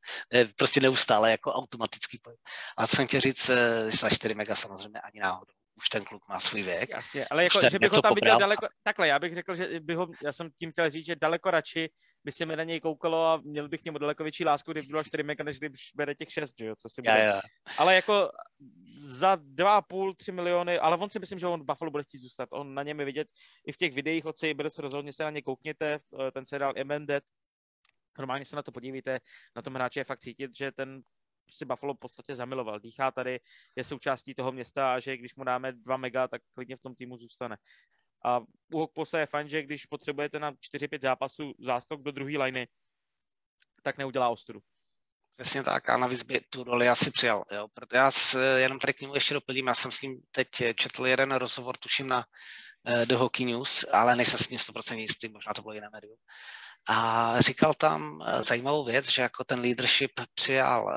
prostě 0.56 0.80
neustále 0.80 1.30
jako 1.30 1.52
automatický 1.52 2.18
pohyb. 2.18 2.40
Ale 2.76 2.88
co 2.88 2.96
jsem 2.96 3.06
chtěl 3.06 3.20
říct, 3.20 3.50
za 4.00 4.10
4 4.10 4.34
mega 4.34 4.54
samozřejmě 4.54 5.00
ani 5.00 5.20
náhodou. 5.20 5.59
Už 5.80 5.88
ten 5.88 6.04
kluk 6.04 6.28
má 6.28 6.40
svůj 6.40 6.62
věk. 6.62 6.90
Jasně, 6.90 7.26
ale 7.30 7.44
jako, 7.44 7.60
že 7.70 7.78
bych 7.78 7.90
ho 7.90 8.02
tam 8.02 8.14
viděl 8.14 8.38
daleko, 8.38 8.66
takhle, 8.82 9.08
já 9.08 9.18
bych 9.18 9.34
řekl, 9.34 9.54
že 9.54 9.80
bych 9.80 9.96
ho, 9.96 10.08
já 10.24 10.32
jsem 10.32 10.50
tím 10.50 10.72
chtěl 10.72 10.90
říct, 10.90 11.06
že 11.06 11.16
daleko 11.16 11.50
radši 11.50 11.90
by 12.24 12.32
se 12.32 12.46
mi 12.46 12.56
na 12.56 12.64
něj 12.64 12.80
koukalo 12.80 13.26
a 13.26 13.40
měl 13.44 13.68
bych 13.68 13.80
k 13.80 13.84
němu 13.84 13.98
daleko 13.98 14.22
větší 14.22 14.44
lásku, 14.44 14.72
kdyby 14.72 14.86
bylo 14.86 15.04
4 15.04 15.22
mega, 15.22 15.44
než 15.44 15.58
když 15.58 15.90
bere 15.94 16.14
těch 16.14 16.32
6, 16.32 16.54
že 16.58 16.66
jo, 16.66 16.74
co 16.78 16.88
si 16.88 17.02
bude. 17.02 17.10
Já, 17.10 17.24
já. 17.24 17.40
Ale 17.78 17.94
jako 17.94 18.30
za 19.02 19.36
2,5, 19.36 20.14
3 20.16 20.32
miliony, 20.32 20.78
ale 20.78 20.96
on 20.96 21.10
si 21.10 21.18
myslím, 21.18 21.38
že 21.38 21.46
on 21.46 21.66
Buffalo 21.66 21.90
bude 21.90 22.04
chtít 22.04 22.18
zůstat. 22.18 22.48
On 22.52 22.74
na 22.74 22.82
něm 22.82 23.00
je 23.00 23.06
vidět 23.06 23.28
i 23.66 23.72
v 23.72 23.76
těch 23.76 23.92
videích 23.92 24.26
od 24.26 24.38
Sabres, 24.38 24.78
rozhodně 24.78 25.12
se 25.12 25.22
na 25.22 25.30
ně 25.30 25.42
koukněte, 25.42 25.94
eh, 25.94 26.30
ten 26.30 26.46
seriál 26.46 26.72
Emended, 26.76 27.24
normálně 28.18 28.44
se 28.44 28.56
na 28.56 28.62
to 28.62 28.72
podívejte, 28.72 29.20
na 29.56 29.62
tom 29.62 29.74
hráči 29.74 30.00
je 30.00 30.04
fakt 30.04 30.20
cítit, 30.20 30.50
že 30.56 30.72
ten 30.72 31.00
si 31.50 31.64
Buffalo 31.64 31.94
v 31.94 31.98
podstatě 31.98 32.34
zamiloval. 32.34 32.80
Dýchá 32.80 33.10
tady, 33.10 33.40
je 33.76 33.84
součástí 33.84 34.34
toho 34.34 34.52
města 34.52 34.94
a 34.94 35.00
že 35.00 35.16
když 35.16 35.34
mu 35.34 35.44
dáme 35.44 35.72
2 35.72 35.96
mega, 35.96 36.28
tak 36.28 36.42
klidně 36.54 36.76
v 36.76 36.82
tom 36.82 36.94
týmu 36.94 37.16
zůstane. 37.16 37.56
A 38.24 38.40
u 38.72 38.78
Hokposa 38.78 39.18
je 39.18 39.26
fajn, 39.26 39.48
že 39.48 39.62
když 39.62 39.86
potřebujete 39.86 40.38
na 40.38 40.52
4-5 40.52 40.98
zápasů 41.02 41.54
záskok 41.58 42.02
do 42.02 42.12
druhé 42.12 42.38
liny, 42.38 42.68
tak 43.82 43.98
neudělá 43.98 44.28
ostudu. 44.28 44.60
Přesně 45.36 45.62
tak 45.62 45.88
a 45.88 45.96
navíc 45.96 46.22
by 46.22 46.40
tu 46.40 46.64
roli 46.64 46.88
asi 46.88 47.10
přijal. 47.10 47.44
Jo? 47.52 47.68
Proto 47.74 47.96
já 47.96 48.10
s, 48.10 48.56
jenom 48.56 48.78
tady 48.78 48.94
k 48.94 49.00
němu 49.00 49.14
ještě 49.14 49.34
doplním, 49.34 49.66
já 49.66 49.74
jsem 49.74 49.90
s 49.90 50.02
ním 50.02 50.22
teď 50.30 50.48
četl 50.74 51.06
jeden 51.06 51.32
rozhovor, 51.32 51.76
tuším 51.76 52.08
na 52.08 52.24
uh, 52.88 53.04
The 53.04 53.14
Hockey 53.14 53.46
News, 53.46 53.84
ale 53.92 54.16
nejsem 54.16 54.38
s 54.38 54.48
ním 54.48 54.58
100% 54.58 54.96
jistý, 54.96 55.28
možná 55.28 55.52
to 55.54 55.62
bylo 55.62 55.74
jiné 55.74 55.88
médium. 55.92 56.16
A 56.88 57.40
říkal 57.40 57.74
tam 57.74 58.22
eh, 58.26 58.42
zajímavou 58.42 58.84
věc, 58.84 59.10
že 59.10 59.22
jako 59.22 59.44
ten 59.44 59.60
leadership 59.60 60.20
přijal 60.34 60.92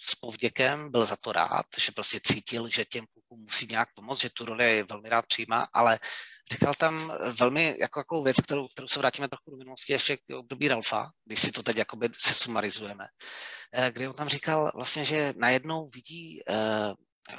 s 0.00 0.14
povděkem, 0.14 0.90
byl 0.90 1.04
za 1.04 1.16
to 1.16 1.32
rád, 1.32 1.66
že 1.78 1.92
prostě 1.92 2.20
cítil, 2.22 2.68
že 2.68 2.84
těm 2.84 3.04
klukům 3.12 3.40
musí 3.44 3.66
nějak 3.70 3.88
pomoct, 3.94 4.20
že 4.20 4.30
tu 4.30 4.44
roli 4.44 4.82
velmi 4.88 5.08
rád 5.08 5.26
přijímá, 5.26 5.68
ale 5.72 5.98
říkal 6.52 6.74
tam 6.74 7.12
velmi 7.38 7.76
jako 7.80 8.00
takovou 8.00 8.22
věc, 8.22 8.36
kterou, 8.36 8.68
kterou 8.68 8.88
se 8.88 8.98
vrátíme 8.98 9.28
trochu 9.28 9.50
do 9.50 9.56
minulosti, 9.56 9.92
ještě 9.92 10.16
k 10.16 10.30
období 10.38 10.68
Ralfa, 10.68 11.10
když 11.24 11.40
si 11.40 11.52
to 11.52 11.62
teď 11.62 11.76
jakoby 11.76 12.08
se 12.18 12.34
sumarizujeme, 12.34 13.06
kdy 13.90 14.08
on 14.08 14.14
tam 14.14 14.28
říkal 14.28 14.72
vlastně, 14.74 15.04
že 15.04 15.34
najednou 15.36 15.88
vidí 15.88 16.42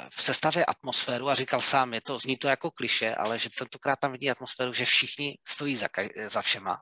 v 0.09 0.21
sestavě 0.21 0.65
atmosféru 0.65 1.29
a 1.29 1.35
říkal 1.35 1.61
sám, 1.61 1.93
je 1.93 2.01
to, 2.01 2.17
zní 2.17 2.37
to 2.37 2.47
jako 2.47 2.71
kliše, 2.71 3.15
ale 3.15 3.39
že 3.39 3.49
tentokrát 3.49 3.99
tam 3.99 4.11
vidí 4.11 4.31
atmosféru, 4.31 4.73
že 4.73 4.85
všichni 4.85 5.37
stojí 5.47 5.75
za, 5.75 5.87
za 6.27 6.41
všema 6.41 6.77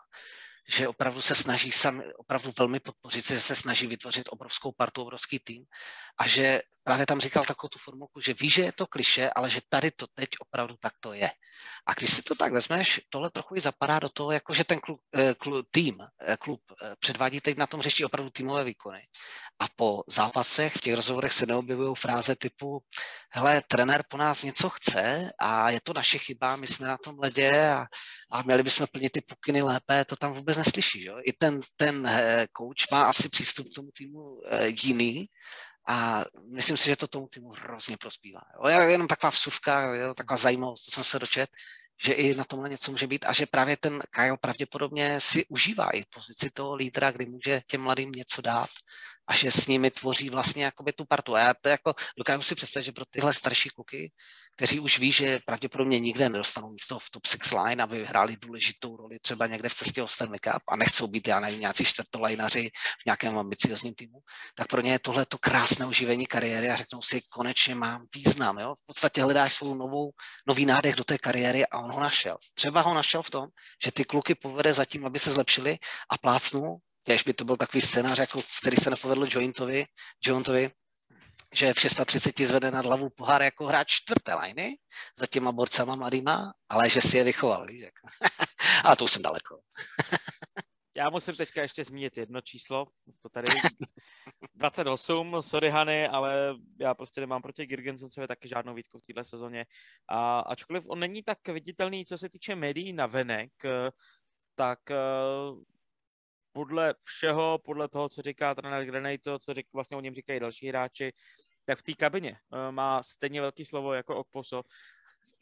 že 0.69 0.87
opravdu 0.87 1.21
se 1.21 1.35
snaží 1.35 1.71
sami, 1.71 2.03
opravdu 2.17 2.53
velmi 2.59 2.79
podpořit, 2.79 3.27
že 3.27 3.41
se 3.41 3.55
snaží 3.55 3.87
vytvořit 3.87 4.29
obrovskou 4.31 4.71
partu, 4.71 5.01
obrovský 5.01 5.39
tým 5.39 5.65
a 6.17 6.27
že 6.27 6.61
právě 6.83 7.05
tam 7.05 7.19
říkal 7.19 7.45
takovou 7.45 7.69
tu 7.69 7.79
formulku, 7.79 8.19
že 8.21 8.33
ví, 8.33 8.49
že 8.49 8.61
je 8.61 8.71
to 8.71 8.87
kliše, 8.87 9.29
ale 9.35 9.49
že 9.49 9.61
tady 9.69 9.91
to 9.91 10.07
teď 10.13 10.29
opravdu 10.39 10.75
tak 10.79 10.93
to 10.99 11.13
je. 11.13 11.29
A 11.85 11.93
když 11.93 12.13
si 12.13 12.21
to 12.21 12.35
tak 12.35 12.53
vezmeš, 12.53 13.01
tohle 13.09 13.29
trochu 13.29 13.55
i 13.55 13.59
zapadá 13.59 13.99
do 13.99 14.09
toho, 14.09 14.31
jako 14.31 14.53
že 14.53 14.63
ten 14.63 14.79
klub, 14.79 14.99
eh, 15.15 15.33
klub, 15.33 15.67
tým, 15.71 15.97
eh, 16.01 16.37
klub 16.37 16.61
eh, 16.71 16.95
předvádí 16.99 17.41
teď 17.41 17.57
na 17.57 17.67
tom 17.67 17.81
řeší 17.81 18.05
opravdu 18.05 18.29
týmové 18.29 18.63
výkony. 18.63 19.01
A 19.59 19.65
po 19.75 20.03
zápasech 20.07 20.75
v 20.75 20.81
těch 20.81 20.95
rozhovorech 20.95 21.33
se 21.33 21.45
neobjevují 21.45 21.95
fráze 21.95 22.35
typu 22.35 22.79
hele, 23.31 23.61
trenér 23.67 24.03
po 24.09 24.17
nás 24.17 24.43
něco 24.43 24.69
chce 24.69 25.31
a 25.39 25.69
je 25.69 25.81
to 25.83 25.93
naše 25.93 26.17
chyba, 26.17 26.55
my 26.55 26.67
jsme 26.67 26.87
na 26.87 26.97
tom 26.97 27.19
ledě 27.19 27.69
a, 27.69 27.85
a 28.31 28.41
měli 28.41 28.63
bychom 28.63 28.87
plnit 28.91 29.11
ty 29.11 29.21
pokyny 29.21 29.61
lépe, 29.61 30.05
to 30.05 30.15
tam 30.15 30.33
vůbec 30.33 30.57
neslyší. 30.57 31.05
Jo? 31.05 31.17
I 31.25 31.33
ten, 31.33 31.59
ten 31.75 32.11
coach 32.57 32.91
má 32.91 33.01
asi 33.01 33.29
přístup 33.29 33.67
k 33.71 33.75
tomu 33.75 33.89
týmu 33.91 34.41
jiný, 34.83 35.27
a 35.89 36.23
myslím 36.53 36.77
si, 36.77 36.85
že 36.85 36.95
to 36.95 37.07
tomu 37.07 37.27
týmu 37.27 37.49
hrozně 37.49 37.97
prospívá. 37.97 38.41
Jo. 38.55 38.67
Jenom 38.67 39.07
taková 39.07 39.29
vsuvka, 39.29 39.95
jo, 39.95 40.13
taková 40.13 40.37
zajímavost, 40.37 40.85
to 40.85 40.91
jsem 40.91 41.03
se 41.03 41.19
dočet, 41.19 41.49
že 42.03 42.13
i 42.13 42.35
na 42.35 42.43
tomhle 42.43 42.69
něco 42.69 42.91
může 42.91 43.07
být 43.07 43.25
a 43.25 43.33
že 43.33 43.45
právě 43.45 43.77
ten 43.77 44.01
Kyle 44.09 44.37
pravděpodobně 44.37 45.21
si 45.21 45.45
užívá 45.45 45.89
i 45.89 46.03
pozici 46.05 46.49
toho 46.49 46.75
lídra, 46.75 47.11
kdy 47.11 47.25
může 47.25 47.61
těm 47.67 47.81
mladým 47.81 48.11
něco 48.11 48.41
dát 48.41 48.69
a 49.27 49.35
že 49.35 49.51
s 49.51 49.67
nimi 49.67 49.91
tvoří 49.91 50.29
vlastně 50.29 50.63
jakoby 50.63 50.93
tu 50.93 51.05
partu. 51.05 51.35
A 51.35 51.39
já 51.39 51.53
to 51.53 51.69
jako 51.69 51.93
dokážu 52.17 52.41
si 52.41 52.55
představit, 52.55 52.83
že 52.83 52.91
pro 52.91 53.05
tyhle 53.05 53.33
starší 53.33 53.69
kluky, 53.69 54.11
kteří 54.55 54.79
už 54.79 54.99
ví, 54.99 55.11
že 55.11 55.39
pravděpodobně 55.45 55.99
nikde 55.99 56.29
nedostanou 56.29 56.71
místo 56.71 56.99
v 56.99 57.09
top 57.09 57.25
six 57.25 57.51
line, 57.51 57.83
aby 57.83 58.05
hráli 58.05 58.37
důležitou 58.41 58.97
roli 58.97 59.19
třeba 59.19 59.47
někde 59.47 59.69
v 59.69 59.73
cestě 59.73 60.03
o 60.03 60.07
Stanley 60.07 60.39
Cup 60.39 60.63
a 60.67 60.75
nechcou 60.75 61.07
být, 61.07 61.27
já 61.27 61.39
nevím, 61.39 61.59
nějací 61.59 61.85
čtvrtolajnaři 61.85 62.69
v 63.01 63.05
nějakém 63.05 63.37
ambiciozním 63.37 63.93
týmu, 63.93 64.19
tak 64.55 64.67
pro 64.67 64.81
ně 64.81 64.91
je 64.91 64.99
tohle 64.99 65.25
to 65.25 65.37
krásné 65.37 65.85
uživení 65.85 66.27
kariéry 66.27 66.69
a 66.69 66.75
řeknou 66.75 67.01
si, 67.01 67.21
konečně 67.29 67.75
mám 67.75 68.05
význam. 68.15 68.57
Jo? 68.57 68.75
V 68.75 68.85
podstatě 68.85 69.21
hledáš 69.21 69.53
svou 69.53 69.75
novou, 69.75 70.11
nový 70.47 70.65
nádech 70.65 70.95
do 70.95 71.03
té 71.03 71.17
kariéry 71.17 71.65
a 71.65 71.79
on 71.79 71.91
ho 71.91 71.99
našel. 71.99 72.37
Třeba 72.53 72.81
ho 72.81 72.93
našel 72.93 73.23
v 73.23 73.29
tom, 73.29 73.47
že 73.83 73.91
ty 73.91 74.05
kluky 74.05 74.35
povede 74.35 74.73
zatím, 74.73 75.05
aby 75.05 75.19
se 75.19 75.31
zlepšili 75.31 75.77
a 76.09 76.17
plácnou 76.17 76.77
Kež 77.07 77.23
by 77.23 77.33
to 77.33 77.45
byl 77.45 77.57
takový 77.57 77.81
scénář, 77.81 78.19
jako, 78.19 78.41
který 78.59 78.77
se 78.77 78.89
nepovedl 78.89 79.27
Jointovi, 79.29 79.85
Jointovi, 80.25 80.71
že 81.53 81.73
v 81.73 81.79
630 81.79 82.39
zvede 82.39 82.71
nad 82.71 82.85
hlavu 82.85 83.09
pohár 83.09 83.41
jako 83.41 83.65
hráč 83.65 83.87
čtvrté 83.91 84.35
liny 84.35 84.75
za 85.17 85.27
těma 85.27 85.51
borcama 85.51 85.95
mladýma, 85.95 86.53
ale 86.69 86.89
že 86.89 87.01
si 87.01 87.17
je 87.17 87.23
vychoval, 87.23 87.67
víš, 87.67 87.81
jako. 87.81 88.07
ale 88.83 88.95
to 88.95 89.03
už 89.03 89.11
jsem 89.11 89.21
daleko. 89.21 89.59
Já 90.97 91.09
musím 91.09 91.35
teďka 91.35 91.61
ještě 91.61 91.83
zmínit 91.83 92.17
jedno 92.17 92.41
číslo, 92.41 92.85
to 93.21 93.29
tady 93.29 93.47
28, 94.55 95.37
sorry 95.41 95.69
Hany, 95.69 96.07
ale 96.07 96.55
já 96.79 96.93
prostě 96.93 97.21
nemám 97.21 97.41
proti 97.41 97.65
Girgensoncovi 97.65 98.27
taky 98.27 98.47
žádnou 98.47 98.73
výtku 98.73 98.99
v 98.99 99.05
této 99.05 99.23
sezóně. 99.23 99.65
A 100.07 100.39
ačkoliv 100.39 100.83
on 100.87 100.99
není 100.99 101.23
tak 101.23 101.47
viditelný, 101.47 102.05
co 102.05 102.17
se 102.17 102.29
týče 102.29 102.55
médií 102.55 102.93
na 102.93 103.05
venek, 103.05 103.51
tak 104.55 104.79
podle 106.57 106.95
všeho, 107.03 107.59
podle 107.65 107.87
toho, 107.87 108.09
co 108.09 108.21
říká 108.21 108.55
trenér 108.55 108.85
Grenate, 108.85 109.39
co 109.39 109.53
řík, 109.53 109.67
vlastně 109.73 109.97
o 109.97 110.01
něm 110.01 110.13
říkají 110.13 110.39
další 110.39 110.67
hráči, 110.67 111.13
tak 111.65 111.79
v 111.79 111.83
té 111.83 111.93
kabině 111.93 112.31
uh, 112.31 112.71
má 112.71 113.03
stejně 113.03 113.41
velký 113.41 113.65
slovo 113.65 113.93
jako 113.93 114.15
Okposo 114.15 114.63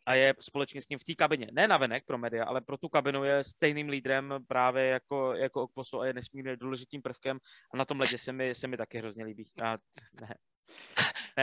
a 0.06 0.16
je 0.16 0.34
společně 0.40 0.82
s 0.82 0.90
ním 0.90 1.00
v 1.00 1.04
té 1.04 1.16
kabině, 1.16 1.48
ne 1.52 1.68
na 1.68 1.78
venek 1.78 2.04
pro 2.06 2.18
média, 2.18 2.46
ale 2.46 2.62
pro 2.62 2.78
tu 2.78 2.90
kabinu 2.90 3.24
je 3.24 3.44
stejným 3.44 3.90
lídrem 3.90 4.34
právě 4.48 4.86
jako, 4.86 5.34
jako 5.34 5.64
Okposo 5.64 6.00
a 6.00 6.06
je 6.08 6.14
nesmírně 6.14 6.58
důležitým 6.58 7.02
prvkem 7.02 7.40
a 7.74 7.78
na 7.78 7.86
tom 7.86 8.00
ledě 8.00 8.18
se 8.18 8.34
mi, 8.34 8.56
se 8.56 8.68
mi 8.68 8.78
taky 8.78 8.98
hrozně 8.98 9.26
líbí. 9.26 9.44
A, 9.64 9.78
ne, 10.22 10.36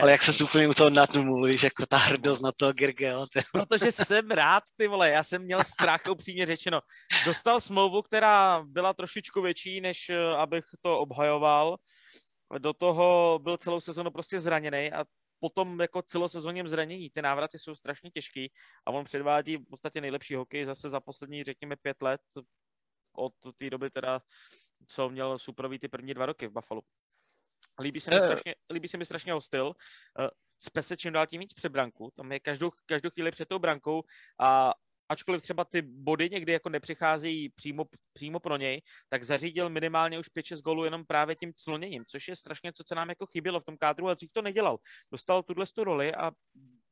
ale 0.01 0.11
jak 0.11 0.21
se 0.21 0.43
úplně 0.43 0.67
u 0.67 0.73
toho 0.73 0.89
na 0.89 1.07
to 1.07 1.23
mluvíš, 1.23 1.63
jako 1.63 1.85
ta 1.85 1.97
hrdost 1.97 2.41
na 2.41 2.51
toho 2.51 2.73
Gergela. 2.73 3.25
Protože 3.51 3.91
jsem 3.91 4.31
rád, 4.31 4.63
ty 4.75 4.87
vole, 4.87 5.09
já 5.09 5.23
jsem 5.23 5.41
měl 5.41 5.63
strach, 5.63 6.01
upřímně 6.11 6.45
řečeno. 6.45 6.81
Dostal 7.25 7.61
smlouvu, 7.61 8.01
která 8.01 8.63
byla 8.65 8.93
trošičku 8.93 9.41
větší, 9.41 9.81
než 9.81 10.09
eh, 10.09 10.35
abych 10.35 10.65
to 10.81 10.99
obhajoval. 10.99 11.77
Do 12.57 12.73
toho 12.73 13.39
byl 13.43 13.57
celou 13.57 13.81
sezonu 13.81 14.11
prostě 14.11 14.41
zraněný 14.41 14.91
a 14.91 15.05
potom 15.39 15.81
jako 15.81 16.01
celosezónním 16.01 16.67
zranění. 16.67 17.09
Ty 17.09 17.21
návraty 17.21 17.59
jsou 17.59 17.75
strašně 17.75 18.09
těžký 18.11 18.51
a 18.85 18.91
on 18.91 19.05
předvádí 19.05 19.57
v 19.57 19.69
podstatě 19.69 20.01
nejlepší 20.01 20.35
hokej 20.35 20.65
zase 20.65 20.89
za 20.89 20.99
poslední, 20.99 21.43
řekněme, 21.43 21.75
pět 21.75 22.01
let 22.01 22.21
od 23.15 23.33
té 23.55 23.69
doby 23.69 23.89
teda, 23.89 24.21
co 24.87 25.09
měl 25.09 25.39
superový 25.39 25.79
ty 25.79 25.87
první 25.87 26.13
dva 26.13 26.25
roky 26.25 26.47
v 26.47 26.51
Buffalo. 26.51 26.81
Líbí 27.81 27.99
se 27.99 28.11
mi, 28.11 28.19
uh, 28.19 28.25
strašně, 28.25 28.55
líbí 28.73 28.87
se 28.87 28.97
mi 28.97 29.05
strašně 29.05 29.29
jeho 29.29 29.41
styl. 29.41 29.65
Uh, 29.65 30.27
Spe 30.59 30.83
se 30.83 30.97
čím 30.97 31.13
dál 31.13 31.27
tím 31.27 31.39
víc 31.39 31.53
před 31.53 31.69
branku. 31.69 32.11
Tam 32.15 32.31
je 32.31 32.39
každou, 32.39 32.71
každou 32.85 33.09
chvíli 33.09 33.31
před 33.31 33.47
tou 33.47 33.59
brankou 33.59 34.03
a 34.39 34.73
ačkoliv 35.09 35.41
třeba 35.41 35.65
ty 35.65 35.81
body 35.81 36.29
někdy 36.29 36.51
jako 36.51 36.69
nepřicházejí 36.69 37.49
přímo, 37.49 37.85
přímo 38.13 38.39
pro 38.39 38.57
něj, 38.57 38.81
tak 39.09 39.23
zařídil 39.23 39.69
minimálně 39.69 40.19
už 40.19 40.27
5-6 40.35 40.61
gólů 40.61 40.85
jenom 40.85 41.05
právě 41.05 41.35
tím 41.35 41.53
cloněním, 41.55 42.03
což 42.07 42.27
je 42.27 42.35
strašně 42.35 42.67
něco, 42.67 42.83
co 42.83 42.95
nám 42.95 43.09
jako 43.09 43.25
chybělo 43.25 43.59
v 43.59 43.65
tom 43.65 43.77
kádru, 43.77 44.05
ale 44.05 44.15
dřív 44.15 44.33
to 44.33 44.41
nedělal. 44.41 44.77
Dostal 45.11 45.43
tuhle 45.43 45.65
tu 45.75 45.83
roli 45.83 46.15
a 46.15 46.31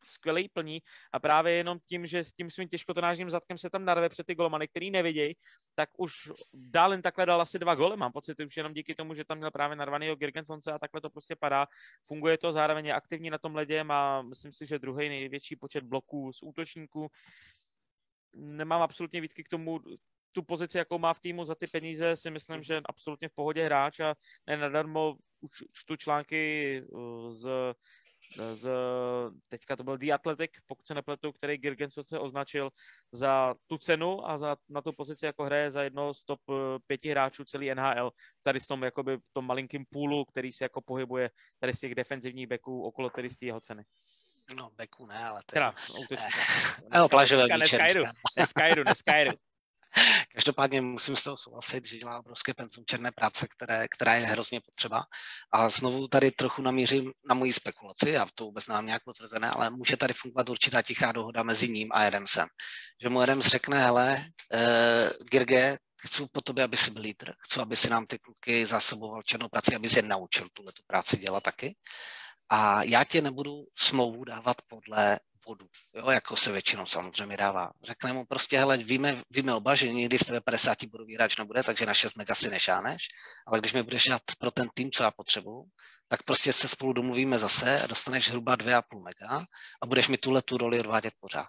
skvělý 0.05 0.49
plní 0.49 0.81
a 1.11 1.19
právě 1.19 1.53
jenom 1.53 1.79
tím, 1.85 2.07
že 2.07 2.23
s 2.23 2.33
tím 2.33 2.51
svým 2.51 2.67
těžkotonážním 2.67 3.29
zadkem 3.29 3.57
se 3.57 3.69
tam 3.69 3.85
narve 3.85 4.09
před 4.09 4.27
ty 4.27 4.35
golmany, 4.35 4.67
který 4.67 4.91
nevidějí, 4.91 5.35
tak 5.75 5.89
už 5.97 6.31
dál 6.53 6.91
jen 6.91 7.01
takhle 7.01 7.25
dal 7.25 7.41
asi 7.41 7.59
dva 7.59 7.75
goly. 7.75 7.97
Mám 7.97 8.11
pocit, 8.11 8.39
už 8.39 8.57
jenom 8.57 8.73
díky 8.73 8.95
tomu, 8.95 9.13
že 9.13 9.25
tam 9.25 9.37
měl 9.37 9.51
právě 9.51 9.75
narvaný 9.75 10.15
Girgensonce 10.15 10.71
a 10.71 10.79
takhle 10.79 11.01
to 11.01 11.09
prostě 11.09 11.35
padá. 11.35 11.67
Funguje 12.05 12.37
to, 12.37 12.53
zároveň 12.53 12.85
je 12.85 12.93
aktivní 12.93 13.29
na 13.29 13.37
tom 13.37 13.55
ledě, 13.55 13.83
má 13.83 14.21
myslím 14.21 14.51
si, 14.51 14.65
že 14.65 14.79
druhý 14.79 15.09
největší 15.09 15.55
počet 15.55 15.83
bloků 15.83 16.33
z 16.33 16.43
útočníků. 16.43 17.07
Nemám 18.35 18.81
absolutně 18.81 19.21
výtky 19.21 19.43
k 19.43 19.49
tomu, 19.49 19.79
tu 20.31 20.43
pozici, 20.43 20.77
jakou 20.77 20.97
má 20.97 21.13
v 21.13 21.19
týmu 21.19 21.45
za 21.45 21.55
ty 21.55 21.67
peníze, 21.67 22.17
si 22.17 22.31
myslím, 22.31 22.63
že 22.63 22.81
absolutně 22.85 23.29
v 23.29 23.35
pohodě 23.35 23.65
hráč 23.65 23.99
a 23.99 24.15
ne 24.47 24.57
nadarmo 24.57 25.15
už 25.41 25.63
čtu 25.73 25.95
články 25.95 26.81
uh, 26.87 27.31
z 27.31 27.49
z, 28.53 28.69
teďka 29.49 29.75
to 29.75 29.83
byl 29.83 29.97
The 29.97 30.11
Athletic, 30.13 30.51
pokud 30.65 30.87
se 30.87 30.93
nepletu, 30.93 31.31
který 31.31 31.57
Girgenson 31.57 32.03
se 32.05 32.19
označil 32.19 32.69
za 33.11 33.55
tu 33.67 33.77
cenu 33.77 34.29
a 34.29 34.37
za, 34.37 34.57
na 34.69 34.81
tu 34.81 34.93
pozici 34.93 35.25
jako 35.25 35.43
hraje 35.43 35.71
za 35.71 35.83
jedno 35.83 36.13
z 36.13 36.23
top 36.23 36.39
eh, 36.49 36.53
pěti 36.87 37.09
hráčů 37.09 37.45
celý 37.45 37.75
NHL, 37.75 38.11
tady 38.41 38.59
s 38.59 38.67
tom, 38.67 38.83
jakoby, 38.83 39.17
tom 39.33 39.47
malinkým 39.47 39.85
půlu, 39.89 40.25
který 40.25 40.51
se 40.51 40.65
jako 40.65 40.81
pohybuje 40.81 41.29
tady 41.59 41.73
z 41.73 41.79
těch 41.79 41.95
defenzivních 41.95 42.47
backů 42.47 42.83
okolo 42.83 43.09
tedy 43.09 43.29
z 43.29 43.41
jeho 43.41 43.61
ceny. 43.61 43.83
No, 44.57 44.69
beku 44.75 45.05
ne, 45.05 45.25
ale 45.25 45.41
teda. 45.45 45.71
Teda, 45.71 45.99
útočníka. 45.99 46.41
Eh, 46.91 46.99
no, 46.99 47.09
plážové 47.09 47.45
dneska, 47.45 47.77
dneska, 47.77 47.77
dneska, 47.77 48.11
dneska, 48.35 48.67
dneska, 48.67 48.83
dneska, 49.23 49.50
Každopádně 50.33 50.81
musím 50.81 51.15
s 51.15 51.23
toho 51.23 51.37
souhlasit, 51.37 51.85
že 51.85 51.97
dělá 51.97 52.19
obrovské 52.19 52.53
penzum 52.53 52.85
černé 52.85 53.11
práce, 53.11 53.47
které, 53.47 53.87
která 53.87 54.15
je 54.15 54.25
hrozně 54.25 54.61
potřeba. 54.61 55.03
A 55.51 55.69
znovu 55.69 56.07
tady 56.07 56.31
trochu 56.31 56.61
namířím 56.61 57.11
na 57.29 57.35
moji 57.35 57.53
spekulaci, 57.53 58.09
já 58.09 58.25
to 58.35 58.45
vůbec 58.45 58.67
nám 58.67 58.85
nějak 58.85 59.03
potvrzené, 59.03 59.49
ale 59.49 59.69
může 59.69 59.97
tady 59.97 60.13
fungovat 60.13 60.49
určitá 60.49 60.81
tichá 60.81 61.11
dohoda 61.11 61.43
mezi 61.43 61.69
ním 61.69 61.89
a 61.91 62.03
Edemsem. 62.03 62.47
Že 63.01 63.09
mu 63.09 63.21
Edem 63.21 63.41
řekne, 63.41 63.79
hele, 63.79 64.25
uh, 64.53 65.25
Girge, 65.31 65.77
chci 66.01 66.25
po 66.31 66.41
tobě, 66.41 66.63
aby 66.63 66.77
jsi 66.77 66.91
byl 66.91 67.01
lídr, 67.01 67.33
chci, 67.39 67.59
aby 67.59 67.75
si 67.75 67.89
nám 67.89 68.05
ty 68.05 68.19
kluky 68.19 68.65
zásoboval 68.65 69.21
černou 69.23 69.47
práci, 69.49 69.75
aby 69.75 69.89
si 69.89 69.99
je 69.99 70.03
naučil 70.03 70.47
tuhle 70.53 70.71
tu 70.71 70.83
práci 70.87 71.17
dělat 71.17 71.43
taky. 71.43 71.75
A 72.49 72.83
já 72.83 73.03
tě 73.03 73.21
nebudu 73.21 73.63
smlouvu 73.75 74.23
dávat 74.23 74.57
podle 74.67 75.19
bodu, 75.45 75.67
jo, 75.93 76.09
jako 76.09 76.35
se 76.35 76.51
většinou 76.51 76.85
samozřejmě 76.85 77.37
dává. 77.37 77.71
Řekne 77.83 78.13
mu 78.13 78.25
prostě, 78.25 78.57
hele, 78.57 78.77
víme, 78.77 79.23
víme 79.29 79.53
oba, 79.53 79.75
že 79.75 79.93
nikdy 79.93 80.19
z 80.19 80.25
tebe 80.25 80.41
50 80.41 80.85
bodový 80.85 81.15
hráč 81.15 81.37
nebude, 81.37 81.63
takže 81.63 81.85
na 81.85 81.93
6 81.93 82.15
mega 82.15 82.35
si 82.35 82.49
nešáneš, 82.49 83.07
ale 83.47 83.59
když 83.59 83.73
mi 83.73 83.83
budeš 83.83 84.07
dát 84.07 84.21
pro 84.39 84.51
ten 84.51 84.69
tým, 84.73 84.91
co 84.91 85.03
já 85.03 85.11
potřebuju, 85.11 85.63
tak 86.07 86.23
prostě 86.23 86.53
se 86.53 86.67
spolu 86.67 86.93
domluvíme 86.93 87.39
zase 87.39 87.81
a 87.81 87.87
dostaneš 87.87 88.27
zhruba 88.27 88.55
2,5 88.55 89.03
mega 89.03 89.45
a 89.81 89.87
budeš 89.87 90.07
mi 90.07 90.17
tuhle 90.17 90.41
tu 90.41 90.57
roli 90.57 90.79
odvádět 90.79 91.13
pořád. 91.19 91.47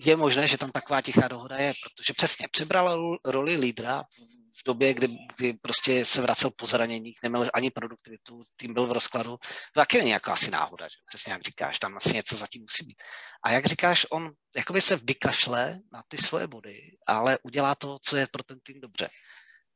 Je 0.00 0.16
možné, 0.16 0.46
že 0.46 0.58
tam 0.58 0.70
taková 0.70 1.02
tichá 1.02 1.28
dohoda 1.28 1.56
je, 1.56 1.72
protože 1.82 2.12
přesně 2.12 2.48
přebral 2.48 3.16
roli 3.24 3.56
lídra 3.56 4.04
v 4.60 4.64
době, 4.66 4.94
kdy, 4.94 5.08
kdy 5.36 5.52
prostě 5.52 6.06
se 6.06 6.22
vracel 6.22 6.50
po 6.56 6.66
zranění, 6.66 7.12
neměl 7.22 7.50
ani 7.54 7.70
produktivitu, 7.70 8.42
tým 8.56 8.74
byl 8.74 8.86
v 8.86 8.92
rozkladu, 8.92 9.36
to 9.74 9.80
taky 9.80 9.98
není 9.98 10.10
jako 10.10 10.30
asi 10.30 10.50
náhoda, 10.50 10.88
že? 10.88 10.96
přesně 11.08 11.32
jak 11.32 11.42
říkáš, 11.42 11.78
tam 11.78 11.96
asi 11.96 12.14
něco 12.14 12.36
zatím 12.36 12.62
musí 12.62 12.86
být. 12.86 13.02
A 13.44 13.50
jak 13.52 13.66
říkáš, 13.66 14.06
on 14.10 14.30
jakoby 14.56 14.80
se 14.80 14.96
vykašle 14.96 15.78
na 15.92 16.02
ty 16.08 16.18
svoje 16.18 16.46
body, 16.46 16.80
ale 17.06 17.38
udělá 17.42 17.74
to, 17.74 17.98
co 18.02 18.16
je 18.16 18.26
pro 18.32 18.42
ten 18.42 18.60
tým 18.60 18.80
dobře. 18.80 19.08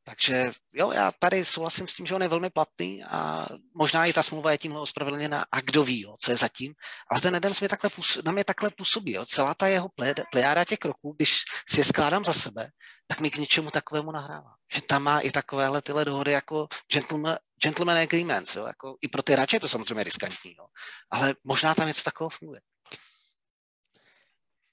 Takže 0.05 0.51
jo, 0.73 0.91
já 0.91 1.11
tady 1.11 1.45
souhlasím 1.45 1.87
s 1.87 1.93
tím, 1.93 2.05
že 2.05 2.15
on 2.15 2.21
je 2.21 2.27
velmi 2.27 2.49
platný 2.49 3.03
a 3.03 3.47
možná 3.73 4.05
i 4.05 4.13
ta 4.13 4.23
smlouva 4.23 4.51
je 4.51 4.57
tímhle 4.57 4.81
ospravedlněna 4.81 5.45
a 5.51 5.61
kdo 5.61 5.83
ví, 5.83 6.01
jo, 6.01 6.15
co 6.19 6.31
je 6.31 6.37
zatím. 6.37 6.73
Ale 7.11 7.21
ten 7.21 7.35
Adams 7.35 7.59
mě 7.59 7.69
takhle, 7.69 7.89
na 8.25 8.31
mě 8.31 8.43
takhle 8.43 8.69
působí. 8.69 9.11
Jo. 9.11 9.25
Celá 9.25 9.53
ta 9.53 9.67
jeho 9.67 9.89
plejáda 10.31 10.65
těch 10.65 10.79
kroků, 10.79 11.13
když 11.17 11.43
si 11.69 11.79
je 11.79 11.83
skládám 11.83 12.25
za 12.25 12.33
sebe, 12.33 12.69
tak 13.07 13.19
mi 13.19 13.31
k 13.31 13.37
něčemu 13.37 13.71
takovému 13.71 14.11
nahrává. 14.11 14.53
Že 14.73 14.81
tam 14.81 15.03
má 15.03 15.19
i 15.19 15.31
takovéhle 15.31 15.81
tyhle 15.81 16.05
dohody 16.05 16.31
jako 16.31 16.67
gentleman, 16.93 17.37
gentleman 17.63 17.97
agreements. 17.97 18.55
Jo. 18.55 18.65
Jako, 18.65 18.97
I 19.01 19.07
pro 19.07 19.23
ty 19.23 19.33
hráče 19.33 19.55
je 19.55 19.59
to 19.59 19.69
samozřejmě 19.69 20.03
riskantní. 20.03 20.55
Jo. 20.59 20.65
Ale 21.11 21.35
možná 21.45 21.75
tam 21.75 21.87
něco 21.87 22.03
takového 22.03 22.29
funguje. 22.29 22.61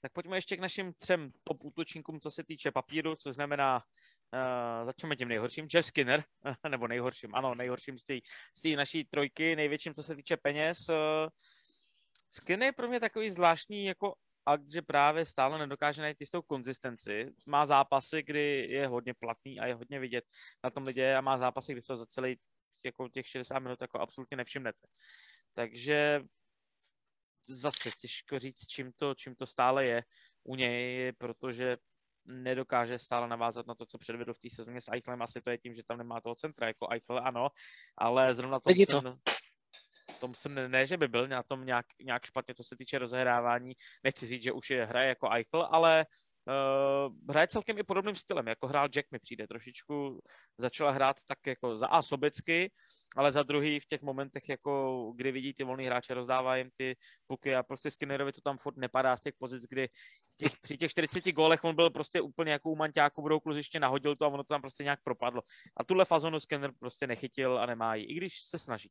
Tak 0.01 0.13
pojďme 0.13 0.37
ještě 0.37 0.57
k 0.57 0.59
našim 0.59 0.93
třem 0.93 1.31
top 1.43 1.57
útočníkům, 1.61 2.19
co 2.19 2.31
se 2.31 2.43
týče 2.43 2.71
papíru, 2.71 3.15
co 3.15 3.33
znamená 3.33 3.83
Uh, 4.33 4.85
začneme 4.85 5.15
tím 5.15 5.27
nejhorším, 5.27 5.67
Jeff 5.73 5.87
Skinner, 5.87 6.23
nebo 6.69 6.87
nejhorším, 6.87 7.35
ano, 7.35 7.55
nejhorším 7.55 7.97
z 7.97 8.05
té 8.63 8.69
naší 8.75 9.05
trojky, 9.05 9.55
největším, 9.55 9.93
co 9.93 10.03
se 10.03 10.15
týče 10.15 10.37
peněz. 10.37 10.89
Uh, 10.89 10.95
Skinner 12.31 12.65
je 12.65 12.71
pro 12.71 12.87
mě 12.87 12.99
takový 12.99 13.31
zvláštní 13.31 13.85
jako 13.85 14.13
akt, 14.45 14.71
že 14.71 14.81
právě 14.81 15.25
stále 15.25 15.59
nedokáže 15.59 16.01
najít 16.01 16.21
jistou 16.21 16.41
konzistenci. 16.41 17.31
Má 17.45 17.65
zápasy, 17.65 18.23
kdy 18.23 18.67
je 18.69 18.87
hodně 18.87 19.13
platný 19.13 19.59
a 19.59 19.65
je 19.65 19.73
hodně 19.73 19.99
vidět 19.99 20.23
na 20.63 20.69
tom 20.69 20.83
lidě 20.83 21.15
a 21.15 21.21
má 21.21 21.37
zápasy, 21.37 21.71
kdy 21.71 21.81
se 21.81 21.97
za 21.97 22.05
celý 22.05 22.35
jako 22.85 23.09
těch 23.09 23.27
60 23.27 23.59
minut 23.59 23.81
jako 23.81 23.99
absolutně 23.99 24.37
nevšimnete. 24.37 24.87
Takže 25.53 26.21
zase 27.47 27.91
těžko 28.01 28.39
říct, 28.39 28.67
čím 28.67 28.91
to, 28.97 29.15
čím 29.15 29.35
to 29.35 29.45
stále 29.45 29.85
je 29.85 30.03
u 30.43 30.55
něj, 30.55 31.11
protože 31.11 31.77
nedokáže 32.25 32.99
stále 32.99 33.27
navázat 33.27 33.67
na 33.67 33.75
to, 33.75 33.85
co 33.85 33.97
předvedl 33.97 34.33
v 34.33 34.39
té 34.39 34.49
sezóně 34.49 34.81
s 34.81 34.91
Eichlem. 34.91 35.21
Asi 35.21 35.41
to 35.41 35.49
je 35.49 35.57
tím, 35.57 35.73
že 35.73 35.83
tam 35.83 35.97
nemá 35.97 36.21
toho 36.21 36.35
centra, 36.35 36.67
jako 36.67 36.87
Eichel 36.91 37.19
ano, 37.23 37.49
ale 37.97 38.33
zrovna 38.33 38.59
Thompson, 38.59 39.03
to. 39.03 39.17
Thompson 40.19 40.71
ne, 40.71 40.85
že 40.85 40.97
by 40.97 41.07
byl 41.07 41.27
na 41.27 41.43
tom 41.43 41.65
nějak, 41.65 41.85
nějak 42.01 42.25
špatně, 42.25 42.53
to 42.53 42.63
se 42.63 42.75
týče 42.77 42.99
rozehrávání. 42.99 43.73
Nechci 44.03 44.27
říct, 44.27 44.43
že 44.43 44.51
už 44.51 44.69
je 44.69 44.85
hraje 44.85 45.09
jako 45.09 45.29
Eichel, 45.31 45.69
ale 45.71 46.05
Uh, 46.47 47.13
hraje 47.29 47.47
celkem 47.47 47.77
i 47.77 47.83
podobným 47.83 48.15
stylem, 48.15 48.47
jako 48.47 48.67
hrál 48.67 48.87
Jack 48.87 49.11
mi 49.11 49.19
přijde. 49.19 49.47
Trošičku 49.47 50.19
začala 50.57 50.91
hrát 50.91 51.17
tak 51.27 51.37
jako 51.47 51.77
za 51.77 51.87
A 51.87 52.01
sobecky, 52.01 52.71
ale 53.15 53.31
za 53.31 53.43
druhý 53.43 53.79
v 53.79 53.85
těch 53.85 54.01
momentech, 54.01 54.49
jako 54.49 55.13
kdy 55.15 55.31
vidí 55.31 55.53
ty 55.53 55.63
volný 55.63 55.85
hráče, 55.85 56.13
rozdává 56.13 56.55
jim 56.55 56.69
ty 56.77 56.95
puky 57.27 57.55
a 57.55 57.63
prostě 57.63 57.91
Skinnerovi 57.91 58.31
to 58.31 58.41
tam 58.41 58.57
furt 58.57 58.77
nepadá 58.77 59.17
z 59.17 59.21
těch 59.21 59.33
pozic, 59.39 59.63
kdy 59.69 59.89
těch, 60.37 60.51
při 60.61 60.77
těch 60.77 60.91
40 60.91 61.31
gólech 61.31 61.63
on 61.63 61.75
byl 61.75 61.89
prostě 61.89 62.21
úplně 62.21 62.51
jako 62.51 62.69
u 62.69 62.75
Manťáku 62.75 63.21
budou 63.21 63.39
kluziště, 63.39 63.79
nahodil 63.79 64.15
to 64.15 64.25
a 64.25 64.27
ono 64.27 64.43
to 64.43 64.53
tam 64.53 64.61
prostě 64.61 64.83
nějak 64.83 64.99
propadlo. 65.03 65.41
A 65.77 65.83
tuhle 65.83 66.05
fazonu 66.05 66.39
Skinner 66.39 66.71
prostě 66.79 67.07
nechytil 67.07 67.59
a 67.59 67.65
nemá 67.65 67.95
ji, 67.95 68.03
i 68.03 68.13
když 68.13 68.41
se 68.41 68.59
snaží. 68.59 68.89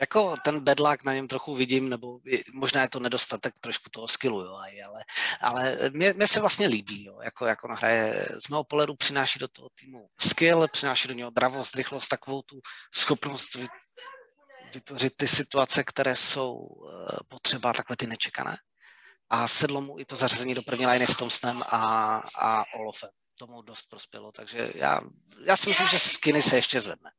Jako 0.00 0.36
ten 0.44 0.60
bedlák 0.60 1.04
na 1.04 1.14
něm 1.14 1.28
trochu 1.28 1.54
vidím, 1.54 1.88
nebo 1.88 2.18
možná 2.52 2.82
je 2.82 2.88
to 2.88 3.00
nedostatek 3.00 3.54
trošku 3.60 3.90
toho 3.90 4.08
skillu, 4.08 4.40
jo, 4.40 4.54
ale, 4.54 5.04
ale 5.40 5.90
mě, 5.92 6.12
mě, 6.12 6.26
se 6.26 6.40
vlastně 6.40 6.66
líbí, 6.66 7.04
jo, 7.04 7.20
jako, 7.22 7.46
jako 7.46 7.68
on 7.68 7.74
hraje, 7.74 8.26
z 8.44 8.48
mého 8.48 8.64
pohledu 8.64 8.94
přináší 8.94 9.38
do 9.38 9.48
toho 9.48 9.68
týmu 9.74 10.08
skill, 10.20 10.68
přináší 10.72 11.08
do 11.08 11.14
něho 11.14 11.30
dravost, 11.30 11.74
rychlost, 11.74 12.08
takovou 12.08 12.42
tu 12.42 12.60
schopnost 12.94 13.56
vytvořit 14.74 15.12
ty 15.16 15.28
situace, 15.28 15.84
které 15.84 16.16
jsou 16.16 16.68
eh, 16.68 17.16
potřeba, 17.28 17.72
takhle 17.72 17.96
ty 17.96 18.06
nečekané. 18.06 18.56
A 19.30 19.48
sedlo 19.48 19.80
mu 19.80 19.98
i 19.98 20.04
to 20.04 20.16
zařazení 20.16 20.54
do 20.54 20.62
první 20.62 20.86
liny 20.86 21.06
s 21.06 21.16
Tomsnem 21.16 21.62
a, 21.62 22.16
a 22.38 22.64
Olofem. 22.74 23.10
Tomu 23.38 23.62
dost 23.62 23.86
prospělo, 23.88 24.32
takže 24.32 24.72
já, 24.74 25.00
já 25.46 25.56
si 25.56 25.68
myslím, 25.68 25.88
že 25.88 25.98
Skinny 25.98 26.42
se 26.42 26.56
ještě 26.56 26.80
zvedne. 26.80 27.10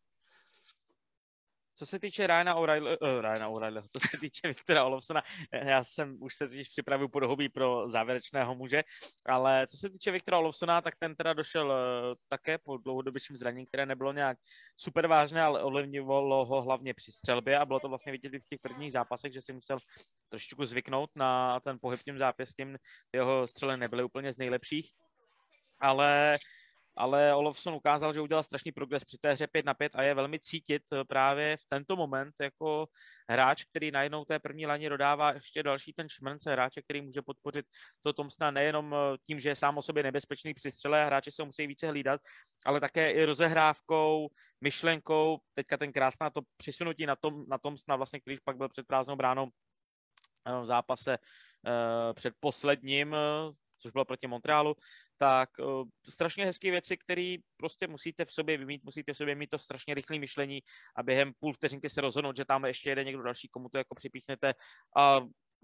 Co 1.81 1.85
se 1.85 1.99
týče 1.99 2.27
Ryana 2.27 2.55
O'Reilly, 2.55 2.97
uh, 2.97 3.21
Ryana 3.21 3.81
co 3.89 3.99
se 4.09 4.17
týče 4.19 4.41
Viktora 4.47 4.85
Olofsona, 4.85 5.23
já 5.51 5.83
jsem 5.83 6.17
už 6.19 6.35
se 6.35 6.47
totiž 6.47 6.69
připravil 6.69 7.09
podhobí 7.09 7.49
pro 7.49 7.89
závěrečného 7.89 8.55
muže, 8.55 8.83
ale 9.25 9.67
co 9.67 9.77
se 9.77 9.89
týče 9.89 10.11
Viktora 10.11 10.37
Olofsona, 10.37 10.81
tak 10.81 10.93
ten 10.99 11.15
teda 11.15 11.33
došel 11.33 11.67
uh, 11.67 12.15
také 12.27 12.57
po 12.57 12.77
dlouhodobějším 12.77 13.37
zranění, 13.37 13.65
které 13.65 13.85
nebylo 13.85 14.13
nějak 14.13 14.37
super 14.77 15.07
vážné, 15.07 15.41
ale 15.41 15.63
ovlivňovalo 15.63 16.45
ho 16.45 16.61
hlavně 16.61 16.93
při 16.93 17.11
střelbě 17.11 17.57
a 17.57 17.65
bylo 17.65 17.79
to 17.79 17.89
vlastně 17.89 18.11
vidět 18.11 18.43
v 18.43 18.45
těch 18.45 18.59
prvních 18.59 18.91
zápasech, 18.91 19.33
že 19.33 19.41
si 19.41 19.53
musel 19.53 19.77
trošičku 20.29 20.65
zvyknout 20.65 21.09
na 21.15 21.59
ten 21.59 21.77
pohyb 21.81 21.99
tím 21.99 22.17
zápěstím, 22.17 22.77
jeho 23.13 23.47
střely 23.47 23.77
nebyly 23.77 24.03
úplně 24.03 24.33
z 24.33 24.37
nejlepších, 24.37 24.91
ale 25.79 26.37
ale 26.97 27.35
Olofsson 27.35 27.73
ukázal, 27.73 28.13
že 28.13 28.21
udělal 28.21 28.43
strašný 28.43 28.71
progres 28.71 29.03
při 29.03 29.17
té 29.17 29.33
hře 29.33 29.47
5 29.47 29.65
na 29.65 29.73
5 29.73 29.95
a 29.95 30.03
je 30.03 30.13
velmi 30.13 30.39
cítit 30.39 30.83
eh, 30.93 31.03
právě 31.03 31.57
v 31.57 31.65
tento 31.69 31.95
moment 31.95 32.35
jako 32.41 32.87
hráč, 33.29 33.63
který 33.63 33.91
najednou 33.91 34.25
té 34.25 34.39
první 34.39 34.65
lani 34.65 34.89
dodává 34.89 35.33
ještě 35.33 35.63
další 35.63 35.93
ten 35.93 36.09
šmrnce 36.09 36.51
hráče, 36.51 36.81
který 36.81 37.01
může 37.01 37.21
podpořit 37.21 37.65
to 38.03 38.13
Tomsna 38.13 38.51
nejenom 38.51 38.93
eh, 38.93 39.17
tím, 39.25 39.39
že 39.39 39.49
je 39.49 39.55
sám 39.55 39.77
o 39.77 39.81
sobě 39.81 40.03
nebezpečný 40.03 40.53
při 40.53 40.71
střele 40.71 41.05
hráči 41.05 41.31
se 41.31 41.43
musí 41.43 41.67
více 41.67 41.87
hlídat, 41.87 42.21
ale 42.65 42.79
také 42.79 43.11
i 43.11 43.25
rozehrávkou, 43.25 44.27
myšlenkou, 44.61 45.39
teďka 45.53 45.77
ten 45.77 45.91
krásná 45.91 46.29
to 46.29 46.41
přisunutí 46.57 47.05
na, 47.05 47.15
tom, 47.15 47.45
na 47.47 47.57
Tomsna, 47.57 47.95
vlastně, 47.95 48.19
který 48.19 48.37
pak 48.43 48.57
byl 48.57 48.69
před 48.69 48.87
prázdnou 48.87 49.15
bránou 49.15 49.47
eh, 50.45 50.61
v 50.61 50.65
zápase 50.65 51.17
před 52.13 52.33
posledním, 52.39 53.15
což 53.81 53.91
bylo 53.91 54.05
proti 54.05 54.27
Montrealu, 54.27 54.75
tak 55.21 55.49
uh, 55.59 55.87
strašně 56.09 56.45
hezké 56.45 56.71
věci, 56.71 56.97
které 56.97 57.35
prostě 57.57 57.87
musíte 57.87 58.25
v 58.25 58.31
sobě 58.31 58.57
vymít, 58.57 58.83
musíte 58.83 59.13
v 59.13 59.17
sobě 59.17 59.35
mít 59.35 59.49
to 59.49 59.59
strašně 59.59 59.93
rychlé 59.93 60.19
myšlení 60.19 60.59
a 60.95 61.03
během 61.03 61.33
půl 61.39 61.53
vteřinky 61.53 61.89
se 61.89 62.01
rozhodnout, 62.01 62.35
že 62.35 62.45
tam 62.45 62.65
ještě 62.65 62.89
jede 62.89 63.03
někdo 63.03 63.23
další, 63.23 63.47
komu 63.47 63.69
to 63.69 63.77
jako 63.77 63.95
připíchnete. 63.95 64.53
A 64.97 65.21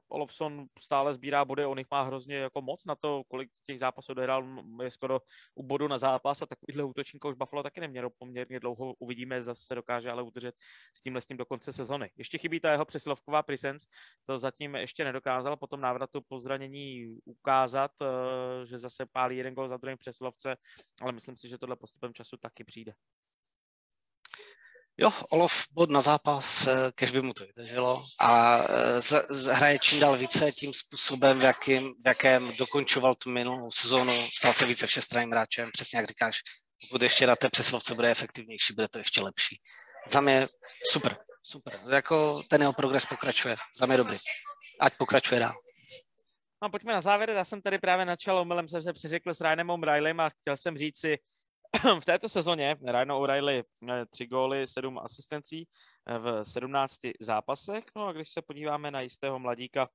Olofsson 0.10 0.66
stále 0.80 1.14
sbírá 1.14 1.46
body, 1.46 1.66
on 1.66 1.78
jich 1.78 1.88
má 1.92 2.04
hrozně 2.04 2.36
jako 2.36 2.62
moc 2.62 2.86
na 2.86 2.96
to, 2.96 3.24
kolik 3.28 3.50
těch 3.66 3.80
zápasů 3.80 4.14
dohrál, 4.14 4.46
je 4.84 4.92
skoro 4.92 5.22
u 5.56 5.64
bodu 5.64 5.88
na 5.88 5.98
zápas 5.98 6.42
a 6.42 6.46
takovýhle 6.46 6.84
útočníka 6.84 7.28
už 7.28 7.36
Buffalo 7.36 7.64
taky 7.64 7.80
nemělo 7.80 8.10
poměrně 8.10 8.60
dlouho. 8.60 8.94
Uvidíme, 9.00 9.42
zda 9.42 9.56
se 9.56 9.76
dokáže 9.76 10.12
ale 10.12 10.24
udržet 10.24 10.56
s 10.94 11.02
tímhle 11.02 11.22
s 11.22 11.26
tím 11.26 11.38
do 11.38 11.46
konce 11.46 11.74
sezony. 11.74 12.12
Ještě 12.18 12.38
chybí 12.38 12.60
ta 12.60 12.72
jeho 12.72 12.86
přesilovková 12.86 13.44
presence, 13.44 13.88
to 14.26 14.40
zatím 14.40 14.76
ještě 14.76 15.04
nedokázal 15.04 15.58
po 15.58 15.68
tom 15.68 15.82
návratu 15.82 16.22
po 16.28 16.40
zranění 16.40 17.18
ukázat, 17.26 17.92
eh, 18.02 18.66
že 18.66 18.80
zase 18.80 19.06
pálí 19.06 19.38
jeden 19.38 19.54
gol 19.54 19.68
za 19.68 19.78
druhým 19.78 19.98
přesilovce, 19.98 20.58
ale 21.02 21.12
myslím 21.12 21.36
si, 21.36 21.50
že 21.50 21.58
tohle 21.58 21.76
postupem 21.76 22.14
času 22.14 22.38
taky 22.38 22.64
přijde. 22.64 22.94
Jo, 25.00 25.12
Olof 25.30 25.66
bod 25.72 25.90
na 25.90 26.02
zápas, 26.02 26.68
eh, 26.68 26.92
kež 26.96 27.12
by 27.12 27.22
mu 27.22 27.34
to 27.34 27.46
vydrželo. 27.46 28.06
A 28.20 28.58
eh, 28.58 29.02
z, 29.02 29.26
z, 29.30 29.46
hraje 29.46 29.80
čím 29.80 30.00
dál 30.00 30.18
více 30.18 30.52
tím 30.52 30.74
způsobem, 30.74 31.40
v, 31.40 31.44
jakým, 31.44 31.94
v 31.94 32.08
jakém 32.08 32.56
dokončoval 32.58 33.16
tu 33.16 33.30
minulou 33.30 33.72
sezónu, 33.72 34.28
stal 34.34 34.54
se 34.54 34.66
více 34.66 34.88
všestranným 34.88 35.32
hráčem, 35.32 35.70
přesně 35.74 36.00
jak 36.00 36.08
říkáš, 36.08 36.40
pokud 36.82 37.02
ještě 37.02 37.28
na 37.28 37.36
té 37.36 37.50
přeslovce 37.50 37.96
bude 37.96 38.12
efektivnější, 38.12 38.74
bude 38.74 38.88
to 38.88 38.98
ještě 38.98 39.22
lepší. 39.22 39.62
Za 40.08 40.22
mě 40.22 40.48
super, 40.92 41.18
super, 41.44 41.80
jako 41.90 42.44
ten 42.50 42.62
jeho 42.62 42.74
progres 42.74 43.06
pokračuje, 43.06 43.56
za 43.80 43.86
mě 43.86 43.98
dobrý, 43.98 44.18
ať 44.80 44.94
pokračuje 44.98 45.40
dál. 45.40 45.54
No 46.64 46.70
pojďme 46.70 46.94
na 46.94 47.02
závěr, 47.02 47.30
já 47.30 47.46
jsem 47.46 47.62
tady 47.62 47.80
právě 47.80 48.06
načal, 48.06 48.40
omylem 48.40 48.68
jsem 48.68 48.84
se 48.84 48.94
přeřekl 48.94 49.34
s 49.34 49.42
Ryanem 49.42 49.70
O'Reillym 49.70 50.20
a 50.20 50.30
chtěl 50.30 50.58
jsem 50.58 50.78
říct 50.78 51.00
si, 51.00 51.18
v 52.00 52.06
této 52.06 52.30
sezóně 52.30 52.76
Ryan 52.86 53.12
O'Reilly 53.12 53.64
eh, 53.90 54.06
tři 54.06 54.28
góly, 54.28 54.68
sedm 54.68 55.00
asistencí 55.00 55.68
eh, 56.08 56.18
v 56.20 56.44
17 56.44 56.98
zápasech. 57.20 57.84
No 57.96 58.08
a 58.08 58.14
když 58.14 58.30
se 58.30 58.42
podíváme 58.42 58.92
na 58.92 59.02
jistého 59.02 59.40
mladíka 59.40 59.90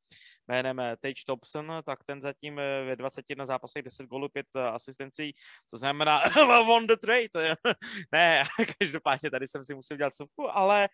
jménem 0.48 0.80
eh, 0.80 0.96
Tage 0.96 1.22
Thompson, 1.26 1.72
tak 1.84 2.04
ten 2.04 2.20
zatím 2.20 2.56
ve 2.56 2.96
21 2.96 3.46
zápasech 3.46 3.82
10 3.82 4.06
gólů, 4.06 4.28
5 4.28 4.46
asistencí, 4.56 5.32
to 5.70 5.78
znamená 5.78 6.22
on 6.68 6.86
the 6.86 6.96
trade. 6.96 7.56
ne, 8.12 8.44
každopádně 8.78 9.30
tady 9.30 9.48
jsem 9.48 9.64
si 9.64 9.74
musel 9.74 9.96
dělat 9.96 10.14
sovku, 10.14 10.50
ale 10.50 10.88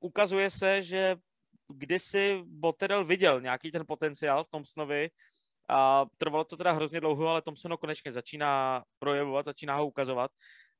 ukazuje 0.00 0.50
se, 0.50 0.82
že 0.82 1.16
kdysi 1.68 2.42
Botterell 2.46 3.04
viděl 3.04 3.40
nějaký 3.40 3.70
ten 3.70 3.86
potenciál 3.86 4.44
v 4.44 4.50
Thompsonovi, 4.50 5.10
a 5.70 6.06
trvalo 6.18 6.44
to 6.44 6.56
teda 6.56 6.72
hrozně 6.72 7.00
dlouho, 7.00 7.28
ale 7.28 7.42
Thompson 7.42 7.70
ho 7.70 7.78
konečně 7.78 8.12
začíná 8.12 8.82
projevovat, 8.98 9.44
začíná 9.44 9.76
ho 9.76 9.86
ukazovat. 9.86 10.30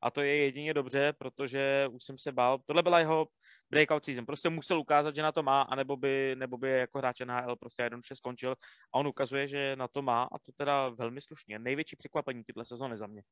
A 0.02 0.10
to 0.10 0.20
je 0.20 0.36
jedině 0.36 0.74
dobře, 0.74 1.12
protože 1.18 1.88
už 1.90 2.04
jsem 2.04 2.18
se 2.18 2.32
bál. 2.32 2.58
Tohle 2.66 2.82
byla 2.82 2.98
jeho 2.98 3.26
breakout 3.70 4.04
season. 4.04 4.26
Prostě 4.26 4.48
musel 4.48 4.80
ukázat, 4.80 5.16
že 5.16 5.22
na 5.22 5.32
to 5.32 5.42
má, 5.42 5.62
anebo 5.62 5.96
by, 5.96 6.34
nebo 6.38 6.58
by 6.58 6.70
jako 6.70 6.98
hráč 6.98 7.20
NHL 7.20 7.56
prostě 7.56 7.82
jednoduše 7.82 8.16
skončil. 8.16 8.52
A 8.52 8.94
on 8.94 9.06
ukazuje, 9.06 9.48
že 9.48 9.76
na 9.76 9.88
to 9.88 10.02
má 10.02 10.22
a 10.22 10.38
to 10.38 10.52
teda 10.56 10.88
velmi 10.88 11.20
slušně. 11.20 11.58
Největší 11.58 11.96
překvapení 11.96 12.44
tyhle 12.44 12.64
sezóny 12.64 12.98
za 12.98 13.06
mě. 13.06 13.22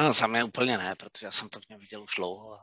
No, 0.00 0.12
za 0.12 0.26
mě 0.26 0.44
úplně 0.44 0.78
ne, 0.78 0.94
protože 0.94 1.26
já 1.26 1.32
jsem 1.32 1.48
to 1.48 1.60
v 1.60 1.68
něm 1.68 1.80
viděl 1.80 2.02
už 2.02 2.14
dlouho. 2.16 2.58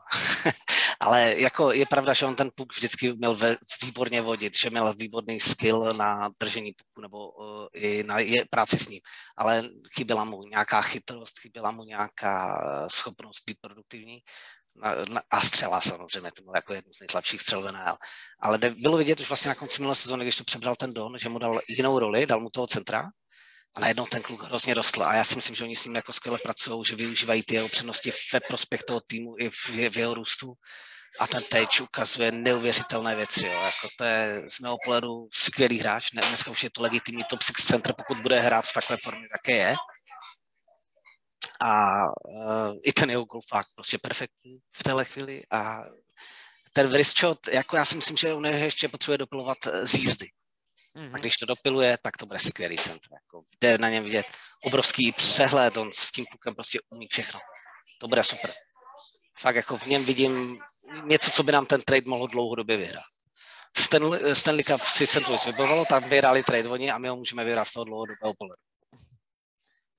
Ale 1.00 1.34
jako 1.38 1.72
je 1.72 1.86
pravda, 1.86 2.12
že 2.12 2.26
on 2.26 2.36
ten 2.36 2.50
puk 2.54 2.74
vždycky 2.74 3.12
měl 3.12 3.34
ve, 3.36 3.56
výborně 3.82 4.22
vodit, 4.22 4.58
že 4.58 4.70
měl 4.70 4.94
výborný 4.94 5.40
skill 5.40 5.94
na 5.94 6.30
držení 6.40 6.72
puku 6.72 7.00
nebo 7.00 7.30
uh, 7.30 7.66
i 7.72 8.02
na 8.02 8.18
je, 8.18 8.44
práci 8.50 8.78
s 8.78 8.88
ním. 8.88 9.00
Ale 9.36 9.62
chyběla 9.96 10.24
mu 10.24 10.42
nějaká 10.42 10.82
chytrost, 10.82 11.38
chyběla 11.38 11.70
mu 11.70 11.84
nějaká 11.84 12.60
schopnost 12.90 13.42
být 13.46 13.58
produktivní. 13.60 14.18
A 15.30 15.40
střela 15.40 15.80
samozřejmě, 15.80 16.30
to 16.36 16.42
byl 16.42 16.52
jako 16.56 16.74
jedno 16.74 16.92
z 16.94 17.00
nejslabších 17.00 17.40
střel 17.40 17.62
v 17.62 17.72
NHL. 17.72 17.96
Ale 18.40 18.58
bylo 18.58 18.96
vidět 18.96 19.20
už 19.20 19.28
vlastně 19.28 19.48
na 19.48 19.54
konci 19.54 19.80
minulé 19.80 19.94
sezóny, 19.94 20.24
když 20.24 20.36
to 20.36 20.44
přebral 20.44 20.76
ten 20.76 20.94
Don, 20.94 21.18
že 21.18 21.28
mu 21.28 21.38
dal 21.38 21.60
jinou 21.68 21.98
roli, 21.98 22.26
dal 22.26 22.40
mu 22.40 22.50
toho 22.50 22.66
centra, 22.66 23.10
a 23.74 23.80
najednou 23.80 24.06
ten 24.06 24.22
kluk 24.22 24.42
hrozně 24.42 24.74
rostl 24.74 25.02
a 25.02 25.14
já 25.14 25.24
si 25.24 25.36
myslím, 25.36 25.56
že 25.56 25.64
oni 25.64 25.76
s 25.76 25.84
ním 25.84 25.94
jako 25.94 26.12
skvěle 26.12 26.38
pracují, 26.38 26.84
že 26.84 26.96
využívají 26.96 27.42
ty 27.42 27.54
jeho 27.54 27.68
přednosti 27.68 28.12
ve 28.32 28.40
prospěch 28.40 28.82
toho 28.82 29.00
týmu 29.00 29.34
i 29.38 29.50
v, 29.50 29.68
v 29.90 29.98
jeho 29.98 30.14
růstu 30.14 30.54
a 31.20 31.26
ten 31.26 31.42
teď 31.42 31.80
ukazuje 31.80 32.32
neuvěřitelné 32.32 33.16
věci. 33.16 33.46
Jo. 33.46 33.52
Jako 33.52 33.88
to 33.98 34.04
je 34.04 34.42
z 34.48 34.60
mého 34.60 34.76
pohledu 34.84 35.28
skvělý 35.32 35.78
hráč. 35.78 36.10
Dneska 36.10 36.50
už 36.50 36.62
je 36.62 36.70
to 36.70 36.82
legitimní 36.82 37.24
top 37.24 37.42
6 37.42 37.66
center, 37.66 37.94
pokud 37.98 38.18
bude 38.18 38.40
hrát 38.40 38.64
v 38.64 38.72
takové 38.72 38.96
formě, 39.02 39.26
jaké 39.32 39.56
je. 39.56 39.76
A 41.60 42.04
uh, 42.04 42.76
i 42.84 42.92
ten 42.92 43.10
jeho 43.10 43.24
gol 43.24 43.40
fakt 43.48 43.68
prostě 43.74 43.98
perfektní 43.98 44.58
v 44.76 44.82
téhle 44.82 45.04
chvíli. 45.04 45.42
A 45.50 45.84
ten 46.72 46.86
Vrischot, 46.86 47.48
jako 47.48 47.76
já 47.76 47.84
si 47.84 47.96
myslím, 47.96 48.16
že 48.16 48.34
on 48.34 48.46
ještě 48.46 48.88
potřebuje 48.88 49.18
dopilovat 49.18 49.58
z 49.82 49.94
jízdy. 49.94 50.26
Mm-hmm. 50.98 51.14
A 51.14 51.18
když 51.18 51.36
to 51.36 51.46
dopiluje, 51.46 51.98
tak 52.02 52.16
to 52.16 52.26
bude 52.26 52.38
skvělý 52.38 52.78
centr. 52.78 53.08
Jako 53.12 53.44
jde 53.60 53.78
na 53.78 53.88
něm 53.88 54.04
vidět 54.04 54.26
obrovský 54.64 55.12
přehled, 55.12 55.76
on 55.76 55.90
s 55.94 56.10
tím 56.12 56.26
pukem 56.32 56.54
prostě 56.54 56.78
umí 56.90 57.06
všechno. 57.10 57.40
To 58.00 58.08
bude 58.08 58.24
super. 58.24 58.50
Fakt 59.38 59.56
jako 59.56 59.78
v 59.78 59.86
něm 59.86 60.04
vidím 60.04 60.58
něco, 61.04 61.30
co 61.30 61.42
by 61.42 61.52
nám 61.52 61.66
ten 61.66 61.80
trade 61.80 62.02
mohl 62.06 62.26
dlouhodobě 62.26 62.76
vyhrát. 62.76 63.04
Stanley, 63.76 64.34
Stanley 64.34 64.64
Cup 64.64 64.82
si 64.82 65.06
St. 65.06 65.28
Louis 65.28 65.46
vybavilo, 65.46 65.84
tam 65.84 66.08
vyhráli 66.08 66.42
trade 66.42 66.68
oni 66.68 66.90
a 66.90 66.98
my 66.98 67.08
ho 67.08 67.16
můžeme 67.16 67.44
vyhrát 67.44 67.68
z 67.68 67.72
toho 67.72 67.84
dlouhodobého 67.84 68.34
pohledu. 68.38 68.62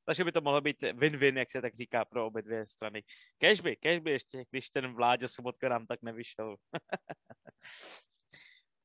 Takže 0.05 0.23
by 0.23 0.31
to 0.31 0.41
mohlo 0.41 0.61
být 0.61 0.81
win-win, 0.81 1.37
jak 1.37 1.51
se 1.51 1.61
tak 1.61 1.75
říká, 1.75 2.05
pro 2.05 2.25
obě 2.25 2.41
dvě 2.41 2.67
strany. 2.67 3.03
Cashby, 3.37 3.75
cashby 3.75 4.11
ještě, 4.11 4.43
když 4.51 4.69
ten 4.69 4.93
vládě 4.93 5.27
Sobotka 5.27 5.69
nám 5.69 5.85
tak 5.85 5.99
nevyšel. 6.01 6.55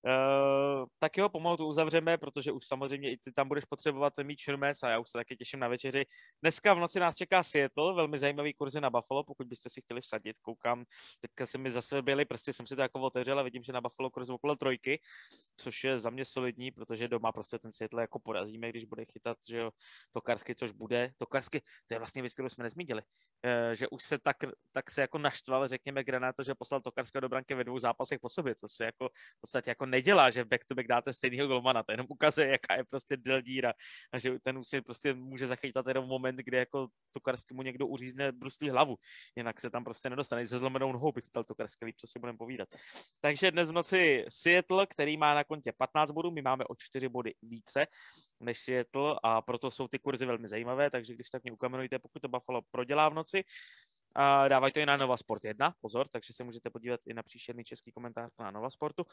Uh, 0.07 0.87
tak 0.99 1.17
jo, 1.17 1.29
pomalu 1.29 1.57
to 1.57 1.67
uzavřeme, 1.67 2.19
protože 2.19 2.53
už 2.53 2.67
samozřejmě 2.67 3.13
i 3.13 3.17
ty 3.17 3.33
tam 3.33 3.49
budeš 3.49 3.65
potřebovat 3.65 4.13
mít 4.23 4.39
šrmec 4.39 4.83
a 4.83 4.89
já 4.89 4.99
už 4.99 5.11
se 5.11 5.19
taky 5.19 5.37
těším 5.37 5.61
na 5.61 5.69
večeři. 5.69 6.05
Dneska 6.43 6.75
v 6.75 6.79
noci 6.79 7.01
nás 7.01 7.17
čeká 7.17 7.43
Seattle, 7.43 7.95
velmi 7.95 8.19
zajímavý 8.19 8.55
kurzy 8.55 8.81
na 8.81 8.91
Buffalo, 8.91 9.25
pokud 9.25 9.47
byste 9.47 9.71
si 9.71 9.81
chtěli 9.81 10.01
vsadit, 10.01 10.37
koukám, 10.43 10.85
teďka 11.21 11.47
se 11.47 11.59
mi 11.59 11.71
zase 11.71 12.03
byly, 12.03 12.25
prostě 12.25 12.53
jsem 12.53 12.67
si 12.67 12.77
to 12.77 12.83
jako 12.83 13.01
otevřel 13.01 13.39
a 13.39 13.43
vidím, 13.43 13.63
že 13.63 13.73
na 13.73 13.81
Buffalo 13.81 14.11
kurz 14.11 14.29
okolo 14.29 14.57
trojky, 14.57 15.01
což 15.57 15.85
je 15.85 15.99
za 15.99 16.11
mě 16.11 16.25
solidní, 16.25 16.71
protože 16.71 17.09
doma 17.09 17.33
prostě 17.33 17.59
ten 17.59 17.73
Seattle 17.73 18.03
jako 18.03 18.19
porazíme, 18.19 18.69
když 18.69 18.85
bude 18.85 19.05
chytat, 19.05 19.39
že 19.49 19.59
jo, 19.59 19.71
Tokarsky, 20.13 20.55
což 20.55 20.73
bude, 20.73 21.13
Tokarsky, 21.19 21.61
to 21.61 21.95
je 21.95 21.99
vlastně 21.99 22.23
věc, 22.23 22.33
kterou 22.33 22.49
jsme 22.49 22.65
nezmínili, 22.65 23.03
uh, 23.03 23.73
že 23.73 23.89
už 23.89 24.05
se 24.05 24.19
tak, 24.19 24.37
tak 24.73 24.91
se 24.91 25.01
jako 25.01 25.19
naštval, 25.19 25.69
řekněme, 25.69 26.05
Granáto, 26.05 26.43
že 26.43 26.55
poslal 26.55 26.81
Tokarského 26.81 27.21
do 27.21 27.29
branky 27.29 27.55
ve 27.55 27.65
dvou 27.65 27.79
zápasech 27.79 28.21
po 28.21 28.29
sobě, 28.29 28.55
co 28.55 28.69
se 28.69 28.85
jako 28.85 29.09
v 29.09 29.41
podstatě 29.41 29.71
jako 29.71 29.94
nedělá, 29.95 30.31
že 30.31 30.45
back-to-back 30.45 30.87
dáte 30.89 31.13
stejného 31.13 31.49
golmana, 31.49 31.83
to 31.83 31.93
jenom 31.93 32.07
ukazuje, 32.11 32.49
jaká 32.49 32.75
je 32.77 32.85
prostě 32.85 33.17
del 33.17 33.41
díra 33.41 33.73
a 34.13 34.19
že 34.19 34.39
ten 34.43 34.65
si 34.65 34.83
prostě 34.83 35.15
může 35.15 35.47
zachytat 35.47 35.87
jenom 35.87 36.09
moment, 36.09 36.37
kdy 36.37 36.57
jako 36.57 36.89
Tokarsky 37.13 37.55
mu 37.55 37.63
někdo 37.63 37.87
uřízne 37.87 38.33
bruslí 38.33 38.71
hlavu, 38.71 38.97
jinak 39.37 39.61
se 39.61 39.71
tam 39.71 39.85
prostě 39.85 40.11
nedostane. 40.11 40.47
Se 40.47 40.59
zlomenou 40.59 40.93
nohou 40.93 41.13
bych 41.13 41.25
chtěl 41.25 41.45
Tokarsky 41.45 41.95
co 41.97 42.07
si 42.07 42.19
budeme 42.19 42.39
povídat. 42.39 42.69
Takže 43.21 43.51
dnes 43.51 43.71
v 43.71 43.73
noci 43.73 44.25
Seattle, 44.29 44.87
který 44.87 45.17
má 45.17 45.35
na 45.35 45.45
kontě 45.45 45.73
15 45.73 46.11
bodů, 46.11 46.31
my 46.31 46.43
máme 46.43 46.65
o 46.65 46.75
4 46.75 47.09
body 47.09 47.35
více 47.43 47.87
než 48.41 48.59
Seattle 48.59 49.21
a 49.23 49.43
proto 49.43 49.71
jsou 49.71 49.89
ty 49.89 49.99
kurzy 49.99 50.27
velmi 50.27 50.49
zajímavé, 50.49 50.91
takže 50.91 51.15
když 51.15 51.31
tak 51.31 51.43
mě 51.43 51.53
ukamenujte, 51.53 51.99
pokud 51.99 52.23
to 52.23 52.29
Buffalo 52.29 52.63
prodělá 52.71 53.09
v 53.09 53.15
noci, 53.15 53.45
a 54.17 54.49
dávají 54.49 54.73
to 54.73 54.81
i 54.81 54.87
na 54.87 54.97
Nova 54.97 55.17
Sport 55.17 55.45
1, 55.45 55.75
pozor, 55.81 56.09
takže 56.09 56.33
se 56.33 56.45
můžete 56.45 56.71
podívat 56.71 57.01
i 57.07 57.15
na 57.15 57.23
příšerný 57.23 57.65
český 57.65 57.93
komentář 57.93 58.31
na 58.39 58.51
Nova 58.51 58.71
Sportu 58.71 59.05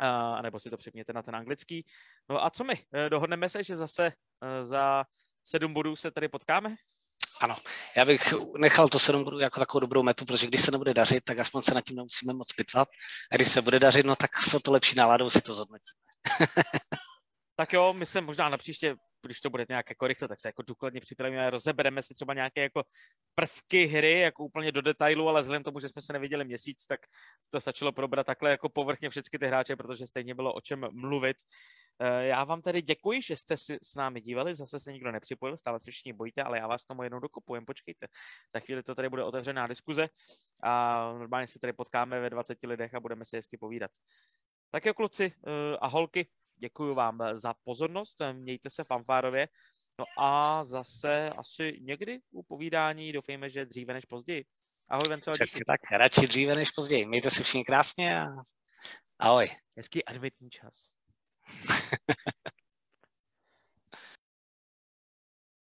a 0.00 0.42
nebo 0.42 0.60
si 0.60 0.70
to 0.70 0.76
přepněte 0.76 1.12
na 1.12 1.22
ten 1.22 1.36
anglický. 1.36 1.86
No 2.28 2.44
a 2.44 2.50
co 2.50 2.64
my? 2.64 2.74
Eh, 2.94 3.10
dohodneme 3.10 3.48
se, 3.48 3.64
že 3.64 3.76
zase 3.76 4.12
eh, 4.42 4.64
za 4.64 5.04
sedm 5.42 5.74
bodů 5.74 5.96
se 5.96 6.10
tady 6.10 6.28
potkáme? 6.28 6.76
Ano, 7.40 7.56
já 7.96 8.04
bych 8.04 8.34
nechal 8.58 8.88
to 8.88 8.98
sedm 8.98 9.24
bodů 9.24 9.38
jako 9.38 9.60
takovou 9.60 9.80
dobrou 9.80 10.02
metu, 10.02 10.24
protože 10.24 10.46
když 10.46 10.60
se 10.60 10.70
nebude 10.70 10.94
dařit, 10.94 11.24
tak 11.24 11.38
aspoň 11.38 11.62
se 11.62 11.74
nad 11.74 11.84
tím 11.84 11.96
nemusíme 11.96 12.32
moc 12.32 12.52
pitvat. 12.52 12.88
A 13.32 13.36
když 13.36 13.48
se 13.48 13.62
bude 13.62 13.78
dařit, 13.78 14.06
no 14.06 14.16
tak 14.16 14.42
s 14.42 14.60
to 14.62 14.72
lepší 14.72 14.96
náladou 14.96 15.30
si 15.30 15.40
to 15.40 15.54
zhodnotíme. 15.54 16.00
tak 17.56 17.72
jo, 17.72 17.92
my 17.92 18.06
se 18.06 18.20
možná 18.20 18.48
na 18.48 18.58
příště 18.58 18.96
když 19.26 19.40
to 19.40 19.50
bude 19.50 19.66
nějak 19.68 19.90
jako 19.90 20.06
rychle, 20.06 20.28
tak 20.28 20.40
se 20.40 20.48
jako 20.48 20.62
důkladně 20.62 21.00
připravíme, 21.00 21.50
rozebereme 21.50 22.02
si 22.02 22.14
třeba 22.14 22.34
nějaké 22.34 22.62
jako 22.62 22.82
prvky 23.34 23.86
hry, 23.86 24.20
jako 24.20 24.44
úplně 24.44 24.72
do 24.72 24.82
detailu, 24.82 25.28
ale 25.28 25.40
vzhledem 25.40 25.62
tomu, 25.62 25.80
že 25.80 25.88
jsme 25.88 26.02
se 26.02 26.12
neviděli 26.12 26.44
měsíc, 26.44 26.86
tak 26.86 27.00
to 27.50 27.60
stačilo 27.60 27.92
probrat 27.92 28.26
takhle 28.26 28.50
jako 28.50 28.68
povrchně 28.68 29.10
všechny 29.10 29.38
ty 29.38 29.46
hráče, 29.46 29.76
protože 29.76 30.06
stejně 30.06 30.34
bylo 30.34 30.52
o 30.52 30.60
čem 30.60 30.88
mluvit. 30.92 31.36
Eh, 32.02 32.26
já 32.26 32.44
vám 32.44 32.62
tedy 32.62 32.82
děkuji, 32.82 33.22
že 33.22 33.36
jste 33.36 33.56
si 33.56 33.78
s 33.82 33.94
námi 33.94 34.20
dívali, 34.20 34.54
zase 34.54 34.80
se 34.80 34.92
nikdo 34.92 35.12
nepřipojil, 35.12 35.56
stále 35.56 35.80
se 35.80 35.90
všichni 35.90 36.12
bojíte, 36.12 36.42
ale 36.42 36.58
já 36.58 36.66
vás 36.66 36.84
tomu 36.84 37.02
jednou 37.02 37.20
dokopujem, 37.20 37.64
počkejte. 37.64 38.06
Za 38.54 38.60
chvíli 38.60 38.82
to 38.82 38.94
tady 38.94 39.08
bude 39.08 39.24
otevřená 39.24 39.66
diskuze 39.66 40.08
a 40.62 41.02
normálně 41.18 41.46
se 41.46 41.58
tady 41.58 41.72
potkáme 41.72 42.20
ve 42.20 42.30
20 42.30 42.58
lidech 42.62 42.94
a 42.94 43.00
budeme 43.00 43.24
si 43.24 43.36
hezky 43.36 43.56
povídat. 43.56 43.90
Tak 44.70 44.84
jo, 44.86 44.94
kluci 44.94 45.32
eh, 45.46 45.76
a 45.80 45.86
holky, 45.86 46.28
děkuji 46.60 46.94
vám 46.94 47.18
za 47.32 47.54
pozornost, 47.64 48.18
mějte 48.32 48.70
se 48.70 48.84
fanfárově. 48.84 49.48
No 49.98 50.04
a 50.18 50.64
zase 50.64 51.30
asi 51.30 51.78
někdy 51.80 52.20
u 52.30 52.42
povídání 52.42 53.12
doufejme, 53.12 53.50
že 53.50 53.66
dříve 53.66 53.94
než 53.94 54.04
později. 54.04 54.44
Ahoj, 54.88 55.08
Venco. 55.08 55.30
Přesně 55.30 55.60
tak, 55.66 55.80
radši 55.92 56.26
dříve 56.26 56.54
než 56.54 56.70
později. 56.70 57.06
Mějte 57.06 57.30
se 57.30 57.42
všichni 57.42 57.64
krásně 57.64 58.20
a 58.20 58.26
ahoj. 59.18 59.48
Hezký 59.76 60.04
adventní 60.04 60.50
čas. 60.50 60.92